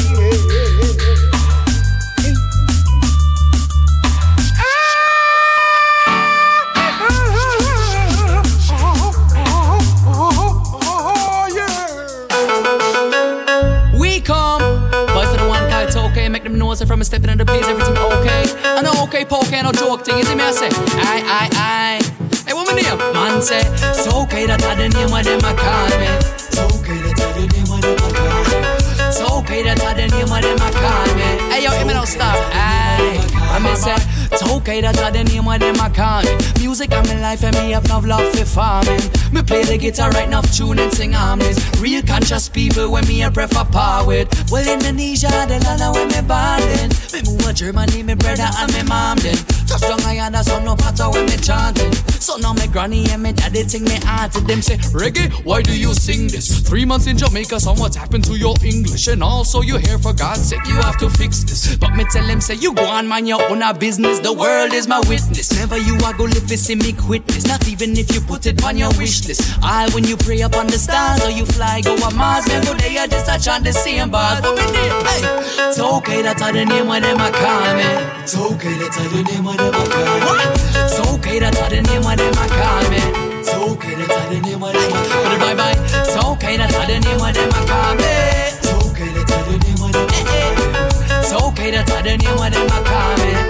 say 16.75 16.85
from 16.85 17.01
a 17.01 17.05
stepping 17.05 17.29
in 17.29 17.37
the 17.37 17.45
place, 17.45 17.67
everything 17.67 17.97
okay. 17.97 18.43
I 18.63 18.81
know 18.81 19.03
okay, 19.03 19.25
poke, 19.25 19.51
no 19.51 19.71
joke 19.71 20.05
thing. 20.05 20.19
Is 20.19 20.29
it 20.29 20.35
me? 20.35 20.43
I 20.43 20.51
say, 20.51 20.69
aye, 20.69 21.23
aye, 21.25 21.49
aye. 21.53 22.01
Hey, 22.47 22.53
my 22.53 22.63
name? 22.71 22.97
Man 23.13 23.41
say, 23.41 23.61
it's 23.65 24.07
okay 24.07 24.45
that 24.47 24.63
I 24.63 24.75
the 24.75 24.87
name 24.89 25.11
of 25.11 25.23
them 25.23 25.41
I 25.43 25.53
call 25.53 25.91
me. 25.99 26.07
It's 26.31 26.57
okay 26.57 26.97
that 27.03 27.19
I 27.19 27.31
the 27.35 27.45
name 27.51 27.71
of 27.71 27.81
them 27.81 27.97
I 27.99 28.09
call 28.15 28.43
me. 28.47 28.59
It's 29.03 29.21
okay 29.21 29.63
that 29.63 29.81
I 29.83 29.93
the 29.93 30.07
name 30.15 30.31
of 30.31 30.41
them 30.41 30.59
I 30.59 30.71
call 30.71 31.07
me. 31.15 31.27
Hey, 31.51 31.63
yo, 31.63 31.71
hear 31.71 31.85
me 31.85 31.93
now, 31.93 32.05
stop. 32.05 32.37
Aye. 32.55 33.19
I 33.51 33.59
me 33.59 33.75
say, 33.75 33.99
it's 34.41 34.51
okay 34.51 34.81
that 34.81 34.97
I 34.99 35.11
the 35.11 35.23
name 35.23 35.47
of 35.47 35.59
them 35.59 35.79
I 35.79 35.89
call 35.89 36.23
me. 36.23 36.35
Music 36.59 36.91
and 36.91 37.07
my 37.07 37.19
life 37.21 37.43
and 37.43 37.55
me 37.57 37.71
have 37.71 37.87
no 37.87 37.99
love 37.99 38.33
for 38.33 38.45
farming. 38.45 39.01
Me 39.31 39.41
play 39.41 39.63
the 39.63 39.77
guitar 39.77 40.09
right 40.11 40.29
now, 40.29 40.41
tune 40.41 40.79
and 40.79 40.91
sing 40.93 41.13
harmonies. 41.13 41.59
Real 41.79 42.01
conscious 42.01 42.49
people 42.49 42.91
when 42.91 43.07
me 43.07 43.23
a 43.23 43.31
prefer 43.31 43.65
power 43.65 44.05
with. 44.05 44.29
Well, 44.51 44.67
Indonesia, 44.67 45.29
the 45.47 45.59
land 45.63 45.81
where 45.93 46.07
me 46.07 46.21
born 46.27 46.61
in. 46.79 46.89
Me 47.13 47.19
move 47.25 47.45
to 47.45 47.53
Germany, 47.53 48.03
me 48.03 48.15
brother 48.15 48.49
and 48.57 48.73
me 48.73 48.83
mom 48.83 49.17
then. 49.19 49.37
Touch 49.67 49.81
down 49.81 49.99
Guyana, 49.99 50.43
so 50.43 50.59
no 50.63 50.75
patter 50.75 51.09
when 51.09 51.25
me 51.25 51.37
chanting. 51.37 51.93
So 52.19 52.37
now 52.37 52.53
me 52.53 52.67
granny 52.67 53.09
and 53.09 53.23
me 53.23 53.33
daddy 53.33 53.63
think 53.63 53.87
me 53.87 53.97
to 53.99 54.41
them 54.41 54.61
say, 54.61 54.77
Reggae, 54.93 55.31
why 55.45 55.61
do 55.61 55.77
you 55.77 55.93
sing 55.93 56.27
this? 56.27 56.61
Three 56.61 56.85
months 56.85 57.07
in 57.07 57.17
Jamaica, 57.17 57.59
so 57.59 57.73
what's 57.73 57.95
happened 57.95 58.23
to 58.25 58.37
your 58.37 58.55
English? 58.63 59.07
And 59.07 59.23
also 59.23 59.61
you 59.61 59.77
here 59.77 59.97
for 59.97 60.13
God's 60.13 60.49
sake, 60.49 60.65
you 60.67 60.75
have 60.75 60.97
to 60.99 61.09
fix 61.09 61.43
this. 61.43 61.75
But 61.75 61.95
me 61.95 62.05
tell 62.11 62.25
him, 62.25 62.41
say, 62.41 62.55
you 62.55 62.73
go 62.73 62.85
on, 62.85 63.07
mind 63.07 63.27
your 63.27 63.41
own 63.49 63.61
business. 63.77 64.19
The 64.31 64.39
world 64.39 64.71
is 64.71 64.87
my 64.87 65.03
witness. 65.11 65.51
Never 65.59 65.75
you 65.75 65.99
are 66.07 66.15
go 66.15 66.23
live 66.23 66.47
this 66.47 66.69
me 66.71 66.95
witness. 67.03 67.45
Not 67.45 67.67
even 67.67 67.97
if 67.99 68.15
you 68.15 68.21
put 68.21 68.47
it 68.47 68.63
on 68.63 68.77
your 68.77 68.87
wish 68.95 69.27
list. 69.27 69.59
I 69.61 69.91
when 69.91 70.05
you 70.05 70.15
pray 70.15 70.41
up 70.41 70.55
on 70.55 70.67
the 70.67 70.79
stars 70.79 71.19
or 71.19 71.29
you 71.29 71.43
fly 71.43 71.81
go 71.81 71.99
on 71.99 72.15
Mars, 72.15 72.47
man, 72.47 72.63
go 72.63 72.71
there 72.73 73.07
just 73.11 73.27
a 73.27 73.35
chant 73.35 73.65
the 73.65 73.73
same 73.73 74.09
bars. 74.09 74.39
But 74.39 74.55
me 74.55 74.63
hey, 74.71 75.67
it's 75.67 75.79
okay 75.83 76.21
that's 76.21 76.41
all 76.41 76.53
the 76.53 76.63
name 76.63 76.87
of 76.87 77.01
them 77.03 77.19
I 77.19 77.27
call 77.27 77.75
me. 77.75 77.83
It's 78.23 78.31
okay 78.31 78.71
that's 78.79 78.95
all 79.03 79.11
the 79.11 79.19
name 79.19 79.47
of 79.51 79.57
them 79.59 79.75
I 79.75 79.83
call 79.91 80.15
me. 80.23 80.47
It's 80.79 80.95
okay 81.11 81.39
that's 81.43 81.59
all 81.59 81.67
the 81.67 81.81
name 81.83 82.07
of 82.07 82.15
them 82.15 82.31
I 82.31 82.47
call 82.55 82.87
me. 82.87 83.03
It's 83.35 83.51
okay 83.51 83.95
that's 83.99 84.15
all 84.15 84.29
the 84.31 84.39
name 84.47 84.63
of 84.63 84.71
them 84.71 84.95
I 84.95 85.03
call 85.11 85.27
me. 85.27 85.43
Bye 85.43 85.55
bye. 85.59 85.75
It's 86.07 86.15
okay 86.15 86.55
them 86.55 86.71
I 86.71 86.87
the 86.87 86.97
name 87.03 87.19
of 87.19 87.35
them 87.35 87.51
I 87.51 87.59
call 87.67 87.99
me. 87.99 88.07
It's 88.47 88.71
okay 88.79 89.11
that's 89.11 89.27
all 89.35 89.43
the 89.43 89.59
name 89.59 89.83
of 89.83 89.91
I 89.91 90.07
call 90.07 90.23
me. 90.23 90.71
It's 91.19 91.35
okay 91.35 91.71
that's 91.75 91.91
all 91.91 91.99
the 91.99 92.15
name 92.15 92.31
of 92.31 92.47
I 92.47 92.79
call 92.87 93.11
me. 93.19 93.40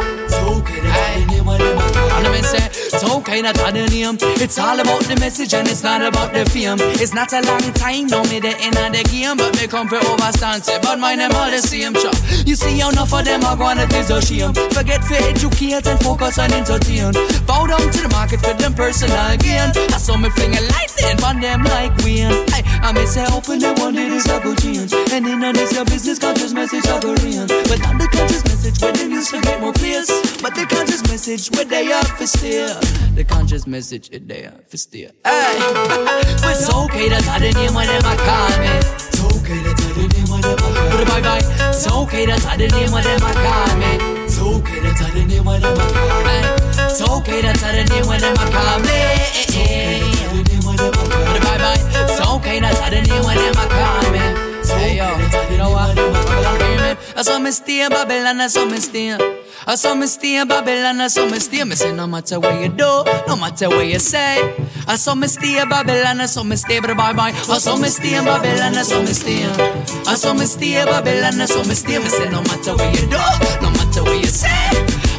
I 0.68 2.22
it's 3.02 3.04
okay 3.04 3.42
not 3.42 3.56
the 3.56 3.88
name. 3.90 4.18
It's 4.42 4.60
all 4.60 4.80
about 4.80 5.04
the 5.04 5.16
message 5.20 5.54
and 5.54 5.68
it's 5.68 5.82
not 5.82 6.02
about 6.02 6.34
the 6.34 6.46
fame. 6.50 6.78
It's 7.00 7.14
not 7.14 7.32
a 7.34 7.42
long 7.42 7.64
time, 7.74 8.08
no 8.08 8.22
me 8.24 8.40
the 8.40 8.54
end 8.60 8.78
of 8.78 8.92
the 8.92 9.04
game, 9.10 9.38
but 9.38 9.56
me 9.56 9.66
come 9.68 9.88
for 9.88 9.98
overstand. 9.98 10.64
Say, 10.64 10.78
but 10.82 11.00
mine 11.00 11.20
them 11.20 11.32
all 11.32 11.50
the 11.50 11.60
same. 11.60 11.94
Chop. 11.94 12.14
You 12.46 12.56
see 12.56 12.80
how 12.80 12.90
enough 12.90 13.14
of 13.14 13.26
them 13.26 13.44
are 13.44 13.56
going 13.56 13.78
to 13.78 13.88
is 13.98 14.12
a 14.12 14.22
shame. 14.22 14.54
Forget 14.76 15.04
for 15.04 15.16
educate 15.16 15.88
and 15.88 16.00
focus 16.04 16.38
on 16.38 16.52
entertain. 16.52 17.14
Bow 17.48 17.66
down 17.66 17.88
to 17.90 18.00
the 18.04 18.10
market 18.12 18.42
for 18.42 18.54
them 18.54 18.74
personal 18.74 19.38
gain. 19.38 19.72
I 19.90 19.98
saw 19.98 20.18
me 20.18 20.30
fling 20.30 20.54
a 20.54 20.62
light 20.62 20.92
then 21.00 21.24
on 21.24 21.40
them 21.40 21.64
like 21.64 21.96
Wayne. 22.04 22.36
Hey, 22.52 22.62
I 22.86 22.92
may 22.92 23.06
say 23.06 23.26
open 23.32 23.60
the 23.60 23.74
one 23.80 23.96
day 23.96 24.10
this 24.10 24.28
good 24.28 24.44
go 24.44 24.56
change. 24.56 24.94
And 24.94 25.26
in 25.26 25.44
on 25.44 25.54
this 25.54 25.74
your 25.74 25.86
business 25.86 26.20
conscious 26.20 26.54
message 26.54 26.86
I 26.86 27.00
go. 27.00 27.16
Message 31.22 31.56
where 31.56 31.66
they 31.66 31.92
are 31.92 32.04
for 32.04 32.26
still. 32.26 32.80
The 33.14 33.24
conscious 33.24 33.68
message 33.68 34.10
is 34.10 34.22
there 34.26 34.54
for 34.68 34.78
still. 34.78 35.12
Hey, 35.24 35.60
but 36.42 36.50
it's 36.50 36.68
okay 36.68 37.10
that 37.10 37.28
I 37.30 37.38
the 37.38 37.54
name 37.54 37.78
them 37.78 38.02
I 38.02 38.18
call 38.26 38.50
me. 38.58 38.74
It's 38.98 39.22
okay 39.22 39.62
that 39.62 39.78
I 39.78 39.94
the 39.94 40.02
name 40.02 40.26
them 40.26 40.34
I 40.34 40.58
call 40.58 40.74
me. 40.98 41.06
Bye 41.06 41.22
bye. 41.22 41.46
It's 41.70 41.86
okay 41.86 42.26
that 42.26 42.42
I 42.42 42.58
the 42.58 42.68
name 42.74 42.90
them 42.90 43.22
I 43.22 43.34
call 43.38 43.70
me. 43.78 44.02
It's 44.26 44.40
okay 44.42 44.80
that 44.82 44.98
I 44.98 45.14
the 45.14 45.22
name 45.30 45.46
them 45.46 45.78
I 45.78 45.86
call 45.94 46.26
me. 46.26 46.38
It's 46.90 47.02
okay 47.06 47.42
that 47.46 47.62
I 47.62 47.70
the 47.70 47.84
name 47.86 48.10
them 48.18 48.34
I 48.34 48.50
call 48.50 48.82
me. 48.82 48.98
Bye 51.38 51.58
bye. 51.62 51.78
It's 52.02 52.18
okay 52.18 52.58
that 52.66 52.82
I 52.82 52.90
the 52.90 53.02
name 53.06 53.22
them 53.22 53.54
I 53.62 53.70
call 53.70 54.10
me. 54.10 54.51
Hey 54.78 54.98
yo, 54.98 55.08
you 55.52 55.58
know 55.58 55.70
what? 55.72 55.98
I 57.16 57.24
saw 57.24 57.40
me 57.40 57.52
stay 57.52 57.88
Babylon, 57.90 58.42
I 58.42 58.48
saw 58.48 58.66
me 58.66 58.78
stay. 58.78 59.18
I 59.68 59.76
saw 59.76 59.94
me 59.94 60.08
stay 60.08 60.38
in 60.38 60.48
Babylon, 60.48 61.02
I 61.02 61.08
saw 61.08 61.30
me 61.30 61.40
stay. 61.40 61.64
Me 61.64 61.76
say 61.76 61.94
no 61.94 62.08
matter 62.08 62.40
what 62.40 62.60
you 62.62 62.70
do, 62.70 63.04
no 63.28 63.36
matter 63.36 63.70
what 63.70 63.86
you 63.86 64.00
say. 64.00 64.56
I 64.88 64.96
saw 64.96 65.14
me 65.14 65.28
stay 65.28 65.62
in 65.62 65.70
Babylon, 65.70 66.20
I 66.22 66.26
saw 66.26 66.44
me 66.44 66.56
stay, 66.56 66.80
bye 66.80 66.94
bye. 66.94 67.30
I 67.30 67.60
saw 67.60 67.78
me 67.78 67.90
stay 67.90 68.16
in 68.16 68.26
Babylon, 68.26 68.76
I 68.76 68.82
saw 68.82 69.02
me 69.02 69.14
stay. 69.14 69.46
I 70.08 70.16
saw 70.16 70.34
me 70.34 70.46
stay 70.46 70.80
in 70.82 70.86
Babylon, 70.86 71.40
I 71.40 71.46
saw 71.46 71.64
me 71.64 71.76
stay. 71.76 72.00
Me 72.00 72.10
say 72.10 72.30
no 72.30 72.42
matter 72.42 72.74
what 72.74 73.00
you 73.00 73.08
do, 73.08 73.22
no 73.62 73.70
matter 73.70 74.04
what 74.04 74.18
you 74.18 74.28
say. 74.28 74.50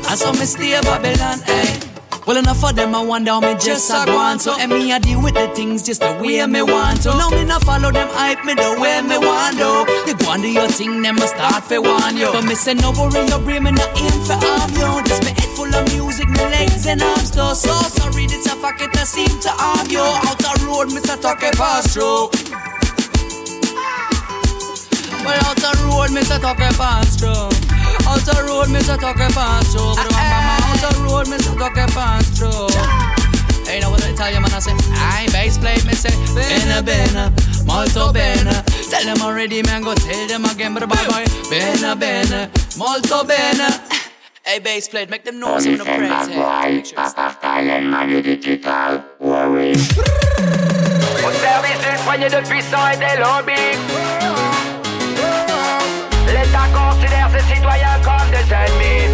I 0.09 0.15
saw 0.17 0.33
me 0.33 0.45
stay 0.45 0.77
in 0.77 0.83
Babylon, 0.83 1.39
hey. 1.47 1.92
Well, 2.25 2.37
enough 2.37 2.63
of 2.63 2.77
them, 2.77 2.95
I 2.95 3.03
wonder 3.03 3.33
how 3.33 3.41
me 3.41 3.55
just 3.59 3.91
a 3.91 4.07
go 4.07 4.17
on. 4.17 4.39
So, 4.39 4.55
and 4.59 4.71
me, 4.71 4.93
I 4.93 5.01
deal 5.01 5.21
with 5.21 5.35
the 5.35 5.49
things 5.49 5.83
just 5.83 6.03
the 6.03 6.13
way 6.23 6.47
me 6.47 6.63
want 6.63 7.03
to. 7.03 7.09
Now, 7.11 7.31
me 7.31 7.43
not 7.43 7.65
follow 7.65 7.91
them 7.91 8.09
hype 8.13 8.45
me 8.45 8.55
the 8.55 8.79
way 8.79 9.03
me 9.03 9.19
want 9.19 9.59
to. 9.59 9.83
You 10.07 10.15
go 10.15 10.31
and 10.33 10.43
do 10.43 10.49
your 10.49 10.69
thing, 10.69 11.03
them 11.03 11.17
must 11.17 11.35
start 11.35 11.65
for 11.65 11.81
one 11.83 12.17
you. 12.17 12.31
But 12.31 12.45
me 12.45 12.55
say, 12.55 12.75
no 12.75 12.93
worry, 12.93 13.27
your 13.27 13.41
brain, 13.41 13.65
me 13.65 13.73
not 13.73 13.91
aim 13.99 14.15
for 14.23 14.39
harm 14.39 14.71
you. 14.79 15.03
Just 15.03 15.25
me 15.25 15.35
head 15.35 15.51
full 15.59 15.75
of 15.75 15.83
music, 15.91 16.29
me 16.29 16.39
legs 16.47 16.87
and 16.87 17.03
arms 17.03 17.31
too. 17.33 17.55
So 17.59 17.75
sorry, 17.91 18.27
this 18.27 18.47
a 18.47 18.55
fuck 18.55 18.81
it, 18.81 18.97
I 18.97 19.03
seem 19.03 19.27
to 19.27 19.51
harm 19.59 19.91
you. 19.91 19.99
Out 19.99 20.39
the 20.39 20.53
road, 20.63 20.95
Mr. 20.95 21.21
Talk 21.21 21.43
a 21.43 21.51
pass 21.59 21.93
through. 21.93 22.31
Well, 25.27 25.43
out 25.43 25.59
the 25.59 25.75
road, 25.91 26.15
Mr. 26.15 26.39
Talk 26.41 26.63
a 26.63 26.71
pass 26.79 27.19
through. 27.19 27.82
Out 28.07 28.21
the 28.25 28.45
road, 28.47 28.71
me 28.71 28.81
say 28.81 28.97
talk 28.97 29.17
a 29.17 29.29
pass 29.33 29.73
through. 29.73 29.95
But 29.97 30.11
mama, 30.13 30.57
uh. 30.57 30.73
out 30.73 30.81
the 30.83 31.03
road, 31.05 31.29
me 31.29 31.39
say 31.39 31.55
talk 31.57 31.77
a 31.77 31.87
pass 31.93 32.29
through. 32.37 32.69
Hey, 33.67 33.81
know 33.81 33.91
what 33.91 34.05
I 34.05 34.13
tell 34.13 34.31
you, 34.33 34.41
man? 34.41 34.53
I 34.53 34.59
say, 34.59 34.75
I 34.95 35.29
bass 35.33 35.57
play, 35.57 35.77
me 35.87 35.95
say, 35.95 36.13
bene, 36.35 36.83
bene, 36.83 37.33
molto 37.65 38.13
bene. 38.13 38.63
Tell 38.91 39.05
them 39.05 39.23
already, 39.23 39.63
man, 39.63 39.83
go 39.83 39.95
tell 39.95 40.27
them 40.29 40.45
again, 40.45 40.75
but 40.75 40.89
bye 40.89 41.07
bye. 41.09 41.27
Bene, 41.49 41.95
bene, 41.97 42.51
molto 42.77 43.25
bene. 43.25 43.69
Hey, 44.45 44.59
bass 44.59 44.89
plate, 44.89 45.09
make 45.09 45.25
them 45.25 45.39
know 45.39 45.59
some 45.61 45.75
of 45.75 45.79
the 45.79 45.85
praise. 45.85 46.29
Hey, 46.29 46.75
make 46.75 46.87
sure 46.87 46.99
it's 46.99 47.15
Au 51.25 51.31
service 51.31 51.79
d'une 51.79 52.05
poignée 52.05 52.29
de 52.29 52.41
puissants 52.49 52.89
et 52.93 52.97
des 52.97 53.17
lobbies. 53.21 53.79
L'État 56.27 56.67
considère 57.43 57.49
ses 57.49 57.55
citoyens 57.55 57.99
comme 58.03 58.31
des 58.31 58.55
ennemis. 58.55 59.09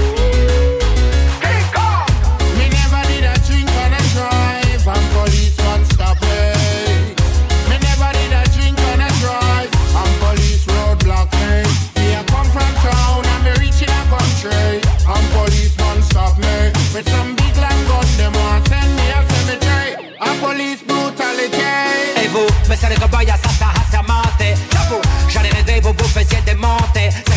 Me 2.56 2.68
never 2.68 3.02
did 3.06 3.24
a 3.24 3.38
drink 3.46 3.68
and 3.68 3.94
a 3.94 4.02
drive, 4.14 4.86
and 4.86 5.12
police 5.12 5.56
won't 5.58 5.86
stop 5.92 6.18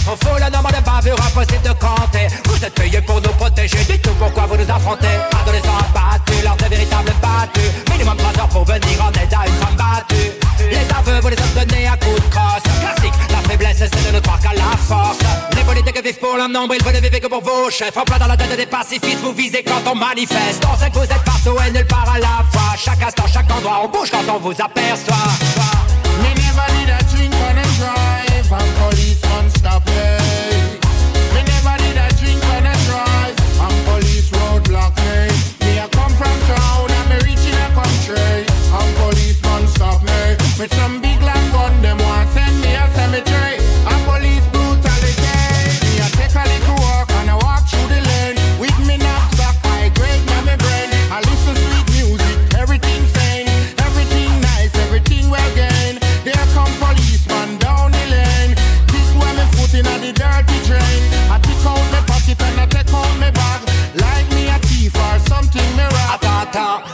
trop 0.04 0.18
faux, 0.18 0.38
la 0.40 0.50
norme 0.50 0.68
de 0.68 0.82
bavure, 0.84 1.16
impossible 1.26 1.64
de 1.64 1.74
compter. 1.74 2.28
Vous 2.46 2.66
êtes 2.66 2.74
payés 2.74 3.02
pour 3.02 3.22
nous 3.22 3.34
protéger, 3.34 3.78
dites-nous 3.86 4.14
pourquoi 4.14 4.46
vous 4.48 4.58
nous 4.58 4.70
affrontez. 4.70 5.16
Adolescents 5.42 5.78
abattus, 5.90 6.44
lors 6.44 6.56
de 6.56 6.66
véritables 6.66 7.14
battus. 7.22 7.72
Minimum 7.92 8.18
3 8.18 8.42
heures 8.42 8.50
pour 8.50 8.66
venir 8.66 9.04
en 9.04 9.12
aide 9.12 9.34
à 9.34 9.48
une 9.48 9.54
femme 9.54 9.76
battue. 9.76 10.32
Les 10.70 10.88
aveux, 10.96 11.20
vous 11.22 11.30
les 11.30 11.38
obtenez 11.38 11.88
à 11.88 11.98
coups 11.98 12.16
de 12.16 12.30
crosse. 12.30 12.64
Classique, 12.82 13.14
la 13.30 13.38
faiblesse 13.50 13.78
c'est 13.80 14.08
de 14.08 14.16
ne 14.16 14.20
croire 14.20 14.40
qu'à 14.40 14.54
la 14.54 14.78
force. 14.78 15.20
Les 15.56 15.64
politiques 15.64 16.04
vivent 16.04 16.20
pour 16.20 16.38
leur 16.38 16.50
nombre, 16.50 16.76
ils 16.76 16.84
veulent 16.84 17.02
vivre 17.02 17.20
que 17.20 17.28
pour 17.28 17.44
vos 17.44 17.70
chefs. 17.70 17.98
En 17.98 18.04
dans 18.04 18.28
la 18.28 18.38
tête 18.38 18.56
des 18.56 18.66
pacifistes, 18.66 19.22
vous 19.22 19.34
visez 19.34 19.64
quand 19.64 19.82
on 19.92 19.96
manifeste. 19.96 20.64
On 20.72 20.78
sait 20.78 20.90
que 20.90 20.98
vous 20.98 21.04
êtes 21.04 21.24
partout 21.24 21.58
et 21.66 21.72
nulle 21.72 21.88
part 21.88 22.10
à 22.14 22.20
la 22.20 22.44
fois. 22.52 22.76
Chaque 22.78 23.02
instant, 23.04 23.26
chaque 23.32 23.52
endroit, 23.52 23.82
on 23.84 23.90
bouge 23.90 24.12
quand 24.12 24.26
on 24.34 24.40
vous 24.40 24.52
aperçoit. 24.52 25.32
Drive, 28.52 28.81
With 40.62 40.72
some 40.76 41.11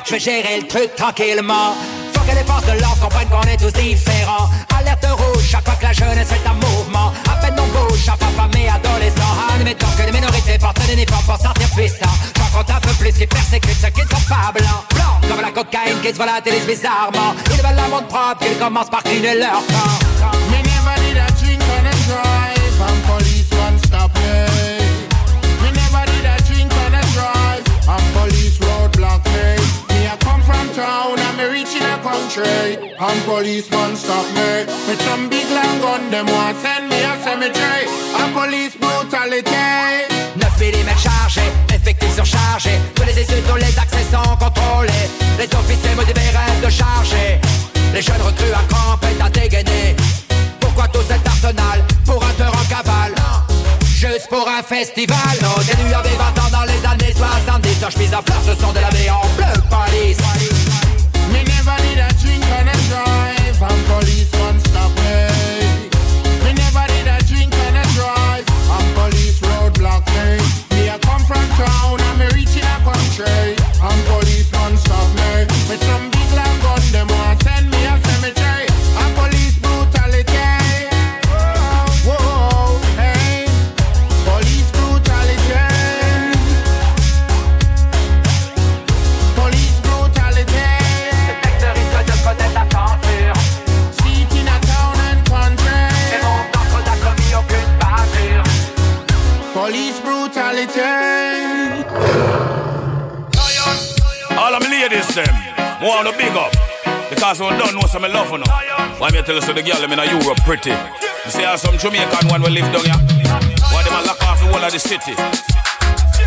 je 0.07 0.13
vais 0.13 0.19
gérer 0.19 0.61
le 0.61 0.67
truc 0.67 0.95
tranquillement. 0.95 1.75
Faut 2.13 2.21
que 2.21 2.35
les 2.35 2.43
forces 2.45 2.65
de 2.65 2.79
l'ordre 2.79 2.99
comprennent 3.01 3.27
qu'on 3.27 3.41
est 3.41 3.57
tous 3.57 3.73
différents. 3.73 4.49
Alerte 4.77 5.05
rouge, 5.11 5.43
chaque 5.49 5.65
fois 5.65 5.73
que 5.75 5.83
la 5.83 5.93
jeunesse 5.93 6.29
fait 6.29 6.47
un 6.47 6.53
mouvement. 6.53 7.11
À 7.29 7.35
peine 7.41 7.55
on 7.59 7.67
bouge, 7.67 8.07
à 8.07 8.15
papa 8.15 8.49
mais 8.53 8.69
adolescents. 8.69 9.35
Admettons 9.53 9.87
que 9.97 10.03
les 10.03 10.11
minorités 10.11 10.57
portent 10.59 10.79
un 10.79 10.93
uniforme 10.93 11.25
pour 11.25 11.37
sortir 11.37 11.69
puissant. 11.75 12.13
J'en 12.37 12.57
compte 12.57 12.69
un 12.69 12.79
peu 12.79 12.93
plus 12.93 13.11
qui 13.11 13.27
persécutent 13.27 13.81
ceux 13.81 13.89
qui 13.89 14.01
ne 14.01 14.09
sont 14.09 14.27
pas 14.29 14.51
blancs. 14.53 15.27
Comme 15.27 15.41
la 15.41 15.51
cocaïne 15.51 15.99
qui 16.01 16.09
se 16.09 16.17
volatilise 16.17 16.65
bizarrement. 16.65 17.35
Ils 17.51 17.61
veulent 17.61 17.75
la 17.75 17.87
monde 17.89 18.07
propre, 18.07 18.45
qu'ils 18.45 18.57
commencent 18.57 18.89
par 18.89 19.03
cleaner 19.03 19.35
leur 19.35 19.61
camp. 19.67 20.66
Les 47.93 48.03
jeunes 48.03 48.21
recrues 48.21 48.53
à 48.53 48.61
crampes 48.71 49.03
et 49.05 49.21
à 49.21 49.29
dégainer. 49.29 49.95
Pourquoi 50.59 50.87
tout 50.87 51.01
cet 51.07 51.25
arsenal 51.25 51.83
pour 52.05 52.23
un 52.23 52.31
tueur 52.33 52.53
en 52.53 52.65
cavale? 52.65 53.15
Juste 53.85 54.27
pour 54.29 54.47
un 54.47 54.61
festival. 54.61 55.17
Nos 55.41 55.61
élus 55.63 55.93
avaient 55.93 56.09
20 56.09 56.41
ans 56.41 56.51
dans 56.51 56.65
les 56.65 56.85
années 56.85 57.13
70 57.15 57.81
Leurs 57.81 57.91
chemises 57.91 58.13
à 58.13 58.21
fleurs 58.21 58.43
se 58.43 58.61
sont 58.61 58.71
délavées 58.71 59.09
en 59.09 59.25
bleu 59.35 59.61
police 59.69 60.17
Because 107.27 107.43
we 107.43 107.59
don't 107.59 107.75
know 107.75 107.83
some 107.91 108.03
love 108.03 108.29
for 108.29 108.37
now. 108.37 108.47
Why 109.03 109.11
me 109.11 109.21
tell 109.21 109.35
you 109.35 109.41
so 109.41 109.51
the 109.51 109.59
girl 109.61 109.75
them 109.83 109.91
in 109.91 109.99
a 109.99 110.07
pretty. 110.47 110.71
You 110.71 111.27
see 111.27 111.43
how 111.43 111.57
some 111.57 111.77
Jamaican 111.77 112.31
one 112.31 112.41
will 112.41 112.55
live 112.55 112.71
down 112.71 112.87
here. 112.87 112.95
Why 113.67 113.83
them 113.83 113.99
a 113.99 114.07
lock 114.07 114.23
off 114.23 114.39
the 114.39 114.47
whole 114.47 114.63
of 114.63 114.71
the 114.71 114.79
city. 114.79 115.11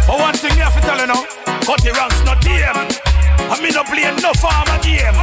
But 0.04 0.20
one 0.20 0.36
thing 0.36 0.52
you 0.52 0.60
have 0.60 0.76
to 0.76 0.82
tell 0.84 1.00
you 1.00 1.08
now, 1.08 1.24
cut 1.64 1.80
the 1.80 1.96
ranks 1.96 2.20
not 2.28 2.44
game. 2.44 2.76
I 3.48 3.56
mean 3.64 3.72
no 3.72 3.80
play 3.88 4.12
no 4.20 4.36
farmer 4.36 4.76
game. 4.84 5.16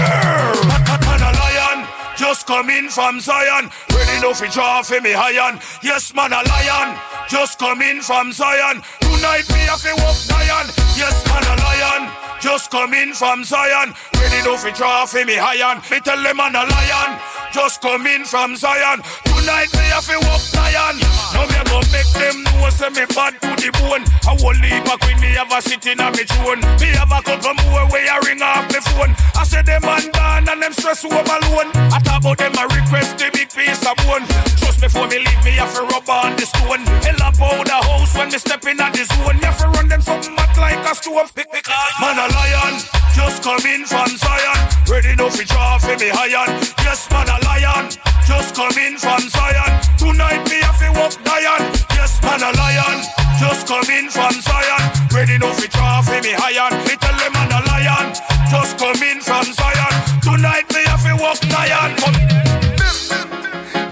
Man 0.00 1.22
a 1.28 1.30
lion, 1.36 1.84
just 2.16 2.46
come 2.46 2.70
in 2.70 2.88
from 2.88 3.20
Zion. 3.20 3.68
Ready 3.92 4.16
no 4.24 4.32
fi 4.32 4.48
draw 4.48 4.80
for 4.80 4.98
me 5.02 5.12
iron. 5.12 5.60
Yes, 5.82 6.14
man, 6.14 6.32
a 6.32 6.40
lion. 6.40 6.96
Just 7.28 7.58
come 7.58 7.82
in 7.82 8.00
from 8.00 8.32
Zion. 8.32 8.80
Tonight 9.04 9.44
me 9.52 9.60
a 9.68 9.76
fi 9.76 9.92
walk 10.00 10.16
lion. 10.32 10.72
Yes, 10.96 11.20
man, 11.28 11.44
a 11.44 11.54
lion. 11.68 12.29
Just 12.40 12.70
come 12.70 12.94
in 12.94 13.12
from 13.12 13.44
Zion. 13.44 13.92
Ready 14.14 14.42
no 14.44 14.56
fi 14.56 14.70
draw 14.70 15.04
for 15.04 15.24
me 15.24 15.38
iron. 15.38 15.82
Me 15.90 16.00
tell 16.00 16.22
them 16.22 16.36
man 16.36 16.56
a 16.56 16.64
lion. 16.64 17.39
Just 17.52 17.82
come 17.82 18.06
in 18.06 18.24
from 18.24 18.54
Zion. 18.56 19.02
Tonight 19.24 19.72
me 19.74 19.86
a 19.90 20.00
fi 20.00 20.16
walk 20.22 20.42
lion. 20.54 20.96
Now 21.34 21.46
me 21.50 21.56
a 21.58 21.64
go 21.66 21.82
make 21.90 22.06
them 22.14 22.44
know 22.44 22.70
say 22.70 22.90
me 22.90 23.04
bad 23.10 23.34
to 23.42 23.50
the 23.58 23.74
bone. 23.82 24.06
I 24.22 24.38
whole 24.38 24.54
leave 24.54 24.86
a 24.86 24.94
queen 25.02 25.18
me 25.18 25.34
have 25.34 25.50
a 25.50 25.60
sitting 25.60 25.98
on 25.98 26.12
me 26.12 26.22
throne. 26.24 26.62
Me 26.78 26.94
have 26.94 27.10
a 27.10 27.20
couple 27.20 27.54
more 27.66 27.90
way 27.90 28.06
I 28.06 28.22
ring 28.22 28.40
off 28.40 28.70
me 28.70 28.78
phone. 28.94 29.12
I 29.34 29.42
say 29.42 29.62
them 29.62 29.82
man 29.82 30.06
born 30.14 30.46
and 30.46 30.62
them 30.62 30.72
stress 30.72 31.02
home 31.02 31.26
alone. 31.26 31.74
I 31.90 31.98
talk 31.98 32.22
about 32.22 32.38
them 32.38 32.54
a 32.54 32.64
request 32.70 33.18
the 33.18 33.30
big 33.34 33.50
piece 33.50 33.82
of 33.82 33.98
bone. 34.06 34.24
Trust 34.62 34.78
me 34.78 34.86
before 34.86 35.10
me 35.10 35.18
leave 35.18 35.42
me 35.42 35.58
have 35.58 35.74
to 35.74 35.82
rub 35.90 36.06
on 36.06 36.36
the 36.38 36.46
stone. 36.46 36.86
Hell 37.02 37.18
about 37.18 37.66
the 37.66 37.78
house 37.82 38.14
when 38.14 38.30
me 38.30 38.38
step 38.38 38.62
in 38.62 38.78
at 38.78 38.94
the 38.94 39.02
zone. 39.10 39.42
Me 39.42 39.44
have 39.50 39.58
to 39.58 39.68
run 39.74 39.88
them 39.90 40.00
something 40.00 40.36
hot 40.38 40.54
like 40.54 40.78
a 40.86 40.94
stove. 40.94 41.34
Because 41.34 41.94
man 41.98 42.14
a 42.14 42.30
lion, 42.30 42.78
just 43.16 43.42
come 43.42 43.64
in 43.66 43.82
from 43.90 44.06
Zion. 44.14 44.58
Ready 44.86 45.16
no 45.16 45.26
fi 45.30 45.42
draw 45.44 45.78
for 45.78 45.96
me 45.98 46.14
iron. 46.14 46.54
Yes 46.86 47.10
man 47.10 47.26
a 47.26 47.39
lion, 47.46 47.90
just 48.26 48.54
come 48.54 48.76
in 48.78 48.96
from 48.96 49.20
Zion. 49.28 49.72
Tonight 49.96 50.42
me 50.48 50.58
have 50.62 50.78
to 50.80 50.88
walk 50.98 51.14
lion. 51.26 51.62
Yes 51.96 52.20
man 52.22 52.42
a 52.42 52.50
lion, 52.56 52.98
just 53.38 53.66
come 53.66 53.88
in 53.90 54.08
from 54.10 54.34
Zion. 54.40 54.82
Ready 55.12 55.38
no 55.38 55.52
fi 55.52 55.66
for 56.02 56.20
me 56.22 56.32
iron. 56.34 56.72
Me 56.86 56.94
tell 56.96 57.16
them 57.18 57.32
man 57.32 57.52
a 57.52 57.60
lion, 57.70 58.06
just 58.50 58.78
come 58.78 59.02
in 59.02 59.20
from 59.20 59.46
Zion. 59.52 59.94
Tonight 60.22 60.66
me 60.74 60.82
have 60.86 61.04
to 61.04 61.14
walk 61.22 61.40
lion. 61.52 61.90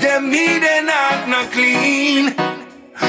Them 0.01 0.31
me 0.31 0.59
they 0.59 0.83
not 0.85 1.29
not 1.29 1.53
clean. 1.53 2.35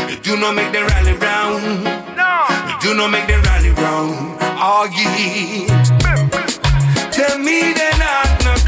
You 0.10 0.18
do 0.22 0.38
not 0.38 0.56
make 0.56 0.72
them 0.72 0.88
rally 0.88 1.14
round. 1.14 1.84
No. 2.18 2.32
You 2.70 2.76
do 2.82 2.94
not 2.96 3.10
make 3.12 3.28
them 3.28 3.42
rally 3.44 3.72
round. 3.72 4.38
Oh 4.62 4.86
yeah. 4.92 5.68
Them 7.16 7.44
me 7.46 7.74
they 7.74 7.92
not 7.98 8.44
not 8.46 8.60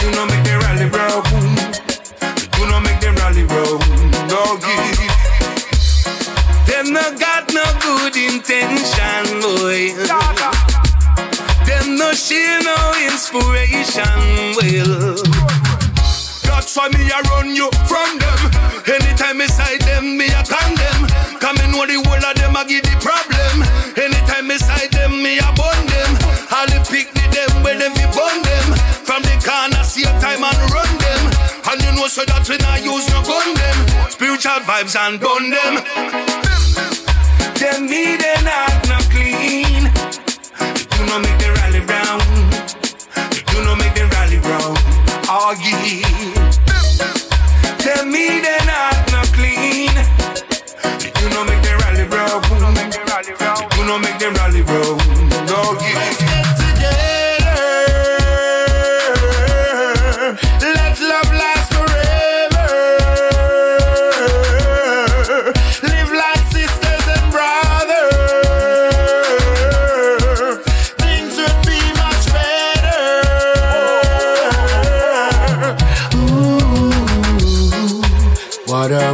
do 0.00 0.10
not 0.12 0.26
make 0.30 0.44
them 0.44 0.60
rally. 0.60 0.84
You 0.84 0.92
do 2.56 2.66
not 2.70 2.82
make 2.82 3.00
them 3.00 3.14
rally 3.16 3.44
round. 3.44 3.82
Oh 4.30 4.58
yeah. 4.62 5.18
Them 6.66 6.92
no 6.92 7.02
got 7.18 7.52
no 7.52 7.64
good 7.80 8.16
intention, 8.16 9.40
boy. 9.40 9.94
Them 11.66 11.96
no 11.96 12.12
share 12.12 12.62
no 12.62 12.94
inspiration, 13.10 14.54
well. 14.56 15.16
That's 16.44 16.76
why 16.76 16.88
me 16.88 17.10
I 17.10 17.20
run 17.30 17.54
you 17.54 17.70
from 17.86 18.18
them. 18.18 18.40
Anytime 18.86 19.38
beside 19.38 19.80
them, 19.82 20.16
me 20.16 20.26
I 20.26 20.42
them. 20.76 21.06
Come 21.40 21.56
in 21.58 21.72
know 21.72 21.86
the 21.86 22.02
whole 22.06 22.24
of 22.24 22.36
them 22.36 22.56
I 22.56 22.64
give 22.64 22.82
the 22.82 22.96
problem. 23.00 23.27
Know 32.08 32.24
so 32.24 32.24
that 32.24 32.48
we 32.48 32.56
not 32.56 32.80
use 32.80 33.04
no 33.12 33.20
gun 33.20 33.52
them. 33.52 34.08
Spiritual 34.08 34.64
vibes 34.64 34.96
and 34.96 35.20
burn 35.20 35.52
them. 35.52 35.84
Them 37.60 37.84
me 37.84 38.16
they 38.16 38.40
not 38.48 38.72
not 38.88 39.04
clean. 39.12 39.92
You 40.88 41.04
not 41.04 41.20
make 41.20 41.36
them 41.36 41.52
rally 41.60 41.84
round. 41.84 42.24
You 43.52 43.60
not 43.60 43.76
make 43.76 43.92
them 43.92 44.08
rally 44.08 44.40
round. 44.40 44.80
Oh 45.28 45.52
yeah. 45.60 46.08
Them 47.84 48.08
me 48.08 48.40
they 48.40 48.56
not 48.64 48.96
not 49.12 49.28
clean. 49.36 49.92
You 51.12 51.28
not 51.28 51.44
make 51.44 51.60
them 51.60 51.76
rally 51.84 52.08
round. 52.08 52.40
You 53.76 53.84
not 53.84 54.00
make 54.00 54.16
them 54.16 54.32
rally 54.32 54.62
round. 54.64 55.04
Yeah. 55.82 56.37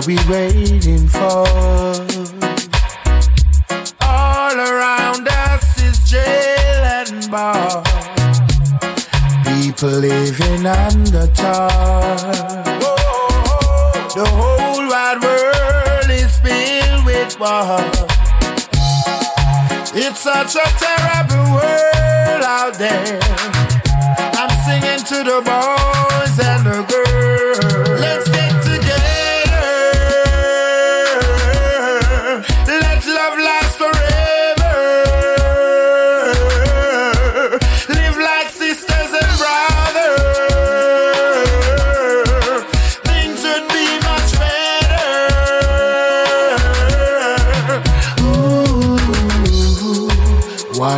We 0.07 0.19
waiting 0.29 1.09
for? 1.09 1.47
All 4.03 4.55
around 4.55 5.27
us 5.29 5.83
is 5.83 6.11
jail 6.11 6.85
and 6.85 7.31
bar. 7.31 7.83
People 9.45 9.91
living 9.91 10.67
under 10.67 11.27
tar. 11.29 12.17
The 14.15 14.27
whole 14.29 14.89
wide 14.89 15.23
world 15.23 16.11
is 16.11 16.37
filled 16.39 17.07
with 17.07 17.41
war. 17.41 17.81
It's 19.95 20.21
such 20.21 20.57
a 20.57 20.69
terrible 20.85 21.55
world 21.55 22.43
out 22.45 22.75
there. 22.75 23.21
I'm 24.37 24.51
singing 24.67 25.03
to 25.07 25.25
the 25.25 25.41
boys 25.41 26.39
and 26.41 26.67
the 26.67 26.83
girls. 26.93 28.01
Let's 28.01 28.34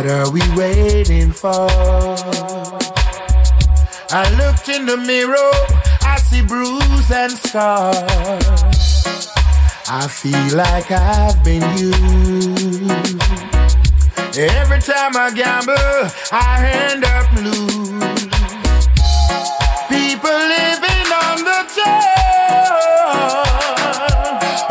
what 0.07 0.15
are 0.15 0.31
we 0.31 0.41
waiting 0.55 1.31
for? 1.33 1.67
I 4.09 4.23
looked 4.37 4.69
in 4.69 4.85
the 4.85 4.95
mirror, 4.95 5.51
I 6.01 6.17
see 6.17 6.41
bruise 6.41 7.11
and 7.11 7.33
scars. 7.33 7.97
I 9.89 10.07
feel 10.07 10.55
like 10.55 10.91
I've 10.91 11.43
been 11.43 11.61
used. 11.77 13.21
Every 14.37 14.79
time 14.79 15.17
I 15.17 15.31
gamble, 15.35 16.09
I 16.31 16.63
end 16.87 17.03
up 17.03 17.29
lose. 17.43 18.27
People 19.91 20.39
living 20.55 21.11
on 21.25 21.43
the 21.49 21.65
top. 21.75 22.07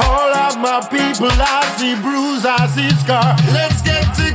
All 0.01 0.33
of 0.47 0.57
my 0.61 0.81
people, 0.91 1.29
I 1.31 1.63
see 1.77 1.95
bruise, 2.01 2.47
I 2.47 2.67
see 2.69 2.91
scar. 3.05 3.37
Let's 3.53 3.83
get 3.83 4.05
together. 4.15 4.26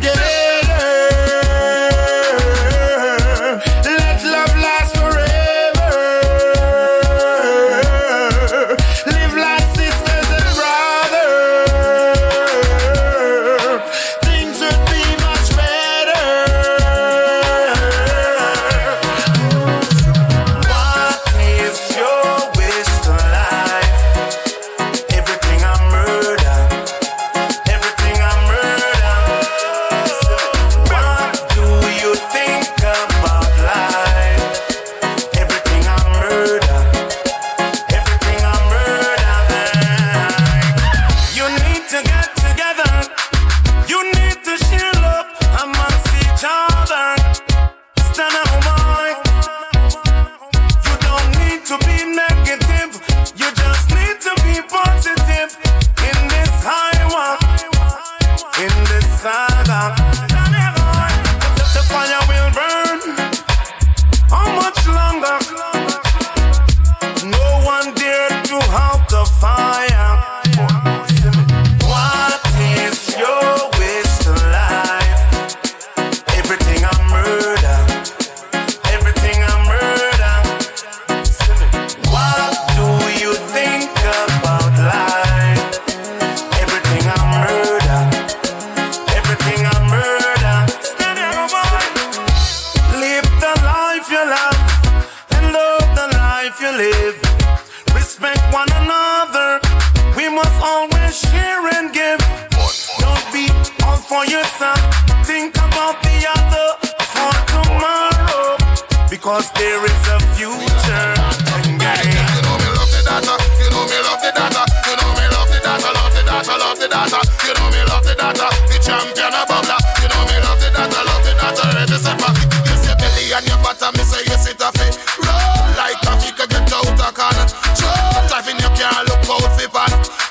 The 116.81 116.87
data. 116.89 117.21
You 117.45 117.53
know 117.53 117.69
me 117.69 117.81
love 117.85 118.01
the 118.01 118.15
data. 118.17 118.49
The 118.65 118.77
champion 118.81 119.33
of 119.37 119.45
bubbler. 119.45 119.77
You 120.01 120.09
know 120.09 120.23
me 120.25 120.37
love 120.41 120.57
the 120.57 120.69
data. 120.73 120.99
Love 121.05 121.21
the 121.21 121.33
data. 121.37 121.65
Ready 121.77 121.97
stepper. 122.01 122.31
Yes, 122.65 122.81
your 122.89 122.97
belly 122.97 123.25
and 123.37 123.45
your 123.45 123.59
bottom. 123.61 123.93
Me 123.93 124.03
say 124.03 124.25
yes, 124.25 124.49
it 124.49 124.57
a 124.57 124.69
fit. 124.73 124.97
Roll 125.21 125.61
like 125.77 126.01
coffee. 126.01 126.33
Could 126.33 126.49
get 126.49 126.73
out 126.73 126.89
a 126.89 127.09
can. 127.13 127.37
Roll 127.85 128.25
driving 128.25 128.57
your 128.57 128.73
car. 128.73 129.05
Look 129.05 129.29
out 129.29 129.53
for 129.53 129.69
pan. 129.69 130.30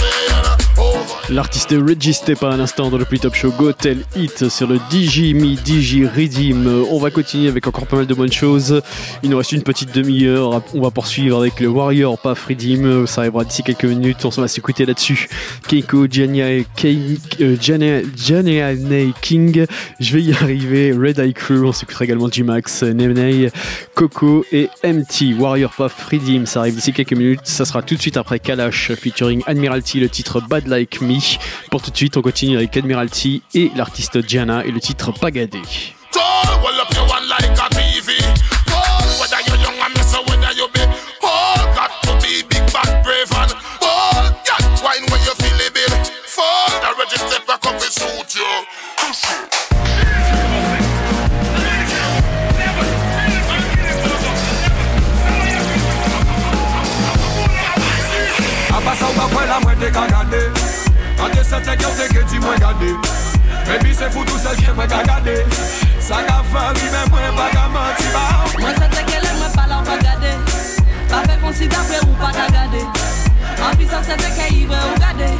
L'artiste 1.31 1.71
Reggie 1.71 2.13
Stepa 2.13 2.49
à 2.51 2.57
l'instant 2.57 2.89
dans 2.89 2.97
le 2.97 3.05
Play 3.05 3.17
Top 3.17 3.35
Show 3.35 3.51
Go 3.57 3.71
Tell 3.71 3.99
Hit 4.17 4.49
sur 4.49 4.67
le 4.67 4.75
DJ 4.91 5.33
Me 5.33 5.55
Redeem. 6.05 6.67
On 6.91 6.99
va 6.99 7.09
continuer 7.09 7.47
avec 7.47 7.65
encore 7.67 7.87
pas 7.87 7.95
mal 7.95 8.05
de 8.05 8.13
bonnes 8.13 8.33
choses. 8.33 8.81
Il 9.23 9.29
nous 9.29 9.37
reste 9.37 9.53
une 9.53 9.61
petite 9.63 9.95
demi-heure. 9.95 10.61
On 10.73 10.81
va 10.81 10.91
poursuivre 10.91 11.39
avec 11.39 11.61
le 11.61 11.69
Warrior 11.69 12.17
Path 12.19 12.37
Redeem. 12.49 13.07
Ça 13.07 13.21
arrivera 13.21 13.45
d'ici 13.45 13.63
quelques 13.63 13.85
minutes. 13.85 14.25
On 14.25 14.29
va 14.29 14.49
s'écouter 14.49 14.85
là-dessus. 14.85 15.29
Keiko, 15.69 16.05
Jania, 16.11 16.63
Kei- 16.75 17.17
euh, 17.39 17.55
King. 19.21 19.65
Je 20.01 20.13
vais 20.13 20.23
y 20.23 20.33
arriver. 20.33 20.91
Red 20.91 21.17
Eye 21.19 21.33
Crew. 21.33 21.63
On 21.65 21.71
s'écoutera 21.71 22.03
également 22.03 22.29
G-Max, 22.29 22.83
Nemney, 22.83 23.47
Coco 23.95 24.43
et 24.51 24.67
MT. 24.83 25.33
Warrior 25.39 25.71
Path 25.71 25.93
Redeem. 26.11 26.45
Ça 26.45 26.59
arrive 26.59 26.75
d'ici 26.75 26.91
quelques 26.91 27.13
minutes. 27.13 27.39
Ça 27.45 27.63
sera 27.63 27.81
tout 27.81 27.95
de 27.95 28.01
suite 28.01 28.17
après 28.17 28.39
Kalash 28.39 28.91
featuring 28.95 29.43
Admiralty, 29.45 30.01
le 30.01 30.09
titre 30.09 30.41
Bad 30.41 30.67
Like 30.67 30.99
Me. 30.99 31.20
Pour 31.69 31.81
tout 31.81 31.91
de 31.91 31.97
suite, 31.97 32.17
on 32.17 32.21
continue 32.21 32.57
avec 32.57 32.75
Admiralty 32.75 33.43
et 33.53 33.71
l'artiste 33.75 34.27
Gianna 34.27 34.65
et 34.65 34.71
le 34.71 34.79
titre 34.79 35.11
Pagadé. 35.11 35.61
A 59.83 60.20
sa 61.51 61.59
te 61.59 61.75
kyo 61.75 61.89
te 61.99 62.07
ke 62.13 62.21
di 62.31 62.39
mwen 62.39 62.59
gade. 62.63 62.91
Baby 63.67 63.91
se 63.93 64.07
foutou 64.13 64.39
sel 64.39 64.55
ke 64.55 64.71
mwen 64.71 64.87
ka 64.87 65.01
gade. 65.03 65.35
Sa 65.99 66.23
ka 66.23 66.37
fali 66.47 66.87
men 66.93 67.11
mwen 67.11 67.35
pa 67.35 67.47
ka 67.51 67.65
manti 67.75 68.07
ba. 68.15 68.23
Mwen 68.55 68.79
sa 68.79 68.87
te 68.87 69.03
ke 69.09 69.19
le 69.19 69.33
mwen 69.35 69.51
pala 69.57 69.81
ou 69.81 69.89
pa 69.89 69.99
gade. 69.99 70.31
Pa 71.11 71.19
fe 71.27 71.35
konsi 71.43 71.67
dapre 71.67 71.99
ou 72.07 72.15
pa 72.23 72.31
ka 72.39 72.47
gade. 72.55 72.87
Anpi 73.67 73.91
sa 73.91 73.99
se 73.99 74.15
te 74.23 74.31
ke 74.39 74.47
ive 74.63 74.79
ou 74.79 74.99
gade. 75.03 75.31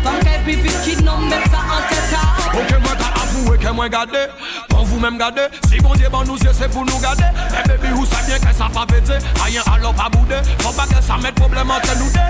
Pan 0.00 0.24
ke 0.24 0.40
pipit 0.48 0.84
ki 0.86 1.00
nom 1.04 1.28
men 1.28 1.44
sa 1.52 1.60
an 1.76 1.88
teta 1.92 2.22
Ou 2.56 2.64
ke 2.72 2.78
mwen 2.80 2.96
ta 2.96 3.11
ou 3.42 3.54
e 3.54 3.58
ke 3.60 3.72
mwen 3.74 3.90
gade 3.92 4.22
Pan 4.68 4.84
vou 4.84 5.00
men 5.00 5.18
gade. 5.18 5.48
Si 5.68 5.80
bon 5.80 5.94
diye 5.98 6.08
ban 6.12 6.24
nou 6.28 6.38
se 6.40 6.52
se 6.56 6.68
pou 6.72 6.84
nou 6.88 7.00
gade 7.02 7.24
E 7.24 7.60
eh, 7.60 7.64
bebi 7.68 7.92
ou 7.96 8.06
sa 8.06 8.22
bien 8.26 8.40
ke 8.42 8.54
sa 8.56 8.68
pa 8.72 8.86
pete 8.88 9.18
Ayen 9.44 9.62
alop 9.74 10.00
a 10.00 10.08
boude 10.12 10.42
Fon 10.62 10.76
pa 10.76 10.86
ke 10.90 11.02
sa 11.04 11.18
met 11.22 11.34
problem 11.38 11.70
an 11.70 11.82
te 11.84 11.96
nou 12.00 12.10
de 12.14 12.26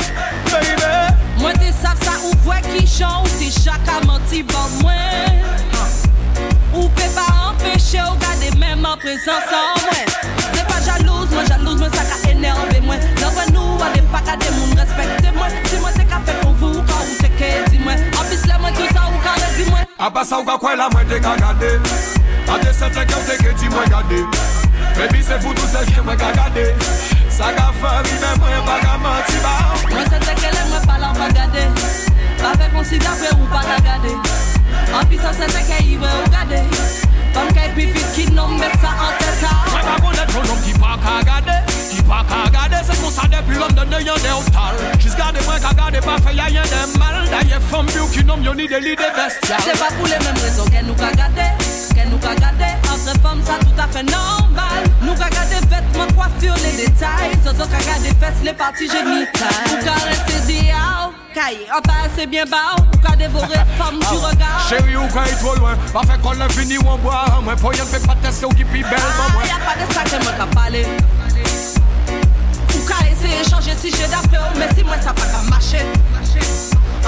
Baby. 0.53 0.93
Mwen 1.41 1.59
te 1.59 1.73
sav 1.81 2.01
sa 2.05 2.19
ou 2.23 2.37
vwe 2.47 2.61
ki 2.69 2.87
chan 2.87 3.23
Ou 3.23 3.35
te 3.41 3.51
chaka 3.55 4.01
manti 4.07 4.43
ban 4.53 4.79
mwen. 4.81 5.43
Ou 6.73 6.89
pe 6.97 7.09
pa 7.17 7.27
empeshe 7.51 8.01
ou 8.05 8.17
gade 8.23 8.55
Mem 8.61 8.87
an 8.87 8.99
prezansan 9.03 9.83
mwen. 9.83 10.17
Se 10.53 10.65
pa 10.69 10.81
jalouse 10.87 11.33
mwen 11.35 11.51
jalouse 11.51 11.81
mwen 11.83 11.95
Sa 11.97 12.09
ka 12.11 12.23
enerve 12.31 12.81
mwen. 12.87 13.11
Nan 13.21 13.37
ven 13.39 13.55
nou 13.57 13.72
ale 13.87 14.03
pa 14.15 14.25
gade 14.27 14.51
moun 14.59 14.77
respekte 14.81 15.37
mwen 15.39 15.63
Si 15.71 15.79
mwen 15.83 16.01
te 16.01 16.09
ka 16.11 16.25
fe 16.27 16.39
kon 16.43 16.59
vou 16.63 16.85
ka 16.89 17.01
ou 17.05 17.23
te 17.23 17.33
ke 17.39 17.55
di 17.71 17.83
mwen 17.85 18.11
An 18.13 18.29
pis 18.31 18.47
le 18.51 18.61
mwen 18.63 18.79
tout 18.81 18.95
sa 18.95 19.09
ou 19.11 19.25
ka 19.27 19.39
redi 19.41 19.71
mwen 19.71 19.83
Abasa 20.03 20.41
ou 20.41 20.45
ka 20.45 20.57
kwen 20.59 20.75
la 20.81 20.89
mwen 20.91 21.07
te 21.07 21.21
ka 21.23 21.37
gade. 21.39 21.69
Ate 22.51 22.73
sete 22.75 23.05
ki 23.07 23.15
ou 23.15 23.27
te 23.29 23.37
ke 23.39 23.53
ti 23.55 23.69
mwen 23.71 23.87
gade. 23.93 24.19
Baby 24.97 25.23
se 25.23 25.39
foutou 25.45 25.69
sel 25.71 25.87
ke 25.87 26.03
mwen 26.03 26.19
ka 26.19 26.33
gade. 26.35 26.65
Sa 27.31 27.53
ka 27.55 27.69
fari 27.79 28.17
men 28.19 28.41
mwen 28.43 28.67
pa 28.67 28.81
ka 28.83 28.97
manti 28.99 29.39
ba. 29.45 29.55
Mwen 29.93 30.11
se 30.11 30.19
te 30.27 30.35
kele 30.41 30.67
mwen 30.73 30.89
pala 30.91 31.13
ou 31.13 31.21
pa 31.21 31.31
gade. 31.39 31.69
Pa 32.43 32.51
fe 32.59 32.73
konsida 32.75 33.15
ou 33.31 33.47
pa 33.55 33.63
ka 33.69 33.79
gade. 33.87 34.17
Sa 35.23 35.31
se 35.39 35.47
te 35.55 35.63
ke 35.71 35.79
ive 35.87 36.11
ou 36.19 36.35
gade 36.35 36.65
Ke 37.33 37.69
pi 37.77 37.87
fit 37.93 38.09
ki 38.15 38.25
non 38.33 38.57
met 38.59 38.75
sa 38.83 38.93
an 39.07 39.13
teta. 39.21 39.53
Mwen 39.73 39.87
pa 39.89 39.97
konet 40.05 40.35
yon 40.37 40.49
nom 40.51 40.61
ki 40.65 40.75
pa 40.81 40.97
ka 41.03 41.19
gade 41.29 41.57
Ki 41.91 42.03
pa 42.09 42.23
ka 42.29 42.43
gade. 42.55 42.81
Se 42.87 42.97
kon 43.01 43.13
sa 43.15 43.27
depi 43.33 43.59
London 43.61 43.89
de 43.93 44.03
yon 44.07 44.21
de 44.25 44.33
otal 44.39 44.81
Jis 45.03 45.17
gade 45.19 45.41
mwen 45.47 45.61
ka 45.65 45.73
gade 45.79 46.01
pa 46.05 46.19
fe 46.25 46.37
ya 46.37 46.49
yon 46.53 46.69
de 46.73 46.83
mal. 46.99 47.21
Da 47.33 47.43
ye 47.49 47.61
fom 47.71 47.89
biou 47.93 48.09
ki 48.13 48.25
nom 48.29 48.43
yon 48.45 48.57
ni 48.61 48.69
de 48.69 48.81
li 48.85 48.97
de 48.97 49.11
bestial. 49.17 49.65
Se 49.67 49.77
pa 49.81 49.91
pou 49.97 50.09
le 50.09 50.19
menm 50.25 50.43
rezon 50.45 50.73
ke 50.73 50.85
nou 50.87 50.99
ka 51.01 51.13
gade 51.17 51.49
Ke 51.93 52.09
nou 52.11 52.21
ka 52.23 52.37
gade. 52.41 52.73
Entre 52.93 53.19
fom 53.25 53.41
sa 53.47 53.59
tout 53.65 53.81
a 53.81 53.89
fe 53.93 54.05
normal. 54.09 54.91
Nou 55.03 55.17
ka 55.19 55.29
gade 55.33 55.59
vêtements, 55.69 56.13
coiffure, 56.15 56.57
les 56.65 56.85
détails 56.85 57.33
Zozo 57.45 57.67
ka 57.69 57.79
gade 57.79 58.15
fes, 58.21 58.45
les 58.45 58.53
parties 58.53 58.89
génitales 58.89 59.73
Ou 59.73 59.85
ka 59.85 59.95
reste 60.07 60.47
An 61.35 61.81
pa 61.81 61.95
ase 62.05 62.27
bien 62.27 62.45
bao 62.45 62.77
Ou 62.93 62.99
ka 63.01 63.17
devore 63.17 63.57
fom 63.79 63.99
du 63.99 64.17
regard. 64.21 64.69
Chéri 64.69 64.97
ou 64.97 65.09
ka 65.09 65.25
yi 65.25 65.35
tro 65.41 65.55
lwen 65.57 65.79
Pa 65.93 66.03
fe 66.05 66.19
kon 66.23 66.37
le 66.37 66.49
fini 66.53 66.77
ou 66.77 66.91
an 66.93 66.99
boa 67.01 67.41
Mwen 67.41 67.57
po 67.57 67.73
yon 67.73 67.89
pe 67.89 68.01
patese 68.05 68.45
ou 68.45 68.53
ki 68.53 68.65
pi 68.69 68.83
bel 68.85 69.01
man 69.17 69.41
Ah, 69.41 69.47
y 69.47 69.51
a 69.51 69.59
pas 69.65 69.77
de 69.81 69.93
ça 69.95 70.05
que 70.05 70.23
moi 70.23 70.33
ka 70.37 70.47
pale 70.53 70.85
Ou 72.75 72.85
ka 72.87 73.01
ese 73.09 73.49
changer 73.49 73.73
si 73.81 73.91
j'ai 73.91 74.09
d'après 74.09 74.39
Mais 74.59 74.69
si 74.77 74.85
moi 74.85 74.97
ça 75.01 75.15
pas 75.15 75.25
ka 75.25 75.41
marcher. 75.49 75.87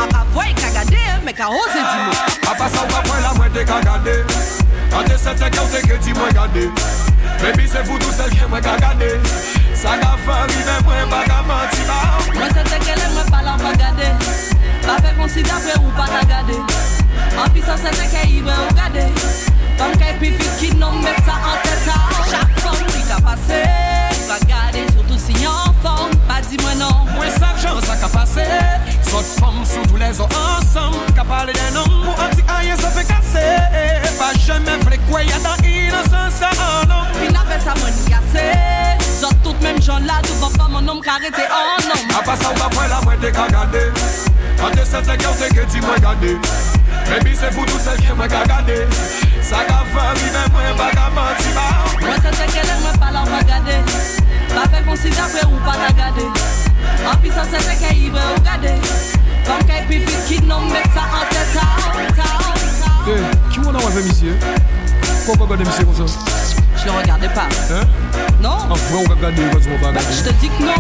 An 0.01 0.09
pa 0.09 0.25
voy 0.33 0.55
ka 0.55 0.71
gade, 0.73 0.97
mais 1.25 1.35
ka 1.35 1.51
ose 1.51 1.77
di 1.77 1.99
mou 2.07 2.51
Abasa 2.51 2.81
ou 2.83 2.93
ka 2.95 3.03
kwen 3.05 3.23
la 3.23 3.35
mwen 3.35 3.53
te 3.53 3.65
ka 3.69 3.81
gade 3.85 4.17
Ate 4.95 5.19
sete 5.19 5.51
ki 5.51 5.59
ou 5.61 5.69
te 5.69 5.85
ke 5.87 6.01
ti 6.01 6.17
mwen 6.17 6.33
gade 6.33 6.71
Baby 7.43 7.69
se 7.69 7.83
foudou 7.85 8.13
sel 8.13 8.31
ke 8.31 8.47
mwen 8.49 8.63
ka 8.63 8.77
gade 8.81 9.11
Sa 9.75 9.97
ka 10.01 10.15
fari 10.25 10.61
men 10.67 10.85
mwen 10.87 11.11
pa 11.11 11.23
ka 11.29 11.43
manti 11.49 11.83
ba 11.89 11.99
Mwen 12.35 12.53
se 12.55 12.63
te 12.71 12.79
kele 12.85 13.09
mwen 13.15 13.31
pala 13.31 13.57
pa 13.61 13.73
gade 13.81 14.09
Pa 14.87 14.99
fe 15.03 15.15
konsida 15.19 15.59
pre 15.65 15.75
ou 15.81 15.93
pa 15.99 16.07
ta 16.13 16.23
gade 16.31 16.57
An 17.41 17.51
pi 17.53 17.65
sa 17.67 17.77
se 17.81 17.93
te 17.99 18.09
ke 18.13 18.23
iwe 18.39 18.55
ou 18.65 18.77
gade 18.79 19.07
Pan 19.81 19.93
ke 20.01 20.15
pi 20.21 20.33
fit 20.39 20.55
ki 20.61 20.71
non 20.79 21.01
met 21.03 21.21
sa 21.27 21.37
an 21.53 21.61
teta 21.67 21.99
Chak 22.31 22.57
fom 22.63 22.81
ki 22.93 23.05
ka 23.11 23.21
pase 23.27 23.63
Pa 24.29 24.39
gade 24.49 24.87
soutou 24.95 25.21
si 25.21 25.37
yon 25.43 25.75
fom 25.85 26.15
Pa 26.31 26.41
di 26.49 26.61
mwen 26.63 26.81
non 26.81 27.11
Mwen 27.17 27.35
sa 27.39 27.53
jan 27.61 27.83
sa 27.85 27.99
ka 28.01 28.13
pase 28.15 28.47
Sot 29.11 29.37
fom 29.41 29.65
soutou 29.69 30.01
le 30.01 30.13
zo 30.17 30.31
ansam 30.47 30.97
Ka 31.19 31.27
pale 31.29 31.53
den 31.57 31.83
om 31.83 32.09
ou 32.13 32.17
an 32.25 32.33
ti 32.37 32.47
aye 32.61 32.79
se 32.81 32.95
fe 32.97 33.07
kase 33.11 33.47
Pa 34.21 34.33
jeme 34.47 34.79
fle 34.87 35.01
kwe 35.11 35.27
ya 35.29 35.43
dan 35.45 35.67
i 35.67 35.74
Inosan 35.95 36.31
sa 36.31 36.51
anon 36.51 37.07
Pin 37.15 37.37
apel 37.39 37.61
sa 37.63 37.75
mani 37.79 38.03
yase 38.11 38.47
Zot 39.21 39.35
tout 39.45 39.55
menm 39.63 39.79
jan 39.79 40.03
la 40.07 40.19
Tou 40.27 40.35
van 40.43 40.53
pa 40.59 40.67
man 40.69 40.89
om 40.91 41.01
karete 41.01 41.47
anon 41.47 42.03
A 42.19 42.23
pa 42.27 42.35
sa 42.35 42.51
ou 42.51 42.59
pa 42.59 42.69
pre 42.75 42.89
la 42.91 42.99
mwen 43.07 43.21
te 43.23 43.31
ka 43.31 43.47
gade 43.47 43.85
An 44.59 44.75
de 44.75 44.85
se 44.85 44.99
te 45.07 45.15
kyo 45.23 45.31
te 45.39 45.51
ke 45.55 45.67
ti 45.71 45.79
mwen 45.85 46.03
gade 46.03 46.35
Baby 47.07 47.37
se 47.39 47.51
pou 47.55 47.63
nou 47.71 47.79
sel 47.79 47.99
ke 48.03 48.11
mwen 48.19 48.31
ka 48.33 48.43
gade 48.51 48.81
Sa 49.39 49.63
ka 49.69 49.85
fami 49.95 50.35
men 50.35 50.51
mwen 50.57 50.75
baga 50.81 51.07
manti 51.15 51.55
ba 51.55 51.69
Mwen 52.03 52.23
se 52.27 52.35
te 52.41 52.51
kele 52.51 52.79
mwen 52.83 52.99
pala 52.99 53.25
mwen 53.31 53.47
gade 53.51 53.79
Pa 54.55 54.67
fe 54.71 54.83
konsida 54.89 55.31
fe 55.31 55.47
ou 55.47 55.63
pa 55.67 55.79
ta 55.79 55.93
gade 56.01 56.27
An 57.07 57.21
pi 57.23 57.31
sa 57.35 57.47
se 57.47 57.63
te 57.69 57.79
ke 57.85 57.95
ibe 58.09 58.31
ou 58.35 58.43
gade 58.47 58.75
Van 59.47 59.63
ke 59.69 59.85
pipi 59.87 60.23
ki 60.27 60.43
nou 60.49 60.73
met 60.73 60.91
sa 60.97 61.07
an 61.21 61.29
te 61.31 61.47
ta 61.55 61.69
ou 61.93 62.15
ta 62.19 62.31
ou 62.51 62.79
ta 62.83 62.97
ou 63.05 63.53
Ki 63.53 63.63
mwen 63.63 63.79
an 63.79 63.85
wè 63.87 63.95
fe 63.95 64.09
misye? 64.11 64.83
Pourquoi 65.25 65.47
regarder 65.47 65.65
monsieur 65.65 65.85
comme 65.85 66.07
ça 66.09 66.19
Je 66.77 66.85
le 66.85 66.91
regardais 66.91 67.29
pas. 67.29 67.49
Hein 67.73 67.85
Non 68.43 68.51
En 68.51 68.75
vrai 68.75 68.99
on 69.05 69.09
va 69.09 69.15
regarder, 69.15 69.43
on 69.51 69.57
va 69.57 69.63
se 69.63 69.69
regarder 69.69 69.99
Je 70.13 70.23
te 70.29 70.33
dis 70.35 70.49
que 70.49 70.63
non. 70.63 70.75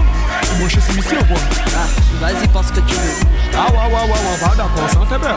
Moi 0.59 0.69
je 0.69 0.81
suis 0.81 1.01
ou 1.01 1.25
quoi 1.25 1.37
Ah, 1.75 1.87
vas-y 2.21 2.49
pense 2.49 2.67
ce 2.67 2.73
que 2.73 2.81
tu 2.81 2.95
veux. 2.95 3.27
Ah 3.57 3.71
ouais 3.71 3.79
ouais 3.79 4.03
ouais 4.03 4.11
ouais, 4.11 4.39
bah 4.41 4.53
d'accord, 4.57 4.91
ça 4.91 4.99
t'es 5.09 5.19
bien. 5.19 5.37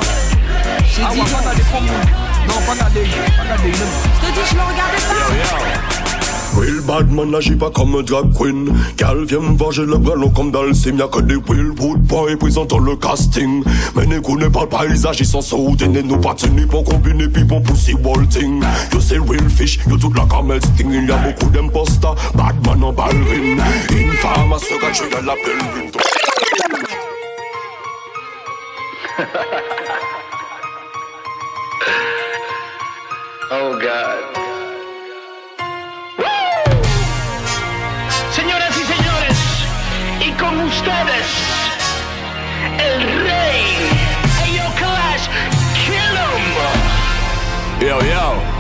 J'ai 0.86 1.04
Ah 1.04 1.14
dit 1.14 1.20
ouais, 1.20 1.26
pas 1.32 1.38
regarder 1.40 1.64
moi. 1.72 1.82
Non, 2.48 2.54
pas 2.66 2.72
regarder, 2.74 3.02
pas 3.38 3.44
regarder 3.44 3.70
non. 3.72 3.92
Je 4.22 4.28
te 4.28 4.34
dis 4.34 4.40
je 4.50 4.56
le 4.56 4.62
regardais 4.62 5.02
pas 5.08 6.17
Real 6.58 6.82
bad 6.88 7.12
man 7.12 7.36
agit 7.36 7.56
pas 7.56 7.70
comme 7.70 7.96
un 7.96 8.02
drag 8.02 8.34
queen? 8.36 8.74
Gal 8.98 9.26
viens 9.26 9.40
voir 9.58 9.72
j'ai 9.72 9.86
le 9.86 9.98
bras 9.98 10.16
long 10.16 10.32
comme 10.32 10.52
dans 10.52 10.64
le 10.64 10.74
sim 10.74 10.98
Y'a 10.98 11.08
que 11.08 11.22
des 11.22 11.36
real 11.36 11.72
wood 11.80 12.02
boys 12.02 12.36
présentant 12.38 12.80
le 12.80 12.96
casting. 12.96 13.64
Mais 13.96 14.08
ne 14.08 14.20
connaît 14.20 14.50
pas 14.50 14.62
le 14.62 14.68
paysage 14.68 15.20
ils 15.20 15.26
sont 15.26 15.42
sautés 15.42 15.88
Ne 15.88 16.02
nous 16.02 16.18
pas 16.18 16.34
tenus 16.34 16.68
pour 16.68 16.84
combiner 16.84 17.28
puis 17.28 17.46
pour 17.46 17.62
pussy 17.62 17.94
walting. 17.94 18.64
Yo 18.92 19.00
c'est 19.00 19.20
real 19.20 19.50
fish, 19.50 19.80
yo 19.88 19.98
toute 19.98 20.18
la 20.18 20.26
camel 20.26 20.60
sting. 20.64 20.92
Il 20.92 21.08
y 21.08 21.12
a 21.12 21.18
beaucoup 21.18 21.52
d'imposters, 21.52 22.16
bad 22.34 22.56
man 22.66 22.84
en 22.84 22.94
ballerine. 22.94 23.62
Une 23.92 24.14
femme 24.14 24.54
à 24.54 24.58
ce 24.58 24.74
gars 24.82 24.94
je 24.94 25.04
la 25.26 25.36
pellerine 25.36 25.92
Oh 33.50 33.80
God. 33.80 34.37
Ustedes, 40.88 41.28
el 42.80 43.02
rey, 43.24 43.90
Clash, 44.78 45.28
kill 45.86 46.16
'em. 46.18 47.88
Yo 47.88 48.00
yo 48.02 48.57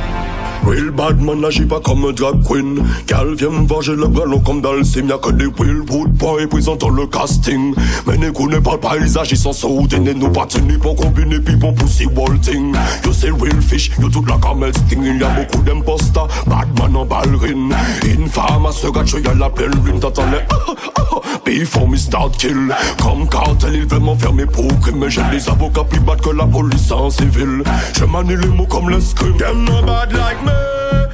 Real 0.67 0.91
bad 0.91 1.21
man 1.21 1.45
agit 1.45 1.65
pas 1.65 1.79
comme 1.79 2.03
un 2.03 2.11
drag 2.11 2.43
queen. 2.45 2.83
Gal 3.07 3.35
viens 3.35 3.49
me 3.49 3.65
voir 3.65 3.81
le 3.83 4.05
bras 4.05 4.25
long 4.25 4.41
comme 4.41 4.59
dans 4.59 4.73
le 4.73 4.83
sim 4.83 5.07
Y'a 5.07 5.17
que 5.17 5.31
des 5.31 5.45
real 5.45 5.79
wood 5.89 6.11
boys 6.11 6.45
présentant 6.49 6.89
le 6.89 7.07
casting. 7.07 7.73
Mais 8.05 8.17
ne 8.17 8.29
pas 8.59 8.73
le 8.73 8.77
paysage 8.77 9.31
ils 9.31 9.37
sont 9.37 9.53
sautés 9.53 9.97
Ne 9.97 10.11
nous 10.11 10.29
pas 10.29 10.45
tenus 10.45 10.77
pour 10.79 10.97
combiner 10.97 11.39
puis 11.39 11.55
pour 11.55 11.73
pussy 11.73 12.05
walting. 12.07 12.75
Yo 13.05 13.13
c'est 13.13 13.29
real 13.29 13.61
fish, 13.61 13.91
yo 13.97 14.09
toute 14.09 14.29
la 14.29 14.37
camel 14.39 14.73
sting. 14.75 15.03
Il 15.05 15.21
y 15.21 15.23
a 15.23 15.29
beaucoup 15.29 15.63
d'imposters, 15.63 16.27
bad 16.47 16.67
man 16.77 16.97
en 16.97 17.05
ballerine. 17.05 17.73
Une 18.05 18.27
femme 18.27 18.65
à 18.65 18.71
ce 18.73 18.87
gâteau 18.87 19.19
y'a 19.19 19.33
la 19.35 19.49
pleine 19.49 19.71
lune 19.85 20.01
T'entends 20.01 20.29
les 20.31 20.39
ah, 20.49 20.57
ah, 20.67 21.01
ah, 21.13 21.21
Before 21.45 21.87
me 21.87 21.95
start 21.95 22.35
kill. 22.37 22.75
Comme 23.01 23.29
cartel 23.29 23.73
ils 23.73 23.85
veulent 23.87 24.01
m'enfermer 24.01 24.45
pour 24.45 24.67
crime. 24.81 24.97
Mais 24.99 25.09
j'ai 25.09 25.23
des 25.31 25.47
avocats 25.47 25.85
plus 25.85 26.01
bad 26.01 26.19
que 26.19 26.31
la 26.31 26.45
police 26.45 26.91
en 26.91 27.09
civil. 27.09 27.63
Je 27.97 28.03
manie 28.03 28.35
les 28.35 28.49
mots 28.49 28.65
comme 28.65 28.89
le 28.89 28.99
scream 28.99 29.37
Them 29.37 29.63
no 29.63 29.81
bad 29.81 30.11
like 30.11 30.43
me 30.43 30.56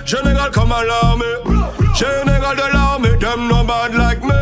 Général 0.05 0.51
comme 0.51 0.71
à 0.71 0.83
l'armée. 0.83 1.25
Général 1.95 2.55
de 2.55 2.73
l'armée 2.73 3.17
Them 3.19 3.47
no 3.47 3.63
bad 3.63 3.93
like 3.95 4.23
me 4.23 4.32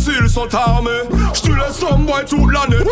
Même 0.00 0.14
s'ils 0.14 0.30
sont 0.30 0.54
armés 0.54 0.90
J'te 1.34 1.48
laisse 1.48 1.84
un 1.90 1.98
boy 1.98 2.24
toute 2.26 2.52
l'année 2.52 2.82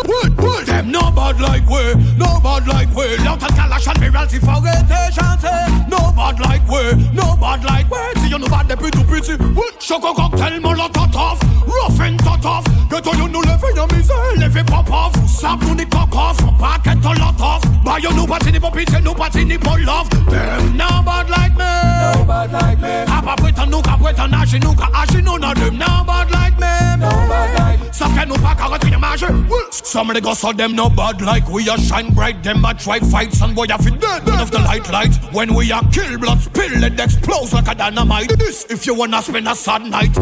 Them 0.67 0.91
no 0.91 1.11
bad 1.11 1.41
like 1.41 1.69
we, 1.69 1.95
no 2.19 2.39
bad 2.41 2.67
like 2.67 2.95
we. 2.95 3.17
L'entente 3.25 3.55
Kalash 3.55 3.89
Admiral, 3.89 4.29
si 4.29 4.39
faut 4.39 4.51
arrêter 4.51 4.85
eh? 4.91 5.13
chanter. 5.13 5.73
No 5.91 6.13
bad 6.13 6.39
like 6.41 6.63
we, 6.69 6.95
no 7.15 7.37
bad 7.37 7.65
like 7.65 7.87
we. 7.91 8.21
Si 8.21 8.29
you 8.29 8.39
no 8.39 8.47
bad 8.47 8.69
tout 8.69 9.05
petit. 9.05 9.37
Oui, 9.41 9.65
choco 9.79 10.13
cocktail, 10.13 10.61
molotov, 10.61 11.39
rough 11.67 12.01
and 12.01 12.17
tough. 12.19 12.65
Que 12.91 13.01
toi 13.01 13.13
you 13.17 13.29
nous 13.29 13.43
levez 13.43 13.75
y'a 13.77 13.87
misère, 13.97 14.17
levez 14.37 14.65
pop 14.65 14.91
off. 14.91 15.13
Sap 15.27 15.63
nous 15.63 15.75
ni 15.75 15.87
cock 15.87 16.15
off, 16.15 16.37
paquet 16.59 16.97
to 17.01 17.09
lot 17.09 17.41
off. 17.41 17.63
Bah 17.85 17.97
you 18.03 18.13
nous 18.15 18.27
parti 18.27 18.53
ni 18.53 18.61
pour 18.61 18.73
pitié, 18.73 19.01
nous 19.03 19.15
parti 19.15 19.45
ni 19.45 19.57
pour 19.57 19.77
love. 19.79 20.09
Them 20.29 20.77
no 20.77 21.03
bad 21.05 21.29
like 21.31 21.57
me, 21.57 22.17
no 22.17 22.25
bad 22.25 22.53
like 22.53 22.79
me. 22.81 23.05
A 23.07 23.23
pas 23.23 23.37
prétendre 23.37 23.71
nous, 23.71 23.83
qu'à 23.83 23.97
prétendre 23.97 24.39
agir 24.41 24.61
nous, 24.63 24.75
qu'à 24.75 24.89
agir 25.01 25.23
nous, 25.23 25.39
non 25.39 25.53
them 25.55 25.75
no 25.79 26.05
bad 26.07 26.31
like 26.31 26.59
me, 26.59 26.98
no 26.99 27.09
bad 27.09 27.59
like. 27.59 27.79
Que 28.19 28.27
nous 28.27 28.35
pas 28.35 28.55
qu'à 28.55 28.67
rentrer 28.67 28.91
dans 28.91 28.99
ma 28.99 29.17
jeu. 29.17 29.29
Some 29.71 30.11
of 30.11 30.17
the 30.17 30.47
all 30.47 30.55
them 30.55 30.75
no 30.75 30.89
bad 30.89 31.21
like 31.21 31.49
we 31.49 31.69
are 31.69 31.79
shine 31.79 32.13
bright. 32.13 32.43
Them 32.43 32.65
a 32.65 32.75
try 32.75 33.01
fight, 33.01 33.33
son 33.33 33.55
boy 33.55 33.67
a 33.71 33.79
fit 33.79 33.99
dead. 34.01 34.27
None 34.27 34.41
of 34.41 34.51
the 34.51 34.59
light 34.59 34.89
light. 34.91 35.15
When 35.33 35.55
we 35.55 35.73
are 35.73 35.83
kill, 35.93 36.19
blood 36.19 36.41
spill, 36.41 36.85
it 36.85 36.99
explodes 36.99 37.53
like 37.53 37.69
a 37.69 37.75
dynamite. 37.75 38.37
This 38.39 38.67
if 38.71 38.87
you 38.87 38.95
wanna 38.95 39.23
spend 39.23 39.49
a 39.49 39.55
sad 39.55 39.83
night. 39.83 40.15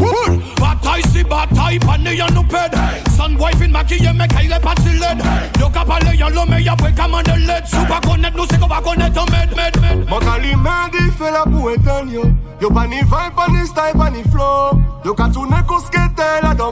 Bataille 0.59 1.03
si 1.11 1.23
bataille, 1.23 1.79
pané 1.79 2.15
y'a 2.15 2.27
nous 2.29 2.43
pède. 2.43 2.77
Son 3.17 3.31
boy 3.35 3.51
fin 3.53 3.67
maquillé, 3.67 4.11
mais 4.13 4.27
qu'il 4.27 4.51
est 4.51 4.59
parti 4.59 4.89
laid. 4.89 5.17
Yo 5.59 5.69
parle 5.69 6.15
y'a 6.15 6.29
l'homme, 6.29 6.55
y'a 6.59 6.75
pas 6.75 6.91
commande 6.91 7.27
l'aide. 7.27 7.65
Sous 7.65 7.85
pas 7.85 8.01
connaître 8.01 8.37
nous, 8.37 8.45
c'est 8.49 8.59
qu'on 8.59 8.67
va 8.67 8.81
connaître 8.81 9.21
un 9.21 9.31
med, 9.31 9.55
med, 9.55 9.81
med. 9.81 10.09
Mon 10.09 10.19
calimandi 10.19 10.97
fait 11.17 11.31
la 11.31 11.43
pour 11.43 11.71
éteindre 11.71 12.11
yo 12.11 12.23
Yo 12.61 12.71
pas 12.71 12.87
ni 12.87 12.95
vibe, 12.95 13.35
pas 13.35 13.47
ni 13.49 13.67
style, 13.67 13.97
pas 13.97 14.09
ni 14.09 14.23
flow 14.31 14.79
Yo 15.05 15.13
ka 15.13 15.29
tourner 15.29 15.57
qu'au 15.67 15.79
skate 15.79 16.19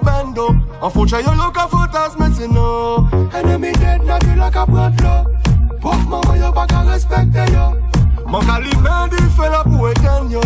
là 0.03 0.23
dans 0.23 0.23
bendo 0.23 0.55
En 0.81 0.89
fouche 0.89 1.11
yo 1.11 1.33
yo 1.33 1.51
ka 1.51 1.67
fantasme 1.67 2.17
mais 2.19 2.35
c'est 2.35 2.47
non 2.47 3.07
Enemy 3.33 3.71
dead, 3.73 4.03
na 4.05 4.19
vie 4.19 4.37
la 4.37 4.49
ka 4.49 4.65
prendre 4.65 4.95
l'eau 5.01 5.79
Pop 5.81 5.95
maman 6.09 6.35
yo 6.35 6.51
pas 6.51 6.67
ka 6.67 6.81
respecter 6.81 7.45
yo 7.53 8.25
Mon 8.27 8.39
calimandi 8.39 9.17
fait 9.35 9.49
la 9.49 9.63
éteindre 9.91 10.31
yo 10.31 10.41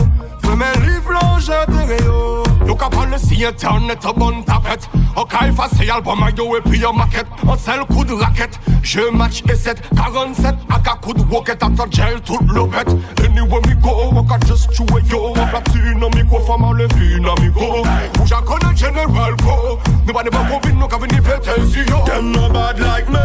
Fais 0.50 0.56
mes 0.56 0.88
livres 0.88 1.12
longe 1.12 1.46
terre 1.46 2.04
yo 2.04 2.44
Yo 2.66 2.76
ka 2.76 2.90
parle 2.90 3.20
si 3.20 3.46
internet 3.46 4.04
a 4.04 4.14
bon 4.14 4.42
tapette 4.42 4.90
Ok 5.16 5.34
effacer 5.48 5.92
album 5.92 6.24
a 6.24 6.32
yo 6.32 6.58
et 6.58 6.62
puis 6.62 6.80
yo 6.80 6.92
maquette 6.92 7.28
On 7.48 7.56
sell 7.56 7.82
coup 7.82 8.04
de 8.04 8.14
raquette 8.14 8.60
Je 8.82 9.02
match 9.16 9.44
E7 9.44 9.76
47 9.96 10.56
Aka 10.74 10.96
coup 11.02 11.14
de 11.14 11.22
rocket. 11.32 11.62
After 11.62 11.84
jail 11.92 12.20
tout 12.26 12.40
l'obette 12.52 12.90
Anywhere 13.24 13.62
me 13.68 13.76
go 13.76 14.12
can 14.28 14.40
just 14.48 14.72
it 14.72 15.12
yo. 15.12 15.34
En 15.36 15.48
platine 15.48 16.04
en 16.04 16.10
micro 16.18 16.40
Femme 16.40 16.64
en 16.64 16.74
levi 16.74 17.22
na 17.22 17.36
micro 17.42 17.82
Ou 17.82 18.26
j'en 18.26 18.42
connais 18.42 18.76
General 18.76 19.36
Pro 19.38 19.78
Nous 20.08 20.14
pas 20.14 20.24
de 20.24 20.32
bon 20.32 20.46
combine 20.50 20.80
Nous 20.80 20.88
ka 20.88 20.98
veni 20.98 21.22
péter 21.22 21.62
si 21.72 21.80
yo. 21.92 22.04
Them 22.06 22.32
no 22.32 22.50
bad 22.50 22.80
like 22.80 23.08
me. 23.10 23.20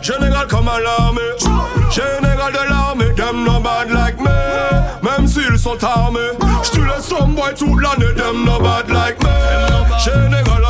Général 0.00 0.46
comme 0.48 0.68
à 0.68 0.80
l'armée 0.80 1.20
Général 1.90 2.52
de 2.52 2.70
l'armée 2.70 3.14
Them 3.14 3.44
no 3.44 3.60
bad 3.60 3.90
like 3.90 4.03
me 5.64 5.72
Même 5.72 5.78
s'ils 5.78 5.80
sont 5.80 5.84
armés 5.84 6.20
J'te 6.62 6.78
laisse 6.78 7.12
un 7.20 7.26
boy 7.28 7.54
toute 7.56 7.80
l'année 7.80 8.14
Them 8.14 8.44
no 8.44 8.58
bad 8.60 8.88
like 8.88 9.22
me. 9.22 9.30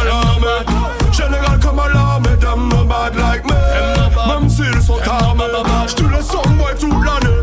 L'armée 0.05 0.65
Général 1.13 1.59
comme 1.61 1.79
à 1.79 1.89
l'armée 1.89 2.37
Them 2.41 2.69
no 2.69 2.85
bad 2.85 3.15
like 3.17 3.45
me. 3.45 3.55
Même 4.29 4.49
s'ils 4.49 4.83
sont 4.83 5.01
armés 5.09 5.45
J'te 5.89 6.03
laisse 6.03 6.31
un 6.31 6.51
boy 6.51 6.75
toute 6.79 7.05
l'année 7.05 7.34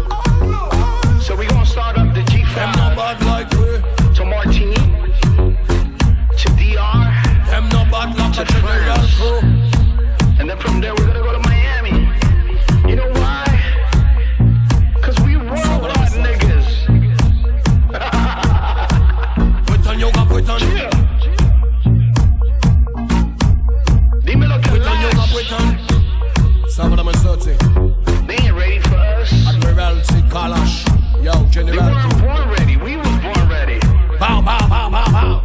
Yo, 31.54 31.64
They 31.66 31.78
weren't 31.78 32.22
born 32.22 32.50
ready. 32.50 32.78
We 32.78 32.96
was 32.96 33.08
born 33.20 33.50
ready. 33.50 33.80
Bow, 34.20 34.42
bow, 34.42 34.68
bow, 34.70 34.90
bow, 34.90 35.12
bow. 35.12 35.42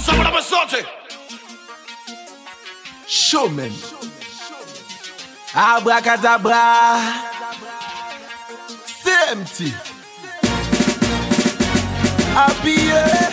Sábado 0.00 0.32
me 0.32 0.42
sote. 0.42 0.84
Showman. 3.06 3.72
Abracadabra. 5.54 6.98
CMT. 8.84 9.72
Happy 12.34 12.76
yeah. 12.88 13.30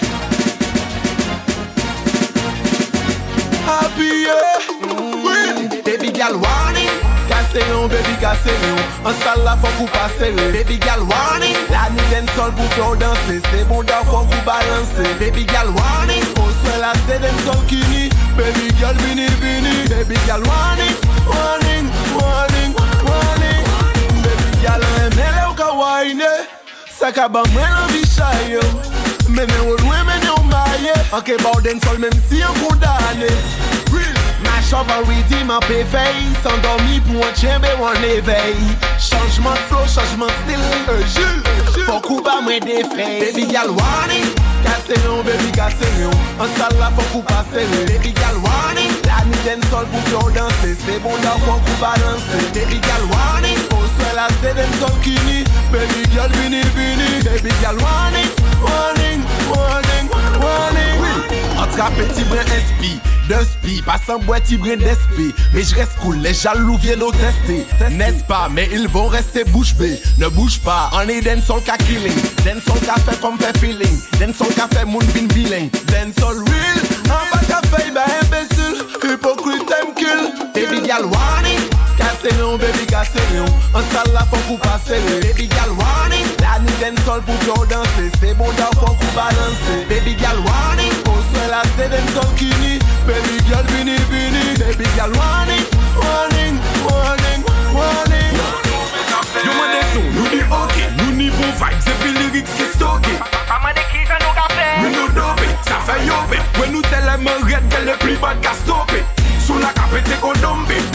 Happy. 3.65 4.27
Oui. 5.25 5.81
Baby 5.83 6.11
girl 6.11 6.37
warning 6.39 6.78
yon, 7.57 7.87
baby 7.89 8.15
ka 8.21 8.33
yon 8.45 8.79
An 9.05 9.13
sal 9.23 9.41
la 9.43 9.55
fok 9.57 9.81
ou 9.81 9.87
pa 9.87 10.07
sere 10.17 10.51
Baby 10.53 10.77
gal 10.77 11.01
warning. 11.09 11.55
La 11.71 11.89
nou 11.89 12.05
den 12.11 12.27
sol 12.35 12.51
pou 12.53 12.67
fè 12.75 12.81
ou 12.85 12.95
danse 12.95 13.39
Se 13.49 13.63
bon 13.69 13.83
da 13.83 14.03
fok 14.05 14.29
ou 14.29 14.43
balanse 14.45 15.05
Baby 15.19 15.45
gal 15.45 15.71
warning. 15.73 16.25
Ou 16.37 16.51
swen 16.61 16.79
la 16.83 16.93
se 17.07 17.17
den 17.23 17.37
sol 17.45 17.59
kini 17.67 18.09
Baby 18.37 18.69
gal 18.79 18.93
vini 19.01 19.27
vini. 19.41 19.87
Baby 19.89 20.19
gal 20.27 20.43
warning. 20.45 20.95
Warning, 21.25 21.89
warning, 22.13 22.77
warning. 23.07 23.57
Baby 24.21 24.61
gal 24.61 24.85
remele 24.93 25.47
ou 25.49 25.57
ka 25.57 25.71
waine 25.73 26.31
Saka 26.99 27.29
ba 27.29 27.43
mwen 27.53 27.65
an 27.81 27.89
vi 27.95 28.05
chaye 28.05 28.61
Mene 29.29 29.57
ou 29.65 29.77
lwe 29.81 30.05
mene 30.05 30.35
ou 30.37 30.45
maye 30.51 30.93
Anke 31.15 31.39
ba 31.41 31.55
ou 31.55 31.65
den 31.65 31.81
sol 31.85 31.97
menm 31.97 32.23
si 32.29 32.43
yon 32.43 32.61
kou 32.61 32.77
dane 32.81 33.33
Chivalry 34.69 35.23
dit 35.27 35.43
ma 35.45 35.59
béveille, 35.61 36.29
s'endormi 36.43 36.99
pour 36.99 37.25
un 37.25 37.33
tchèmbe 37.33 37.65
ou 37.81 37.85
un 37.85 38.03
éveil. 38.03 38.53
Changement 38.99 39.57
flow, 39.67 39.81
changement 39.87 40.27
de 40.27 40.37
style, 40.45 40.61
un 40.85 41.01
jeu, 41.09 41.85
beaucoup 41.87 42.21
pas. 42.21 42.39
Baby 42.45 43.47
gal 43.47 43.71
warning, 43.71 44.29
cassez 44.63 44.99
nous 45.05 45.23
baby 45.23 45.51
cassez 45.53 45.89
nous 45.99 46.11
En 46.37 46.45
salle 46.55 46.77
là, 46.79 46.91
beaucoup 46.91 47.23
pas 47.23 47.43
sérieux. 47.51 47.85
Baby 47.87 48.13
gal 48.13 48.37
warning, 48.45 48.93
la 49.09 49.25
nuit 49.25 49.41
d'un 49.43 49.59
sol 49.71 49.87
pour 49.89 50.21
qu'on 50.21 50.29
danse, 50.29 50.53
c'est 50.61 51.01
bon 51.01 51.17
d'avoir 51.23 51.57
beaucoup 51.57 51.81
balancer. 51.81 52.45
Baby 52.53 52.79
gal 52.79 53.03
warning, 53.09 53.57
au 53.73 53.81
sol 53.97 54.15
là, 54.15 54.27
c'est 54.39 54.53
d'un 54.53 54.69
sol 54.77 54.95
qui. 55.01 55.17
Baby 55.73 56.05
gal 56.15 56.29
vini 56.33 56.61
vini, 56.77 57.23
baby 57.23 57.49
gal 57.59 57.75
warning, 57.81 58.29
warning, 58.61 59.21
warning, 59.49 60.05
warning. 60.39 60.93
Oui, 61.01 61.37
attrape 61.59 61.95
petit 61.95 62.23
brin 62.25 62.41
inspire. 62.41 63.18
De 63.29 63.35
spi 63.35 63.81
Pas 63.83 64.01
en 64.13 64.19
bois 64.19 64.39
ti 64.39 64.57
brin 64.57 64.75
d'SP 64.75 65.33
Mais 65.53 65.63
je 65.63 65.75
reste 65.75 65.95
cool, 66.01 66.17
les 66.17 66.33
jaloux 66.33 66.77
viennent 66.77 67.03
au 67.03 67.11
tester. 67.11 67.65
N'est-ce 67.91 68.23
pas, 68.23 68.49
mais 68.51 68.67
ils 68.73 68.87
vont 68.87 69.07
rester 69.07 69.43
bouche 69.45 69.75
bée. 69.75 69.99
Ne 70.17 70.27
bouge 70.27 70.59
pas, 70.59 70.89
on 70.93 71.07
est 71.07 71.21
den 71.21 71.41
sol 71.41 71.61
ka 71.61 71.77
killing 71.77 72.19
Den 72.43 72.59
sol 72.61 72.79
ka 72.85 72.95
fait 72.95 73.19
comme 73.21 73.37
fait 73.37 73.57
feeling. 73.57 73.97
Den 74.19 74.33
sol 74.33 74.53
ka 74.55 74.67
fait 74.73 74.85
moun 74.85 75.05
vin 75.13 75.27
billing. 75.33 75.69
Den 75.87 76.11
sol 76.19 76.43
real, 76.49 76.79
en 77.05 77.37
bas 77.47 77.61
fait 77.71 77.91
bah 77.91 78.05
imbécile. 78.21 78.83
Hypocrite 79.03 79.65
them 79.67 79.93
kill. 79.95 80.49
Baby 80.53 80.81
warning 80.89 81.48
Kase 82.19 82.35
yon, 82.35 82.57
baby 82.57 82.85
kase 82.85 83.21
yon 83.33 83.47
An 83.71 83.83
sal 83.93 84.09
la 84.11 84.25
fok 84.27 84.49
ou 84.51 84.57
pase 84.59 84.97
yon 84.99 85.21
Baby 85.23 85.47
gal 85.47 85.71
warning. 85.79 86.25
La 86.43 86.57
ni 86.59 86.73
den 86.81 86.97
sol 87.05 87.21
pou 87.23 87.37
pyo 87.45 87.55
danse 87.71 88.09
Se 88.19 88.33
bon 88.35 88.49
da 88.57 88.67
fok 88.75 88.91
ou 88.91 89.11
balanse 89.15 89.75
Baby 89.87 90.17
gal 90.19 90.35
warning. 90.43 90.91
O 91.07 91.13
swe 91.29 91.45
la 91.47 91.61
se 91.77 91.87
den 91.93 92.09
sol 92.11 92.27
kini 92.35 92.75
Baby 93.07 93.39
gal 93.47 93.63
vini 93.71 93.95
vini 94.11 94.43
Baby 94.59 94.89
gal 94.97 95.15
warning. 95.15 95.63
Warning, 95.95 96.59
warning, 96.89 97.45
warning. 97.77 98.35
Yo 99.39 99.53
man 99.55 99.71
de 99.71 99.85
son, 99.93 100.09
nou 100.17 100.27
di 100.33 100.41
ok. 100.43 100.75
Nou 100.97 101.15
ni 101.15 101.29
bon 101.37 101.55
vibes, 101.61 101.87
e 101.87 101.95
pi 102.01 102.11
lyrics 102.17 102.57
se 102.57 102.67
stoke 102.73 103.15
Mama 103.47 103.71
de 103.77 103.85
ki 103.93 104.03
jan 104.03 104.19
nou 104.25 104.35
ka 104.35 104.49
fe 104.57 104.67
Nou 104.81 104.91
nou 104.97 105.15
dope, 105.15 105.47
sa 105.69 105.79
fe 105.87 105.95
yope 106.03 106.43
When 106.59 106.75
nou 106.75 106.83
tell 106.91 107.07
them 107.07 107.31
red, 107.47 107.71
tell 107.71 107.87
le 107.87 107.95
pli 108.03 108.19
bad 108.19 108.43
ka 108.43 108.57
stope 108.65 109.18
sous 109.49 109.57
la 109.57 109.73
capette 109.73 110.19
qu'on 110.21 110.33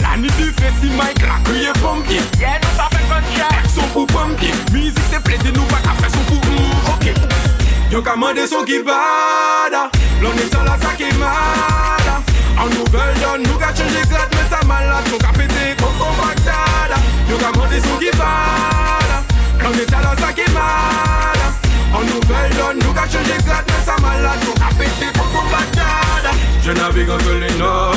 La 0.01 0.17
nuit 0.17 0.31
du 0.37 0.53
fait 0.53 0.71
si 0.79 0.87
Mike 0.91 1.21
la 1.21 1.43
crié 1.43 1.71
pompier. 1.81 2.21
Yeah, 2.39 2.59
nous 2.63 2.77
ça 2.77 2.87
fait 2.91 3.05
gunshot 3.09 3.55
Action 3.59 3.83
pour 3.93 4.07
pompier. 4.07 4.53
Musique 4.71 4.97
c'est 5.11 5.21
plaisir, 5.21 5.51
nous 5.53 5.63
pas 5.63 5.81
qu'à 5.83 5.93
faire 5.99 6.09
son 6.09 6.23
pour 6.29 6.39
mm, 6.39 6.93
ok. 6.93 7.13
Yo 7.91 8.01
qu'à 8.01 8.15
son 8.47 8.63
qui 8.63 8.79
bada 8.79 9.91
L'on 10.21 10.31
est 10.31 10.53
la 10.53 10.77
sac 10.79 11.01
et 11.01 11.13
mada 11.15 12.21
En 12.57 12.67
nouvelle 12.69 13.15
donne, 13.21 13.43
nous 13.43 13.59
qu'à 13.59 13.75
changer 13.75 14.07
grade 14.09 14.31
Mais 14.31 14.47
ça 14.49 14.65
malade, 14.65 15.05
son 15.11 15.17
capette 15.17 15.51
qu'on 15.77 15.93
compactada. 15.99 16.97
Yo 17.29 17.37
qu'à 17.37 17.51
son 17.53 17.97
qui 17.99 18.11
bada 18.11 19.19
L'on 19.61 19.73
est 19.73 19.91
sans 19.91 19.99
la 19.99 20.15
sac 20.15 20.39
et 20.39 20.51
mada 20.51 21.34
En 21.95 22.01
nouvelle 22.01 22.51
donne, 22.57 22.79
nous 22.83 22.93
qu'à 22.93 23.03
changer 23.03 23.41
grade, 23.45 23.63
mais 23.67 23.85
ça 23.85 23.95
malade, 24.01 24.39
nous 24.45 24.53
qu'à 24.53 24.67
péter 24.77 25.17
comme 25.17 25.31
mon 25.31 25.49
bagdad. 25.49 26.35
Je 26.61 26.71
navigue 26.71 27.09
entre 27.09 27.31
les 27.39 27.53
notes, 27.57 27.95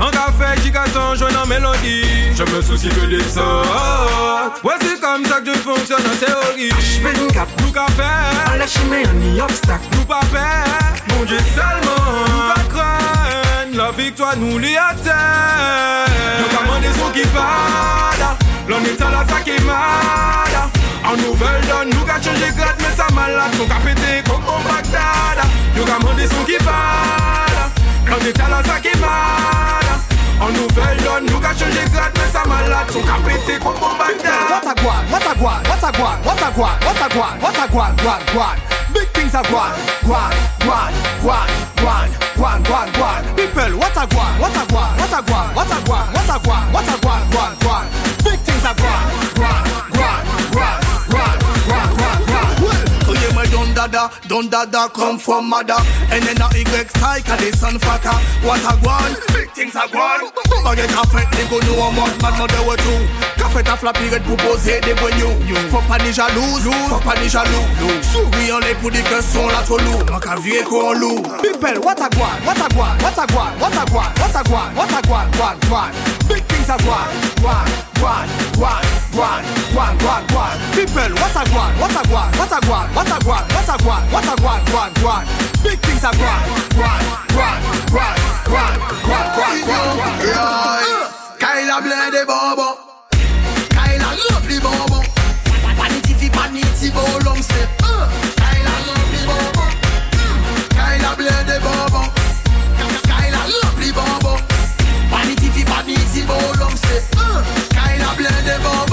en 0.00 0.10
café, 0.10 0.60
gigaton, 0.62 1.14
je 1.14 1.24
en 1.24 1.46
mélodie. 1.46 2.34
Je 2.34 2.42
me 2.42 2.60
soucie 2.60 2.88
que 2.88 3.06
des 3.06 3.22
sortes. 3.22 4.64
Ouais, 4.64 4.74
c'est 4.80 5.00
comme 5.00 5.24
ça 5.26 5.40
que 5.40 5.54
je 5.54 5.58
fonctionne 5.60 6.00
en 6.00 6.16
théorie. 6.16 6.70
H24, 6.70 7.46
nous 7.62 7.70
qu'à 7.70 7.86
faire, 7.86 8.52
à 8.52 8.56
la 8.56 8.64
on 8.64 9.36
y 9.36 9.40
obstacle. 9.40 9.84
Nous 9.92 10.04
pas 10.04 10.22
faire, 10.32 10.64
mon 11.10 11.24
Dieu 11.24 11.38
seulement. 11.54 12.24
Nous 12.26 12.52
pas 12.52 12.62
craindre, 12.68 13.76
la 13.76 13.92
victoire 13.92 14.36
nous 14.36 14.58
l'y 14.58 14.76
atteint. 14.76 16.04
Nous 16.40 16.48
qu'à 16.48 16.80
des 16.80 16.98
sons 16.98 17.12
qui 17.14 17.26
parlent, 17.28 18.36
l'on 18.66 18.80
est 18.80 19.00
à 19.00 19.10
la 19.10 19.28
sac 19.28 19.46
et 19.46 19.62
mal. 19.62 20.77
En 21.08 21.16
nouvel 21.16 21.60
don, 21.64 21.88
nou 21.88 22.04
ka 22.04 22.18
chanje 22.20 22.50
grat 22.52 22.76
men 22.84 22.92
sa 22.92 23.06
malat 23.16 23.54
Nou 23.56 23.64
ka 23.64 23.78
pete 23.80 24.18
kon 24.26 24.42
kon 24.44 24.60
bagdad 24.66 25.38
Nou 25.72 25.86
ka 25.88 25.96
mande 26.02 26.26
son 26.28 26.44
ki 26.44 26.58
bad 26.66 27.54
Nan 28.10 28.20
de 28.26 28.32
talan 28.36 28.66
sa 28.68 28.76
ki 28.84 28.92
bad 29.00 29.88
En 30.44 30.52
nouvel 30.52 31.00
don, 31.00 31.24
nou 31.30 31.40
ka 31.40 31.54
chanje 31.56 31.86
grat 31.94 32.12
men 32.12 32.28
sa 32.34 32.42
malat 32.50 32.92
Nou 32.92 33.06
ka 33.08 33.16
pete 33.24 33.56
kon 33.64 33.80
kon 33.80 33.96
bagdad 33.96 34.52
What 34.52 34.68
a 34.68 34.74
guan, 34.82 35.08
what 35.08 35.24
a 35.24 35.32
guan, 35.32 35.64
what 35.64 35.80
a 35.88 35.90
guan, 35.96 36.20
what 36.28 36.44
a 36.44 36.50
guan, 36.52 36.76
what 36.84 37.00
a 37.00 37.08
guan, 37.08 37.40
what 37.40 37.56
a 37.56 37.66
guan, 37.72 37.96
guan, 38.04 38.28
guan 38.34 38.60
Big 38.92 39.08
things 39.16 39.34
are 39.34 39.48
guan, 39.48 39.72
guan, 40.04 40.36
guan, 40.60 40.92
guan, 41.24 41.48
guan, 41.80 42.08
guan, 42.36 42.60
guan, 42.68 42.92
guan 43.00 43.24
People, 43.32 43.80
what 43.80 43.96
a 43.96 44.04
guan, 44.12 44.32
what 44.44 44.60
a 44.60 44.64
guan, 44.68 44.92
what 45.00 45.16
a 45.16 45.22
guan, 45.24 45.56
what 45.56 45.72
a 45.72 45.80
guan, 45.88 46.12
what 46.12 46.28
a 46.36 46.38
guan, 46.44 46.72
what 46.76 46.88
a 46.92 47.00
guan, 47.00 47.22
guan 47.32 47.67
my 53.92 54.10
don 54.28 54.48
dada, 54.48 54.88
come 54.88 55.18
from 55.18 55.48
mother, 55.48 55.76
and 56.10 56.22
then 56.22 56.40
a 56.40 56.48
Y 56.52 56.64
strike 56.88 57.28
a 57.28 57.36
the 57.36 57.56
sun 57.56 57.78
fucker. 57.78 58.16
What 58.44 58.60
a 58.60 58.76
guan, 58.82 59.14
big 59.34 59.50
things 59.52 59.76
are 59.76 59.88
guan. 59.88 60.28
A 60.66 61.06
fait, 61.06 61.30
they 61.32 61.48
go 61.48 61.58
know 61.60 61.78
what 61.78 61.94
mad 62.22 62.38
mother 62.38 62.62
were 62.66 62.76
too. 62.76 63.06
Café 63.36 63.62
ta 63.62 63.76
flappy 63.76 64.08
red 64.08 64.22
poser 64.24 64.80
des 64.80 64.94
boignons. 64.94 65.36
Faut 65.70 65.80
pas 65.88 65.98
ni 65.98 66.12
jalouse, 66.12 66.68
faut 66.88 67.00
pas 67.00 67.14
ni 67.20 67.28
jaloux. 67.28 67.64
Souris 68.02 68.52
en 68.52 68.58
les 68.58 68.74
pour 68.74 68.90
dire 68.90 69.04
que 69.04 69.22
son 69.22 69.46
là 69.48 69.62
trop 69.64 69.78
lourd. 69.78 70.04
Manque 70.10 70.26
à 70.26 70.36
vieux 70.36 70.62
qu'on 70.64 70.92
lourd. 70.92 71.22
People, 71.42 71.78
what 71.82 72.00
a 72.00 72.08
guan, 72.10 72.36
what 72.44 72.58
a 72.58 72.68
guan, 72.74 72.96
what 73.02 73.18
a 73.18 73.26
guan, 73.26 73.52
what 73.60 73.72
a 73.72 73.84
guan, 73.86 74.12
what 74.18 74.34
a 74.34 74.42
guan, 74.44 74.74
what 74.74 74.90
a 74.90 75.02
guan, 75.06 75.30
guan, 75.32 75.56
guan. 75.68 75.92
Big 76.28 76.44
things 76.44 76.68
are 76.68 76.78
guan, 76.78 77.08
guan, 77.40 77.64
guan, 78.00 78.28
guan, 78.58 78.97
guan, 79.12 79.42
guan, 79.72 79.92
guan, 79.98 80.22
guan. 80.28 80.56
People, 80.74 81.12
what 81.20 81.36
a 81.36 81.42
guan, 81.50 81.72
what 81.80 81.90
a 81.90 82.02
guan, 82.08 82.28
what 82.38 82.52
a 82.52 82.58
guan, 82.66 82.86
what 82.94 83.08
a 83.08 83.18
guan, 83.24 83.44
what 83.54 83.68
a 83.68 83.76
guan, 83.82 84.02
what 84.12 84.24
a 84.24 84.34
guan, 84.42 84.60
guan, 84.70 84.90
guan. 85.02 85.24
Big 85.62 85.78
things 85.80 86.04
are 86.04 86.12
guan, 86.14 86.42
guan, 86.78 87.02
guan, 87.34 87.58
guan, 87.92 88.16
guan, 88.50 88.74
guan, 89.06 89.24
guan, 89.34 89.56
guan. 89.66 89.88
Yeah. 90.24 91.14
Kyla 91.38 91.80
blende 91.80 92.24
bobo 92.26 92.68
Kyla 93.70 94.10
lovely 94.30 94.58
bobo 94.58 95.02
Vanity 95.78 96.14
fi 96.14 96.28
vanity 96.28 96.90
bolong 96.90 97.42
se 97.42 97.62
uh. 97.82 98.08
Kyla 98.36 98.74
lovely 98.88 99.20
bobo 99.28 99.64
Mm. 100.18 100.38
Kyla 100.74 101.10
blende 101.16 101.56
bobo 101.62 102.02
Kyla 103.06 103.42
lovely 103.62 103.92
bobo 103.92 104.34
Vanity 105.10 105.48
fi 105.54 105.62
vanity 105.62 106.22
bolong 106.26 106.76
se 106.76 106.96
uh. 107.16 107.38
Kyla 107.70 108.10
blende 108.18 108.58
bobo 108.64 108.87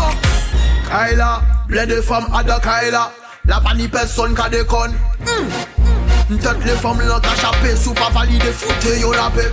Kaila, 0.95 1.41
blé 1.67 1.85
de 1.88 1.99
femmes 1.99 2.27
à 2.34 2.41
de 2.41 2.57
Kaila. 2.63 3.11
La 3.43 3.59
pas 3.59 3.73
ni 3.73 3.85
personne 3.85 4.34
qui 4.34 4.49
déconne. 4.49 4.93
Mmh. 5.19 6.38
Tête 6.38 6.63
les 6.63 6.72
femmes 6.72 7.01
l'ont 7.01 7.19
échappé, 7.19 7.76
sous 7.76 7.93
pas 7.93 8.09
validé, 8.13 8.49
foutez 8.53 9.01
yo 9.01 9.11
la 9.11 9.30
paix. 9.30 9.51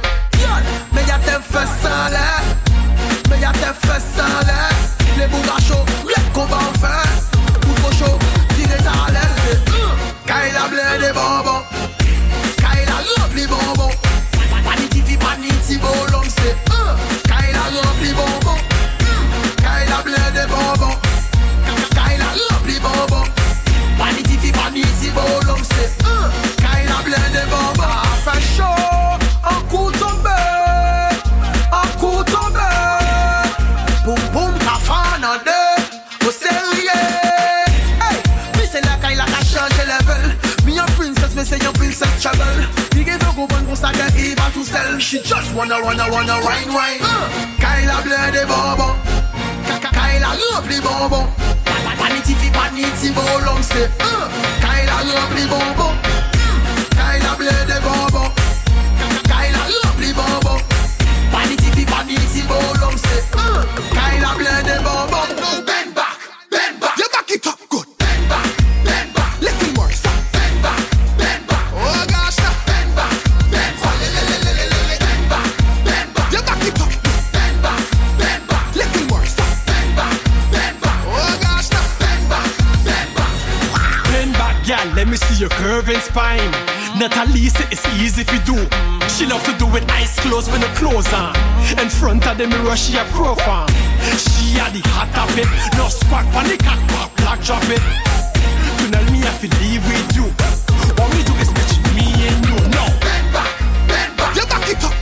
Mais 0.92 1.02
y'a 1.02 1.18
tes 1.18 1.42
fesses 1.42 1.84
en 1.84 2.10
l'air, 2.10 2.42
mais 3.28 3.40
y'a 3.40 3.50
tes 3.50 3.74
fesses 3.86 4.20
en 4.20 4.46
l'air. 4.46 4.70
Les 5.18 5.26
bougachos, 5.26 5.84
les 6.06 6.22
combats 6.32 6.58
en 6.58 6.78
fer. 6.78 7.06
Pour 7.60 7.92
chaud, 7.92 8.18
dîner 8.54 8.78
ça 8.84 8.92
à 9.08 9.10
l'aise. 9.10 9.60
Kaila 10.24 10.68
blé 10.68 11.08
de 11.08 11.12
bonbons, 11.12 11.64
Kaila 12.56 12.98
love 13.16 13.34
les 13.34 13.46
bonbons. 13.48 13.90
Paniti, 14.64 15.02
fi 15.02 15.16
paniti, 15.16 15.76
bolo. 15.78 16.11
plein 27.12 27.40
de 27.40 27.46
bombes 27.50 27.86
à 28.26 28.40
chaud, 28.40 29.18
en 29.44 29.60
coup 29.68 29.90
tombé, 29.92 30.30
en 31.70 31.86
coup 31.98 32.24
tombé. 32.24 32.72
Boum 34.04 34.18
boum, 34.32 34.54
ta 34.58 34.78
fan 34.80 35.22
en 35.22 35.36
deux, 35.44 36.26
au 36.26 36.32
sérieux. 36.32 37.08
Hey, 38.00 38.18
puis 38.54 38.68
c'est 38.70 38.84
la 38.84 38.96
caille, 38.96 39.16
la 39.16 39.24
caille 39.24 39.44
change 39.44 39.78
level. 39.86 40.36
Me 40.64 40.78
a 40.78 40.84
princess, 40.96 41.34
me 41.34 41.44
say 41.44 41.58
a 41.66 41.72
princess 41.72 42.22
trouble. 42.22 42.62
She 44.98 45.18
just 45.18 45.54
wanna, 45.54 45.82
wanna, 45.82 46.08
wanna 46.10 46.40
wine, 46.44 46.68
wine. 46.68 47.00
Uh. 47.02 47.28
Caille 47.58 47.86
la 47.86 48.00
the 48.02 48.32
de 48.32 48.46
bonbons, 48.46 48.96
caille 49.92 50.20
la 50.20 50.28
remplie. 50.54 50.80
Paniti 51.98 52.34
fi 52.34 52.50
paniti 52.50 53.10
volom 53.10 53.62
se, 53.62 53.84
uh. 54.00 54.62
caille 54.62 54.86
la 54.86 55.20
remplie. 55.20 56.11
Kyla 57.12 57.32
of 57.34 57.40
lady 57.40 57.78
bobo. 57.84 58.22
Kyla 59.28 59.62
lovely 59.84 60.12
bobo. 60.16 60.56
Vanity 61.30 61.68
fi 61.76 61.84
vanity 61.84 62.40
bolong 62.48 62.96
say 62.96 63.20
uh, 63.36 63.66
Kind 63.92 64.24
of 64.24 64.40
lady 64.40 64.82
bobo. 64.82 65.20
Bend 65.66 65.94
back, 65.94 66.16
bend 66.50 66.80
back. 66.80 66.96
You 66.96 67.08
back 67.12 67.30
it 67.30 67.46
up 67.46 67.60
good. 67.68 67.86
Bend 67.98 68.28
back, 68.30 68.48
bend 68.84 69.12
back. 69.12 69.42
Let 69.42 69.54
me 69.60 69.68
Bend 70.32 70.62
back, 70.64 70.80
bend 71.18 71.46
back. 71.46 71.64
Oh 71.76 72.04
gosh. 72.08 72.40
Bend 72.64 72.96
back, 72.96 73.12
bend 73.52 73.76
back. 75.28 76.32
You 76.32 76.40
back 76.48 76.64
it 76.64 76.80
up 76.80 76.88
good. 76.96 77.28
Bend 77.36 77.60
back, 77.60 77.84
bend 78.16 78.42
back. 78.48 78.74
Let 78.74 78.88
me 78.96 79.02
Bend 79.68 79.92
back, 80.00 80.16
bend 80.48 80.80
back. 80.80 80.98
Oh 81.12 81.36
gosh. 81.44 81.68
Bend 82.00 82.24
back, 82.32 82.48
bend 82.88 83.10
back. 83.12 83.32
Bend 84.08 84.32
back, 84.32 84.56
let 84.96 85.06
me 85.08 85.16
see 85.18 85.36
your 85.36 85.50
curving 85.60 86.00
spine. 86.00 86.81
Natalie 86.98 87.48
say 87.48 87.64
it's 87.70 87.86
easy 88.00 88.24
to 88.24 88.38
do. 88.44 88.56
She 89.08 89.26
love 89.26 89.42
to 89.44 89.52
do 89.58 89.66
it 89.76 89.88
eyes 89.90 90.18
closed 90.20 90.50
when 90.50 90.60
the 90.60 90.68
clothes 90.78 91.10
on. 91.12 91.34
In 91.80 91.88
front 91.88 92.26
of 92.26 92.36
the 92.38 92.46
mirror, 92.46 92.76
she 92.76 92.96
a 92.96 93.04
profile. 93.16 93.68
She 94.18 94.58
a 94.60 94.68
the 94.70 94.82
hot 94.92 95.08
of 95.16 95.38
it. 95.38 95.48
No 95.76 95.88
squat 95.88 96.26
on 96.34 96.44
the 96.44 96.56
cock 96.58 96.80
pop, 96.88 97.16
black 97.16 97.40
drop 97.40 97.64
it. 97.68 97.80
Tonight 98.78 99.10
me 99.10 99.20
have 99.20 99.40
to 99.40 99.48
leave 99.60 99.82
with 99.88 100.16
you. 100.16 100.26
What 100.98 101.08
we 101.14 101.22
do 101.24 101.32
is 101.40 101.50
match 101.52 101.78
me 101.96 102.06
and 102.28 102.44
you. 102.46 102.56
No. 102.76 102.84
Bend 103.00 103.32
back, 103.32 103.52
bend 103.88 104.16
back. 104.16 104.36
You 104.36 104.46
back 104.46 104.68
it 104.68 104.84
up. 104.84 105.01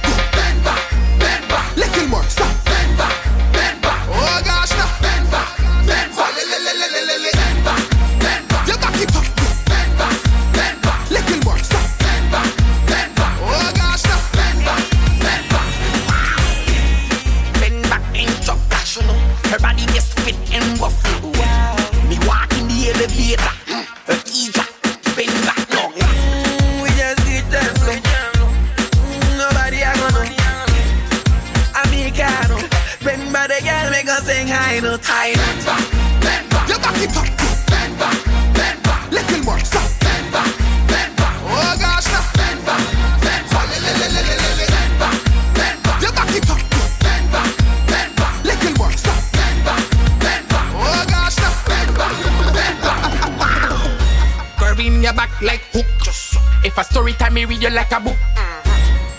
A 56.80 56.84
story 56.84 57.12
time, 57.12 57.34
me 57.34 57.44
read 57.44 57.62
you 57.62 57.68
like 57.68 57.92
a 57.92 58.00
book. 58.00 58.16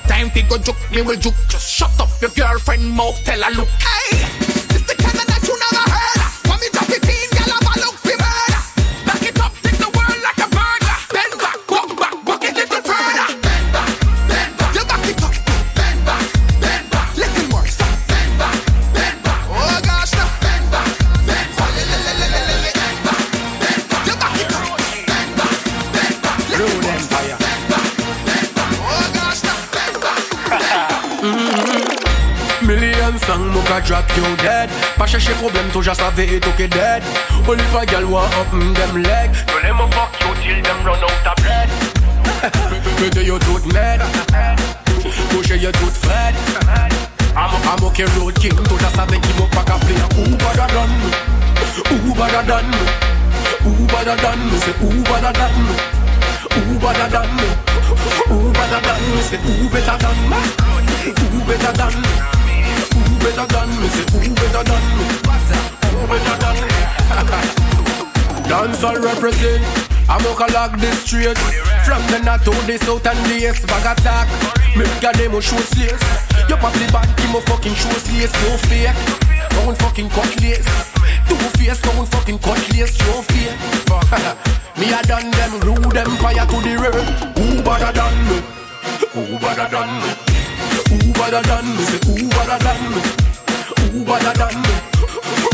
Time 0.08 0.32
to 0.32 0.42
go 0.50 0.58
joke, 0.58 0.82
me 0.90 1.04
will 1.04 1.16
joke. 1.16 1.36
Just 1.48 1.70
shut 1.70 1.94
up 2.02 2.10
your 2.20 2.32
girlfriend 2.32 2.90
mouth, 2.90 3.24
tell 3.24 3.40
her 3.40 3.52
look. 3.52 3.68
Hey, 3.68 4.01
you 34.16 34.36
dead 34.38 34.70
Pa 34.98 35.06
chèche 35.08 35.34
problem 35.40 35.70
tou 35.72 35.82
ja 35.82 35.94
save 35.94 36.26
et 36.26 36.40
tou 36.40 36.52
ke 36.58 36.68
dead 36.68 37.04
Only 37.48 37.64
for 37.72 37.86
gal 37.86 38.06
want 38.06 38.34
up 38.40 38.52
mm, 38.54 38.74
them 38.76 39.02
leg 39.04 39.32
No 39.48 39.58
let 39.64 39.74
me 39.76 39.86
fuck 39.96 40.12
you 40.22 40.32
till 40.42 40.60
them 40.64 40.80
run 40.86 41.00
out 41.00 41.28
of 41.32 41.36
bread 41.44 41.70
Mete 43.00 43.24
yo 43.26 43.38
tout 43.40 43.66
mad 43.74 44.02
Touche 45.30 45.56
yo 45.62 45.72
tout 45.72 45.96
fed 46.06 46.36
I'm, 47.34 47.84
okay 47.86 48.06
road 48.18 48.36
king 48.40 48.58
tou 48.68 48.78
ja 48.80 48.90
save 48.96 49.18
ki 49.22 49.32
mou 49.38 49.48
pa 49.56 49.64
ka 49.64 49.78
play 49.80 49.96
Who 50.16 50.36
better 50.38 50.68
than 50.74 50.92
me? 51.00 51.12
Who 51.90 52.14
better 52.16 52.44
than 52.44 52.68
me? 52.70 52.84
Who 53.64 53.88
better 53.88 54.16
than 54.16 54.40
me? 54.50 54.58
Say 54.60 54.74
who 54.82 54.90
better 55.04 55.32
than 55.32 55.56
me? 55.66 55.76
Who 56.52 56.80
better 56.80 57.08
than 57.08 57.30
me? 57.38 57.48
Who 58.28 58.52
better 58.52 58.82
than 58.82 59.02
me? 59.16 59.22
Say 59.22 59.38
who 59.38 59.70
better 59.70 59.98
than 60.04 60.18
me? 60.30 60.40
Who 61.32 61.40
better 61.48 61.74
than 61.78 62.02
me? 62.02 62.41
Better 63.22 63.48
than 63.54 63.70
me? 63.80 63.88
Say 63.90 64.06
who 64.12 64.34
better 64.34 64.64
than 64.66 64.84
me? 64.98 65.06
Who 65.94 66.02
better 66.10 66.36
than 66.42 66.58
me? 66.66 66.70
Dance 68.50 68.84
all 68.84 69.00
represent. 69.00 69.64
I'm 70.10 70.26
a 70.26 70.52
lock 70.52 70.78
this 70.80 71.04
straight. 71.04 71.38
From 71.86 72.04
the 72.12 72.20
north 72.20 72.44
to 72.44 72.52
the 72.68 72.78
south 72.84 73.08
and 73.08 73.18
the 73.30 73.48
east, 73.48 73.66
bag 73.68 73.98
attack. 73.98 74.28
Make 74.76 75.04
a 75.04 75.14
demo 75.14 75.40
show 75.40 75.56
slaves. 75.72 76.04
You 76.50 76.58
probably 76.58 76.88
bad, 76.92 77.08
give 77.16 77.32
me 77.32 77.40
fucking 77.48 77.76
show 77.76 77.96
slaves. 77.96 78.34
No 78.44 78.58
fake. 78.68 78.92
Don't 79.52 79.78
fucking 79.78 80.10
cut 80.10 80.42
lace. 80.42 80.68
Two 81.30 81.40
face, 81.56 81.80
don't 81.80 82.08
fucking 82.10 82.40
cut 82.40 82.60
lace. 82.74 82.98
Show 82.98 83.22
fake. 83.22 83.56
me 84.80 84.92
a 84.92 85.02
done 85.04 85.32
them 85.32 85.60
rude 85.62 85.96
empire 85.96 86.46
to 86.46 86.58
the 86.60 86.76
road. 86.76 87.08
Who 87.38 87.64
better 87.64 87.92
than 87.96 88.16
me? 88.28 88.38
Who 89.14 89.40
better 89.40 89.70
than 89.70 89.90
me? 90.02 90.31
Who 90.92 90.98
better 91.14 91.42
than 91.48 91.66
me? 91.76 91.84
Say 91.88 92.00
who 92.04 92.28
better 92.28 92.60
than 92.60 92.80
me? 92.92 93.02
Who 93.92 94.04
better 94.04 94.34
than 94.36 94.56
me? 94.62 94.74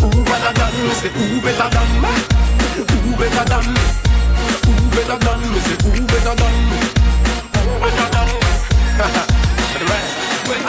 Who 0.02 0.10
better 0.26 0.54
than 0.58 0.74
me? 0.82 0.92
Say 0.98 1.10
who 1.14 1.26
better 1.46 1.70
than 1.70 1.90
me? 2.02 2.12
Who 2.78 3.12
better 3.22 3.46
than 3.46 3.66
me? 3.74 3.84
Who 4.66 4.74
better 4.96 5.18
than 5.22 5.40
me? 5.54 5.60
Say 5.62 5.78
who 5.86 5.92
better 6.10 6.36
than 6.42 6.56
me? 6.70 6.80
Who 7.54 7.74
better 7.86 8.08
than 8.14 8.28
me? 8.28 8.42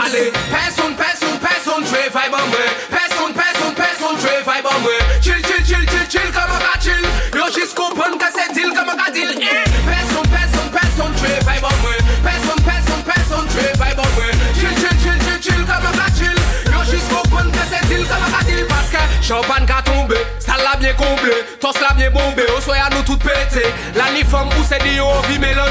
Allez, 0.04 0.32
personne, 0.50 0.94
personne, 0.96 1.38
personne, 1.40 1.84
très 1.84 2.08
vibe 2.08 2.34
en 2.34 2.46
vrai. 2.52 2.68
Personne, 2.90 3.32
personne, 3.32 3.74
personne, 3.74 4.16
très 4.18 4.40
vibe 4.44 4.66
en 4.66 4.80
vrai. 4.84 5.00
Chill, 5.22 5.40
chill, 5.42 5.64
chill, 5.64 5.84
chill, 5.88 6.06
chill, 6.08 6.30
comme 6.32 6.52
un 6.52 6.80
chill. 6.80 7.04
Yo, 7.34 7.44
juste 7.54 7.74
comprendre 7.74 8.18
que 8.18 8.26
c'est 8.34 8.52
deal 8.52 8.72
comme 8.74 8.90
un 8.90 9.12
deal. 9.12 9.32
Personne, 9.32 10.27
deal 17.88 18.06
comme 18.06 18.24
un 18.24 18.30
gars 18.30 18.44
deal. 18.44 18.66
Parce 18.68 18.90
que 18.90 19.24
champagne 19.24 19.66
qu'a 19.66 19.82
tombé, 19.82 20.16
salle 20.38 20.60
l'a 20.62 20.78
tosse 21.60 21.80
l'a 21.80 21.94
nous 22.90 23.02
toutes 23.02 23.22
pété. 23.22 23.66
La 23.94 24.10
ni 24.12 24.24
la. 24.24 25.68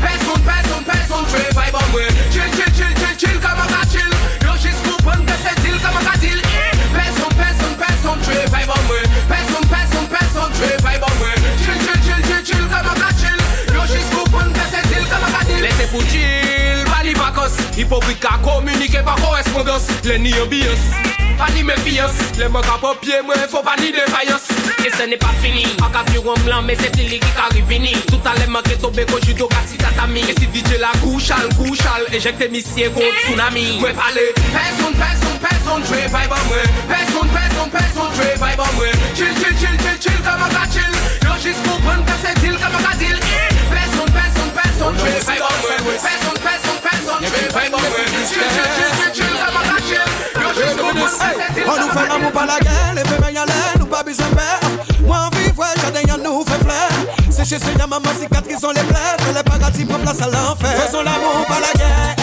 Personne, 0.00 0.67
mwen. 8.88 9.18
Person, 9.30 9.68
person, 9.72 10.08
person 10.12 10.56
dwe 10.56 10.72
vay 10.84 10.98
ban 11.02 11.14
mwen 11.20 11.46
Chill, 11.62 11.78
chill, 11.84 12.00
chill, 12.06 12.24
chill, 12.28 12.42
chill 12.50 12.66
kama 12.72 12.96
ka 13.00 13.12
chill. 13.20 13.44
Yo 13.74 13.86
jis 13.92 14.08
pou 14.14 14.26
pon 14.32 14.50
kase 14.56 14.82
til 14.88 15.06
kama 15.12 15.30
ka 15.36 15.44
dil 15.50 15.62
Lese 15.66 15.90
pou 15.92 16.02
chill, 16.12 16.82
bali 16.90 17.14
vakans 17.18 17.60
Hipoprit 17.76 18.20
ka 18.24 18.38
komunike 18.44 19.04
pa 19.06 19.16
korespondans 19.22 19.88
Leni 20.08 20.34
ambiance 20.42 21.17
Pas 21.38 21.46
ni 21.54 21.62
méfiance. 21.62 22.18
Les 22.36 22.48
manques 22.48 22.66
à 22.66 22.78
papier, 22.78 23.22
moi, 23.24 23.34
faut 23.48 23.62
pas 23.62 23.76
ni 23.80 23.92
défaillance. 23.92 24.48
Et 24.84 24.90
ce 24.90 25.04
n'est 25.08 25.16
pas 25.16 25.30
fini. 25.40 25.64
En 25.80 25.88
de 25.88 26.40
blanc, 26.44 26.62
mais 26.64 26.76
c'est 26.80 26.90
Tilly 26.90 27.20
qui 27.20 27.26
arrive 27.38 27.64
fini. 27.68 27.92
Tout 28.08 28.20
à 28.24 28.34
l'heure, 28.36 28.48
manqué 28.50 28.74
tomber 28.76 29.06
quand 29.06 29.24
judo, 29.24 29.48
si 29.66 29.76
tatami. 29.78 30.20
Et 30.20 30.34
si 30.38 30.46
DJ 30.50 30.78
la 30.80 30.90
couchal, 31.00 31.48
couchal, 31.56 32.02
éjecte 32.12 32.50
missier 32.50 32.90
contre 32.90 33.06
tsunami. 33.24 33.80
Ouais, 33.80 33.92
parler. 33.92 34.34
Personne, 34.34 34.94
personne, 34.98 35.38
personne, 35.38 35.82
très 35.84 36.06
vibe 36.06 36.32
en 36.32 36.44
moi. 36.50 36.62
Personne, 36.88 37.28
personne, 37.30 37.70
personne, 37.70 38.12
très 38.18 38.34
vibe 38.34 38.60
en 38.60 38.72
moi. 38.74 38.86
Chill, 39.14 39.32
chill, 39.38 39.54
chill, 39.58 39.76
chill, 39.78 39.98
chill, 40.02 40.20
comme 40.26 40.42
un 40.42 40.66
chill. 40.72 40.92
Yo, 41.22 41.32
juste 41.40 41.62
comprendre 41.62 42.04
que 42.04 42.16
c'est 42.18 42.34
deal 42.42 42.56
comme 42.58 42.82
un 42.82 42.96
deal. 42.98 43.14
Eh, 43.14 43.54
Personne, 43.70 44.10
personne, 44.10 44.52
personne, 44.58 44.96
très 44.98 45.20
vibe 45.22 45.44
en 45.46 45.54
moi. 45.62 45.74
Personne, 46.02 46.40
personne, 46.42 46.80
personne, 46.82 47.22
très 47.30 47.46
vibe 47.46 47.74
en 47.74 47.78
moi. 47.78 48.02
Chill, 48.26 48.42
chill, 48.42 48.70
chill, 48.74 48.90
chill, 48.98 49.12
chill, 49.22 49.27
On 50.90 51.76
nous 51.80 51.90
fait 51.92 52.08
l'amour 52.08 52.32
par 52.32 52.46
la 52.46 52.58
gueule, 52.60 52.96
les 52.96 53.04
femmes 53.04 53.32
y 53.32 53.36
aller, 53.36 53.52
nous 53.78 53.86
pas 53.86 54.02
besoin 54.02 54.26
de 54.28 54.34
peur. 54.34 54.60
Moi 55.04 55.16
en 55.18 55.30
vivre, 55.36 55.64
jardin 55.80 56.00
y'a 56.06 56.16
nous 56.16 56.44
fait 56.44 56.58
fleur. 56.64 56.88
C'est 57.30 57.44
chez 57.44 57.58
ce 57.58 57.78
maman 57.78 58.00
cicatrice, 58.18 58.64
on 58.64 58.70
les 58.70 58.82
plaies, 58.82 59.16
fait 59.18 59.32
les 59.34 59.42
paradis 59.42 59.84
pour 59.84 59.98
place 59.98 60.20
à 60.22 60.26
l'enfer. 60.26 60.70
Faisons 60.82 61.02
l'amour 61.02 61.44
par 61.46 61.60
la 61.60 61.72
gueule. 61.78 62.16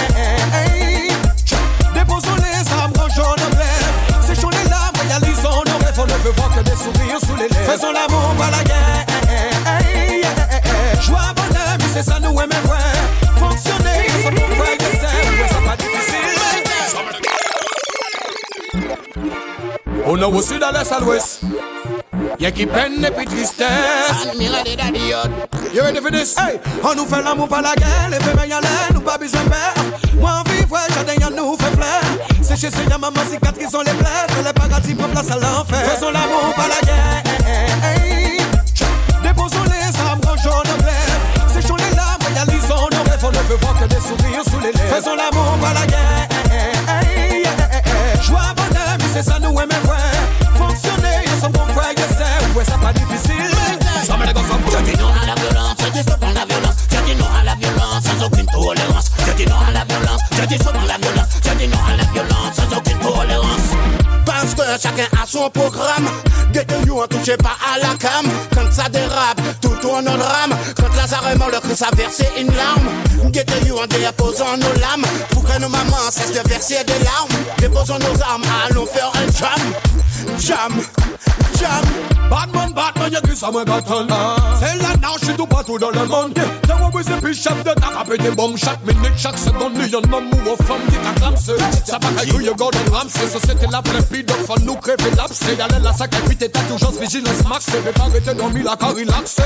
Déposons 1.94 2.36
les 2.38 2.72
armes, 2.74 2.94
rangeons 2.98 3.36
nos 3.38 3.56
glaives. 3.56 4.26
Séchons 4.26 4.50
les 4.50 4.70
larmes, 4.70 4.96
réalisons 5.08 5.64
nos 5.68 5.86
rêves. 5.86 6.00
On 6.00 6.06
ne 6.06 6.14
veut 6.24 6.32
voir 6.36 6.50
que 6.56 6.62
des 6.62 6.76
sourires 6.76 7.20
sous 7.20 7.36
les 7.36 7.48
lèvres. 7.48 7.72
Faisons 7.72 7.92
l'amour 7.92 8.34
par 8.38 8.52
la 8.52 8.64
gueule. 8.64 9.06
Joie, 11.02 11.34
bonheur, 11.36 11.78
c'est 11.94 12.04
ça 12.04 12.20
nous 12.20 12.32
aimons 12.32 12.95
On 20.08 20.22
a 20.22 20.28
aussi 20.28 20.60
dans 20.60 20.72
l'est 20.72 20.92
à 20.92 21.00
l'ouest. 21.00 21.42
Y'a 22.40 22.52
qui 22.52 22.66
peine 22.66 23.04
et 23.04 23.12
puis 23.12 23.26
tristesse. 23.26 24.28
You 25.74 25.82
ready 25.82 26.00
for 26.00 26.12
this? 26.12 26.38
Hey, 26.38 26.60
on 26.84 26.96
nous 26.96 27.06
fait 27.06 27.22
l'amour 27.22 27.48
pas 27.48 27.62
la 27.62 27.74
guerre, 27.76 28.10
les 28.12 28.20
femmes 28.20 28.40
y 28.48 28.94
nous 28.94 29.02
pas 29.02 29.18
besoin 29.18 29.44
de 29.44 29.50
peur. 29.50 29.74
Moi 30.20 30.32
en 30.32 30.50
vivre, 30.50 30.78
jardin 30.94 31.14
y'a 31.14 31.30
nous 31.30 31.58
fait 31.58 31.76
plaire. 31.76 32.02
C'est 32.42 32.56
chez 32.56 32.70
ces 32.70 32.88
maman 32.90 33.12
cicatrices 33.30 33.72
sont 33.72 33.82
les 33.82 33.94
plaies, 33.94 34.28
fais 34.30 34.44
les 34.44 34.54
paradis 34.54 34.94
pour 34.94 35.08
place 35.08 35.32
à 35.32 35.36
l'enfer. 35.36 35.80
Faisons 35.90 36.12
l'amour 36.12 36.54
pas 36.56 36.68
la 36.68 36.82
guerre. 36.86 37.24
Hey, 37.84 38.38
Déposons 39.24 39.64
les 39.66 40.00
armes, 40.00 40.22
rangeons 40.26 40.64
nos 40.72 40.84
glaives. 40.84 41.20
Séchons 41.54 41.76
les 41.76 41.96
larmes, 41.96 42.22
réalisons 42.34 42.90
nos 42.92 43.10
rêves. 43.10 43.24
On 43.24 43.32
ne 43.32 43.38
veut 43.50 43.58
voir 43.60 43.80
que 43.80 43.86
des 43.86 43.96
sourires 43.96 44.44
sous 44.44 44.60
les 44.60 44.72
lèvres. 44.72 44.96
Faisons 44.96 45.16
l'amour 45.16 45.58
pas 45.62 45.74
la 45.74 45.88
guerre. 45.88 46.35
C'est 49.16 49.24
ça 49.24 49.40
nous 49.40 49.52
aimer 49.52 49.80
vrai. 49.84 49.98
Fonctionner, 50.58 51.24
sir. 51.40 52.56
Ouais, 52.56 52.64
pas 52.66 52.92
difficile. 52.92 53.56
Je 54.04 54.92
dis 54.92 54.98
non 55.00 55.08
à 55.08 55.26
la 55.26 55.36
violence, 55.36 55.78
je 55.80 55.90
dis 55.92 56.00
à 56.00 56.34
la 56.34 56.46
violence, 56.46 56.76
je 56.92 56.98
dis 57.06 57.16
non 57.16 57.26
à 57.40 57.44
la 57.44 57.56
violence 57.56 58.04
sans 58.04 58.26
aucune 58.26 58.46
tolérance. 58.48 59.12
Je 59.26 59.32
dis 59.34 59.46
non 59.46 59.56
à 59.56 59.72
la 59.72 59.86
violence, 59.86 60.22
je 60.34 60.46
dis 60.46 60.56
à 60.56 60.58
la 60.58 60.82
violence, 60.82 60.95
chacun 64.82 65.08
a 65.22 65.26
son 65.26 65.50
programme. 65.50 66.08
Détenu, 66.52 66.92
on 66.92 67.08
touche 67.08 67.36
pas 67.38 67.58
à 67.74 67.80
la 67.80 67.96
cam. 67.96 68.26
Quand 68.54 68.72
ça 68.72 68.90
dérape, 68.90 69.42
tout 69.62 69.76
tourne 69.82 70.08
en 70.08 70.18
drame. 70.18 70.56
Quand 70.76 70.94
Lazare 70.96 71.38
mort, 71.38 71.50
le 71.52 71.60
Christ 71.60 71.84
a 71.84 71.96
versé 71.96 72.28
une 72.38 72.54
larme. 72.56 72.88
Détenu, 73.32 73.72
en 73.72 73.88
déposant 73.88 74.58
nos 74.58 74.74
lames. 74.80 75.06
Pour 75.32 75.44
que 75.44 75.60
nos 75.60 75.70
mamans 75.70 76.12
cessent 76.12 76.32
de 76.32 76.48
verser 76.48 76.84
des 76.86 77.04
larmes. 77.04 77.30
Déposons 77.60 78.00
nos 78.00 78.22
armes, 78.22 78.44
allons 78.70 78.86
faire 78.86 79.12
un 79.16 79.32
jam. 79.32 79.74
Jam, 80.40 80.72
jam. 81.60 82.06
Batman, 82.30 82.72
Batman, 82.74 83.12
y'a 83.12 83.22
qui 83.22 83.36
ça 83.36 83.52
me 83.52 83.64
gâtonne 83.64 84.08
C'est 84.60 84.82
l'anarchie 84.82 85.36
tout 85.38 85.46
partout 85.46 85.78
dans 85.78 85.92
le 85.92 86.06
monde 86.06 86.34
Y'a 86.68 86.76
où 86.76 87.02
c'est 87.02 87.34
chef 87.34 87.64
de 87.64 87.74
ta 87.74 88.18
des 88.18 88.32
bombes 88.32 88.58
Chaque 88.58 88.84
minute, 88.86 89.14
chaque 89.18 89.38
seconde, 89.38 89.74
il 89.76 89.90
y 89.90 89.96
a 89.96 90.00
un 90.00 90.14
homme 90.14 90.30
ou 90.34 90.50
une 90.50 90.66
femme 90.66 90.82
qui 90.90 90.98
t'acclame 90.98 91.36
Ça 91.38 92.00
va 92.02 92.22
caillou, 92.22 92.42
y'a 92.42 92.54
Gordon 92.54 92.80
Ramsay 92.92 93.28
Société 93.28 93.68
la 93.72 93.82
plépide, 93.82 94.28
donc 94.28 94.38
faut 94.48 94.60
nous 94.62 94.76
crever 94.76 95.12
l'abcès 95.16 95.56
Y'allait 95.58 95.84
la 95.84 95.94
sacrifice, 95.94 96.38
t'as 96.40 96.62
toujours 96.62 96.92
vigilance 97.00 97.44
max 97.48 97.68
Mais 97.86 97.92
pas 97.92 98.04
arrêter 98.04 98.34
dormir 98.34 98.66
la 98.66 98.76
car 98.76 98.94
relaxé 98.96 99.44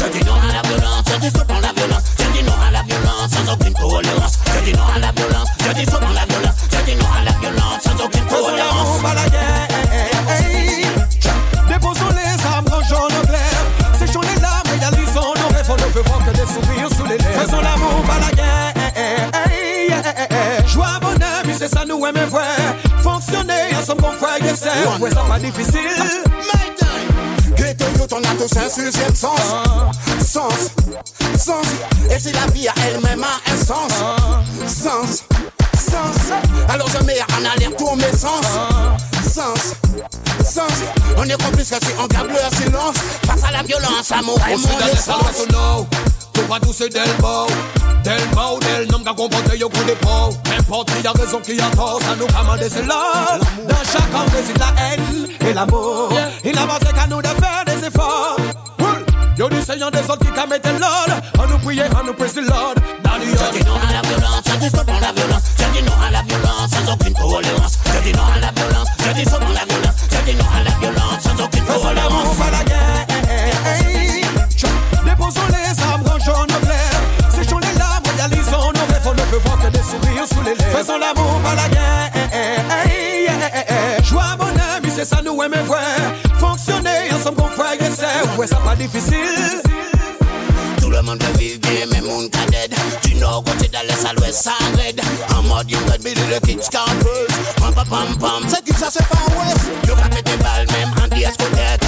Je 0.00 0.18
dis 0.18 0.24
non 0.24 0.34
à 0.34 0.52
la 0.54 0.62
violence, 0.62 1.04
je 1.06 1.28
dis 1.28 1.32
à 1.36 1.60
la 1.60 1.72
violence 1.72 2.04
Je 2.18 2.38
dis 2.38 2.44
non 2.44 2.54
à 2.66 2.70
la 2.70 2.82
violence 2.82 3.30
sans 3.30 3.52
aucune 3.52 3.74
tolérance 3.74 4.38
Je 4.46 4.64
dis 4.64 4.76
non 4.76 4.84
à 4.94 4.98
la 4.98 5.12
violence, 5.12 5.48
je 5.58 5.72
dis 5.72 5.86
à 5.90 6.00
la 6.00 6.24
violence 6.26 6.56
Je 6.72 6.90
dis 6.90 6.96
non 6.96 7.06
à 7.20 7.24
la 7.24 7.32
violence 7.38 7.82
sans 7.82 8.04
aucune 8.04 8.26
tolérance 8.26 8.94
Déposons 11.68 12.10
les 12.10 12.46
armes, 12.46 12.66
rangeons 12.70 13.08
nos 13.08 13.26
glaives 13.26 13.68
Séchons 13.98 14.20
les 14.20 14.40
larmes, 14.40 14.68
réalisons 14.78 15.34
nos 15.40 15.54
rêves 15.54 15.70
On 15.70 15.76
ne 15.76 15.92
veut 15.92 16.02
voir 16.02 16.18
que 16.24 16.30
des 16.30 16.46
sourires 16.46 16.88
sous 16.96 17.04
les 17.06 17.18
lèvres 17.18 17.40
Faisons 17.42 17.60
l'amour, 17.60 18.02
pas 18.06 18.18
la 18.20 18.30
guerre 18.34 18.74
Joie, 20.66 20.98
bonheur, 21.00 21.42
c'est 21.58 21.68
ça 21.68 21.84
nous 21.86 22.04
aimer 22.06 22.24
vrai 22.26 22.44
Fonctionner 23.02 23.74
ensemble, 23.80 24.02
bon 24.02 24.12
frère, 24.12 24.38
yes, 24.42 24.60
sir 24.60 25.00
Ouais, 25.00 25.10
ça 25.10 25.22
pas 25.28 25.38
difficile 25.38 25.80
Ghetto 27.56 27.84
youth, 27.98 28.12
on 28.12 28.18
a 28.18 28.34
tous 28.36 28.56
un 28.58 28.68
sixième 28.68 29.14
sens 29.14 29.40
Sens, 30.20 30.70
sens 31.38 31.66
Et 32.10 32.18
si 32.18 32.32
la 32.32 32.46
vie 32.52 32.68
à 32.68 32.74
elle-même 32.86 33.22
a 33.22 33.52
un 33.52 33.56
sens 33.56 33.92
Sens, 34.66 35.24
sens 35.74 36.32
Alors 36.68 36.88
je 36.88 37.04
mets 37.04 37.20
en 37.38 37.44
alerte 37.44 37.76
tous 37.78 37.94
mes 37.94 38.16
sens 38.16 38.44
Sens, 39.34 39.74
sens. 40.44 40.70
On 41.16 41.24
est 41.24 41.42
complice 41.42 41.68
que 41.70 41.84
si 41.84 41.92
on 41.98 42.06
garde 42.06 42.28
le 42.28 42.56
silence. 42.56 42.94
Face 43.26 43.42
à 43.42 43.50
la 43.50 43.64
violence, 43.64 44.12
amour 44.12 44.38
et 44.48 44.52
mon 44.52 44.86
les 44.86 44.94
salons, 44.94 45.18
essence 45.22 45.48
no 45.50 45.88
Tout 46.32 46.42
pas 46.42 46.60
tous 46.60 46.72
c'est 46.72 46.88
del 46.88 47.08
beau 47.18 47.48
Del 48.04 48.88
nom 48.92 49.00
qu'a 49.00 49.12
comporté 49.12 49.58
y'a 49.58 49.66
coup 49.66 49.80
peau 50.00 50.36
N'importe 50.48 50.92
qui 50.92 51.04
a 51.04 51.10
raison, 51.10 51.40
qui 51.40 51.60
a 51.60 51.68
tort 51.74 51.98
Ça 52.02 52.14
nous 52.14 52.28
commande 52.28 52.60
c'est 52.60 52.86
l'or 52.86 53.40
Dans 53.68 53.74
chaque 53.92 54.14
homme 54.14 54.32
réside 54.36 54.58
la 54.58 54.72
haine 54.84 55.26
et 55.48 55.52
l'amour. 55.52 56.12
Il 56.44 56.54
n'avance 56.54 56.78
qu'à 56.78 57.06
nous 57.08 57.20
de 57.20 57.26
faire 57.26 57.64
des 57.66 57.88
efforts. 57.88 58.36
Yo 59.36 59.48
c'est 59.66 59.78
y'en 59.78 59.90
des 59.90 59.98
autres 59.98 60.20
qui 60.20 60.30
qu'à 60.30 60.46
mettre 60.46 60.68
l'ordre 60.78 61.20
On 61.40 61.46
nous 61.48 61.58
prie, 61.58 61.80
on 62.00 62.06
nous 62.06 62.14
prie 62.14 62.30
l'ordre 62.36 62.80
Dans 63.02 63.16
les 63.18 64.03
pas 88.74 88.82
difficile. 88.82 89.62
Tout 90.80 90.90
le 90.90 91.02
monde 91.02 91.22
veut 91.22 91.38
vivre 91.38 91.60
bien, 91.60 91.86
mais 91.92 92.00
mon 92.00 92.28
cas 92.28 92.46
dead. 92.50 92.74
Du 93.02 93.14
nord 93.16 93.44
côté 93.44 93.68
de 93.68 93.86
l'est 93.86 94.06
à 94.06 94.12
l'ouest, 94.14 94.42
ça 94.42 94.52
raid 94.76 95.00
En 95.36 95.42
mode 95.42 95.70
you 95.70 95.78
got 95.86 96.02
me 96.02 96.14
the 96.14 96.40
kids 96.46 96.68
can't 96.68 96.88
first 97.02 97.56
Pam 97.56 97.74
pam 97.74 98.16
pam 98.18 98.42
c'est 98.48 98.62
qui 98.64 98.72
ça 98.72 98.88
c'est 98.90 99.06
pas 99.08 99.24
ouest 99.36 99.88
Yo 99.88 99.94
ka 99.94 100.08
pété 100.08 100.36
balle 100.36 100.66
même 100.72 100.90
en 101.02 101.08
Boum 101.08 101.83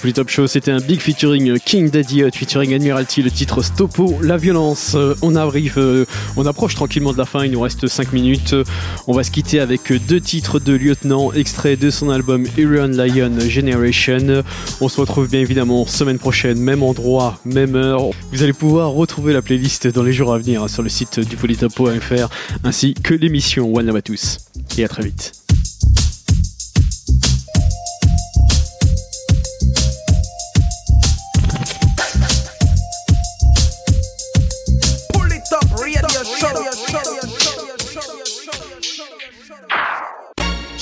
Plus 0.00 0.14
top 0.14 0.30
show, 0.30 0.46
c'était 0.46 0.70
un 0.70 0.80
big 0.80 0.98
featuring 0.98 1.58
King 1.58 1.90
Daddy 1.90 2.24
Hot 2.24 2.30
featuring 2.32 2.72
Admiralty, 2.72 3.20
le 3.20 3.30
titre 3.30 3.62
Stopo, 3.62 4.18
la 4.22 4.38
violence. 4.38 4.94
Euh, 4.94 5.14
On 5.20 5.36
arrive, 5.36 5.74
euh, 5.76 6.06
on 6.38 6.46
approche 6.46 6.74
tranquillement 6.74 7.12
de 7.12 7.18
la 7.18 7.26
fin, 7.26 7.44
il 7.44 7.50
nous 7.50 7.60
reste 7.60 7.86
5 7.86 8.14
minutes. 8.14 8.54
On 9.06 9.12
va 9.12 9.24
se 9.24 9.30
quitter 9.30 9.60
avec 9.60 9.92
deux 10.08 10.20
titres 10.20 10.58
de 10.58 10.72
Lieutenant, 10.72 11.32
extrait 11.32 11.76
de 11.76 11.90
son 11.90 12.08
album 12.08 12.46
Irion 12.56 12.88
Lion 12.88 13.38
Generation. 13.40 14.42
On 14.80 14.88
se 14.88 14.98
retrouve 14.98 15.28
bien 15.28 15.40
évidemment 15.40 15.86
semaine 15.86 16.18
prochaine, 16.18 16.58
même 16.58 16.82
endroit, 16.82 17.38
même 17.44 17.76
heure. 17.76 18.04
Vous 18.32 18.42
allez 18.42 18.54
pouvoir 18.54 18.92
retrouver 18.92 19.34
la 19.34 19.42
playlist 19.42 19.86
dans 19.86 20.02
les 20.02 20.14
jours 20.14 20.32
à 20.32 20.38
venir 20.38 20.70
sur 20.70 20.82
le 20.82 20.88
site 20.88 21.20
du 21.20 21.36
polytop.fr 21.36 22.28
ainsi 22.64 22.94
que 22.94 23.12
l'émission 23.12 23.74
One 23.74 23.86
Love 23.86 23.96
à 23.96 24.02
tous. 24.02 24.38
Et 24.78 24.84
à 24.84 24.88
très 24.88 25.02
vite. 25.02 25.49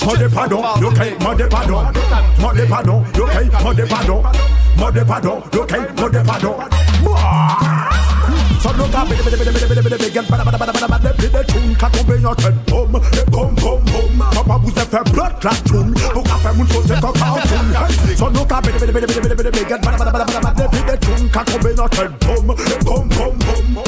Mode 0.09 0.27
pardon, 0.33 0.63
okay, 0.83 1.15
mode 1.21 1.47
pardon, 1.51 1.85
mode 2.41 2.67
pardon, 2.67 3.05
okay, 3.15 3.47
mode 3.63 3.87
pardon, 3.87 4.23
mode 4.75 5.05
pardon, 5.05 5.43
mode 5.99 6.25
pardon. 6.25 7.69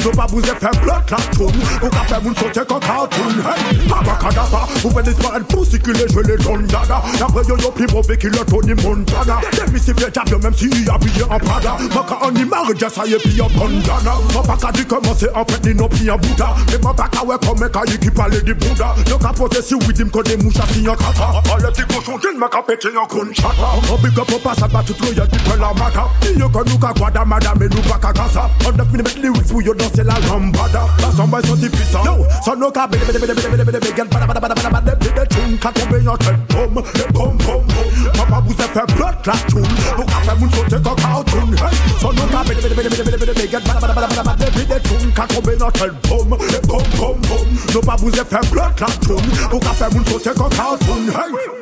Jou 0.02 0.10
pa 0.18 0.26
bouze 0.26 0.54
fe 0.58 0.70
blot 0.82 1.10
la 1.10 1.18
toum 1.36 1.52
Ou 1.82 1.90
ka 1.90 2.02
fe 2.10 2.18
moun 2.24 2.34
sote 2.34 2.64
kon 2.66 2.80
katoun 2.82 3.36
Hey, 3.46 3.78
abakadaba 3.86 4.64
Ou 4.82 4.90
ve 4.90 5.02
disparen 5.06 5.44
pou 5.46 5.64
sikile 5.64 6.08
jwe 6.10 6.24
le 6.26 6.38
don 6.42 6.64
dada 6.72 6.98
Apre 7.22 7.44
yo 7.46 7.56
yo 7.62 7.70
pli 7.76 7.86
mouve 7.92 8.16
ki 8.18 8.32
le 8.34 8.42
toni 8.50 8.74
montada 8.82 9.38
Demisif 9.54 9.94
le 10.00 10.10
diable 10.10 10.42
même 10.42 10.54
si 10.56 10.66
y 10.66 10.90
habillé 10.90 11.22
en 11.30 11.38
prada. 11.38 11.76
Maka 11.94 12.18
an 12.26 12.34
imare 12.34 12.74
je 12.74 12.88
saye 12.88 13.18
pi 13.22 13.40
an 13.40 13.48
bandana. 13.54 14.16
Mwen 14.32 14.46
pa 14.46 14.56
ka 14.56 14.72
di 14.72 14.84
komanse 14.84 15.28
an 15.34 15.44
pet 15.44 15.66
ni 15.66 15.74
nou 15.74 15.88
pi 15.88 16.10
an 16.10 16.18
bouda 16.18 16.50
mwen 16.82 16.96
pa 16.96 17.06
ka 17.06 17.22
we 17.22 17.38
kome 17.46 17.68
kayi 17.70 17.98
ki 18.02 18.10
pale 18.10 18.42
di 18.42 18.54
bouda 18.54 18.94
Yo 19.06 19.18
ka 19.22 19.32
pose 19.32 19.62
si 19.62 19.78
widim 19.86 20.10
kode 20.10 20.34
moucha 20.42 20.66
si 20.72 20.82
yon 20.82 20.96
kata 20.96 21.30
Ale 21.54 21.70
ti 21.78 21.86
koshon 21.86 22.18
din 22.18 22.40
mwen 22.40 22.50
ka 22.50 22.62
pete 22.66 22.90
yon 22.90 23.06
kon 23.06 23.30
chata 23.38 23.70
Mwen 23.86 24.02
big 24.02 24.18
up 24.18 24.34
an 24.34 24.42
pasat 24.42 24.72
ba 24.72 24.82
tout 24.82 24.98
lo 24.98 25.12
yon 25.14 25.30
di 25.30 25.38
pe 25.46 25.56
la 25.62 25.72
mata 25.78 26.08
Yo 26.34 26.48
kon 26.48 26.66
nou 26.66 26.78
ka 26.82 26.92
kwa 26.98 27.10
da 27.10 27.24
madame 27.24 27.70
nou 27.70 27.86
pa 27.86 27.98
ka 28.02 28.12
kasa 28.12 28.48
An 28.66 28.74
def 28.74 28.90
minimit 28.90 29.22
lyrics 29.22 29.52
pou 29.52 29.62
yo 29.62 29.74
dan 29.74 29.91
danser 29.92 30.04
la 30.04 30.14
lambada 30.28 30.86
La 31.00 31.16
samba 31.16 31.40
est 31.40 31.46
sorti 31.46 31.68
puissant 31.68 32.04
Yo, 32.04 32.26
son 32.44 32.56
no 32.56 32.70
ka 32.70 32.86
bide 32.86 33.04
bide 33.04 33.18
bide 33.18 33.34
bide 33.34 33.64
bide 33.64 33.80
bide 33.80 33.94
Get 33.94 34.10
bada 34.10 34.26
bada 34.26 34.40
bada 34.40 34.54
bada 34.54 34.70
bada 34.70 34.94
Bide 34.96 35.28
tune 35.28 35.58
ka 35.58 35.72
tombe 35.72 36.02
yon 36.02 36.16
tête 36.16 36.36
Boom, 36.48 36.74
boom, 36.74 36.84
boom, 37.12 37.36
boom 37.36 38.12
Papa 38.12 38.42
vous 38.46 38.54
a 38.62 38.68
fait 38.68 38.94
blood 38.94 39.14
la 39.26 39.32
tune 39.48 39.62
Vous 39.96 40.04
ka 40.04 40.20
fait 40.24 40.38
moun 40.38 40.50
sauter 40.50 40.82
comme 40.82 40.96
cartoon 40.96 41.52
Hey, 41.52 41.76
son 42.00 42.12
no 42.12 42.22
ka 42.22 42.42
bide 42.44 42.62
bide 42.62 42.74
bide 42.74 43.04
bide 43.04 43.34
bide 43.34 43.50
Get 43.50 43.64
bada 43.64 43.80
bada 43.80 43.94
bada 43.94 44.08
bada 44.08 44.22
bada 44.22 44.50
Bide 44.50 44.82
tune 44.82 45.12
ka 45.12 45.26
tombe 45.26 45.52
yon 45.58 45.70
tête 45.70 46.08
Boom, 46.08 46.28
boom, 46.28 46.82
boom, 46.96 47.20
boom 47.20 47.46
No 47.74 47.80
pa 47.80 47.96
vous 47.98 48.20
a 48.20 48.24
fait 48.24 48.50
blood 48.50 48.72
la 48.80 48.86
tune 48.86 49.30
Vous 49.50 49.58
ka 49.58 49.70
fait 49.70 49.94
moun 49.94 50.04
sauter 50.06 50.30
comme 50.36 50.50
cartoon 50.50 51.06
Hey, 51.08 51.52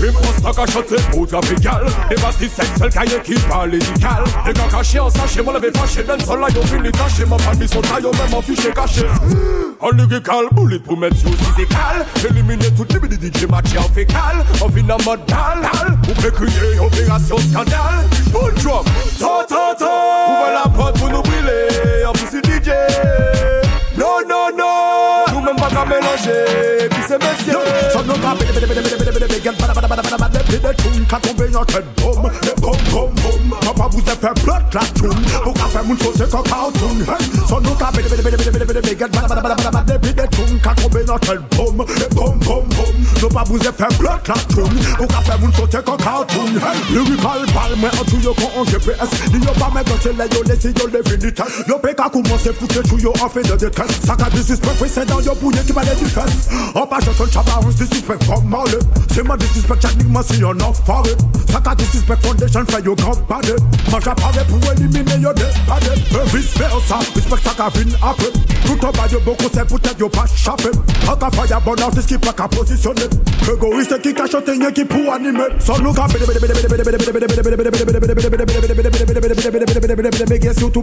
Imposta 0.00 0.52
ka 0.52 0.66
chote 0.66 0.96
ou 1.16 1.26
trafical 1.26 1.84
Devasti 2.08 2.48
sexuel 2.48 2.90
ka 2.90 3.04
ye 3.04 3.18
ki 3.20 3.36
pa 3.48 3.66
lédical 3.66 4.24
E 4.48 4.52
ka 4.56 4.66
kache 4.72 4.98
an 4.98 5.10
sache 5.10 5.42
Mwen 5.44 5.58
leve 5.58 5.72
fache 5.76 6.02
Den 6.06 6.20
sol 6.24 6.40
la 6.40 6.48
yo 6.54 6.62
fin 6.64 6.82
li 6.82 6.92
tache 6.92 7.26
Mwen 7.28 7.40
pa 7.44 7.52
fi 7.60 7.68
sota 7.68 8.00
yo 8.00 8.10
menman 8.12 8.42
fi 8.42 8.54
che 8.54 8.70
kache 8.72 9.06
An 9.80 9.96
lirikal, 9.96 10.48
boulit 10.52 10.82
pou 10.84 10.96
met 10.96 11.12
yo 11.22 11.30
fizikal 11.42 12.04
Elimine 12.28 12.70
tout 12.76 12.92
libi 12.92 13.08
di 13.08 13.18
DJ 13.18 13.46
matye 13.50 13.78
an 13.78 13.90
fekal 13.94 14.40
An 14.64 14.72
vi 14.72 14.82
nan 14.82 15.00
modal, 15.04 15.64
ou 16.08 16.14
pe 16.22 16.30
kriye 16.38 16.78
operasyon 16.80 17.44
skandal 17.50 18.00
Bull 18.32 18.52
drum, 18.62 18.84
to 19.18 19.32
to 19.52 19.64
to 19.82 19.92
Ouve 20.30 20.48
la 20.56 20.64
pot 20.76 20.96
pou 21.00 21.12
nou 21.12 21.22
brile, 21.26 21.58
an 22.08 22.16
pousi 22.16 22.40
DJ. 22.46 22.72
Non 24.00 24.24
non 24.28 24.56
non, 24.56 25.28
nou 25.32 25.44
men 25.44 25.56
baka 25.60 25.84
menanje 25.84 26.36
c'est 27.10 27.18
messieurs 27.18 27.58
Bada 29.58 29.74
bada 29.74 29.88
bada 29.88 30.02
bada 30.02 30.12
blood 30.12 30.28
bada 39.10 39.28
bada 39.28 39.42
bada 39.42 39.70
bada 39.70 39.98
blood 39.98 41.40
mè 47.80 47.88
I 57.00 57.02
just 57.02 57.32
don't 57.32 57.76
disrespect 57.76 58.24
from 58.24 58.50
my 58.50 58.62
lip. 58.64 58.84
Say 59.08 59.22
my 59.22 59.36
disrespect, 59.36 59.80
chat 59.80 59.92
nigga, 59.96 60.22
see 60.22 60.38
you 60.38 60.52
not 60.52 60.76
for 60.84 61.00
it. 61.08 61.16
Saka 61.48 61.74
disrespect 61.74 62.22
foundation 62.22 62.66
for 62.66 62.80
your 62.80 62.96
company. 62.96 63.56
Mash 63.90 64.06
up 64.06 64.20
a 64.20 64.28
rep, 64.36 64.46
who 64.52 64.60
eliminate 64.68 65.20
your 65.20 65.32
dead 65.32 65.54
body. 65.66 65.96
Every 66.12 66.42
versa, 66.60 66.98
respect 67.16 67.42
saka 67.42 67.70
fin 67.70 67.88
happen. 68.04 68.32
Tout 68.66 68.84
en 68.84 68.92
bas, 68.92 69.08
yo 69.10 69.20
beaucoup, 69.20 69.48
c'est 69.52 69.66
peut-être 69.66 69.98
yo 69.98 70.08
pas 70.10 70.26
chapé. 70.36 70.70
Haka 71.08 71.30
fire, 71.30 71.60
bon 71.62 71.80
artiste 71.80 72.08
qui 72.08 72.18
pas 72.18 72.34
qu'à 72.34 72.48
positionner. 72.48 73.08
Égoïste 73.48 74.02
qui 74.02 74.12
cache 74.12 74.34
un 74.34 74.42
teigne 74.42 74.70
qui 74.72 74.84
pour 74.84 75.12
animer. 75.12 75.48
Son 75.58 75.78
nous 75.78 75.92
gapé, 75.92 76.18
Guess 80.40 80.60
you 80.60 80.70
too. 80.70 80.82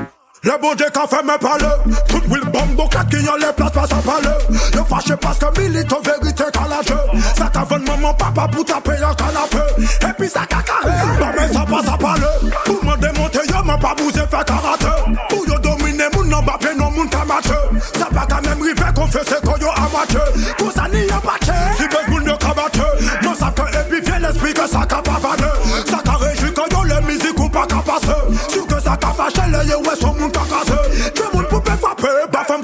Le 0.43 0.53
bon 0.59 0.73
Dieu 0.73 0.87
qu'a 0.91 1.05
fait 1.05 1.21
me 1.21 1.37
parler 1.37 1.93
Tout 2.07 2.21
will 2.27 2.41
bombo 2.45 2.89
qui 2.89 3.17
les 3.17 3.53
places 3.55 3.71
pas 3.73 3.83
à 3.83 4.01
parler 4.01 4.35
Yo 4.73 4.83
fâché 4.85 5.13
parce 5.21 5.37
que 5.37 5.61
milite 5.61 5.93
en 5.93 6.01
vérité 6.01 6.45
qu'à 6.51 6.67
la 6.67 6.81
jeu 6.81 6.97
Ça 7.37 7.45
t'a 7.45 7.63
maman 7.77 8.11
papa 8.15 8.47
pour 8.51 8.65
taper 8.65 8.93
un 8.93 9.13
canapé. 9.13 9.59
Et 9.77 10.13
puis 10.17 10.27
ça 10.27 10.41
cacaré 10.47 10.89
Bah 11.19 11.31
mais 11.37 11.53
ça 11.53 11.63
passe 11.63 11.87
à 11.87 11.95
parler 11.95 12.23
Pour 12.65 12.83
me 12.83 12.97
démonter 12.97 13.39
yo 13.49 13.63
m'a 13.63 13.77
pas 13.77 13.93
bousé 13.93 14.21
fait 14.21 14.43
karaté. 14.43 15.13
Pour 15.29 15.47
yo 15.47 15.59
dominer 15.59 16.09
moun 16.15 16.27
non 16.27 16.41
bappé 16.41 16.69
non 16.75 16.89
moun 16.89 17.07
kamache 17.07 17.53
Ça 17.99 18.05
pas 18.05 18.25
quand 18.27 18.41
même 18.41 18.63
rivé 18.63 18.91
confesser 18.95 19.35
qu'on 19.43 19.57
yo 19.57 19.69
amateur 19.69 20.25
Pour 20.57 20.71
ça 20.71 20.87
ni 20.91 21.05
y'a 21.05 21.19
baché 21.19 21.53
Si 21.77 21.87
bes 21.87 22.07
moun 22.07 22.25
yo 22.25 22.33
Non 23.21 23.35
ça 23.35 23.53
que 23.55 23.61
et 23.61 23.83
puis 23.91 24.01
vient 24.01 24.17
l'esprit 24.17 24.55
que 24.55 24.67
ça 24.67 24.87
ka 24.89 25.03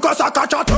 que 0.10 0.16
ça 0.16 0.30
ka 0.32 0.42
chatte 0.50 0.72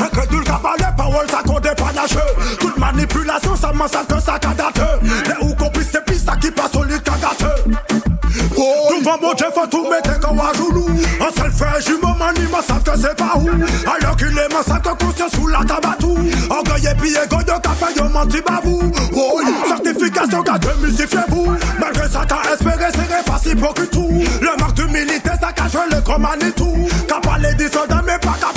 Incrédule 0.00 0.44
ka 0.44 0.60
parle 0.62 0.94
parole 0.96 1.30
ça 1.30 1.42
qu'on 1.44 1.60
dépanache 1.60 2.16
Toute 2.58 2.76
manipulation 2.78 3.56
ça 3.56 3.72
massacre 3.72 4.16
que 4.16 4.22
ça 4.22 4.38
ka 4.38 4.54
date 4.54 4.80
Les 5.26 5.46
ou 5.46 5.54
complice 5.54 5.88
c'est 5.92 6.04
pis 6.04 6.18
ça 6.18 6.36
qui 6.36 6.50
passe 6.50 6.74
au 6.74 6.84
lit 6.84 7.00
Oh, 8.58 8.88
devant 8.98 9.18
mon 9.20 9.34
Dieu, 9.34 9.46
faut 9.54 9.66
tout 9.66 9.86
mettre 9.88 10.18
comme 10.20 10.40
à 10.40 10.52
genoux. 10.54 10.88
Un 11.20 11.30
seul 11.36 11.82
j'y 11.82 11.92
me 11.92 12.18
manie, 12.18 12.50
ma 12.50 12.62
savent 12.62 12.82
que 12.82 12.98
c'est 12.98 13.16
pas 13.16 13.36
où. 13.36 13.48
Alors 13.48 14.16
qu'il 14.16 14.28
est 14.28 14.52
massacre 14.52 14.96
conscient 14.96 15.28
sous 15.28 15.46
la 15.46 15.58
tabatou. 15.58 16.16
Orgueil 16.50 16.86
et 16.86 16.94
puis 16.94 17.10
égo 17.10 17.38
de 17.42 17.60
café, 17.60 17.94
yo 17.96 18.08
menti 18.08 18.40
bavou. 18.40 18.80
Oh, 19.14 19.40
certification 19.68 20.42
qu'a 20.42 20.58
de 20.58 20.68
musifiez-vous. 20.86 21.56
Malgré 21.78 22.08
ça, 22.08 22.24
t'as 22.26 22.52
espéré, 22.52 22.90
c'est 22.92 23.30
pas 23.30 23.38
si 23.42 23.54
pour 23.54 23.74
que 23.74 23.82
tout. 23.82 24.22
Le 24.40 24.60
marque 24.60 24.74
d'humilité, 24.74 25.30
ça 25.40 25.52
cache 25.52 25.72
le 25.90 26.46
et 26.46 26.52
tout. 26.52 26.88
Qu'a 27.08 27.20
parlé 27.20 27.54
des 27.54 27.68
soldats, 27.68 28.02
mais 28.06 28.18
pas 28.18 28.36
qu'à 28.40 28.55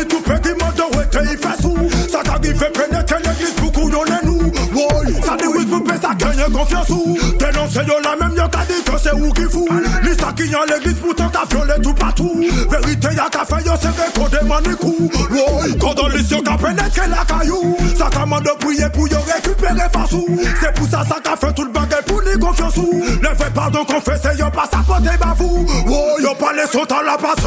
ni 0.00 0.06
tout 0.06 0.20
petit 0.20 0.54
moto 0.54 0.84
wete 0.96 1.20
ifesu 1.32 1.72
Satan 2.10 2.38
qui 2.40 2.54
fait 2.54 2.72
pénétrer 2.72 3.16
l'église 3.24 3.54
pour 3.56 3.72
couillonner 3.72 4.20
nous 4.24 4.40
Woy, 4.74 5.14
ça 5.22 5.36
déwise 5.36 5.66
pour 5.66 5.82
ça 6.00 6.14
gagne 6.14 6.52
confiance 6.52 6.90
ou 6.90 7.16
Dénoncer 7.38 7.80
y'en 7.86 8.10
a 8.10 8.16
même 8.16 8.36
y'en 8.36 8.48
t'a 8.48 8.60
dit 8.60 8.82
que 8.84 8.98
c'est 9.02 9.12
ou 9.12 9.32
qui 9.32 9.42
fou 9.42 9.68
Ni 10.02 10.10
ça 10.18 10.32
qui 10.36 10.48
y'en 10.48 10.64
l'église 10.64 10.98
pourtant 11.00 11.30
t'as 11.32 11.44
violé 11.54 11.74
tout 11.82 11.94
partout. 11.94 12.44
Vérité 12.70 13.08
y'a 13.16 13.28
qu'à 13.28 13.44
faire 13.44 13.60
y'en 13.66 13.76
c'est 13.80 13.88
des 13.88 14.20
codes 14.20 14.48
manicou 14.48 15.10
Woy, 15.30 15.78
condolice 15.78 16.30
y'en 16.30 16.40
qu'a 16.40 16.56
pénétré 16.56 17.02
la 17.08 17.24
caillou. 17.24 17.76
Satan 17.96 18.26
m'a 18.26 18.40
de 18.40 18.50
prier 18.60 18.88
pour 18.92 19.08
y'en 19.08 19.20
récupérer 19.20 19.88
face 19.92 20.12
ou 20.12 20.26
C'est 20.60 20.74
pour 20.74 20.88
ça 20.88 21.04
ça 21.08 21.16
qu'a 21.22 21.36
fait 21.36 21.52
tout 21.52 21.64
le 21.64 21.72
baguette 21.72 22.04
pour 22.06 22.22
ni 22.22 22.38
confiance 22.38 22.76
ou 22.76 22.90
Ne 22.94 23.28
fais 23.28 23.50
pas 23.50 23.70
de 23.70 23.78
confesser 23.78 24.38
y'en 24.38 24.50
pas 24.50 24.68
sa 24.70 24.78
pote 24.78 25.02
et 25.02 25.18
bavou 25.18 25.66
Woy, 25.86 26.22
y'en 26.22 26.34
pas 26.34 26.52
les 26.52 26.66
sauts 26.66 26.90
à 26.90 27.02
la 27.02 27.16
passe 27.16 27.44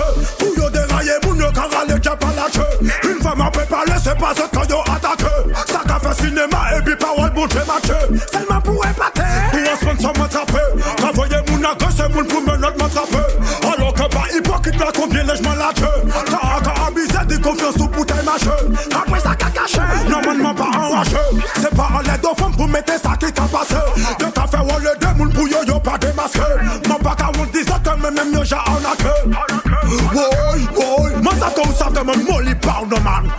Une 2.84 3.22
femme 3.22 3.42
a 3.42 3.50
peut 3.50 3.66
parler, 3.70 3.94
c'est 4.04 4.18
pas 4.18 4.34
ce 4.36 4.42
quand 4.54 4.70
yo 4.70 4.82
attaque. 4.82 5.26
Ça 5.68 5.82
qu'a 5.88 6.00
fait 6.00 6.24
cinéma 6.24 6.78
et 6.78 6.82
puis 6.82 6.96
parole 6.98 7.30
bouche 7.32 7.54
match 7.54 7.92
Seulement 8.32 8.62
pour 8.62 8.86
épater. 8.86 9.22
Pour 9.52 9.60
un 9.60 9.76
sponsor 9.76 10.14
m'attraper. 10.18 10.82
Travailler 10.98 11.42
mon 11.50 11.64
agre, 11.64 11.90
c'est 11.96 12.10
mon 12.10 12.26
pour 12.26 12.42
me 12.42 12.58
note 12.58 12.78
m'attraper 12.82 13.74
Alors 13.74 13.94
que 13.94 14.02
pas 14.02 14.26
hypocrite 14.36 14.80
là 14.80 14.88
combien 14.94 15.24
les 15.24 15.36
j'm'en 15.38 15.56
lâche 15.56 15.76
T'as 16.26 16.58
encore 16.58 16.88
abusé 16.88 17.26
des 17.28 17.42
confiance 17.42 17.76
ou 17.80 17.88
bouteille 17.88 18.26
mâche 18.26 18.50
Après 18.94 19.20
ça 19.20 19.36
qu'a 19.36 19.50
caché, 19.50 19.80
normalement 20.10 20.54
pas 20.54 20.70
enragé 20.78 21.18
C'est 21.56 21.76
pas 21.76 21.90
en 21.94 22.00
l'aide 22.00 22.26
aux 22.26 22.36
femmes 22.36 22.56
pour 22.56 22.68
mettre 22.68 22.94
ça 23.02 23.16
qui 23.18 23.32
t'a 23.32 23.44
passé. 23.44 23.76
De 24.20 24.26
t'as 24.26 24.48
fait 24.48 24.58
rouler 24.58 24.92
deux 25.00 25.14
moules 25.18 25.34
pour 25.34 25.48
yo 25.48 25.64
yo 25.68 25.80
pas 25.80 25.98
démasqué. 25.98 26.42
Mon 26.90 26.98
bac 27.00 27.22
à 27.22 27.32
10 27.32 27.72
ans 27.72 27.80
que 27.84 28.12
même 28.12 28.34
yo 28.34 28.44
j'ai 28.44 28.56
en 28.56 28.60
a 28.60 28.94
accueil 28.94 29.32
Woy, 30.14 30.68
woy 30.76 30.83
Bound 32.66 32.92
no 32.92 33.00
man. 33.00 33.32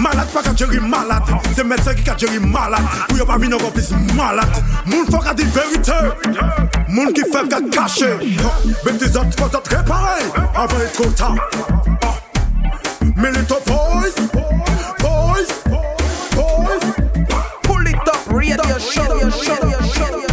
Malat 0.00 0.32
pa 0.32 0.42
ka 0.42 0.52
djeri 0.56 0.80
malat. 0.80 1.28
Se 1.54 1.62
medse 1.62 1.94
ki 1.94 2.04
ka 2.04 2.14
djeri 2.16 2.40
malat. 2.40 2.84
Pou 3.08 3.20
yo 3.20 3.26
pa 3.28 3.38
mi 3.38 3.48
nou 3.48 3.60
kon 3.60 3.72
plis 3.76 3.92
malat. 4.16 4.60
Moun 4.86 5.06
fok 5.06 5.26
a 5.26 5.34
di 5.34 5.44
verite 5.44 5.98
Moun 6.88 7.12
ki 7.12 7.22
fev 7.32 7.48
ka 7.48 7.60
kache 7.72 8.10
Beti 8.84 9.08
zot 9.12 9.34
fos 9.38 9.52
zot 9.52 9.68
repare 9.68 10.24
Avan 10.54 10.80
et 10.80 10.96
kota 10.96 11.34
Milito 13.16 13.60
boys 13.66 14.16
Boys 15.04 15.50
Boys 16.34 16.84
Pull 17.62 17.86
it 17.86 18.08
up, 18.08 18.26
radio 18.28 18.78
show, 18.78 19.30
show, 19.30 19.70
show, 19.92 19.92
show. 19.94 20.29